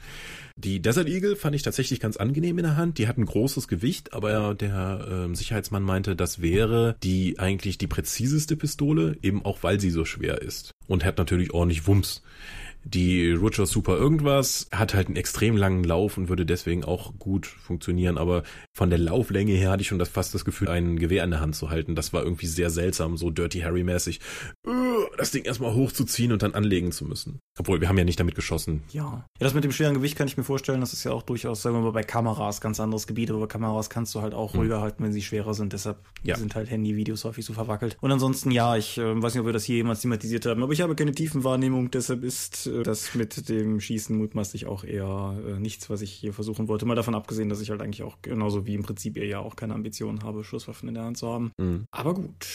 Die 0.58 0.82
Desert 0.82 1.08
Eagle 1.08 1.36
fand 1.36 1.56
ich 1.56 1.62
tatsächlich 1.62 2.00
ganz 2.00 2.18
angenehm 2.18 2.58
in 2.58 2.64
der 2.64 2.78
Hand. 2.78 2.98
Die 2.98 3.08
hat 3.08 3.18
ein 3.18 3.26
großes 3.26 3.68
Gewicht, 3.68 4.14
aber 4.14 4.56
der 4.56 5.28
äh, 5.30 5.36
Sicherheitsmann 5.36 5.84
meinte, 5.84 6.16
das 6.16 6.42
wäre 6.42 6.96
die 7.04 7.38
eigentlich 7.38 7.78
die 7.78 7.88
präziseste 7.88 8.58
Pistole, 8.58 9.18
eben 9.22 9.46
auch 9.46 9.62
weil 9.62 9.80
sie 9.80 9.92
so 9.92 10.04
schwer 10.04 10.42
ist. 10.42 10.72
Und 10.88 11.06
hat 11.06 11.20
natürlich 11.20 11.54
ordentlich 11.54 11.86
Wumms. 11.88 12.24
Die 12.84 13.32
Rucho 13.32 13.66
Super 13.66 13.98
irgendwas 13.98 14.68
hat 14.72 14.94
halt 14.94 15.08
einen 15.08 15.18
extrem 15.18 15.58
langen 15.58 15.84
Lauf 15.84 16.18
und 16.18 16.30
würde 16.30 16.46
deswegen 16.46 16.84
auch 16.84 17.14
gut 17.20 17.46
funktionieren, 17.46 18.18
aber 18.18 18.44
von 18.74 18.90
der 18.90 19.00
Lauflänge 19.00 19.54
her 19.54 19.72
hatte 19.72 19.82
ich 19.82 19.88
schon 19.88 20.00
das, 20.00 20.10
fast 20.10 20.34
das 20.34 20.46
Gefühl, 20.46 20.70
ein 20.70 20.98
Gewehr 20.98 21.24
in 21.24 21.32
der 21.32 21.42
Hand 21.42 21.56
zu 21.56 21.70
halten. 21.70 21.96
Das 21.96 22.14
war 22.14 22.24
irgendwie 22.24 22.48
sehr 22.48 22.70
seltsam, 22.70 23.18
so 23.18 23.30
Dirty 23.30 23.60
Harry-mäßig, 23.60 24.20
äh, 24.66 24.72
das 25.18 25.32
Ding 25.32 25.44
erstmal 25.44 25.74
hochzuziehen 25.74 26.32
und 26.32 26.42
dann 26.42 26.54
anlegen 26.54 26.92
zu 26.92 27.06
müssen. 27.06 27.40
Obwohl, 27.60 27.82
wir 27.82 27.90
haben 27.90 27.98
ja 27.98 28.04
nicht 28.04 28.20
damit 28.20 28.36
geschossen. 28.36 28.84
Ja. 28.92 29.02
Ja, 29.02 29.26
das 29.40 29.54
mit 29.54 29.64
dem 29.64 29.72
schweren 29.72 29.96
Gewicht 29.96 30.16
kann 30.16 30.28
ich 30.28 30.38
mir 30.38 30.44
vorstellen, 30.44 30.80
das 30.80 30.94
ist 30.94 31.04
ja 31.04 31.12
auch 31.12 31.24
durchaus, 31.24 31.62
sagen 31.62 31.76
wir 31.76 31.82
mal, 31.82 31.92
bei 31.92 32.04
Kameras 32.04 32.62
ganz 32.62 32.80
anderes 32.80 33.08
Gebiet, 33.08 33.30
aber 33.32 33.40
bei 33.40 33.48
Kameras 33.48 33.90
kannst 33.90 34.14
du 34.14 34.22
halt 34.22 34.34
auch 34.34 34.54
ruhiger 34.54 34.76
hm. 34.76 34.82
halten, 34.82 35.04
wenn 35.04 35.12
sie 35.12 35.22
schwerer 35.22 35.54
sind. 35.54 35.74
Deshalb 35.74 35.98
ja. 36.24 36.36
sind 36.36 36.56
halt 36.56 36.70
Handy-Videos 36.70 37.24
häufig 37.26 37.44
so 37.44 37.54
verwackelt. 37.54 37.98
Und 38.00 38.12
ansonsten, 38.12 38.52
ja, 38.52 38.78
ich 38.78 38.98
äh, 38.98 39.22
weiß 39.22 39.34
nicht, 39.34 39.42
ob 39.42 39.48
wir 39.48 39.54
das 39.54 39.64
hier 39.64 39.78
jemals 39.78 40.02
thematisiert 40.02 40.46
haben, 40.46 40.62
aber 40.64 40.74
ich 40.74 40.82
habe 40.82 40.96
keine 40.96 41.12
Tiefenwahrnehmung, 41.12 41.92
deshalb 41.92 42.24
ist 42.24 42.68
das 42.84 43.16
mit 43.16 43.50
dem 43.50 43.80
Schießen 43.80 44.18
mutmaßlich 44.18 44.66
auch 44.66 44.84
eher 44.84 45.38
äh, 45.48 45.60
nichts, 45.60 45.90
was 45.90 46.02
ich 46.02 46.12
hier 46.12 46.34
versuchen 46.34 46.68
wollte. 46.68 46.86
Mal 46.86 46.96
davon 46.96 47.16
abgesehen, 47.16 47.50
dass 47.50 47.62
ich 47.62 47.70
halt 47.70 47.82
eigentlich 47.82 48.04
auch 48.04 48.18
genauso 48.22 48.66
wie 48.66 48.76
im 48.76 48.84
Prinzip 48.84 49.18
ihr 49.18 49.26
ja 49.26 49.40
auch 49.40 49.56
keine 49.56 49.74
Ambitionen 49.74 50.24
habe, 50.24 50.44
Schusswaffen 50.44 50.90
in 50.90 50.96
der 50.96 51.04
Hand 51.04 51.18
zu 51.18 51.28
haben. 51.28 51.52
Mhm. 51.58 51.86
Aber 51.92 52.14
gut. 52.14 52.48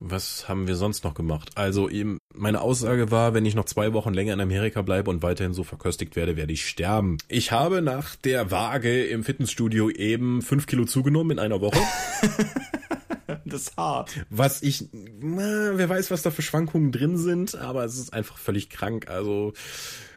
Was 0.00 0.48
haben 0.48 0.68
wir 0.68 0.76
sonst 0.76 1.02
noch 1.02 1.14
gemacht? 1.14 1.50
Also 1.56 1.88
eben, 1.88 2.18
meine 2.32 2.60
Aussage 2.60 3.10
war, 3.10 3.34
wenn 3.34 3.44
ich 3.44 3.56
noch 3.56 3.64
zwei 3.64 3.92
Wochen 3.92 4.14
länger 4.14 4.32
in 4.32 4.40
Amerika 4.40 4.80
bleibe 4.82 5.10
und 5.10 5.22
weiterhin 5.22 5.54
so 5.54 5.64
verköstigt 5.64 6.14
werde, 6.14 6.36
werde 6.36 6.52
ich 6.52 6.68
sterben. 6.68 7.16
Ich 7.26 7.50
habe 7.50 7.82
nach 7.82 8.14
der 8.14 8.52
Waage 8.52 9.06
im 9.06 9.24
Fitnessstudio 9.24 9.90
eben 9.90 10.40
fünf 10.40 10.66
Kilo 10.66 10.84
zugenommen 10.84 11.32
in 11.32 11.38
einer 11.40 11.60
Woche. 11.60 11.80
das 13.48 13.76
hart. 13.76 14.12
Was 14.30 14.62
ich, 14.62 14.88
na, 14.92 15.72
wer 15.76 15.88
weiß, 15.88 16.10
was 16.10 16.22
da 16.22 16.30
für 16.30 16.42
Schwankungen 16.42 16.92
drin 16.92 17.16
sind, 17.16 17.54
aber 17.54 17.84
es 17.84 17.98
ist 17.98 18.12
einfach 18.12 18.38
völlig 18.38 18.70
krank. 18.70 19.08
Also 19.08 19.52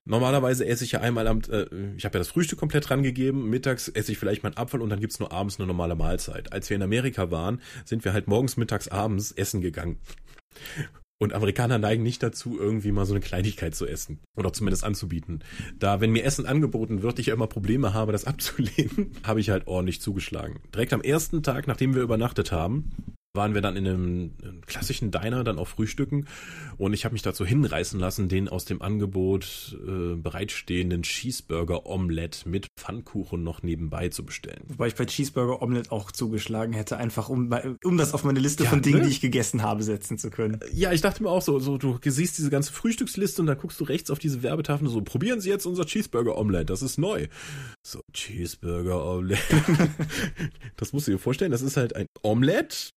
Normalerweise 0.03 0.65
esse 0.65 0.83
ich 0.83 0.93
ja 0.93 1.01
einmal 1.01 1.27
am, 1.27 1.41
äh, 1.49 1.65
ich 1.95 2.05
habe 2.05 2.15
ja 2.15 2.19
das 2.19 2.29
Frühstück 2.29 2.57
komplett 2.57 2.89
rangegeben, 2.89 3.49
mittags 3.49 3.87
esse 3.87 4.11
ich 4.11 4.17
vielleicht 4.17 4.41
mal 4.41 4.49
einen 4.49 4.57
Apfel 4.57 4.81
und 4.81 4.89
dann 4.89 4.99
gibt's 4.99 5.19
nur 5.19 5.31
abends 5.31 5.59
eine 5.59 5.67
normale 5.67 5.95
Mahlzeit. 5.95 6.51
Als 6.51 6.69
wir 6.69 6.75
in 6.75 6.81
Amerika 6.81 7.29
waren, 7.29 7.61
sind 7.85 8.03
wir 8.03 8.11
halt 8.13 8.27
morgens, 8.27 8.57
mittags, 8.57 8.87
abends 8.87 9.31
essen 9.31 9.61
gegangen. 9.61 9.99
Und 11.19 11.33
Amerikaner 11.33 11.77
neigen 11.77 12.01
nicht 12.01 12.23
dazu, 12.23 12.57
irgendwie 12.59 12.91
mal 12.91 13.05
so 13.05 13.13
eine 13.13 13.21
Kleinigkeit 13.21 13.75
zu 13.75 13.85
essen. 13.85 14.19
Oder 14.35 14.53
zumindest 14.53 14.83
anzubieten. 14.83 15.43
Da, 15.77 16.01
wenn 16.01 16.09
mir 16.09 16.23
Essen 16.23 16.47
angeboten 16.47 17.03
wird, 17.03 17.19
ich 17.19 17.27
ja 17.27 17.35
immer 17.35 17.45
Probleme 17.45 17.93
habe, 17.93 18.11
das 18.11 18.25
abzulehnen, 18.25 19.11
habe 19.23 19.39
ich 19.39 19.51
halt 19.51 19.67
ordentlich 19.67 20.01
zugeschlagen. 20.01 20.61
Direkt 20.73 20.93
am 20.93 21.01
ersten 21.01 21.43
Tag, 21.43 21.67
nachdem 21.67 21.93
wir 21.93 22.01
übernachtet 22.01 22.51
haben, 22.51 22.89
waren 23.33 23.53
wir 23.53 23.61
dann 23.61 23.77
in 23.77 23.87
einem, 23.87 24.31
klassischen 24.65 25.11
Diner 25.11 25.43
dann 25.43 25.57
auch 25.57 25.67
frühstücken 25.67 26.25
und 26.77 26.93
ich 26.93 27.05
habe 27.05 27.13
mich 27.13 27.21
dazu 27.21 27.45
hinreißen 27.45 27.99
lassen, 27.99 28.27
den 28.27 28.49
aus 28.49 28.65
dem 28.65 28.81
Angebot 28.81 29.77
äh, 29.87 30.15
bereitstehenden 30.15 31.03
Cheeseburger 31.03 31.85
Omelette 31.85 32.47
mit 32.47 32.67
Pfannkuchen 32.77 33.43
noch 33.43 33.63
nebenbei 33.63 34.09
zu 34.09 34.25
bestellen. 34.25 34.63
Wobei 34.67 34.87
ich 34.87 34.95
bei 34.95 35.05
Cheeseburger 35.05 35.61
Omelette 35.61 35.91
auch 35.91 36.11
zugeschlagen 36.11 36.73
hätte, 36.73 36.97
einfach 36.97 37.29
um, 37.29 37.53
um 37.83 37.97
das 37.97 38.13
auf 38.13 38.23
meine 38.23 38.39
Liste 38.39 38.65
ja, 38.65 38.69
von 38.69 38.81
Dingen, 38.81 38.99
ne? 38.99 39.05
die 39.05 39.11
ich 39.11 39.21
gegessen 39.21 39.61
habe, 39.61 39.83
setzen 39.83 40.17
zu 40.17 40.29
können. 40.29 40.59
Ja, 40.73 40.91
ich 40.91 41.01
dachte 41.01 41.23
mir 41.23 41.29
auch 41.29 41.41
so, 41.41 41.59
so 41.59 41.77
du 41.77 41.97
siehst 42.03 42.37
diese 42.37 42.49
ganze 42.49 42.73
Frühstücksliste 42.73 43.41
und 43.41 43.47
dann 43.47 43.57
guckst 43.57 43.79
du 43.79 43.85
rechts 43.85 44.11
auf 44.11 44.19
diese 44.19 44.43
Werbetafel 44.43 44.89
so, 44.89 45.01
probieren 45.01 45.39
Sie 45.39 45.49
jetzt 45.49 45.65
unser 45.65 45.85
Cheeseburger 45.85 46.37
Omelette, 46.37 46.65
das 46.65 46.81
ist 46.81 46.97
neu. 46.97 47.27
So, 47.83 48.01
Cheeseburger 48.13 49.05
Omelette. 49.05 49.41
das 50.75 50.91
musst 50.93 51.07
du 51.07 51.11
dir 51.11 51.19
vorstellen, 51.19 51.51
das 51.51 51.61
ist 51.61 51.77
halt 51.77 51.95
ein 51.95 52.07
Omelette, 52.23 52.89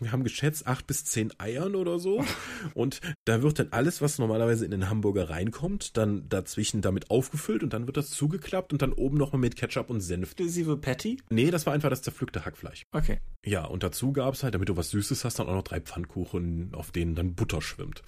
wir 0.00 0.12
haben 0.12 0.24
geschätzt 0.24 0.66
acht 0.66 0.86
bis 0.86 1.04
zehn 1.04 1.32
Eiern 1.38 1.74
oder 1.74 1.98
so. 1.98 2.24
Und 2.74 3.00
da 3.24 3.42
wird 3.42 3.58
dann 3.58 3.68
alles, 3.70 4.00
was 4.02 4.18
normalerweise 4.18 4.64
in 4.64 4.70
den 4.70 4.90
Hamburger 4.90 5.30
reinkommt, 5.30 5.96
dann 5.96 6.28
dazwischen 6.28 6.82
damit 6.82 7.10
aufgefüllt 7.10 7.62
und 7.62 7.72
dann 7.72 7.86
wird 7.86 7.96
das 7.96 8.10
zugeklappt 8.10 8.72
und 8.72 8.82
dann 8.82 8.92
oben 8.92 9.16
nochmal 9.16 9.40
mit 9.40 9.56
Ketchup 9.56 9.90
und 9.90 10.00
Senf. 10.00 10.32
Inklusive 10.32 10.76
Patty? 10.76 11.18
Nee, 11.30 11.50
das 11.50 11.66
war 11.66 11.72
einfach 11.72 11.90
das 11.90 12.02
zerpflückte 12.02 12.44
Hackfleisch. 12.44 12.86
Okay. 12.92 13.18
Ja, 13.44 13.64
und 13.64 13.82
dazu 13.82 14.12
gab's 14.12 14.42
halt, 14.42 14.54
damit 14.54 14.68
du 14.68 14.76
was 14.76 14.90
Süßes 14.90 15.24
hast, 15.24 15.38
dann 15.38 15.48
auch 15.48 15.54
noch 15.54 15.62
drei 15.62 15.80
Pfannkuchen, 15.80 16.70
auf 16.72 16.90
denen 16.90 17.14
dann 17.14 17.34
Butter 17.34 17.62
schwimmt. 17.62 18.02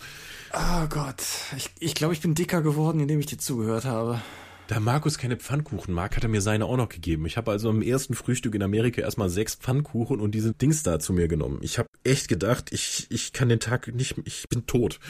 Oh 0.52 0.86
Gott. 0.88 1.22
Ich, 1.56 1.70
ich 1.78 1.94
glaube, 1.94 2.14
ich 2.14 2.20
bin 2.20 2.34
dicker 2.34 2.62
geworden, 2.62 3.00
indem 3.00 3.20
ich 3.20 3.26
dir 3.26 3.38
zugehört 3.38 3.84
habe. 3.84 4.20
Da 4.68 4.80
Markus 4.80 5.16
keine 5.16 5.38
Pfannkuchen 5.38 5.94
mag, 5.94 6.14
hat 6.14 6.24
er 6.24 6.28
mir 6.28 6.42
seine 6.42 6.66
auch 6.66 6.76
noch 6.76 6.90
gegeben. 6.90 7.24
Ich 7.24 7.38
habe 7.38 7.50
also 7.50 7.70
am 7.70 7.80
ersten 7.80 8.12
Frühstück 8.12 8.54
in 8.54 8.62
Amerika 8.62 9.00
erstmal 9.00 9.30
sechs 9.30 9.54
Pfannkuchen 9.54 10.20
und 10.20 10.34
diese 10.34 10.52
Dings 10.52 10.82
da 10.82 10.98
zu 10.98 11.14
mir 11.14 11.26
genommen. 11.26 11.58
Ich 11.62 11.78
habe 11.78 11.88
echt 12.04 12.28
gedacht, 12.28 12.70
ich, 12.70 13.06
ich 13.08 13.32
kann 13.32 13.48
den 13.48 13.60
Tag 13.60 13.88
nicht, 13.94 14.16
ich 14.26 14.46
bin 14.50 14.66
tot. 14.66 15.00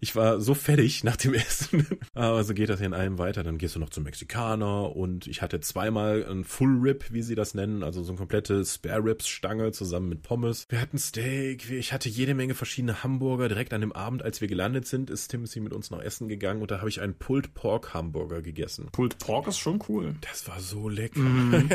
Ich 0.00 0.16
war 0.16 0.40
so 0.40 0.52
fertig 0.52 1.04
nach 1.04 1.14
dem 1.14 1.34
Essen. 1.34 1.86
Aber 2.12 2.42
so 2.42 2.54
geht 2.54 2.70
das 2.70 2.80
ja 2.80 2.86
in 2.86 2.92
allem 2.92 3.18
weiter. 3.18 3.44
Dann 3.44 3.56
gehst 3.56 3.76
du 3.76 3.78
noch 3.78 3.90
zum 3.90 4.02
Mexikaner 4.02 4.96
und 4.96 5.28
ich 5.28 5.42
hatte 5.42 5.60
zweimal 5.60 6.26
ein 6.28 6.42
Full 6.42 6.80
Rib, 6.80 7.12
wie 7.12 7.22
sie 7.22 7.36
das 7.36 7.54
nennen, 7.54 7.84
also 7.84 8.02
so 8.02 8.10
eine 8.10 8.18
komplette 8.18 8.64
Spare 8.64 9.04
Ribs 9.04 9.28
Stange 9.28 9.70
zusammen 9.70 10.08
mit 10.08 10.22
Pommes. 10.22 10.64
Wir 10.70 10.80
hatten 10.80 10.98
Steak, 10.98 11.70
ich 11.70 11.92
hatte 11.92 12.08
jede 12.08 12.34
Menge 12.34 12.56
verschiedene 12.56 13.04
Hamburger. 13.04 13.46
Direkt 13.46 13.72
an 13.72 13.80
dem 13.80 13.92
Abend, 13.92 14.24
als 14.24 14.40
wir 14.40 14.48
gelandet 14.48 14.88
sind, 14.88 15.08
ist 15.08 15.28
Timothy 15.28 15.60
mit 15.60 15.72
uns 15.72 15.92
noch 15.92 16.02
essen 16.02 16.26
gegangen 16.26 16.62
und 16.62 16.72
da 16.72 16.78
habe 16.78 16.88
ich 16.88 17.00
einen 17.00 17.14
Pulled 17.14 17.54
Pork 17.54 17.94
Hamburger 17.94 18.42
gegessen. 18.42 18.87
Pulled 18.92 19.18
Pork 19.18 19.48
ist 19.48 19.58
schon 19.58 19.82
cool. 19.88 20.14
Das 20.20 20.46
war 20.48 20.60
so 20.60 20.88
lecker. 20.88 21.20
Mm. 21.20 21.68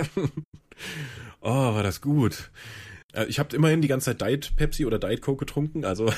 oh, 1.41 1.74
war 1.74 1.84
das 1.84 2.01
gut. 2.01 2.51
Äh, 3.14 3.26
ich 3.26 3.39
habe 3.39 3.55
immerhin 3.55 3.82
die 3.82 3.88
ganze 3.88 4.05
Zeit 4.05 4.22
Diet 4.22 4.55
Pepsi 4.55 4.86
oder 4.86 4.99
Diet 4.99 5.22
Coke 5.22 5.45
getrunken, 5.45 5.86
also 5.86 6.11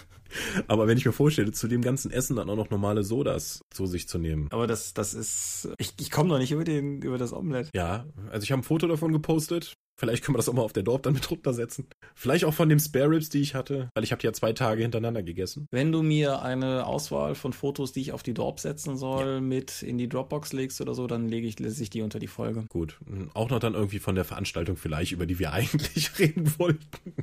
aber 0.68 0.86
wenn 0.86 0.96
ich 0.96 1.04
mir 1.04 1.12
vorstelle, 1.12 1.52
zu 1.52 1.68
dem 1.68 1.82
ganzen 1.82 2.10
Essen 2.10 2.36
dann 2.36 2.48
auch 2.48 2.56
noch 2.56 2.70
normale 2.70 3.02
Sodas 3.02 3.60
zu 3.70 3.86
sich 3.86 4.08
zu 4.08 4.18
nehmen. 4.18 4.48
Aber 4.50 4.66
das 4.66 4.94
das 4.94 5.14
ist 5.14 5.68
ich, 5.78 5.94
ich 6.00 6.10
komme 6.10 6.28
noch 6.28 6.38
nicht 6.38 6.52
über 6.52 6.64
den 6.64 7.02
über 7.02 7.18
das 7.18 7.32
Omelette. 7.32 7.70
Ja, 7.74 8.06
also 8.30 8.44
ich 8.44 8.52
habe 8.52 8.60
ein 8.60 8.64
Foto 8.64 8.86
davon 8.86 9.12
gepostet. 9.12 9.74
Vielleicht 9.98 10.24
können 10.24 10.34
wir 10.34 10.38
das 10.38 10.48
auch 10.48 10.52
mal 10.52 10.62
auf 10.62 10.72
der 10.72 10.84
Dorf 10.84 11.02
dann 11.02 11.14
mit 11.14 11.28
runtersetzen. 11.28 11.88
Vielleicht 12.14 12.44
auch 12.44 12.54
von 12.54 12.68
den 12.68 12.78
Spare 12.78 13.10
Ribs, 13.10 13.30
die 13.30 13.40
ich 13.40 13.56
hatte, 13.56 13.90
weil 13.94 14.04
ich 14.04 14.12
habe 14.12 14.20
die 14.20 14.26
ja 14.26 14.32
zwei 14.32 14.52
Tage 14.52 14.82
hintereinander 14.82 15.24
gegessen. 15.24 15.66
Wenn 15.72 15.90
du 15.90 16.02
mir 16.02 16.40
eine 16.40 16.86
Auswahl 16.86 17.34
von 17.34 17.52
Fotos, 17.52 17.92
die 17.92 18.02
ich 18.02 18.12
auf 18.12 18.22
die 18.22 18.32
Dorf 18.32 18.60
setzen 18.60 18.96
soll, 18.96 19.26
ja. 19.26 19.40
mit 19.40 19.82
in 19.82 19.98
die 19.98 20.08
Dropbox 20.08 20.52
legst 20.52 20.80
oder 20.80 20.94
so, 20.94 21.08
dann 21.08 21.28
lege 21.28 21.48
ich, 21.48 21.58
lese 21.58 21.82
ich 21.82 21.90
die 21.90 22.02
unter 22.02 22.20
die 22.20 22.28
Folge. 22.28 22.64
Gut. 22.68 22.98
Auch 23.34 23.50
noch 23.50 23.58
dann 23.58 23.74
irgendwie 23.74 23.98
von 23.98 24.14
der 24.14 24.24
Veranstaltung 24.24 24.76
vielleicht, 24.76 25.10
über 25.10 25.26
die 25.26 25.40
wir 25.40 25.52
eigentlich 25.58 26.16
reden 26.20 26.58
wollten. 26.58 27.14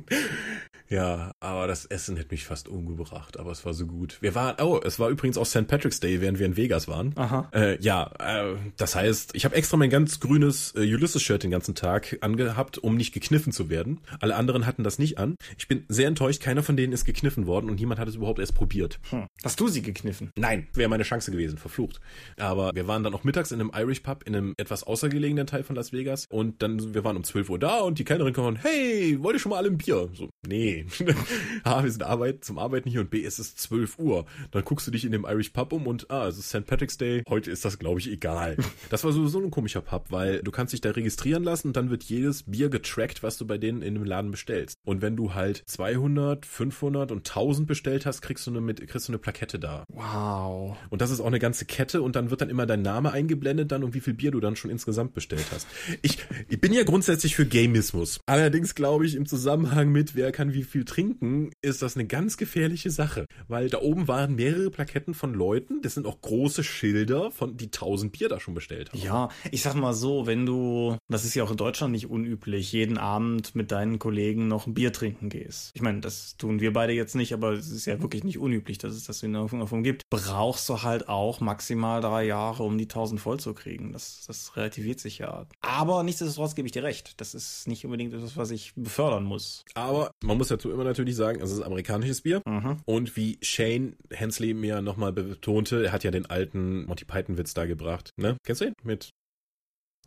Ja, 0.88 1.32
aber 1.40 1.66
das 1.66 1.84
Essen 1.86 2.16
hätte 2.16 2.30
mich 2.32 2.44
fast 2.44 2.68
umgebracht, 2.68 3.38
aber 3.38 3.50
es 3.50 3.64
war 3.64 3.74
so 3.74 3.86
gut. 3.86 4.18
Wir 4.20 4.34
waren, 4.34 4.56
oh, 4.60 4.80
es 4.82 4.98
war 4.98 5.08
übrigens 5.10 5.38
auch 5.38 5.46
St. 5.46 5.66
Patrick's 5.66 6.00
Day, 6.00 6.20
während 6.20 6.38
wir 6.38 6.46
in 6.46 6.56
Vegas 6.56 6.88
waren. 6.88 7.12
Aha. 7.16 7.48
Äh, 7.52 7.80
ja, 7.80 8.10
äh, 8.18 8.56
das 8.76 8.94
heißt, 8.94 9.34
ich 9.34 9.44
habe 9.44 9.54
extra 9.54 9.76
mein 9.76 9.90
ganz 9.90 10.20
grünes 10.20 10.74
äh, 10.74 10.80
Ulysses-Shirt 10.80 11.42
den 11.42 11.50
ganzen 11.50 11.74
Tag 11.74 12.18
angehabt 12.20 12.46
gehabt, 12.56 12.78
um 12.78 12.96
nicht 12.96 13.12
gekniffen 13.12 13.52
zu 13.52 13.68
werden. 13.70 14.00
Alle 14.20 14.36
anderen 14.36 14.66
hatten 14.66 14.84
das 14.84 14.98
nicht 14.98 15.18
an. 15.18 15.36
Ich 15.58 15.68
bin 15.68 15.84
sehr 15.88 16.08
enttäuscht, 16.08 16.42
keiner 16.42 16.62
von 16.62 16.76
denen 16.76 16.92
ist 16.92 17.04
gekniffen 17.04 17.46
worden 17.46 17.70
und 17.70 17.78
niemand 17.78 18.00
hat 18.00 18.08
es 18.08 18.16
überhaupt 18.16 18.38
erst 18.38 18.54
probiert. 18.54 18.98
Hm. 19.10 19.26
Hast 19.44 19.60
du 19.60 19.68
sie 19.68 19.82
gekniffen? 19.82 20.30
Nein, 20.36 20.66
wäre 20.74 20.88
meine 20.88 21.02
Chance 21.02 21.30
gewesen, 21.30 21.58
verflucht. 21.58 22.00
Aber 22.38 22.72
wir 22.74 22.88
waren 22.88 23.02
dann 23.02 23.14
auch 23.14 23.24
mittags 23.24 23.52
in 23.52 23.60
einem 23.60 23.72
Irish 23.74 24.00
Pub 24.00 24.22
in 24.26 24.34
einem 24.34 24.54
etwas 24.56 24.84
außergelegenen 24.84 25.46
Teil 25.46 25.64
von 25.64 25.76
Las 25.76 25.92
Vegas 25.92 26.26
und 26.30 26.62
dann, 26.62 26.94
wir 26.94 27.04
waren 27.04 27.16
um 27.16 27.24
12 27.24 27.50
Uhr 27.50 27.58
da 27.58 27.80
und 27.80 27.98
die 27.98 28.04
Kellnerin 28.04 28.32
kommt, 28.32 28.62
hey, 28.62 29.18
wollt 29.20 29.36
ihr 29.36 29.40
schon 29.40 29.50
mal 29.50 29.58
alle 29.58 29.68
ein 29.68 29.78
Bier? 29.78 30.08
So, 30.14 30.30
nee. 30.46 30.75
A, 31.64 31.82
wir 31.82 31.90
sind 31.90 32.02
Arbeit, 32.02 32.44
zum 32.44 32.58
Arbeiten 32.58 32.90
hier 32.90 33.00
und 33.00 33.10
B, 33.10 33.24
es 33.24 33.38
ist 33.38 33.58
12 33.60 33.98
Uhr. 33.98 34.26
Dann 34.50 34.64
guckst 34.64 34.86
du 34.86 34.90
dich 34.90 35.04
in 35.04 35.12
dem 35.12 35.24
Irish 35.24 35.50
Pub 35.50 35.72
um 35.72 35.86
und, 35.86 36.10
ah, 36.10 36.26
es 36.26 36.38
ist 36.38 36.48
St. 36.48 36.66
Patrick's 36.66 36.98
Day. 36.98 37.22
Heute 37.28 37.50
ist 37.50 37.64
das, 37.64 37.78
glaube 37.78 38.00
ich, 38.00 38.10
egal. 38.10 38.56
Das 38.90 39.04
war 39.04 39.12
sowieso 39.12 39.40
ein 39.40 39.50
komischer 39.50 39.80
Pub, 39.80 40.06
weil 40.10 40.42
du 40.42 40.50
kannst 40.50 40.72
dich 40.72 40.80
da 40.80 40.90
registrieren 40.90 41.42
lassen 41.42 41.68
und 41.68 41.76
dann 41.76 41.90
wird 41.90 42.04
jedes 42.04 42.44
Bier 42.44 42.66
Bier 42.66 42.70
getrackt, 42.70 43.22
was 43.22 43.38
du 43.38 43.46
bei 43.46 43.58
denen 43.58 43.82
in 43.82 43.94
dem 43.94 44.04
Laden 44.04 44.30
bestellst. 44.30 44.78
Und 44.84 45.02
wenn 45.02 45.16
du 45.16 45.34
halt 45.34 45.62
200, 45.66 46.46
500 46.46 47.12
und 47.12 47.28
1000 47.28 47.66
bestellt 47.66 48.06
hast, 48.06 48.22
kriegst 48.22 48.46
du 48.46 48.50
eine, 48.50 48.60
mit, 48.60 48.86
kriegst 48.88 49.08
du 49.08 49.12
eine 49.12 49.18
Plakette 49.18 49.58
da. 49.58 49.84
Wow. 49.88 50.76
Und 50.90 51.00
das 51.00 51.10
ist 51.10 51.20
auch 51.20 51.26
eine 51.26 51.38
ganze 51.38 51.64
Kette 51.64 52.02
und 52.02 52.16
dann 52.16 52.30
wird 52.30 52.40
dann 52.40 52.48
immer 52.48 52.66
dein 52.66 52.82
Name 52.82 53.12
eingeblendet 53.12 53.72
dann 53.72 53.84
und 53.84 53.94
wie 53.94 54.00
viel 54.00 54.14
Bier 54.14 54.30
du 54.30 54.40
dann 54.40 54.56
schon 54.56 54.70
insgesamt 54.70 55.14
bestellt 55.14 55.46
hast. 55.52 55.66
Ich, 56.02 56.18
ich 56.48 56.60
bin 56.60 56.72
ja 56.72 56.82
grundsätzlich 56.82 57.36
für 57.36 57.46
Gamismus. 57.46 58.20
Allerdings 58.26 58.74
glaube 58.74 59.06
ich, 59.06 59.14
im 59.14 59.26
Zusammenhang 59.26 59.90
mit 59.90 60.14
wer 60.14 60.32
kann 60.32 60.52
wie 60.52 60.62
viel 60.66 60.84
trinken, 60.84 61.50
ist 61.62 61.82
das 61.82 61.96
eine 61.96 62.06
ganz 62.06 62.36
gefährliche 62.36 62.90
Sache. 62.90 63.26
Weil 63.48 63.68
da 63.68 63.80
oben 63.80 64.08
waren 64.08 64.34
mehrere 64.34 64.70
Plaketten 64.70 65.14
von 65.14 65.34
Leuten, 65.34 65.82
das 65.82 65.94
sind 65.94 66.06
auch 66.06 66.20
große 66.20 66.64
Schilder, 66.64 67.30
von 67.30 67.56
die 67.56 67.66
1000 67.66 68.12
Bier 68.12 68.28
da 68.28 68.40
schon 68.40 68.54
bestellt 68.54 68.92
haben. 68.92 69.00
Ja, 69.00 69.28
ich 69.50 69.62
sag 69.62 69.74
mal 69.74 69.94
so, 69.94 70.26
wenn 70.26 70.46
du, 70.46 70.96
das 71.08 71.24
ist 71.24 71.34
ja 71.34 71.44
auch 71.44 71.50
in 71.50 71.56
Deutschland 71.56 71.92
nicht 71.92 72.06
unüblich, 72.06 72.36
üblich, 72.36 72.72
jeden 72.72 72.98
Abend 72.98 73.54
mit 73.54 73.72
deinen 73.72 73.98
Kollegen 73.98 74.48
noch 74.48 74.66
ein 74.66 74.74
Bier 74.74 74.92
trinken 74.92 75.28
gehst. 75.28 75.70
Ich 75.74 75.82
meine, 75.82 76.00
das 76.00 76.36
tun 76.36 76.60
wir 76.60 76.72
beide 76.72 76.92
jetzt 76.92 77.14
nicht, 77.14 77.32
aber 77.32 77.52
es 77.52 77.70
ist 77.70 77.86
ja 77.86 78.00
wirklich 78.02 78.24
nicht 78.24 78.38
unüblich, 78.38 78.78
dass 78.78 78.94
es 78.94 79.04
das 79.04 79.22
in 79.22 79.32
der 79.32 79.48
Form 79.48 79.82
gibt. 79.82 80.02
Brauchst 80.10 80.68
du 80.68 80.82
halt 80.82 81.08
auch 81.08 81.40
maximal 81.40 82.00
drei 82.00 82.24
Jahre, 82.24 82.62
um 82.62 82.76
die 82.78 82.84
1000 82.84 83.20
voll 83.20 83.40
zu 83.40 83.54
kriegen. 83.54 83.92
Das, 83.92 84.24
das 84.26 84.56
relativiert 84.56 85.00
sich 85.00 85.18
ja. 85.18 85.46
Aber 85.60 86.02
nichtsdestotrotz 86.02 86.54
gebe 86.54 86.66
ich 86.66 86.72
dir 86.72 86.82
recht. 86.82 87.20
Das 87.20 87.34
ist 87.34 87.66
nicht 87.68 87.84
unbedingt 87.84 88.12
etwas, 88.12 88.36
was 88.36 88.50
ich 88.50 88.72
befördern 88.76 89.24
muss. 89.24 89.64
Aber 89.74 90.10
man 90.22 90.36
muss 90.36 90.50
ja 90.50 90.55
dazu 90.56 90.70
immer 90.70 90.84
natürlich 90.84 91.16
sagen, 91.16 91.40
es 91.40 91.52
ist 91.52 91.60
amerikanisches 91.60 92.22
Bier. 92.22 92.42
Mhm. 92.46 92.78
Und 92.84 93.16
wie 93.16 93.38
Shane 93.42 93.96
Hensley 94.10 94.54
mir 94.54 94.82
nochmal 94.82 95.12
betonte, 95.12 95.84
er 95.84 95.92
hat 95.92 96.04
ja 96.04 96.10
den 96.10 96.26
alten 96.26 96.86
Monty 96.86 97.04
Python 97.04 97.38
Witz 97.38 97.54
da 97.54 97.66
gebracht, 97.66 98.10
ne? 98.16 98.36
Kennst 98.44 98.60
du 98.60 98.66
ihn? 98.66 98.74
Mit 98.82 99.10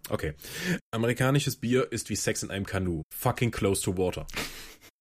Okay. 0.09 0.33
Amerikanisches 0.91 1.57
Bier 1.57 1.91
ist 1.91 2.09
wie 2.09 2.15
Sex 2.15 2.41
in 2.43 2.51
einem 2.51 2.65
Kanu. 2.65 3.03
Fucking 3.13 3.51
close 3.51 3.81
to 3.81 3.97
water. 3.97 4.27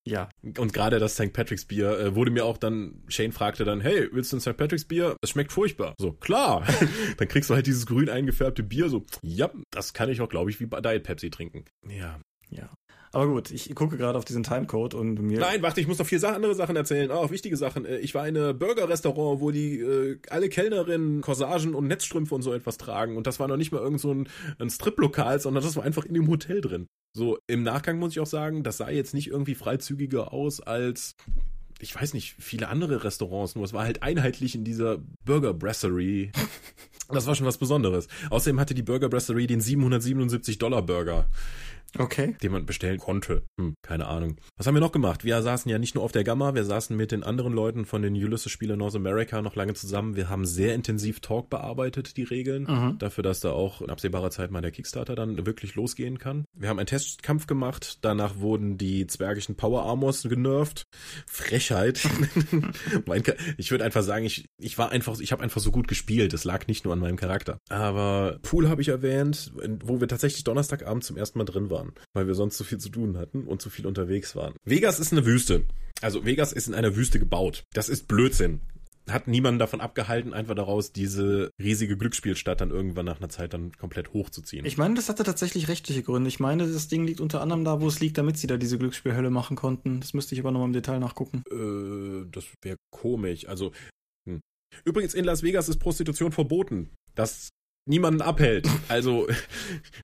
Ja. 0.07 0.29
Und 0.57 0.73
gerade 0.73 0.97
das 0.97 1.13
St. 1.13 1.33
Patrick's 1.33 1.65
Bier 1.65 1.99
äh, 1.99 2.15
wurde 2.15 2.31
mir 2.31 2.43
auch 2.43 2.57
dann, 2.57 3.03
Shane 3.09 3.31
fragte 3.31 3.63
dann, 3.63 3.79
hey, 3.79 4.07
willst 4.11 4.31
du 4.31 4.37
ein 4.37 4.39
St. 4.39 4.57
Patrick's 4.57 4.85
Bier? 4.85 5.15
Es 5.21 5.29
schmeckt 5.29 5.51
furchtbar. 5.51 5.93
So, 5.99 6.13
klar. 6.13 6.65
dann 7.17 7.27
kriegst 7.27 7.49
du 7.49 7.53
halt 7.53 7.67
dieses 7.67 7.85
grün 7.85 8.09
eingefärbte 8.09 8.63
Bier, 8.63 8.89
so, 8.89 9.05
ja, 9.21 9.51
das 9.69 9.93
kann 9.93 10.09
ich 10.09 10.21
auch, 10.21 10.29
glaube 10.29 10.49
ich, 10.49 10.59
wie 10.59 10.65
bei 10.65 10.81
Diet 10.81 11.03
Pepsi 11.03 11.29
trinken. 11.29 11.65
Ja. 11.87 12.19
Ja. 12.49 12.69
Aber 13.11 13.27
gut, 13.27 13.51
ich 13.51 13.73
gucke 13.75 13.97
gerade 13.97 14.17
auf 14.17 14.25
diesen 14.25 14.43
Timecode 14.43 14.93
und 14.93 15.21
mir. 15.21 15.39
Nein, 15.39 15.61
warte, 15.61 15.81
ich 15.81 15.87
muss 15.87 15.97
noch 15.97 16.05
vier 16.05 16.23
andere 16.23 16.53
Sachen 16.53 16.75
erzählen. 16.75 17.09
Auch 17.11 17.31
wichtige 17.31 17.57
Sachen. 17.57 17.85
Äh, 17.85 17.97
Ich 17.99 18.13
war 18.13 18.27
in 18.27 18.37
einem 18.37 18.57
Burger-Restaurant, 18.57 19.41
wo 19.41 19.51
die 19.51 19.79
äh, 19.79 20.19
alle 20.29 20.49
Kellnerinnen 20.49 21.21
Corsagen 21.21 21.73
und 21.73 21.87
Netzstrümpfe 21.87 22.35
und 22.35 22.41
so 22.41 22.53
etwas 22.53 22.77
tragen. 22.77 23.17
Und 23.17 23.25
das 23.25 23.39
war 23.39 23.47
noch 23.47 23.57
nicht 23.57 23.71
mal 23.71 23.81
irgend 23.81 23.99
so 24.01 24.13
ein, 24.13 24.29
ein 24.59 24.69
Strip-Lokal, 24.69 25.39
sondern 25.39 25.63
das 25.63 25.75
war 25.75 25.83
einfach 25.83 26.05
in 26.05 26.13
dem 26.13 26.27
Hotel 26.27 26.61
drin. 26.61 26.87
So, 27.15 27.39
im 27.47 27.63
Nachgang 27.63 27.97
muss 27.97 28.11
ich 28.11 28.19
auch 28.19 28.27
sagen, 28.27 28.63
das 28.63 28.77
sah 28.77 28.89
jetzt 28.89 29.15
nicht 29.15 29.27
irgendwie 29.27 29.55
freizügiger 29.55 30.31
aus 30.31 30.59
als 30.61 31.15
ich 31.81 31.95
weiß 31.95 32.13
nicht, 32.13 32.35
viele 32.37 32.67
andere 32.67 33.05
Restaurants, 33.05 33.55
nur 33.55 33.63
es 33.63 33.71
war 33.71 33.85
halt 33.85 34.03
einheitlich 34.03 34.53
in 34.53 34.65
dieser 34.65 34.97
Burger 35.25 35.53
Brasserie. 35.53 36.31
Das 37.11 37.25
war 37.25 37.33
schon 37.33 37.47
was 37.47 37.57
Besonderes. 37.57 38.07
Außerdem 38.29 38.59
hatte 38.59 38.75
die 38.75 38.83
Burger 38.83 39.09
Brasserie 39.09 39.47
den 39.47 39.61
777 39.61 40.59
Dollar 40.59 40.83
Burger 40.83 41.27
Okay. 41.97 42.35
den 42.41 42.51
man 42.51 42.65
bestellen 42.65 42.99
konnte. 42.99 43.43
Hm, 43.59 43.75
keine 43.81 44.07
Ahnung. 44.07 44.37
Was 44.57 44.67
haben 44.67 44.75
wir 44.75 44.81
noch 44.81 44.91
gemacht? 44.91 45.23
Wir 45.23 45.41
saßen 45.41 45.69
ja 45.69 45.79
nicht 45.79 45.95
nur 45.95 46.03
auf 46.03 46.11
der 46.11 46.23
Gamma, 46.23 46.53
wir 46.55 46.63
saßen 46.65 46.95
mit 46.95 47.11
den 47.11 47.23
anderen 47.23 47.53
Leuten 47.53 47.85
von 47.85 48.01
den 48.01 48.13
Ulysses-Spiele 48.13 48.77
North 48.77 48.95
America 48.95 49.41
noch 49.41 49.55
lange 49.55 49.73
zusammen. 49.73 50.15
Wir 50.15 50.29
haben 50.29 50.45
sehr 50.45 50.75
intensiv 50.75 51.19
Talk 51.19 51.49
bearbeitet, 51.49 52.17
die 52.17 52.23
Regeln, 52.23 52.63
Mhm. 52.69 52.97
dafür, 52.99 53.23
dass 53.23 53.39
da 53.39 53.51
auch 53.51 53.81
in 53.81 53.89
absehbarer 53.89 54.31
Zeit 54.31 54.51
mal 54.51 54.61
der 54.61 54.71
Kickstarter 54.71 55.15
dann 55.15 55.45
wirklich 55.45 55.75
losgehen 55.75 56.19
kann. 56.19 56.45
Wir 56.53 56.69
haben 56.69 56.79
einen 56.79 56.87
Testkampf 56.87 57.47
gemacht, 57.47 57.99
danach 58.01 58.37
wurden 58.37 58.77
die 58.77 59.07
zwergischen 59.07 59.55
Power 59.55 59.83
Armors 59.83 60.23
genervt. 60.23 60.83
Frechheit. 61.27 62.01
ich 63.57 63.71
würde 63.71 63.83
einfach 63.83 64.03
sagen, 64.03 64.25
ich, 64.25 64.45
ich 64.59 64.77
war 64.77 64.91
einfach, 64.91 65.19
ich 65.19 65.31
habe 65.31 65.43
einfach 65.43 65.61
so 65.61 65.71
gut 65.71 65.87
gespielt. 65.87 66.33
Es 66.33 66.43
lag 66.43 66.67
nicht 66.67 66.83
nur 66.85 66.93
an 66.93 66.99
meinem 66.99 67.17
Charakter. 67.17 67.59
Aber 67.69 68.39
Pool 68.41 68.69
habe 68.69 68.81
ich 68.81 68.89
erwähnt, 68.89 69.51
wo 69.83 69.99
wir 69.99 70.07
tatsächlich 70.07 70.43
Donnerstagabend 70.43 71.03
zum 71.03 71.17
ersten 71.17 71.37
Mal 71.37 71.45
drin 71.45 71.69
waren, 71.69 71.78
weil 72.13 72.27
wir 72.27 72.35
sonst 72.35 72.57
zu 72.57 72.63
viel 72.63 72.77
zu 72.77 72.89
tun 72.89 73.17
hatten 73.17 73.45
und 73.45 73.61
zu 73.61 73.69
viel 73.69 73.87
unterwegs 73.87 74.35
waren. 74.35 74.53
Vegas 74.65 74.99
ist 74.99 75.11
eine 75.11 75.25
Wüste. 75.25 75.63
Also 76.01 76.25
Vegas 76.25 76.53
ist 76.53 76.67
in 76.67 76.73
einer 76.73 76.95
Wüste 76.95 77.19
gebaut. 77.19 77.63
Das 77.73 77.89
ist 77.89 78.07
Blödsinn. 78.07 78.61
Hat 79.09 79.27
niemanden 79.27 79.59
davon 79.59 79.81
abgehalten, 79.81 80.33
einfach 80.33 80.53
daraus 80.53 80.91
diese 80.91 81.49
riesige 81.61 81.97
Glücksspielstadt 81.97 82.61
dann 82.61 82.69
irgendwann 82.69 83.05
nach 83.05 83.17
einer 83.17 83.29
Zeit 83.29 83.53
dann 83.53 83.71
komplett 83.71 84.13
hochzuziehen. 84.13 84.65
Ich 84.65 84.77
meine, 84.77 84.93
das 84.93 85.09
hatte 85.09 85.23
tatsächlich 85.23 85.67
rechtliche 85.67 86.03
Gründe. 86.03 86.27
Ich 86.27 86.39
meine, 86.39 86.71
das 86.71 86.87
Ding 86.87 87.05
liegt 87.05 87.19
unter 87.19 87.41
anderem 87.41 87.63
da, 87.63 87.81
wo 87.81 87.87
es 87.87 87.99
liegt, 87.99 88.19
damit 88.19 88.37
sie 88.37 88.45
da 88.45 88.57
diese 88.57 88.77
Glücksspielhölle 88.77 89.31
machen 89.31 89.57
konnten. 89.57 89.99
Das 89.99 90.13
müsste 90.13 90.35
ich 90.35 90.41
aber 90.41 90.51
nochmal 90.51 90.67
im 90.67 90.73
Detail 90.73 90.99
nachgucken. 90.99 91.43
Äh, 91.49 92.29
das 92.31 92.45
wäre 92.61 92.77
komisch. 92.91 93.47
Also, 93.47 93.71
hm. 94.27 94.41
übrigens 94.85 95.15
in 95.15 95.25
Las 95.25 95.41
Vegas 95.41 95.69
ist 95.69 95.79
Prostitution 95.79 96.31
verboten. 96.31 96.91
Das 97.15 97.49
niemanden 97.89 98.21
abhält. 98.21 98.67
Also, 98.87 99.27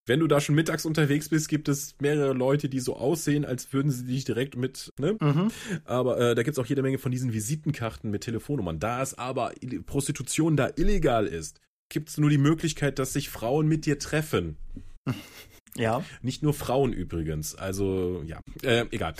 wenn 0.05 0.19
du 0.19 0.27
da 0.27 0.41
schon 0.41 0.55
mittags 0.55 0.85
unterwegs 0.85 1.29
bist, 1.29 1.47
gibt 1.47 1.69
es 1.69 1.95
mehrere 2.01 2.33
Leute, 2.33 2.67
die 2.67 2.79
so 2.79 2.95
aussehen, 2.95 3.45
als 3.45 3.71
würden 3.71 3.91
sie 3.91 4.05
dich 4.05 4.25
direkt 4.25 4.57
mit, 4.57 4.91
ne? 4.99 5.15
Mhm. 5.21 5.51
Aber 5.85 6.19
äh, 6.19 6.35
da 6.35 6.43
gibt's 6.43 6.59
auch 6.59 6.65
jede 6.65 6.81
Menge 6.81 6.97
von 6.97 7.11
diesen 7.11 7.31
Visitenkarten 7.31 8.09
mit 8.09 8.23
Telefonnummern. 8.23 8.79
Da 8.79 9.01
es 9.01 9.17
aber 9.17 9.53
Prostitution 9.85 10.57
da 10.57 10.69
illegal 10.75 11.27
ist, 11.27 11.61
gibt's 11.89 12.17
nur 12.17 12.29
die 12.29 12.37
Möglichkeit, 12.37 12.99
dass 12.99 13.13
sich 13.13 13.29
Frauen 13.29 13.67
mit 13.67 13.85
dir 13.85 13.99
treffen. 13.99 14.57
Ja. 15.77 16.03
Nicht 16.21 16.41
nur 16.41 16.53
Frauen 16.53 16.93
übrigens. 16.93 17.55
Also, 17.55 18.23
ja, 18.25 18.39
äh, 18.63 18.85
egal. 18.91 19.13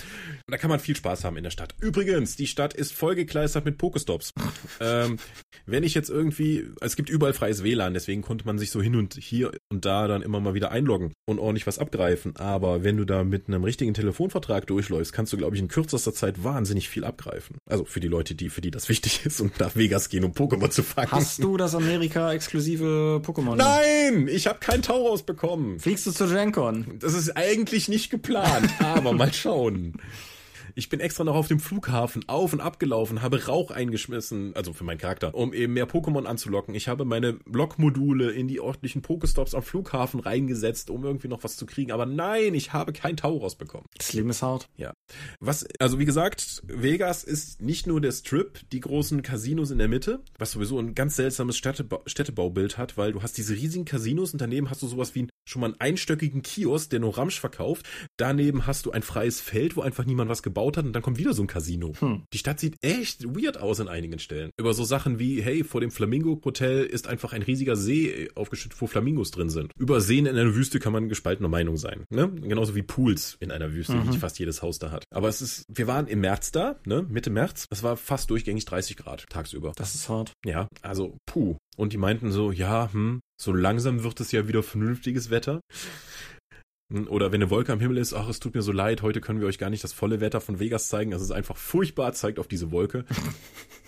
Da 0.46 0.56
kann 0.56 0.70
man 0.70 0.80
viel 0.80 0.96
Spaß 0.96 1.24
haben 1.24 1.36
in 1.36 1.44
der 1.44 1.50
Stadt. 1.50 1.74
Übrigens, 1.80 2.36
die 2.36 2.46
Stadt 2.46 2.72
ist 2.74 2.92
vollgekleistert 2.92 3.64
mit 3.64 3.78
Pokestops. 3.78 4.32
ähm, 4.80 5.18
wenn 5.66 5.82
ich 5.82 5.94
jetzt 5.94 6.08
irgendwie, 6.08 6.68
es 6.80 6.96
gibt 6.96 7.10
überall 7.10 7.34
freies 7.34 7.62
WLAN, 7.62 7.94
deswegen 7.94 8.22
konnte 8.22 8.46
man 8.46 8.58
sich 8.58 8.70
so 8.70 8.80
hin 8.80 8.96
und 8.96 9.14
hier 9.14 9.52
und 9.70 9.84
da 9.84 10.08
dann 10.08 10.22
immer 10.22 10.40
mal 10.40 10.54
wieder 10.54 10.70
einloggen 10.70 11.12
und 11.26 11.38
ordentlich 11.38 11.66
was 11.66 11.78
abgreifen. 11.78 12.36
Aber 12.36 12.84
wenn 12.84 12.96
du 12.96 13.04
da 13.04 13.24
mit 13.24 13.48
einem 13.48 13.64
richtigen 13.64 13.92
Telefonvertrag 13.92 14.66
durchläufst, 14.66 15.12
kannst 15.12 15.32
du, 15.32 15.36
glaube 15.36 15.56
ich, 15.56 15.62
in 15.62 15.68
kürzester 15.68 16.14
Zeit 16.14 16.42
wahnsinnig 16.42 16.88
viel 16.88 17.04
abgreifen. 17.04 17.58
Also 17.68 17.84
für 17.84 18.00
die 18.00 18.08
Leute, 18.08 18.34
die, 18.34 18.48
für 18.48 18.60
die 18.60 18.70
das 18.70 18.88
wichtig 18.88 19.26
ist 19.26 19.40
und 19.40 19.60
nach 19.60 19.76
Vegas 19.76 20.08
gehen, 20.08 20.24
um 20.24 20.32
Pokémon 20.32 20.70
zu 20.70 20.82
fangen. 20.82 21.10
Hast 21.10 21.42
du 21.42 21.56
das 21.56 21.74
Amerika-exklusive 21.74 23.20
Pokémon? 23.24 23.56
Nein! 23.56 24.28
Ich 24.28 24.46
habe 24.46 24.58
kein 24.60 24.82
Tauros 24.82 25.22
bekommen. 25.22 25.78
Fliegst 25.80 26.06
du 26.06 26.12
zu 26.12 26.26
GenCon? 26.52 26.98
Das 27.00 27.14
ist 27.14 27.36
eigentlich 27.36 27.88
nicht 27.88 28.10
geplant, 28.10 28.70
aber 28.80 29.12
mal 29.12 29.32
schauen. 29.32 29.94
Ich 30.78 30.90
bin 30.90 31.00
extra 31.00 31.24
noch 31.24 31.34
auf 31.34 31.48
dem 31.48 31.58
Flughafen 31.58 32.28
auf 32.28 32.52
und 32.52 32.60
abgelaufen, 32.60 33.22
habe 33.22 33.46
Rauch 33.46 33.70
eingeschmissen, 33.70 34.54
also 34.54 34.74
für 34.74 34.84
meinen 34.84 34.98
Charakter, 34.98 35.34
um 35.34 35.54
eben 35.54 35.72
mehr 35.72 35.88
Pokémon 35.88 36.26
anzulocken. 36.26 36.74
Ich 36.74 36.86
habe 36.86 37.06
meine 37.06 37.38
Lockmodule 37.46 38.30
in 38.30 38.46
die 38.46 38.60
örtlichen 38.60 39.00
Pokestops 39.00 39.54
am 39.54 39.62
Flughafen 39.62 40.20
reingesetzt, 40.20 40.90
um 40.90 41.02
irgendwie 41.02 41.28
noch 41.28 41.44
was 41.44 41.56
zu 41.56 41.64
kriegen. 41.64 41.92
Aber 41.92 42.04
nein, 42.04 42.52
ich 42.52 42.74
habe 42.74 42.92
kein 42.92 43.16
Tauros 43.16 43.54
bekommen. 43.54 43.86
Das 43.96 44.12
Leben 44.12 44.28
ist 44.28 44.42
hart. 44.42 44.68
Ja. 44.76 44.92
Was, 45.40 45.66
also 45.78 45.98
wie 45.98 46.04
gesagt, 46.04 46.62
Vegas 46.66 47.24
ist 47.24 47.62
nicht 47.62 47.86
nur 47.86 48.02
der 48.02 48.12
Strip, 48.12 48.60
die 48.70 48.80
großen 48.80 49.22
Casinos 49.22 49.70
in 49.70 49.78
der 49.78 49.88
Mitte, 49.88 50.20
was 50.38 50.52
sowieso 50.52 50.78
ein 50.78 50.94
ganz 50.94 51.16
seltsames 51.16 51.56
Städteba 51.56 52.00
Städtebaubild 52.04 52.76
hat, 52.76 52.98
weil 52.98 53.12
du 53.12 53.22
hast 53.22 53.38
diese 53.38 53.54
riesigen 53.54 53.86
Casinos 53.86 54.34
und 54.34 54.42
daneben 54.42 54.68
hast 54.68 54.82
du 54.82 54.88
sowas 54.88 55.14
wie 55.14 55.26
schon 55.46 55.60
mal 55.60 55.68
einen 55.68 55.80
einstöckigen 55.80 56.42
Kiosk, 56.42 56.90
der 56.90 57.00
nur 57.00 57.16
Ramsch 57.16 57.40
verkauft. 57.40 57.86
Daneben 58.18 58.66
hast 58.66 58.84
du 58.84 58.90
ein 58.90 59.02
freies 59.02 59.40
Feld, 59.40 59.76
wo 59.76 59.80
einfach 59.80 60.04
niemand 60.04 60.28
was 60.28 60.42
gebaut 60.42 60.65
hat 60.74 60.84
und 60.84 60.92
dann 60.92 61.02
kommt 61.02 61.18
wieder 61.18 61.34
so 61.34 61.42
ein 61.42 61.46
Casino. 61.46 61.92
Hm. 61.98 62.24
Die 62.32 62.38
Stadt 62.38 62.58
sieht 62.58 62.76
echt 62.82 63.24
weird 63.36 63.58
aus 63.58 63.78
an 63.80 63.88
einigen 63.88 64.18
Stellen. 64.18 64.50
Über 64.58 64.74
so 64.74 64.84
Sachen 64.84 65.18
wie, 65.18 65.42
hey, 65.42 65.62
vor 65.64 65.80
dem 65.80 65.90
Flamingo 65.90 66.40
Hotel 66.44 66.84
ist 66.84 67.06
einfach 67.06 67.32
ein 67.32 67.42
riesiger 67.42 67.76
See 67.76 68.28
aufgeschüttet, 68.34 68.80
wo 68.80 68.86
Flamingos 68.86 69.30
drin 69.30 69.50
sind. 69.50 69.70
Über 69.78 70.00
Seen 70.00 70.26
in 70.26 70.36
einer 70.36 70.54
Wüste 70.54 70.80
kann 70.80 70.92
man 70.92 71.08
gespaltener 71.08 71.48
Meinung 71.48 71.76
sein. 71.76 72.04
Ne? 72.10 72.30
Genauso 72.30 72.74
wie 72.74 72.82
Pools 72.82 73.36
in 73.40 73.50
einer 73.50 73.72
Wüste, 73.72 73.94
Mhm. 73.94 74.10
die 74.10 74.18
fast 74.18 74.38
jedes 74.38 74.62
Haus 74.62 74.78
da 74.78 74.90
hat. 74.90 75.04
Aber 75.10 75.28
es 75.28 75.42
ist, 75.42 75.64
wir 75.68 75.86
waren 75.86 76.06
im 76.06 76.20
März 76.20 76.50
da, 76.52 76.80
ne? 76.86 77.06
Mitte 77.08 77.30
März. 77.30 77.66
Es 77.70 77.82
war 77.82 77.96
fast 77.96 78.30
durchgängig 78.30 78.64
30 78.64 78.96
Grad 78.96 79.26
tagsüber. 79.28 79.72
Das 79.76 79.94
ist 79.94 80.08
hart. 80.08 80.32
Ja, 80.44 80.68
also 80.82 81.16
puh. 81.26 81.56
Und 81.76 81.92
die 81.92 81.98
meinten 81.98 82.32
so, 82.32 82.52
ja, 82.52 82.90
hm, 82.90 83.20
so 83.38 83.52
langsam 83.52 84.02
wird 84.02 84.18
es 84.20 84.32
ja 84.32 84.48
wieder 84.48 84.62
vernünftiges 84.62 85.28
Wetter. 85.28 85.60
Hm, 86.92 87.08
Oder 87.08 87.32
wenn 87.32 87.42
eine 87.42 87.50
Wolke 87.50 87.72
am 87.72 87.80
Himmel 87.80 87.98
ist, 87.98 88.12
ach, 88.14 88.28
es 88.28 88.38
tut 88.40 88.54
mir 88.54 88.62
so 88.62 88.72
leid, 88.72 89.02
heute 89.02 89.20
können 89.20 89.40
wir 89.40 89.48
euch 89.48 89.58
gar 89.58 89.70
nicht 89.70 89.82
das 89.82 89.92
volle 89.92 90.20
Wetter 90.20 90.40
von 90.40 90.60
Vegas 90.60 90.88
zeigen. 90.88 91.12
Es 91.12 91.22
ist 91.22 91.32
einfach 91.32 91.56
furchtbar, 91.56 92.12
zeigt 92.12 92.38
auf 92.38 92.48
diese 92.48 92.70
Wolke. 92.70 93.04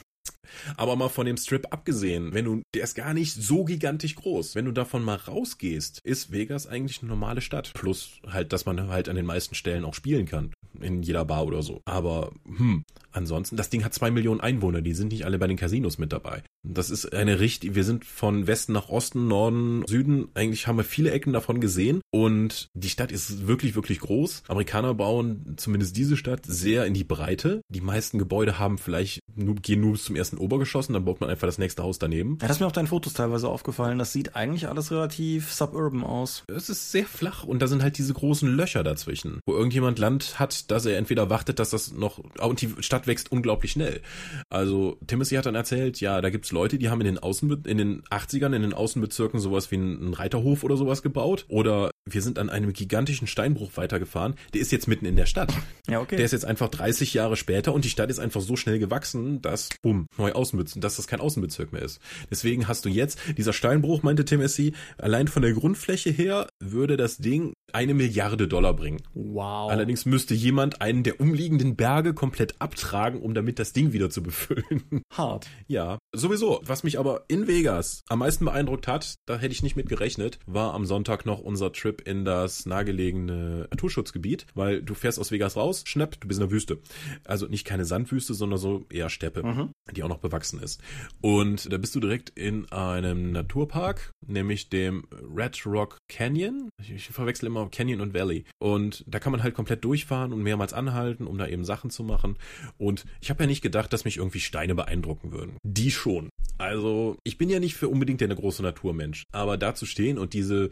Aber 0.76 0.96
mal 0.96 1.08
von 1.08 1.26
dem 1.26 1.36
Strip 1.36 1.66
abgesehen, 1.70 2.34
wenn 2.34 2.44
du, 2.44 2.62
der 2.74 2.84
ist 2.84 2.94
gar 2.94 3.14
nicht 3.14 3.34
so 3.34 3.64
gigantisch 3.64 4.14
groß. 4.14 4.54
Wenn 4.54 4.64
du 4.64 4.72
davon 4.72 5.02
mal 5.02 5.16
rausgehst, 5.16 6.00
ist 6.04 6.32
Vegas 6.32 6.66
eigentlich 6.66 7.00
eine 7.00 7.08
normale 7.08 7.40
Stadt. 7.40 7.72
Plus 7.74 8.20
halt, 8.26 8.52
dass 8.52 8.66
man 8.66 8.88
halt 8.88 9.08
an 9.08 9.16
den 9.16 9.26
meisten 9.26 9.54
Stellen 9.54 9.84
auch 9.84 9.94
spielen 9.94 10.26
kann. 10.26 10.52
In 10.80 11.02
jeder 11.02 11.24
Bar 11.24 11.46
oder 11.46 11.62
so. 11.62 11.80
Aber, 11.86 12.32
hm, 12.44 12.84
ansonsten, 13.12 13.56
das 13.56 13.70
Ding 13.70 13.84
hat 13.84 13.94
zwei 13.94 14.10
Millionen 14.10 14.40
Einwohner, 14.40 14.80
die 14.80 14.94
sind 14.94 15.12
nicht 15.12 15.24
alle 15.24 15.38
bei 15.38 15.46
den 15.46 15.56
Casinos 15.56 15.98
mit 15.98 16.12
dabei. 16.12 16.42
Das 16.62 16.90
ist 16.90 17.12
eine 17.12 17.40
richtig, 17.40 17.74
wir 17.74 17.84
sind 17.84 18.04
von 18.04 18.46
Westen 18.46 18.72
nach 18.72 18.88
Osten, 18.88 19.28
Norden, 19.28 19.84
Süden, 19.86 20.28
eigentlich 20.34 20.66
haben 20.66 20.76
wir 20.76 20.84
viele 20.84 21.10
Ecken 21.10 21.32
davon 21.32 21.60
gesehen 21.60 22.00
und 22.10 22.68
die 22.74 22.90
Stadt 22.90 23.12
ist 23.12 23.46
wirklich, 23.46 23.74
wirklich 23.74 24.00
groß. 24.00 24.42
Amerikaner 24.48 24.94
bauen 24.94 25.54
zumindest 25.56 25.96
diese 25.96 26.16
Stadt 26.16 26.44
sehr 26.46 26.84
in 26.84 26.94
die 26.94 27.04
Breite. 27.04 27.62
Die 27.68 27.80
meisten 27.80 28.18
Gebäude 28.18 28.58
haben 28.58 28.78
vielleicht, 28.78 29.20
nur, 29.34 29.54
gehen 29.56 29.80
nur 29.80 29.92
bis 29.92 30.04
zum 30.04 30.16
ersten 30.16 30.36
Obergeschoss 30.48 30.88
und 30.88 30.94
dann 30.94 31.04
baut 31.04 31.20
man 31.20 31.28
einfach 31.28 31.46
das 31.46 31.58
nächste 31.58 31.82
Haus 31.82 31.98
daneben. 31.98 32.38
Ja, 32.40 32.48
das 32.48 32.56
ist 32.56 32.60
mir 32.60 32.66
auf 32.66 32.72
deinen 32.72 32.86
Fotos 32.86 33.12
teilweise 33.12 33.48
aufgefallen. 33.48 33.98
Das 33.98 34.12
sieht 34.12 34.34
eigentlich 34.34 34.66
alles 34.68 34.90
relativ 34.90 35.52
suburban 35.52 36.02
aus. 36.02 36.44
Es 36.48 36.70
ist 36.70 36.90
sehr 36.90 37.04
flach 37.04 37.44
und 37.44 37.60
da 37.60 37.66
sind 37.66 37.82
halt 37.82 37.98
diese 37.98 38.14
großen 38.14 38.48
Löcher 38.48 38.82
dazwischen, 38.82 39.40
wo 39.46 39.52
irgendjemand 39.52 39.98
Land 39.98 40.38
hat, 40.38 40.70
dass 40.70 40.86
er 40.86 40.96
entweder 40.96 41.28
wartet, 41.28 41.58
dass 41.58 41.70
das 41.70 41.92
noch, 41.92 42.18
und 42.40 42.62
die 42.62 42.74
Stadt 42.80 43.06
wächst 43.06 43.30
unglaublich 43.30 43.72
schnell. 43.72 44.00
Also 44.48 44.96
Timothy 45.06 45.34
hat 45.34 45.46
dann 45.46 45.54
erzählt, 45.54 46.00
ja, 46.00 46.20
da 46.22 46.30
gibt's 46.30 46.50
Leute, 46.50 46.78
die 46.78 46.88
haben 46.88 47.00
in 47.00 47.06
den 47.06 47.18
Außenbe 47.18 47.68
in 47.68 47.76
den 47.76 48.02
80ern 48.04 48.54
in 48.54 48.62
den 48.62 48.72
Außenbezirken 48.72 49.40
sowas 49.40 49.70
wie 49.70 49.76
einen 49.76 50.14
Reiterhof 50.14 50.64
oder 50.64 50.76
sowas 50.76 51.02
gebaut 51.02 51.44
oder 51.48 51.90
wir 52.06 52.22
sind 52.22 52.38
an 52.38 52.48
einem 52.48 52.72
gigantischen 52.72 53.26
Steinbruch 53.26 53.72
weitergefahren. 53.76 54.34
Der 54.54 54.60
ist 54.60 54.72
jetzt 54.72 54.88
mitten 54.88 55.04
in 55.04 55.16
der 55.16 55.26
Stadt. 55.26 55.52
Ja, 55.88 56.00
okay. 56.00 56.16
Der 56.16 56.24
ist 56.24 56.32
jetzt 56.32 56.44
einfach 56.44 56.68
30 56.68 57.14
Jahre 57.14 57.36
später 57.36 57.72
und 57.74 57.84
die 57.84 57.90
Stadt 57.90 58.10
ist 58.10 58.18
einfach 58.18 58.40
so 58.40 58.56
schnell 58.56 58.78
gewachsen, 58.78 59.42
dass, 59.42 59.68
bumm, 59.82 60.06
neu 60.16 60.32
Außenbezirk, 60.38 60.80
dass 60.80 60.96
das 60.96 61.06
kein 61.06 61.20
Außenbezirk 61.20 61.72
mehr 61.72 61.82
ist. 61.82 62.00
Deswegen 62.30 62.66
hast 62.68 62.84
du 62.84 62.88
jetzt, 62.88 63.18
dieser 63.36 63.52
Steinbruch, 63.52 64.02
meinte 64.02 64.24
Tim 64.24 64.46
SC, 64.46 64.72
allein 64.96 65.28
von 65.28 65.42
der 65.42 65.52
Grundfläche 65.52 66.10
her 66.10 66.46
würde 66.60 66.96
das 66.96 67.18
Ding 67.18 67.52
eine 67.72 67.92
Milliarde 67.92 68.48
Dollar 68.48 68.72
bringen. 68.74 69.02
wow. 69.12 69.70
Allerdings 69.70 70.06
müsste 70.06 70.32
jemand 70.34 70.80
einen 70.80 71.02
der 71.02 71.20
umliegenden 71.20 71.76
Berge 71.76 72.14
komplett 72.14 72.54
abtragen, 72.60 73.20
um 73.20 73.34
damit 73.34 73.58
das 73.58 73.74
Ding 73.74 73.92
wieder 73.92 74.08
zu 74.08 74.22
befüllen. 74.22 75.02
hart. 75.12 75.46
Ja, 75.66 75.98
sowieso. 76.14 76.60
Was 76.64 76.82
mich 76.84 76.98
aber 76.98 77.24
in 77.28 77.46
Vegas 77.46 78.02
am 78.08 78.20
meisten 78.20 78.44
beeindruckt 78.46 78.86
hat, 78.88 79.16
da 79.26 79.36
hätte 79.38 79.52
ich 79.52 79.62
nicht 79.62 79.76
mit 79.76 79.88
gerechnet, 79.90 80.38
war 80.46 80.72
am 80.72 80.86
Sonntag 80.86 81.26
noch 81.26 81.40
unser 81.40 81.72
Trip 81.72 82.00
in 82.06 82.24
das 82.24 82.64
nahegelegene 82.64 83.66
Naturschutzgebiet, 83.70 84.46
weil 84.54 84.82
du 84.82 84.94
fährst 84.94 85.18
aus 85.18 85.30
Vegas 85.30 85.56
raus, 85.56 85.82
schnapp, 85.86 86.18
du 86.20 86.28
bist 86.28 86.40
in 86.40 86.46
der 86.46 86.50
Wüste. 86.52 86.78
Also 87.26 87.46
nicht 87.46 87.64
keine 87.66 87.84
Sandwüste, 87.84 88.34
sondern 88.34 88.58
so 88.58 88.86
eher 88.90 89.10
Steppe, 89.10 89.42
Mhm. 89.42 89.70
die 89.94 90.02
auch 90.02 90.08
noch 90.08 90.18
bewachsen 90.28 90.60
ist. 90.60 90.80
Und 91.20 91.72
da 91.72 91.78
bist 91.78 91.94
du 91.94 92.00
direkt 92.00 92.30
in 92.30 92.70
einem 92.70 93.32
Naturpark, 93.32 94.10
nämlich 94.26 94.68
dem 94.68 95.04
Red 95.34 95.64
Rock 95.66 95.98
Canyon. 96.08 96.70
Ich, 96.80 96.90
ich 96.90 97.08
verwechsel 97.08 97.46
immer 97.46 97.68
Canyon 97.70 98.00
und 98.00 98.14
Valley. 98.14 98.44
Und 98.58 99.04
da 99.06 99.18
kann 99.18 99.32
man 99.32 99.42
halt 99.42 99.54
komplett 99.54 99.84
durchfahren 99.84 100.32
und 100.32 100.42
mehrmals 100.42 100.72
anhalten, 100.72 101.26
um 101.26 101.38
da 101.38 101.46
eben 101.46 101.64
Sachen 101.64 101.90
zu 101.90 102.04
machen. 102.04 102.36
Und 102.76 103.04
ich 103.20 103.30
habe 103.30 103.42
ja 103.42 103.46
nicht 103.46 103.62
gedacht, 103.62 103.92
dass 103.92 104.04
mich 104.04 104.18
irgendwie 104.18 104.40
Steine 104.40 104.74
beeindrucken 104.74 105.32
würden. 105.32 105.56
Die 105.64 105.90
schon. 105.90 106.28
Also 106.58 107.16
ich 107.24 107.38
bin 107.38 107.48
ja 107.48 107.60
nicht 107.60 107.74
für 107.74 107.88
unbedingt 107.88 108.20
der 108.20 108.28
große 108.28 108.62
Naturmensch. 108.62 109.24
Aber 109.32 109.56
da 109.56 109.74
zu 109.74 109.86
stehen 109.86 110.18
und 110.18 110.34
diese 110.34 110.70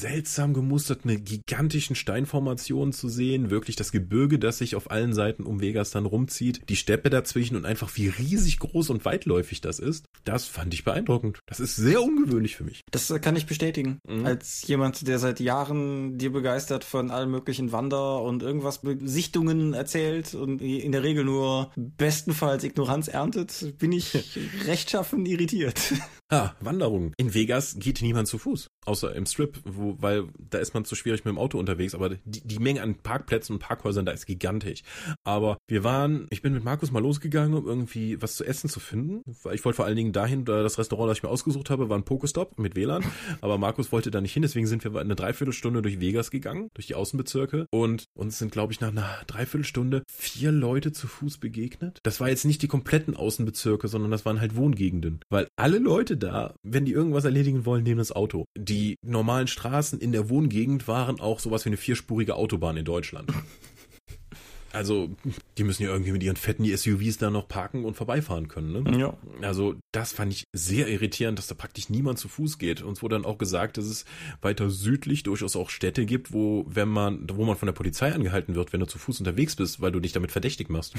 seltsam 0.00 0.52
gemusterten, 0.54 1.24
gigantischen 1.24 1.96
Steinformationen 1.96 2.92
zu 2.92 3.08
sehen, 3.08 3.50
wirklich 3.50 3.76
das 3.76 3.92
Gebirge, 3.92 4.38
das 4.38 4.58
sich 4.58 4.76
auf 4.76 4.90
allen 4.90 5.14
Seiten 5.14 5.44
um 5.44 5.60
Vegas 5.60 5.90
dann 5.90 6.06
rumzieht, 6.06 6.62
die 6.68 6.76
Steppe 6.76 7.10
dazwischen 7.10 7.56
und 7.56 7.64
einfach 7.64 7.90
wie 7.96 8.08
riesig 8.08 8.58
groß 8.58 8.90
und 8.90 9.04
weitläufig 9.04 9.60
das 9.60 9.78
ist, 9.78 10.06
das 10.24 10.46
fand 10.46 10.74
ich 10.74 10.84
beeindruckend. 10.84 11.40
Das 11.46 11.60
ist 11.60 11.76
sehr 11.76 12.02
ungewöhnlich 12.02 12.56
für 12.56 12.64
mich. 12.64 12.82
Das 12.90 13.10
äh, 13.10 13.18
kann 13.18 13.36
ich 13.36 13.46
bestätigen. 13.46 13.98
Mhm. 14.06 14.26
Als 14.26 14.66
jemand, 14.66 15.06
der 15.06 15.18
seit 15.18 15.40
Jahren 15.40 16.18
dir 16.18 16.32
begeistert 16.32 16.84
von 16.84 17.10
allen 17.10 17.30
möglichen 17.30 17.72
Wander- 17.72 18.22
und 18.22 18.42
irgendwas 18.42 18.80
Sichtungen 19.02 19.74
erzählt 19.74 20.34
und 20.34 20.60
in 20.60 20.92
der 20.92 21.02
Regel 21.02 21.24
nur 21.24 21.70
bestenfalls 21.76 22.64
Ignoranz 22.64 23.08
erntet, 23.08 23.78
bin 23.78 23.92
ich 23.92 24.12
rechtschaffen 24.66 25.26
irritiert. 25.26 25.80
Ah, 26.30 26.52
Wanderung. 26.60 27.12
In 27.16 27.34
Vegas 27.34 27.76
geht 27.78 28.02
niemand 28.02 28.28
zu 28.28 28.38
Fuß. 28.38 28.68
Außer 28.86 29.14
im 29.14 29.26
Strip, 29.26 29.60
wo, 29.64 29.83
weil 29.98 30.24
da 30.38 30.58
ist 30.58 30.74
man 30.74 30.84
zu 30.84 30.94
schwierig 30.94 31.24
mit 31.24 31.32
dem 31.32 31.38
Auto 31.38 31.58
unterwegs, 31.58 31.94
aber 31.94 32.10
die, 32.24 32.40
die 32.46 32.58
Menge 32.58 32.82
an 32.82 32.96
Parkplätzen 32.96 33.54
und 33.54 33.58
Parkhäusern 33.60 34.06
da 34.06 34.12
ist 34.12 34.26
gigantisch. 34.26 34.82
Aber 35.24 35.58
wir 35.66 35.84
waren, 35.84 36.26
ich 36.30 36.42
bin 36.42 36.52
mit 36.52 36.64
Markus 36.64 36.90
mal 36.90 37.02
losgegangen, 37.02 37.54
um 37.54 37.66
irgendwie 37.66 38.20
was 38.20 38.36
zu 38.36 38.44
essen 38.44 38.68
zu 38.68 38.80
finden. 38.80 39.22
Ich 39.52 39.64
wollte 39.64 39.76
vor 39.76 39.84
allen 39.84 39.96
Dingen 39.96 40.12
dahin, 40.12 40.44
da 40.44 40.62
das 40.62 40.78
Restaurant, 40.78 41.10
das 41.10 41.18
ich 41.18 41.22
mir 41.22 41.28
ausgesucht 41.28 41.70
habe, 41.70 41.88
war 41.88 41.98
ein 41.98 42.04
Pokestop 42.04 42.58
mit 42.58 42.76
WLAN. 42.76 43.04
Aber 43.40 43.58
Markus 43.58 43.92
wollte 43.92 44.10
da 44.10 44.20
nicht 44.20 44.32
hin, 44.32 44.42
deswegen 44.42 44.66
sind 44.66 44.84
wir 44.84 44.98
eine 44.98 45.14
Dreiviertelstunde 45.14 45.82
durch 45.82 46.00
Vegas 46.00 46.30
gegangen, 46.30 46.70
durch 46.74 46.86
die 46.86 46.94
Außenbezirke. 46.94 47.66
Und 47.70 48.04
uns 48.14 48.38
sind, 48.38 48.52
glaube 48.52 48.72
ich, 48.72 48.80
nach 48.80 48.88
einer 48.90 49.08
Dreiviertelstunde 49.26 50.02
vier 50.08 50.52
Leute 50.52 50.92
zu 50.92 51.06
Fuß 51.06 51.38
begegnet. 51.38 52.00
Das 52.02 52.20
war 52.20 52.28
jetzt 52.28 52.44
nicht 52.44 52.62
die 52.62 52.68
kompletten 52.68 53.16
Außenbezirke, 53.16 53.88
sondern 53.88 54.10
das 54.10 54.24
waren 54.24 54.40
halt 54.40 54.56
Wohngegenden. 54.56 55.20
Weil 55.28 55.48
alle 55.56 55.78
Leute 55.78 56.16
da, 56.16 56.54
wenn 56.62 56.84
die 56.84 56.92
irgendwas 56.92 57.24
erledigen 57.24 57.64
wollen, 57.64 57.84
nehmen 57.84 57.98
das 57.98 58.12
Auto. 58.12 58.44
Die 58.56 58.96
normalen 59.02 59.46
Straßen 59.46 59.63
in 60.00 60.12
der 60.12 60.28
Wohngegend 60.28 60.88
waren 60.88 61.20
auch 61.20 61.40
sowas 61.40 61.64
wie 61.64 61.70
eine 61.70 61.76
vierspurige 61.76 62.36
Autobahn 62.36 62.76
in 62.76 62.84
Deutschland. 62.84 63.32
Also, 64.74 65.08
die 65.56 65.62
müssen 65.62 65.84
ja 65.84 65.90
irgendwie 65.90 66.10
mit 66.10 66.22
ihren 66.24 66.34
fetten 66.34 66.64
SUVs 66.64 67.18
da 67.18 67.30
noch 67.30 67.46
parken 67.46 67.84
und 67.84 67.96
vorbeifahren 67.96 68.48
können, 68.48 68.82
ne? 68.82 68.98
Ja. 68.98 69.16
Also, 69.40 69.76
das 69.92 70.12
fand 70.12 70.32
ich 70.32 70.44
sehr 70.52 70.88
irritierend, 70.88 71.38
dass 71.38 71.46
da 71.46 71.54
praktisch 71.54 71.90
niemand 71.90 72.18
zu 72.18 72.26
Fuß 72.26 72.58
geht. 72.58 72.82
Uns 72.82 73.00
wurde 73.00 73.14
dann 73.14 73.24
auch 73.24 73.38
gesagt, 73.38 73.78
dass 73.78 73.84
es 73.84 74.04
weiter 74.42 74.70
südlich 74.70 75.22
durchaus 75.22 75.54
auch 75.54 75.70
Städte 75.70 76.06
gibt, 76.06 76.32
wo, 76.32 76.64
wenn 76.68 76.88
man, 76.88 77.24
wo 77.32 77.44
man 77.44 77.56
von 77.56 77.66
der 77.66 77.72
Polizei 77.72 78.12
angehalten 78.12 78.56
wird, 78.56 78.72
wenn 78.72 78.80
du 78.80 78.86
zu 78.86 78.98
Fuß 78.98 79.20
unterwegs 79.20 79.54
bist, 79.54 79.80
weil 79.80 79.92
du 79.92 80.00
dich 80.00 80.12
damit 80.12 80.32
verdächtig 80.32 80.68
machst. 80.70 80.94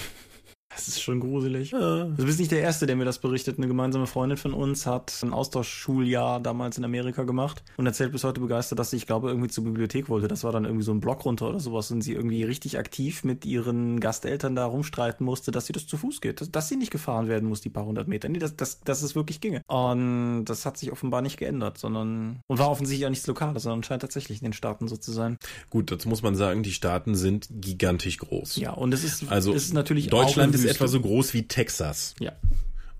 Das 0.75 0.89
ist 0.89 1.01
schon 1.01 1.21
gruselig. 1.21 1.71
Ja. 1.71 2.03
Du 2.03 2.25
bist 2.25 2.37
nicht 2.37 2.51
der 2.51 2.59
Erste, 2.59 2.85
der 2.85 2.97
mir 2.97 3.05
das 3.05 3.19
berichtet. 3.19 3.57
Eine 3.57 3.67
gemeinsame 3.67 4.07
Freundin 4.07 4.37
von 4.37 4.53
uns 4.53 4.85
hat 4.85 5.17
ein 5.23 5.31
Austauschschuljahr 5.31 6.41
damals 6.41 6.77
in 6.77 6.83
Amerika 6.83 7.23
gemacht 7.23 7.63
und 7.77 7.85
erzählt 7.85 8.11
bis 8.11 8.25
heute 8.25 8.41
begeistert, 8.41 8.77
dass 8.77 8.89
sie, 8.89 8.97
ich 8.97 9.07
glaube, 9.07 9.29
irgendwie 9.29 9.47
zur 9.47 9.63
Bibliothek 9.63 10.09
wollte. 10.09 10.27
Das 10.27 10.43
war 10.43 10.51
dann 10.51 10.65
irgendwie 10.65 10.83
so 10.83 10.91
ein 10.91 10.99
Block 10.99 11.23
runter 11.23 11.49
oder 11.49 11.61
sowas 11.61 11.91
und 11.91 12.01
sie 12.01 12.13
irgendwie 12.13 12.43
richtig 12.43 12.77
aktiv 12.77 13.23
mit 13.23 13.45
ihren 13.45 14.01
Gasteltern 14.01 14.55
da 14.55 14.65
rumstreiten 14.65 15.25
musste, 15.25 15.51
dass 15.51 15.65
sie 15.65 15.73
das 15.73 15.87
zu 15.87 15.95
Fuß 15.95 16.19
geht. 16.19 16.41
Dass, 16.41 16.51
dass 16.51 16.67
sie 16.67 16.75
nicht 16.75 16.91
gefahren 16.91 17.29
werden 17.29 17.47
muss, 17.47 17.61
die 17.61 17.69
paar 17.69 17.85
hundert 17.85 18.09
Meter. 18.09 18.27
Nee, 18.27 18.39
dass, 18.39 18.57
dass, 18.57 18.81
dass 18.81 19.01
es 19.01 19.15
wirklich 19.15 19.39
ginge. 19.39 19.61
Und 19.67 20.45
das 20.45 20.65
hat 20.65 20.77
sich 20.77 20.91
offenbar 20.91 21.21
nicht 21.21 21.37
geändert, 21.37 21.77
sondern 21.77 22.41
und 22.47 22.59
war 22.59 22.69
offensichtlich 22.69 23.05
auch 23.05 23.11
nichts 23.11 23.27
Lokales, 23.27 23.63
sondern 23.63 23.83
scheint 23.83 24.01
tatsächlich 24.01 24.39
in 24.39 24.45
den 24.45 24.53
Staaten 24.53 24.89
so 24.89 24.97
zu 24.97 25.13
sein. 25.13 25.37
Gut, 25.69 25.89
dazu 25.89 26.09
muss 26.09 26.21
man 26.21 26.35
sagen, 26.35 26.63
die 26.63 26.73
Staaten 26.73 27.15
sind 27.15 27.47
gigantisch 27.49 28.17
groß. 28.17 28.57
Ja, 28.57 28.71
und 28.71 28.93
es 28.93 29.03
ist, 29.05 29.31
Also, 29.31 29.53
es 29.53 29.67
ist 29.67 29.73
natürlich 29.73 30.07
Deutschland 30.07 30.53
auch 30.53 30.64
ist 30.64 30.64
Wüste. 30.65 30.75
etwa 30.75 30.87
so 30.87 31.01
groß 31.01 31.33
wie 31.33 31.47
Texas. 31.47 32.13
Ja. 32.19 32.33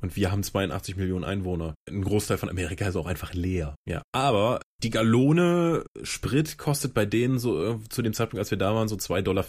Und 0.01 0.15
wir 0.15 0.31
haben 0.31 0.43
82 0.43 0.97
Millionen 0.97 1.23
Einwohner. 1.23 1.73
Ein 1.89 2.03
Großteil 2.03 2.37
von 2.37 2.49
Amerika 2.49 2.87
ist 2.87 2.95
auch 2.95 3.07
einfach 3.07 3.33
leer. 3.33 3.75
Ja. 3.87 4.03
Aber 4.11 4.59
die 4.83 4.91
Gallone 4.91 5.83
Sprit 6.03 6.57
kostet 6.59 6.93
bei 6.93 7.05
denen 7.05 7.39
so 7.39 7.73
äh, 7.73 7.79
zu 7.89 8.01
dem 8.01 8.13
Zeitpunkt, 8.13 8.39
als 8.39 8.51
wir 8.51 8.57
da 8.57 8.75
waren, 8.75 8.87
so 8.87 8.97
2,40 8.97 9.21
Dollar. 9.23 9.45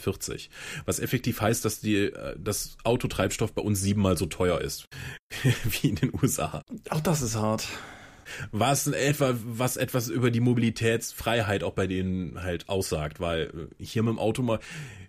Was 0.86 1.00
effektiv 1.00 1.40
heißt, 1.40 1.64
dass 1.64 1.80
die, 1.80 2.06
äh, 2.06 2.36
das 2.38 2.78
Autotreibstoff 2.84 3.52
bei 3.52 3.60
uns 3.60 3.82
siebenmal 3.82 4.16
so 4.16 4.26
teuer 4.26 4.60
ist. 4.60 4.86
wie 5.64 5.88
in 5.88 5.96
den 5.96 6.12
USA. 6.14 6.62
Auch 6.88 7.00
das 7.00 7.20
ist 7.20 7.36
hart. 7.36 7.68
Was 8.50 8.86
etwa, 8.86 9.34
was 9.44 9.76
etwas 9.76 10.08
über 10.08 10.30
die 10.30 10.40
Mobilitätsfreiheit 10.40 11.62
auch 11.62 11.74
bei 11.74 11.86
denen 11.86 12.42
halt 12.42 12.68
aussagt, 12.68 13.20
weil 13.20 13.68
äh, 13.78 13.84
hier 13.84 14.02
mit 14.02 14.12
dem 14.12 14.18
Auto 14.18 14.42
mal, 14.42 14.58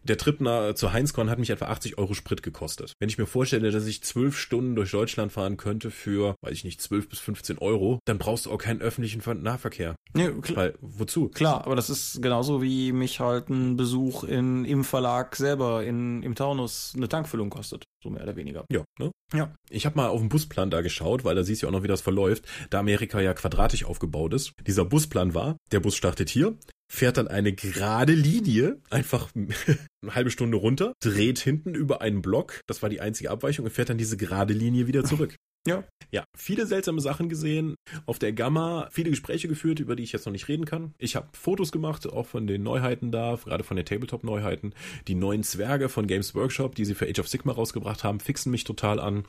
der 0.08 0.18
Trip 0.18 0.42
nach, 0.42 0.74
zur 0.76 0.94
Heinzkorn 0.94 1.30
hat 1.30 1.40
mich 1.40 1.50
etwa 1.50 1.66
80 1.66 1.98
Euro 1.98 2.14
Sprit 2.14 2.44
gekostet. 2.44 2.94
Wenn 3.00 3.10
ich 3.10 3.18
mir 3.18 3.26
vorstelle, 3.26 3.72
dass 3.72 3.86
ich 3.86 4.04
zwölf 4.04 4.38
Stunden 4.38 4.76
durch 4.76 4.92
Deutschland 4.92 5.32
fahren 5.32 5.58
könnte 5.58 5.92
für, 5.92 6.36
weiß 6.42 6.54
ich 6.54 6.64
nicht, 6.64 6.82
12 6.82 7.10
bis 7.10 7.20
15 7.20 7.58
Euro, 7.60 8.00
dann 8.06 8.18
brauchst 8.18 8.46
du 8.46 8.52
auch 8.52 8.58
keinen 8.58 8.82
öffentlichen 8.82 9.22
Ver- 9.22 9.36
Nahverkehr. 9.36 9.96
Ja, 10.16 10.32
klar. 10.32 10.58
Weil, 10.58 10.74
wozu? 10.82 11.30
Klar, 11.30 11.66
aber 11.66 11.76
das 11.76 11.90
ist 11.90 12.22
genauso 12.22 12.62
wie 12.62 12.92
mich 12.92 13.20
halt 13.20 13.50
ein 13.50 13.78
Besuch 13.78 14.24
in, 14.24 14.66
im 14.66 14.84
Verlag 14.84 15.36
selber 15.36 15.84
in, 15.84 16.24
im 16.24 16.36
Taunus 16.36 16.94
eine 16.96 17.08
Tankfüllung 17.10 17.50
kostet. 17.50 17.84
So 18.04 18.10
mehr 18.10 18.24
oder 18.24 18.36
weniger. 18.36 18.66
Ja, 18.72 18.84
ne? 19.00 19.12
Ja. 19.34 19.54
Ich 19.70 19.86
habe 19.86 19.98
mal 19.98 20.08
auf 20.08 20.20
den 20.22 20.30
Busplan 20.30 20.70
da 20.70 20.82
geschaut, 20.82 21.26
weil 21.26 21.36
da 21.36 21.44
siehst 21.44 21.62
du 21.62 21.66
ja 21.66 21.70
auch 21.70 21.74
noch, 21.76 21.84
wie 21.84 21.88
das 21.88 22.02
verläuft, 22.02 22.46
da 22.70 22.80
Amerika 22.80 23.20
ja 23.20 23.34
quadratisch 23.34 23.84
aufgebaut 23.84 24.34
ist. 24.34 24.54
Dieser 24.66 24.86
Busplan 24.86 25.34
war, 25.34 25.58
der 25.72 25.80
Bus 25.82 25.96
startet 25.96 26.30
hier, 26.30 26.56
fährt 26.92 27.18
dann 27.18 27.28
eine 27.28 27.54
gerade 27.54 28.14
Linie, 28.14 28.80
einfach 28.90 29.30
eine 29.36 30.16
halbe 30.16 30.32
Stunde 30.32 30.58
runter, 30.58 30.94
dreht 31.02 31.40
hinten 31.40 31.76
über 31.76 32.02
einen 32.02 32.22
Block, 32.22 32.62
das 32.68 32.82
war 32.82 32.90
die 32.90 33.02
einzige 33.02 33.32
Abweichung, 33.32 33.66
und 33.66 33.72
fährt 33.72 33.90
dann 33.90 33.98
diese 33.98 34.18
gerade 34.18 34.54
Linie 34.54 34.88
wieder 34.88 35.04
zurück. 35.04 35.36
Ja. 35.68 35.84
Ja, 36.10 36.24
viele 36.38 36.66
seltsame 36.66 37.02
Sachen 37.02 37.28
gesehen, 37.28 37.76
auf 38.06 38.18
der 38.18 38.32
Gamma 38.32 38.88
viele 38.92 39.10
Gespräche 39.10 39.50
geführt, 39.50 39.80
über 39.82 39.98
die 39.98 40.04
ich 40.04 40.14
jetzt 40.14 40.26
noch 40.26 40.32
nicht 40.32 40.48
reden 40.48 40.66
kann. 40.66 40.94
Ich 40.98 41.18
habe 41.18 41.28
Fotos 41.34 41.74
gemacht, 41.74 42.08
auch 42.08 42.26
von 42.26 42.48
den 42.48 42.64
Neuheiten 42.64 43.12
da, 43.12 43.38
gerade 43.44 43.66
von 43.66 43.76
den 43.76 43.86
Tabletop-Neuheiten. 43.86 44.74
Die 45.10 45.16
neuen 45.16 45.44
Zwerge 45.44 45.90
von 45.90 46.08
Games 46.08 46.34
Workshop, 46.34 46.76
die 46.76 46.86
sie 46.86 46.96
für 46.96 47.08
Age 47.08 47.20
of 47.20 47.28
Sigma 47.28 47.52
rausgebracht 47.52 48.06
haben, 48.06 48.22
fixen 48.22 48.52
mich 48.52 48.64
total 48.64 49.02
an. 49.02 49.26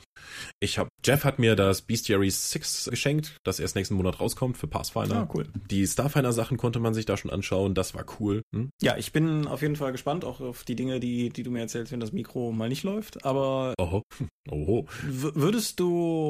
Ich 0.61 0.77
habe 0.77 0.89
Jeff 1.05 1.23
hat 1.23 1.39
mir 1.39 1.55
das 1.55 1.81
Bestiary 1.81 2.29
6 2.29 2.89
geschenkt, 2.89 3.37
das 3.43 3.59
erst 3.59 3.75
nächsten 3.75 3.95
Monat 3.95 4.19
rauskommt 4.19 4.57
für 4.57 4.67
Pathfinder. 4.67 5.15
Ah, 5.15 5.29
cool. 5.33 5.47
Die 5.69 5.87
Starfinder-Sachen 5.87 6.57
konnte 6.57 6.79
man 6.79 6.93
sich 6.93 7.05
da 7.05 7.15
schon 7.15 7.31
anschauen, 7.31 7.73
das 7.73 7.93
war 7.93 8.05
cool. 8.19 8.41
Hm? 8.53 8.69
Ja, 8.81 8.97
ich 8.97 9.13
bin 9.13 9.47
auf 9.47 9.61
jeden 9.61 9.75
Fall 9.75 9.91
gespannt, 9.91 10.25
auch 10.25 10.41
auf 10.41 10.63
die 10.63 10.75
Dinge, 10.75 10.99
die, 10.99 11.29
die 11.29 11.43
du 11.43 11.51
mir 11.51 11.59
erzählst, 11.59 11.91
wenn 11.91 11.99
das 11.99 12.11
Mikro 12.11 12.51
mal 12.51 12.69
nicht 12.69 12.83
läuft. 12.83 13.25
Aber 13.25 13.73
Oho. 13.79 14.03
Oho. 14.51 14.87
würdest 15.01 15.79
du. 15.79 16.28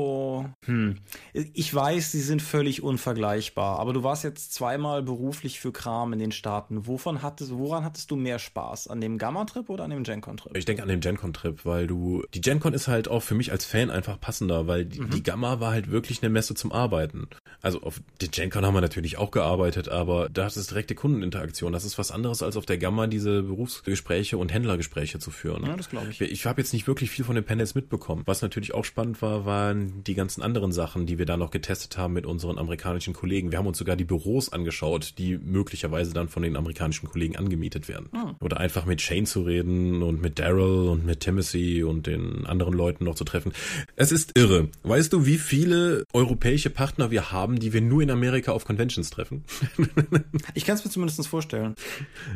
Hm, 0.65 0.97
ich 1.34 1.73
weiß, 1.73 2.11
sie 2.11 2.21
sind 2.21 2.41
völlig 2.41 2.84
unvergleichbar, 2.84 3.80
aber 3.80 3.93
du 3.93 4.03
warst 4.03 4.23
jetzt 4.23 4.53
zweimal 4.53 5.03
beruflich 5.03 5.59
für 5.59 5.71
Kram 5.71 6.13
in 6.13 6.19
den 6.19 6.31
Staaten. 6.31 6.88
Wovon 6.88 7.21
hattest, 7.21 7.51
woran 7.57 7.84
hattest 7.84 8.11
du 8.11 8.15
mehr 8.15 8.39
Spaß? 8.39 8.88
An 8.88 9.01
dem 9.01 9.17
Gamma-Trip 9.17 9.69
oder 9.69 9.85
an 9.85 9.91
dem 9.91 10.03
GenCon-Trip? 10.03 10.55
Ich 10.55 10.65
denke 10.65 10.84
an 10.84 10.89
den 10.89 10.99
GenCon-Trip, 10.99 11.65
weil 11.65 11.88
du, 11.88 12.23
die 12.34 12.41
GenCon 12.41 12.73
ist 12.73 12.88
halt 12.88 13.07
auch 13.07 13.21
für 13.21 13.35
mich 13.35 13.51
als 13.51 13.65
Fan 13.65 13.89
einfach 13.89 14.19
passender, 14.19 14.67
weil 14.67 14.85
die, 14.85 14.99
die 15.09 15.23
Gamma 15.23 15.59
war 15.59 15.71
halt 15.71 15.91
wirklich 15.91 16.21
eine 16.21 16.30
Messe 16.30 16.53
zum 16.55 16.71
Arbeiten. 16.71 17.27
Also 17.61 17.81
auf 17.81 18.01
der 18.21 18.30
GenCon 18.30 18.65
haben 18.65 18.73
wir 18.73 18.81
natürlich 18.81 19.17
auch 19.17 19.31
gearbeitet, 19.31 19.89
aber 19.89 20.30
da 20.30 20.47
ist 20.47 20.57
es 20.57 20.67
direkte 20.67 20.95
Kundeninteraktion. 20.95 21.73
Das 21.73 21.85
ist 21.85 21.97
was 21.97 22.11
anderes 22.11 22.43
als 22.43 22.57
auf 22.57 22.65
der 22.65 22.77
Gamma 22.77 23.07
diese 23.07 23.43
Berufsgespräche 23.43 24.38
und 24.38 24.53
Händlergespräche 24.53 25.19
zu 25.19 25.31
führen. 25.31 25.65
Ja, 25.65 25.76
das 25.76 25.89
glaube 25.89 26.07
ich. 26.09 26.21
Ich 26.21 26.45
habe 26.45 26.61
jetzt 26.61 26.73
nicht 26.73 26.88
wirklich 26.88 27.09
viel 27.09 27.26
von 27.26 27.35
den 27.35 27.43
Panels 27.43 27.76
mitbekommen. 27.76 28.23
Was 28.26 28.41
natürlich 28.41 28.73
auch 28.73 28.85
spannend 28.85 29.21
war, 29.21 29.45
waren 29.45 29.78
an 29.80 30.03
die 30.03 30.15
ganzen 30.15 30.41
anderen 30.41 30.72
Sachen, 30.72 31.06
die 31.06 31.18
wir 31.18 31.26
da 31.26 31.38
noch 31.38 31.51
getestet 31.51 31.97
haben 31.97 32.14
mit 32.14 32.26
unseren 32.26 32.57
amerikanischen 32.57 33.14
Kollegen. 33.14 33.51
Wir 33.51 33.57
haben 33.57 33.68
uns 33.68 33.77
sogar 33.77 33.95
die 33.95 34.06
Büros 34.06 34.51
angeschaut, 34.51 35.14
die 35.18 35.38
möglicherweise 35.38 36.14
dann 36.14 36.27
von 36.27 36.43
den 36.43 36.56
amerikanischen 36.56 37.07
Kollegen 37.10 37.35
angemietet 37.35 37.88
werden. 37.88 38.10
Ah. 38.14 38.35
Oder 38.41 38.57
einfach 38.57 38.85
mit 38.85 39.01
Shane 39.01 39.26
zu 39.26 39.41
reden 39.41 40.03
und 40.03 40.22
mit 40.22 40.39
Daryl 40.39 40.89
und 40.89 41.06
mit 41.06 41.22
Timothy 41.22 41.84
und 41.84 42.07
den 42.07 42.45
anderen 42.45 42.73
Leuten 42.73 43.06
noch 43.06 43.15
zu 43.15 43.23
treffen. 43.23 43.53
Es 43.95 44.11
ist 44.11 44.38
irre. 44.38 44.69
Weißt 44.84 45.14
du, 45.14 45.26
wie 45.26 45.38
viele 45.38 46.03
europäische 46.14 46.69
Partner 46.69 47.11
wir 47.11 47.31
haben, 47.31 47.60
die 47.60 47.73
wir 47.73 47.81
nur 47.81 48.01
in 48.01 48.11
Amerika 48.11 48.51
auf 48.51 48.65
Conventions 48.65 49.10
treffen? 49.10 49.43
Ich 50.53 50.65
kann 50.65 50.76
es 50.76 50.84
mir 50.84 50.91
zumindest 50.91 51.26
vorstellen. 51.27 51.76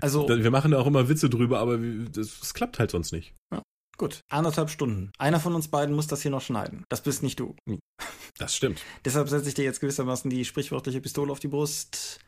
Also, 0.01 0.27
Wir 0.27 0.51
machen 0.51 0.71
da 0.71 0.79
auch 0.79 0.87
immer 0.87 1.09
Witze 1.09 1.29
drüber, 1.29 1.59
aber 1.59 1.77
das 1.77 2.53
klappt 2.53 2.79
halt 2.79 2.91
sonst 2.91 3.11
nicht. 3.11 3.33
Gut. 4.03 4.25
Anderthalb 4.29 4.69
Stunden. 4.69 5.11
Einer 5.17 5.39
von 5.39 5.55
uns 5.55 5.69
beiden 5.69 5.95
muss 5.95 6.07
das 6.07 6.21
hier 6.21 6.31
noch 6.31 6.41
schneiden. 6.41 6.85
Das 6.89 7.01
bist 7.01 7.23
nicht 7.23 7.39
du. 7.39 7.55
Das 8.37 8.53
stimmt. 8.53 8.81
Deshalb 9.05 9.29
setze 9.29 9.47
ich 9.47 9.53
dir 9.55 9.63
jetzt 9.63 9.79
gewissermaßen 9.79 10.29
die 10.29 10.43
sprichwörtliche 10.43 10.99
Pistole 10.99 11.31
auf 11.31 11.39
die 11.39 11.47
Brust. 11.47 12.19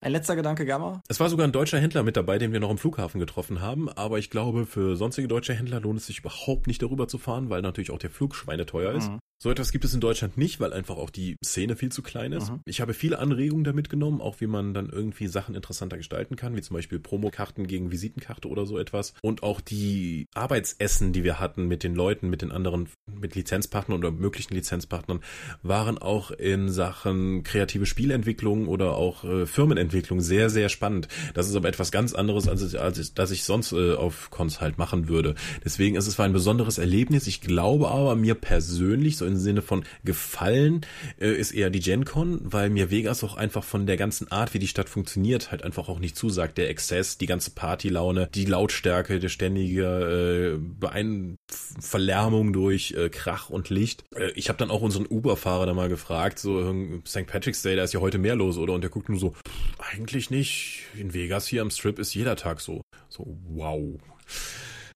Ein 0.00 0.12
letzter 0.12 0.36
Gedanke, 0.36 0.66
Gamma. 0.66 1.02
Es 1.08 1.20
war 1.20 1.28
sogar 1.28 1.46
ein 1.46 1.52
deutscher 1.52 1.78
Händler 1.78 2.02
mit 2.02 2.16
dabei, 2.16 2.38
den 2.38 2.52
wir 2.52 2.60
noch 2.60 2.70
im 2.70 2.78
Flughafen 2.78 3.20
getroffen 3.20 3.60
haben, 3.60 3.88
aber 3.88 4.18
ich 4.18 4.30
glaube, 4.30 4.66
für 4.66 4.96
sonstige 4.96 5.28
deutsche 5.28 5.54
Händler 5.54 5.80
lohnt 5.80 6.00
es 6.00 6.06
sich 6.06 6.20
überhaupt 6.20 6.66
nicht 6.66 6.82
darüber 6.82 7.08
zu 7.08 7.18
fahren, 7.18 7.50
weil 7.50 7.62
natürlich 7.62 7.90
auch 7.90 7.98
der 7.98 8.10
Flug 8.10 8.34
schweineteuer 8.34 8.92
ist. 8.92 9.10
Mhm. 9.10 9.18
So 9.42 9.50
etwas 9.50 9.72
gibt 9.72 9.84
es 9.84 9.92
in 9.92 9.98
Deutschland 9.98 10.36
nicht, 10.36 10.60
weil 10.60 10.72
einfach 10.72 10.96
auch 10.96 11.10
die 11.10 11.36
Szene 11.44 11.74
viel 11.74 11.90
zu 11.90 12.02
klein 12.02 12.30
ist. 12.30 12.52
Mhm. 12.52 12.60
Ich 12.64 12.80
habe 12.80 12.94
viele 12.94 13.18
Anregungen 13.18 13.64
damit 13.64 13.90
genommen, 13.90 14.20
auch 14.20 14.40
wie 14.40 14.46
man 14.46 14.72
dann 14.72 14.88
irgendwie 14.88 15.26
Sachen 15.26 15.56
interessanter 15.56 15.96
gestalten 15.96 16.36
kann, 16.36 16.54
wie 16.54 16.62
zum 16.62 16.74
Beispiel 16.74 17.00
Promokarten 17.00 17.66
gegen 17.66 17.90
Visitenkarte 17.90 18.46
oder 18.46 18.66
so 18.66 18.78
etwas. 18.78 19.14
Und 19.20 19.42
auch 19.42 19.60
die 19.60 20.26
Arbeitsessen, 20.32 21.12
die 21.12 21.24
wir 21.24 21.40
hatten 21.40 21.66
mit 21.66 21.82
den 21.82 21.96
Leuten, 21.96 22.30
mit 22.30 22.40
den 22.40 22.52
anderen, 22.52 22.88
mit 23.12 23.34
Lizenzpartnern 23.34 23.98
oder 23.98 24.12
möglichen 24.12 24.54
Lizenzpartnern, 24.54 25.18
waren 25.64 25.98
auch 25.98 26.30
in 26.30 26.68
Sachen 26.68 27.42
kreative 27.42 27.86
Spielentwicklung 27.86 28.68
oder 28.68 28.92
auch 28.92 29.24
äh, 29.24 29.46
Firmenentwicklung 29.62 30.20
sehr, 30.20 30.50
sehr 30.50 30.68
spannend. 30.68 31.06
Das 31.34 31.48
ist 31.48 31.54
aber 31.54 31.68
etwas 31.68 31.92
ganz 31.92 32.14
anderes, 32.14 32.48
als, 32.48 32.74
als 32.74 33.14
das 33.14 33.30
ich 33.30 33.44
sonst 33.44 33.70
äh, 33.70 33.94
auf 33.94 34.30
Cons 34.30 34.60
halt 34.60 34.76
machen 34.76 35.08
würde. 35.08 35.36
Deswegen 35.64 35.94
ist 35.94 36.08
es 36.08 36.18
war 36.18 36.26
ein 36.26 36.32
besonderes 36.32 36.78
Erlebnis. 36.78 37.28
Ich 37.28 37.40
glaube 37.40 37.88
aber 37.88 38.16
mir 38.16 38.34
persönlich, 38.34 39.16
so 39.16 39.24
im 39.24 39.36
Sinne 39.36 39.62
von 39.62 39.84
gefallen, 40.02 40.80
äh, 41.20 41.30
ist 41.30 41.52
eher 41.52 41.70
die 41.70 41.78
GenCon, 41.78 42.40
weil 42.42 42.70
mir 42.70 42.90
Vegas 42.90 43.22
auch 43.22 43.36
einfach 43.36 43.62
von 43.62 43.86
der 43.86 43.96
ganzen 43.96 44.32
Art, 44.32 44.52
wie 44.52 44.58
die 44.58 44.66
Stadt 44.66 44.88
funktioniert, 44.88 45.52
halt 45.52 45.62
einfach 45.62 45.88
auch 45.88 46.00
nicht 46.00 46.16
zusagt. 46.16 46.58
Der 46.58 46.68
Exzess, 46.68 47.18
die 47.18 47.26
ganze 47.26 47.52
Partylaune, 47.52 48.28
die 48.34 48.46
Lautstärke, 48.46 49.20
der 49.20 49.28
ständige 49.28 50.56
äh, 50.56 50.58
Beein 50.58 51.36
Verlärmung 51.80 52.52
durch 52.52 52.92
äh, 52.92 53.08
Krach 53.08 53.50
und 53.50 53.70
Licht. 53.70 54.04
Äh, 54.14 54.30
ich 54.32 54.48
habe 54.48 54.58
dann 54.58 54.70
auch 54.70 54.80
unseren 54.82 55.06
Uber-Fahrer 55.06 55.66
da 55.66 55.74
mal 55.74 55.88
gefragt, 55.88 56.38
so 56.38 56.74
St. 57.06 57.26
Patrick's 57.26 57.62
Day, 57.62 57.76
da 57.76 57.84
ist 57.84 57.92
ja 57.92 58.00
heute 58.00 58.18
mehr 58.18 58.36
los, 58.36 58.56
oder? 58.58 58.72
Und 58.74 58.82
der 58.82 58.90
guckt 58.90 59.08
nur 59.08 59.18
so, 59.18 59.30
"Pff, 59.30 59.92
eigentlich 59.92 60.30
nicht. 60.30 60.84
In 60.96 61.14
Vegas 61.14 61.46
hier 61.46 61.62
am 61.62 61.70
Strip 61.70 61.98
ist 61.98 62.14
jeder 62.14 62.36
Tag 62.36 62.60
so. 62.60 62.82
So, 63.08 63.36
wow. 63.48 63.98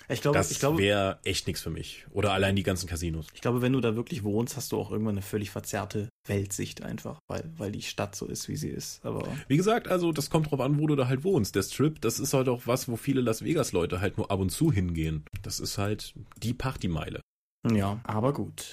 Ich 0.08 0.20
glaube, 0.20 0.38
Das 0.38 0.62
wäre 0.78 1.18
echt 1.24 1.46
nichts 1.46 1.62
für 1.62 1.70
mich. 1.70 2.06
Oder 2.10 2.32
allein 2.32 2.56
die 2.56 2.62
ganzen 2.62 2.88
Casinos. 2.88 3.26
ich 3.34 3.40
glaube, 3.40 3.62
wenn 3.62 3.72
du 3.72 3.80
da 3.80 3.96
wirklich 3.96 4.22
wohnst, 4.24 4.56
hast 4.56 4.72
du 4.72 4.78
auch 4.78 4.90
irgendwann 4.90 5.14
eine 5.14 5.22
völlig 5.22 5.50
verzerrte 5.50 6.08
Weltsicht 6.28 6.82
einfach, 6.82 7.18
weil, 7.28 7.50
weil 7.56 7.72
die 7.72 7.82
Stadt 7.82 8.14
so 8.14 8.26
ist, 8.26 8.48
wie 8.48 8.56
sie 8.56 8.68
ist. 8.68 9.04
Aber 9.04 9.26
Wie 9.48 9.56
gesagt, 9.56 9.88
also 9.88 10.12
das 10.12 10.30
kommt 10.30 10.50
drauf 10.50 10.60
an, 10.60 10.78
wo 10.78 10.86
du 10.86 10.96
da 10.96 11.08
halt 11.08 11.24
wohnst. 11.24 11.54
Der 11.54 11.62
Strip, 11.62 12.00
das 12.00 12.18
ist 12.18 12.34
halt 12.34 12.48
auch 12.48 12.62
was, 12.66 12.88
wo 12.88 12.96
viele 12.96 13.20
Las 13.20 13.42
Vegas-Leute 13.42 14.00
halt 14.00 14.16
nur 14.18 14.30
ab 14.30 14.40
und 14.40 14.50
zu 14.50 14.72
hingehen. 14.72 15.24
Das 15.42 15.60
ist 15.60 15.78
halt 15.78 16.14
die 16.42 16.54
Partymeile. 16.54 17.20
ja, 17.70 18.00
aber 18.04 18.32
gut. 18.32 18.64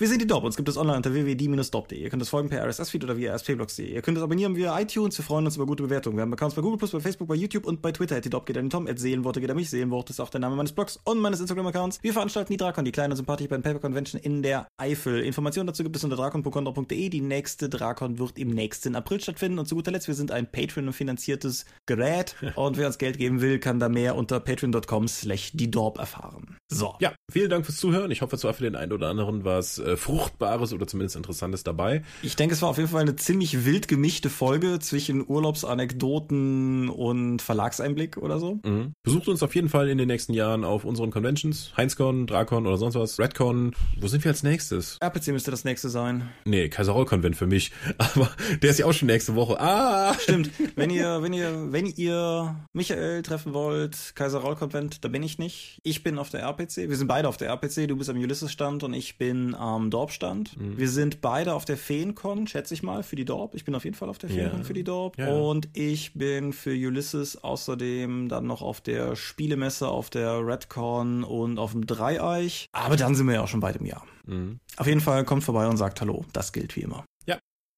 Wir 0.00 0.08
sind 0.08 0.22
die 0.22 0.26
Dob. 0.26 0.44
Uns 0.44 0.56
gibt 0.56 0.66
es 0.66 0.78
online 0.78 0.96
unter 0.96 1.12
www.die-dob.de. 1.12 2.00
Ihr 2.00 2.08
könnt 2.08 2.22
uns 2.22 2.30
folgen 2.30 2.48
per 2.48 2.66
RSS-Feed 2.66 3.04
oder 3.04 3.18
via 3.18 3.34
rspblogs.de. 3.34 3.92
Ihr 3.92 4.00
könnt 4.00 4.16
uns 4.16 4.24
abonnieren 4.24 4.56
via 4.56 4.80
iTunes. 4.80 5.18
Wir 5.18 5.26
freuen 5.26 5.44
uns 5.44 5.56
über 5.56 5.66
gute 5.66 5.82
Bewertungen. 5.82 6.16
Wir 6.16 6.22
haben 6.22 6.32
Accounts 6.32 6.56
bei 6.56 6.62
Google+, 6.62 6.78
bei 6.90 7.00
Facebook, 7.00 7.28
bei 7.28 7.34
YouTube 7.34 7.66
und 7.66 7.82
bei 7.82 7.92
Twitter. 7.92 8.18
Die 8.22 8.30
Dob 8.30 8.46
geht 8.46 8.56
an 8.56 8.64
den 8.64 8.70
Tom. 8.70 8.86
At 8.86 8.98
Seelenworte 8.98 9.42
geht 9.42 9.50
an 9.50 9.56
mich. 9.56 9.68
Seelenwort 9.68 10.08
ist 10.08 10.18
auch 10.18 10.30
der 10.30 10.40
Name 10.40 10.56
meines 10.56 10.72
Blogs 10.72 10.98
und 11.04 11.18
meines 11.18 11.40
Instagram-Accounts. 11.40 11.98
Wir 12.00 12.14
veranstalten 12.14 12.50
die 12.50 12.56
Drakon, 12.56 12.86
die 12.86 12.92
kleine 12.92 13.14
sympathische 13.14 13.50
Pen 13.50 13.60
Paper 13.60 13.78
Convention 13.78 14.18
in 14.22 14.42
der 14.42 14.68
Eifel. 14.78 15.20
Informationen 15.20 15.66
dazu 15.66 15.82
gibt 15.82 15.96
es 15.96 16.02
unter 16.02 16.16
drakon.de. 16.16 17.08
Die 17.10 17.20
nächste 17.20 17.68
Drakon 17.68 18.18
wird 18.18 18.38
im 18.38 18.48
nächsten 18.48 18.96
April 18.96 19.20
stattfinden. 19.20 19.58
Und 19.58 19.66
zu 19.66 19.74
guter 19.74 19.90
Letzt, 19.90 20.08
wir 20.08 20.14
sind 20.14 20.32
ein 20.32 20.50
Patreon-finanziertes 20.50 21.66
Gerät. 21.84 22.36
Und 22.54 22.78
wer 22.78 22.86
uns 22.86 22.96
Geld 22.96 23.18
geben 23.18 23.42
will, 23.42 23.58
kann 23.58 23.78
da 23.78 23.90
mehr 23.90 24.16
unter 24.16 24.40
patreon.com 24.40 25.08
slash 25.08 25.50
die 25.52 25.70
Dorp 25.70 25.98
erfahren. 25.98 26.56
So. 26.70 26.94
Ja, 27.00 27.12
vielen 27.30 27.50
Dank 27.50 27.66
fürs 27.66 27.76
Zuhören. 27.76 28.10
Ich 28.10 28.22
hoffe, 28.22 28.36
es 28.36 28.44
war 28.44 28.54
für 28.54 28.64
den 28.64 28.76
einen 28.76 28.92
oder 28.92 29.10
anderen 29.10 29.44
was 29.44 29.78
äh, 29.90 29.96
Fruchtbares 29.96 30.72
oder 30.72 30.86
zumindest 30.86 31.16
Interessantes 31.16 31.64
dabei. 31.64 32.02
Ich 32.22 32.36
denke, 32.36 32.54
es 32.54 32.62
war 32.62 32.68
auf 32.68 32.78
jeden 32.78 32.90
Fall 32.90 33.02
eine 33.02 33.16
ziemlich 33.16 33.64
wild 33.64 33.88
gemischte 33.88 34.30
Folge 34.30 34.78
zwischen 34.78 35.24
Urlaubsanekdoten 35.26 36.88
und 36.88 37.42
Verlagseinblick 37.42 38.16
oder 38.16 38.38
so. 38.38 38.60
Mhm. 38.64 38.94
Besucht 39.02 39.28
uns 39.28 39.42
auf 39.42 39.54
jeden 39.54 39.68
Fall 39.68 39.88
in 39.88 39.98
den 39.98 40.08
nächsten 40.08 40.32
Jahren 40.32 40.64
auf 40.64 40.84
unseren 40.84 41.10
Conventions. 41.10 41.72
Heinzcon, 41.76 42.26
Drakon 42.26 42.66
oder 42.66 42.76
sonst 42.76 42.94
was. 42.94 43.18
Redcon. 43.18 43.74
Wo 43.98 44.08
sind 44.08 44.24
wir 44.24 44.30
als 44.30 44.42
nächstes? 44.42 44.98
RPC 45.00 45.28
müsste 45.28 45.50
das 45.50 45.64
nächste 45.64 45.88
sein. 45.88 46.28
Nee, 46.44 46.68
Kaiserroll-Convent 46.68 47.36
für 47.36 47.46
mich. 47.46 47.72
Aber 47.98 48.30
der 48.62 48.70
ist 48.70 48.78
ja 48.78 48.86
auch 48.86 48.92
schon 48.92 49.06
nächste 49.06 49.34
Woche. 49.34 49.60
Ah! 49.60 50.14
Stimmt. 50.18 50.50
wenn 50.76 50.90
ihr, 50.90 51.22
wenn 51.22 51.32
ihr, 51.32 51.72
wenn 51.72 51.86
ihr 51.86 52.56
Michael 52.72 53.22
treffen 53.22 53.54
wollt, 53.54 54.12
Kaiser 54.14 54.40
Raul 54.40 54.56
Konvent, 54.56 55.04
da 55.04 55.08
bin 55.08 55.22
ich 55.22 55.38
nicht. 55.38 55.80
Ich 55.82 56.02
bin 56.02 56.18
auf 56.18 56.30
der 56.30 56.42
RPC. 56.42 56.88
Wir 56.88 56.96
sind 56.96 57.08
beide 57.08 57.28
auf 57.28 57.36
der 57.36 57.48
RPC. 57.48 57.88
Du 57.88 57.96
bist 57.96 58.10
am 58.10 58.16
Ulysses-Stand 58.16 58.82
und 58.82 58.94
ich 58.94 59.18
bin 59.18 59.54
am 59.54 59.69
Dorp-Stand. 59.78 60.56
Wir 60.58 60.88
sind 60.88 61.20
beide 61.20 61.54
auf 61.54 61.64
der 61.64 61.76
Feencon, 61.76 62.46
schätze 62.46 62.74
ich 62.74 62.82
mal, 62.82 63.02
für 63.02 63.16
die 63.16 63.24
Dorp. 63.24 63.54
Ich 63.54 63.64
bin 63.64 63.74
auf 63.74 63.84
jeden 63.84 63.96
Fall 63.96 64.08
auf 64.08 64.18
der 64.18 64.28
Feencon 64.30 64.58
Ja. 64.60 64.64
für 64.64 64.72
die 64.74 64.84
Dorp. 64.84 65.16
Ja, 65.18 65.28
ja. 65.28 65.34
Und 65.38 65.68
ich 65.74 66.14
bin 66.14 66.52
für 66.52 66.70
Ulysses 66.70 67.42
außerdem 67.42 68.28
dann 68.28 68.46
noch 68.46 68.62
auf 68.62 68.80
der 68.80 69.16
Spielemesse, 69.16 69.88
auf 69.88 70.10
der 70.10 70.44
Redcon 70.46 71.24
und 71.24 71.58
auf 71.58 71.72
dem 71.72 71.86
Dreieich. 71.86 72.66
Aber 72.72 72.96
dann 72.96 73.14
sind 73.14 73.26
wir 73.26 73.34
ja 73.34 73.42
auch 73.42 73.48
schon 73.48 73.60
bald 73.60 73.76
im 73.76 73.86
Jahr. 73.86 74.04
Mhm. 74.26 74.58
Auf 74.76 74.86
jeden 74.86 75.00
Fall 75.00 75.24
kommt 75.24 75.44
vorbei 75.44 75.66
und 75.68 75.76
sagt 75.76 76.00
Hallo. 76.00 76.24
Das 76.32 76.52
gilt 76.52 76.74
wie 76.76 76.80
immer. 76.80 77.04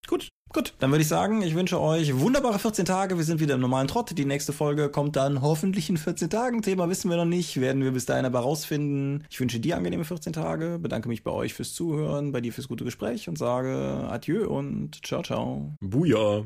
Gut. 0.08 0.30
Gut, 0.52 0.74
dann 0.80 0.90
würde 0.90 1.00
ich 1.00 1.08
sagen, 1.08 1.40
ich 1.40 1.54
wünsche 1.54 1.80
euch 1.80 2.18
wunderbare 2.18 2.58
14 2.58 2.84
Tage. 2.84 3.16
Wir 3.16 3.24
sind 3.24 3.40
wieder 3.40 3.54
im 3.54 3.62
normalen 3.62 3.88
Trott. 3.88 4.16
Die 4.16 4.26
nächste 4.26 4.52
Folge 4.52 4.90
kommt 4.90 5.16
dann 5.16 5.40
hoffentlich 5.40 5.88
in 5.88 5.96
14 5.96 6.28
Tagen. 6.28 6.60
Thema 6.60 6.90
wissen 6.90 7.08
wir 7.08 7.16
noch 7.16 7.24
nicht, 7.24 7.58
werden 7.58 7.82
wir 7.82 7.92
bis 7.92 8.04
dahin 8.04 8.26
aber 8.26 8.40
rausfinden. 8.40 9.24
Ich 9.30 9.40
wünsche 9.40 9.60
dir 9.60 9.78
angenehme 9.78 10.04
14 10.04 10.34
Tage, 10.34 10.78
bedanke 10.78 11.08
mich 11.08 11.24
bei 11.24 11.30
euch 11.30 11.54
fürs 11.54 11.72
Zuhören, 11.72 12.32
bei 12.32 12.42
dir 12.42 12.52
fürs 12.52 12.68
gute 12.68 12.84
Gespräch 12.84 13.30
und 13.30 13.38
sage 13.38 14.06
Adieu 14.10 14.46
und 14.46 15.04
ciao, 15.06 15.22
ciao. 15.22 15.72
Buja. 15.80 16.42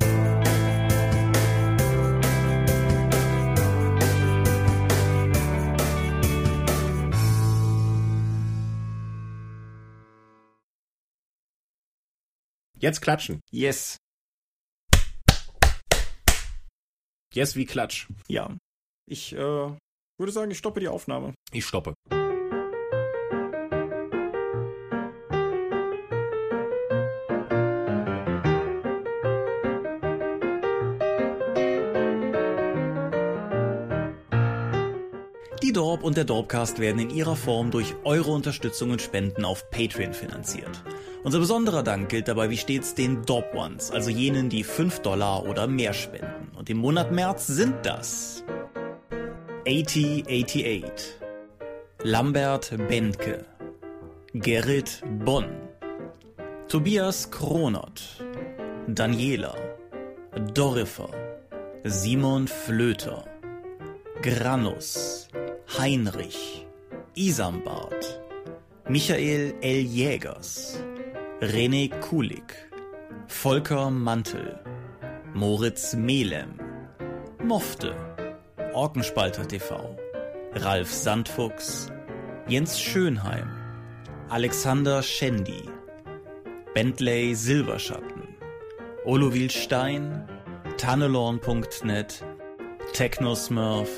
Jetzt 12.79 13.01
klatschen. 13.01 13.41
Yes. 13.51 13.97
Yes 17.33 17.57
wie 17.57 17.65
Klatsch. 17.65 18.09
Ja. 18.29 18.55
Ich 19.09 19.33
äh, 19.33 19.37
würde 19.39 20.33
sagen, 20.33 20.51
ich 20.51 20.59
stoppe 20.59 20.81
die 20.81 20.89
Aufnahme. 20.89 21.35
Ich 21.53 21.65
stoppe. 21.65 21.95
Dorp 35.77 36.05
und 36.05 36.17
der 36.17 36.25
Dorpcast 36.25 36.79
werden 36.79 36.99
in 36.99 37.11
ihrer 37.11 37.37
Form 37.37 37.71
durch 37.71 37.95
eure 38.03 38.31
Unterstützung 38.31 38.93
und 38.93 39.03
Spenden 39.03 39.45
auf 39.45 39.71
Patreon 39.71 40.15
finanziert. 40.15 40.83
Unser 41.23 41.39
besonderer 41.39 41.83
Dank 41.83 42.09
gilt 42.09 42.29
dabei 42.29 42.49
wie 42.49 42.57
stets 42.57 42.95
den 42.95 43.27
Dorp 43.27 43.55
Ones, 43.55 43.91
also 43.91 44.09
jenen, 44.09 44.49
die 44.49 44.65
5 44.65 45.01
Dollar 45.01 45.45
oder 45.45 45.67
mehr 45.67 45.93
spenden. 45.93 46.57
Und 46.57 46.71
im 46.71 46.79
Monat 46.79 47.13
März 47.13 47.47
sind 47.47 47.75
das 47.85 48.43
8088, 49.69 50.83
Lambert 52.03 52.73
Bendke, 52.89 53.45
Gerrit 54.33 55.03
Bonn, 55.27 55.51
Tobias 56.69 57.31
Kronert, 57.31 58.25
Daniela, 58.87 59.55
Dorifer, 60.55 61.11
Simon 61.85 62.49
Flöter, 62.49 63.27
Granus, 64.23 65.26
Heinrich, 65.69 66.65
Isambard, 67.17 68.21
Michael 68.89 69.53
L. 69.61 69.81
Jägers, 69.81 70.79
René 71.41 71.89
Kulik, 72.01 72.55
Volker 73.27 73.91
Mantel, 73.91 74.61
Moritz 75.35 75.95
Melem, 75.95 76.55
Mofte, 77.43 77.95
Orkenspalter 78.75 79.47
TV, 79.47 79.97
Ralf 80.55 80.91
Sandfuchs, 80.91 81.91
Jens 82.49 82.81
Schönheim, 82.81 83.51
Alexander 84.31 85.03
Schendi, 85.03 85.69
Bentley 86.75 87.35
Silberschatten, 87.35 88.37
Olovil 89.05 89.51
Stein, 89.51 90.29
Tannelorn.net, 90.79 92.25
Technosmurf, 92.93 93.91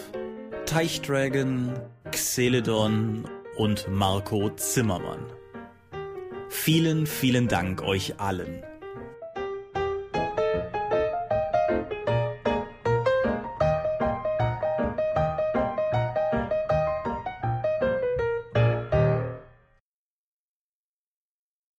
Teichdragon, 0.68 1.72
Xeledon 2.10 3.24
und 3.56 3.88
Marco 3.88 4.50
Zimmermann. 4.50 5.24
Vielen, 6.50 7.06
vielen 7.06 7.48
Dank 7.48 7.80
euch 7.82 8.20
allen. 8.20 8.62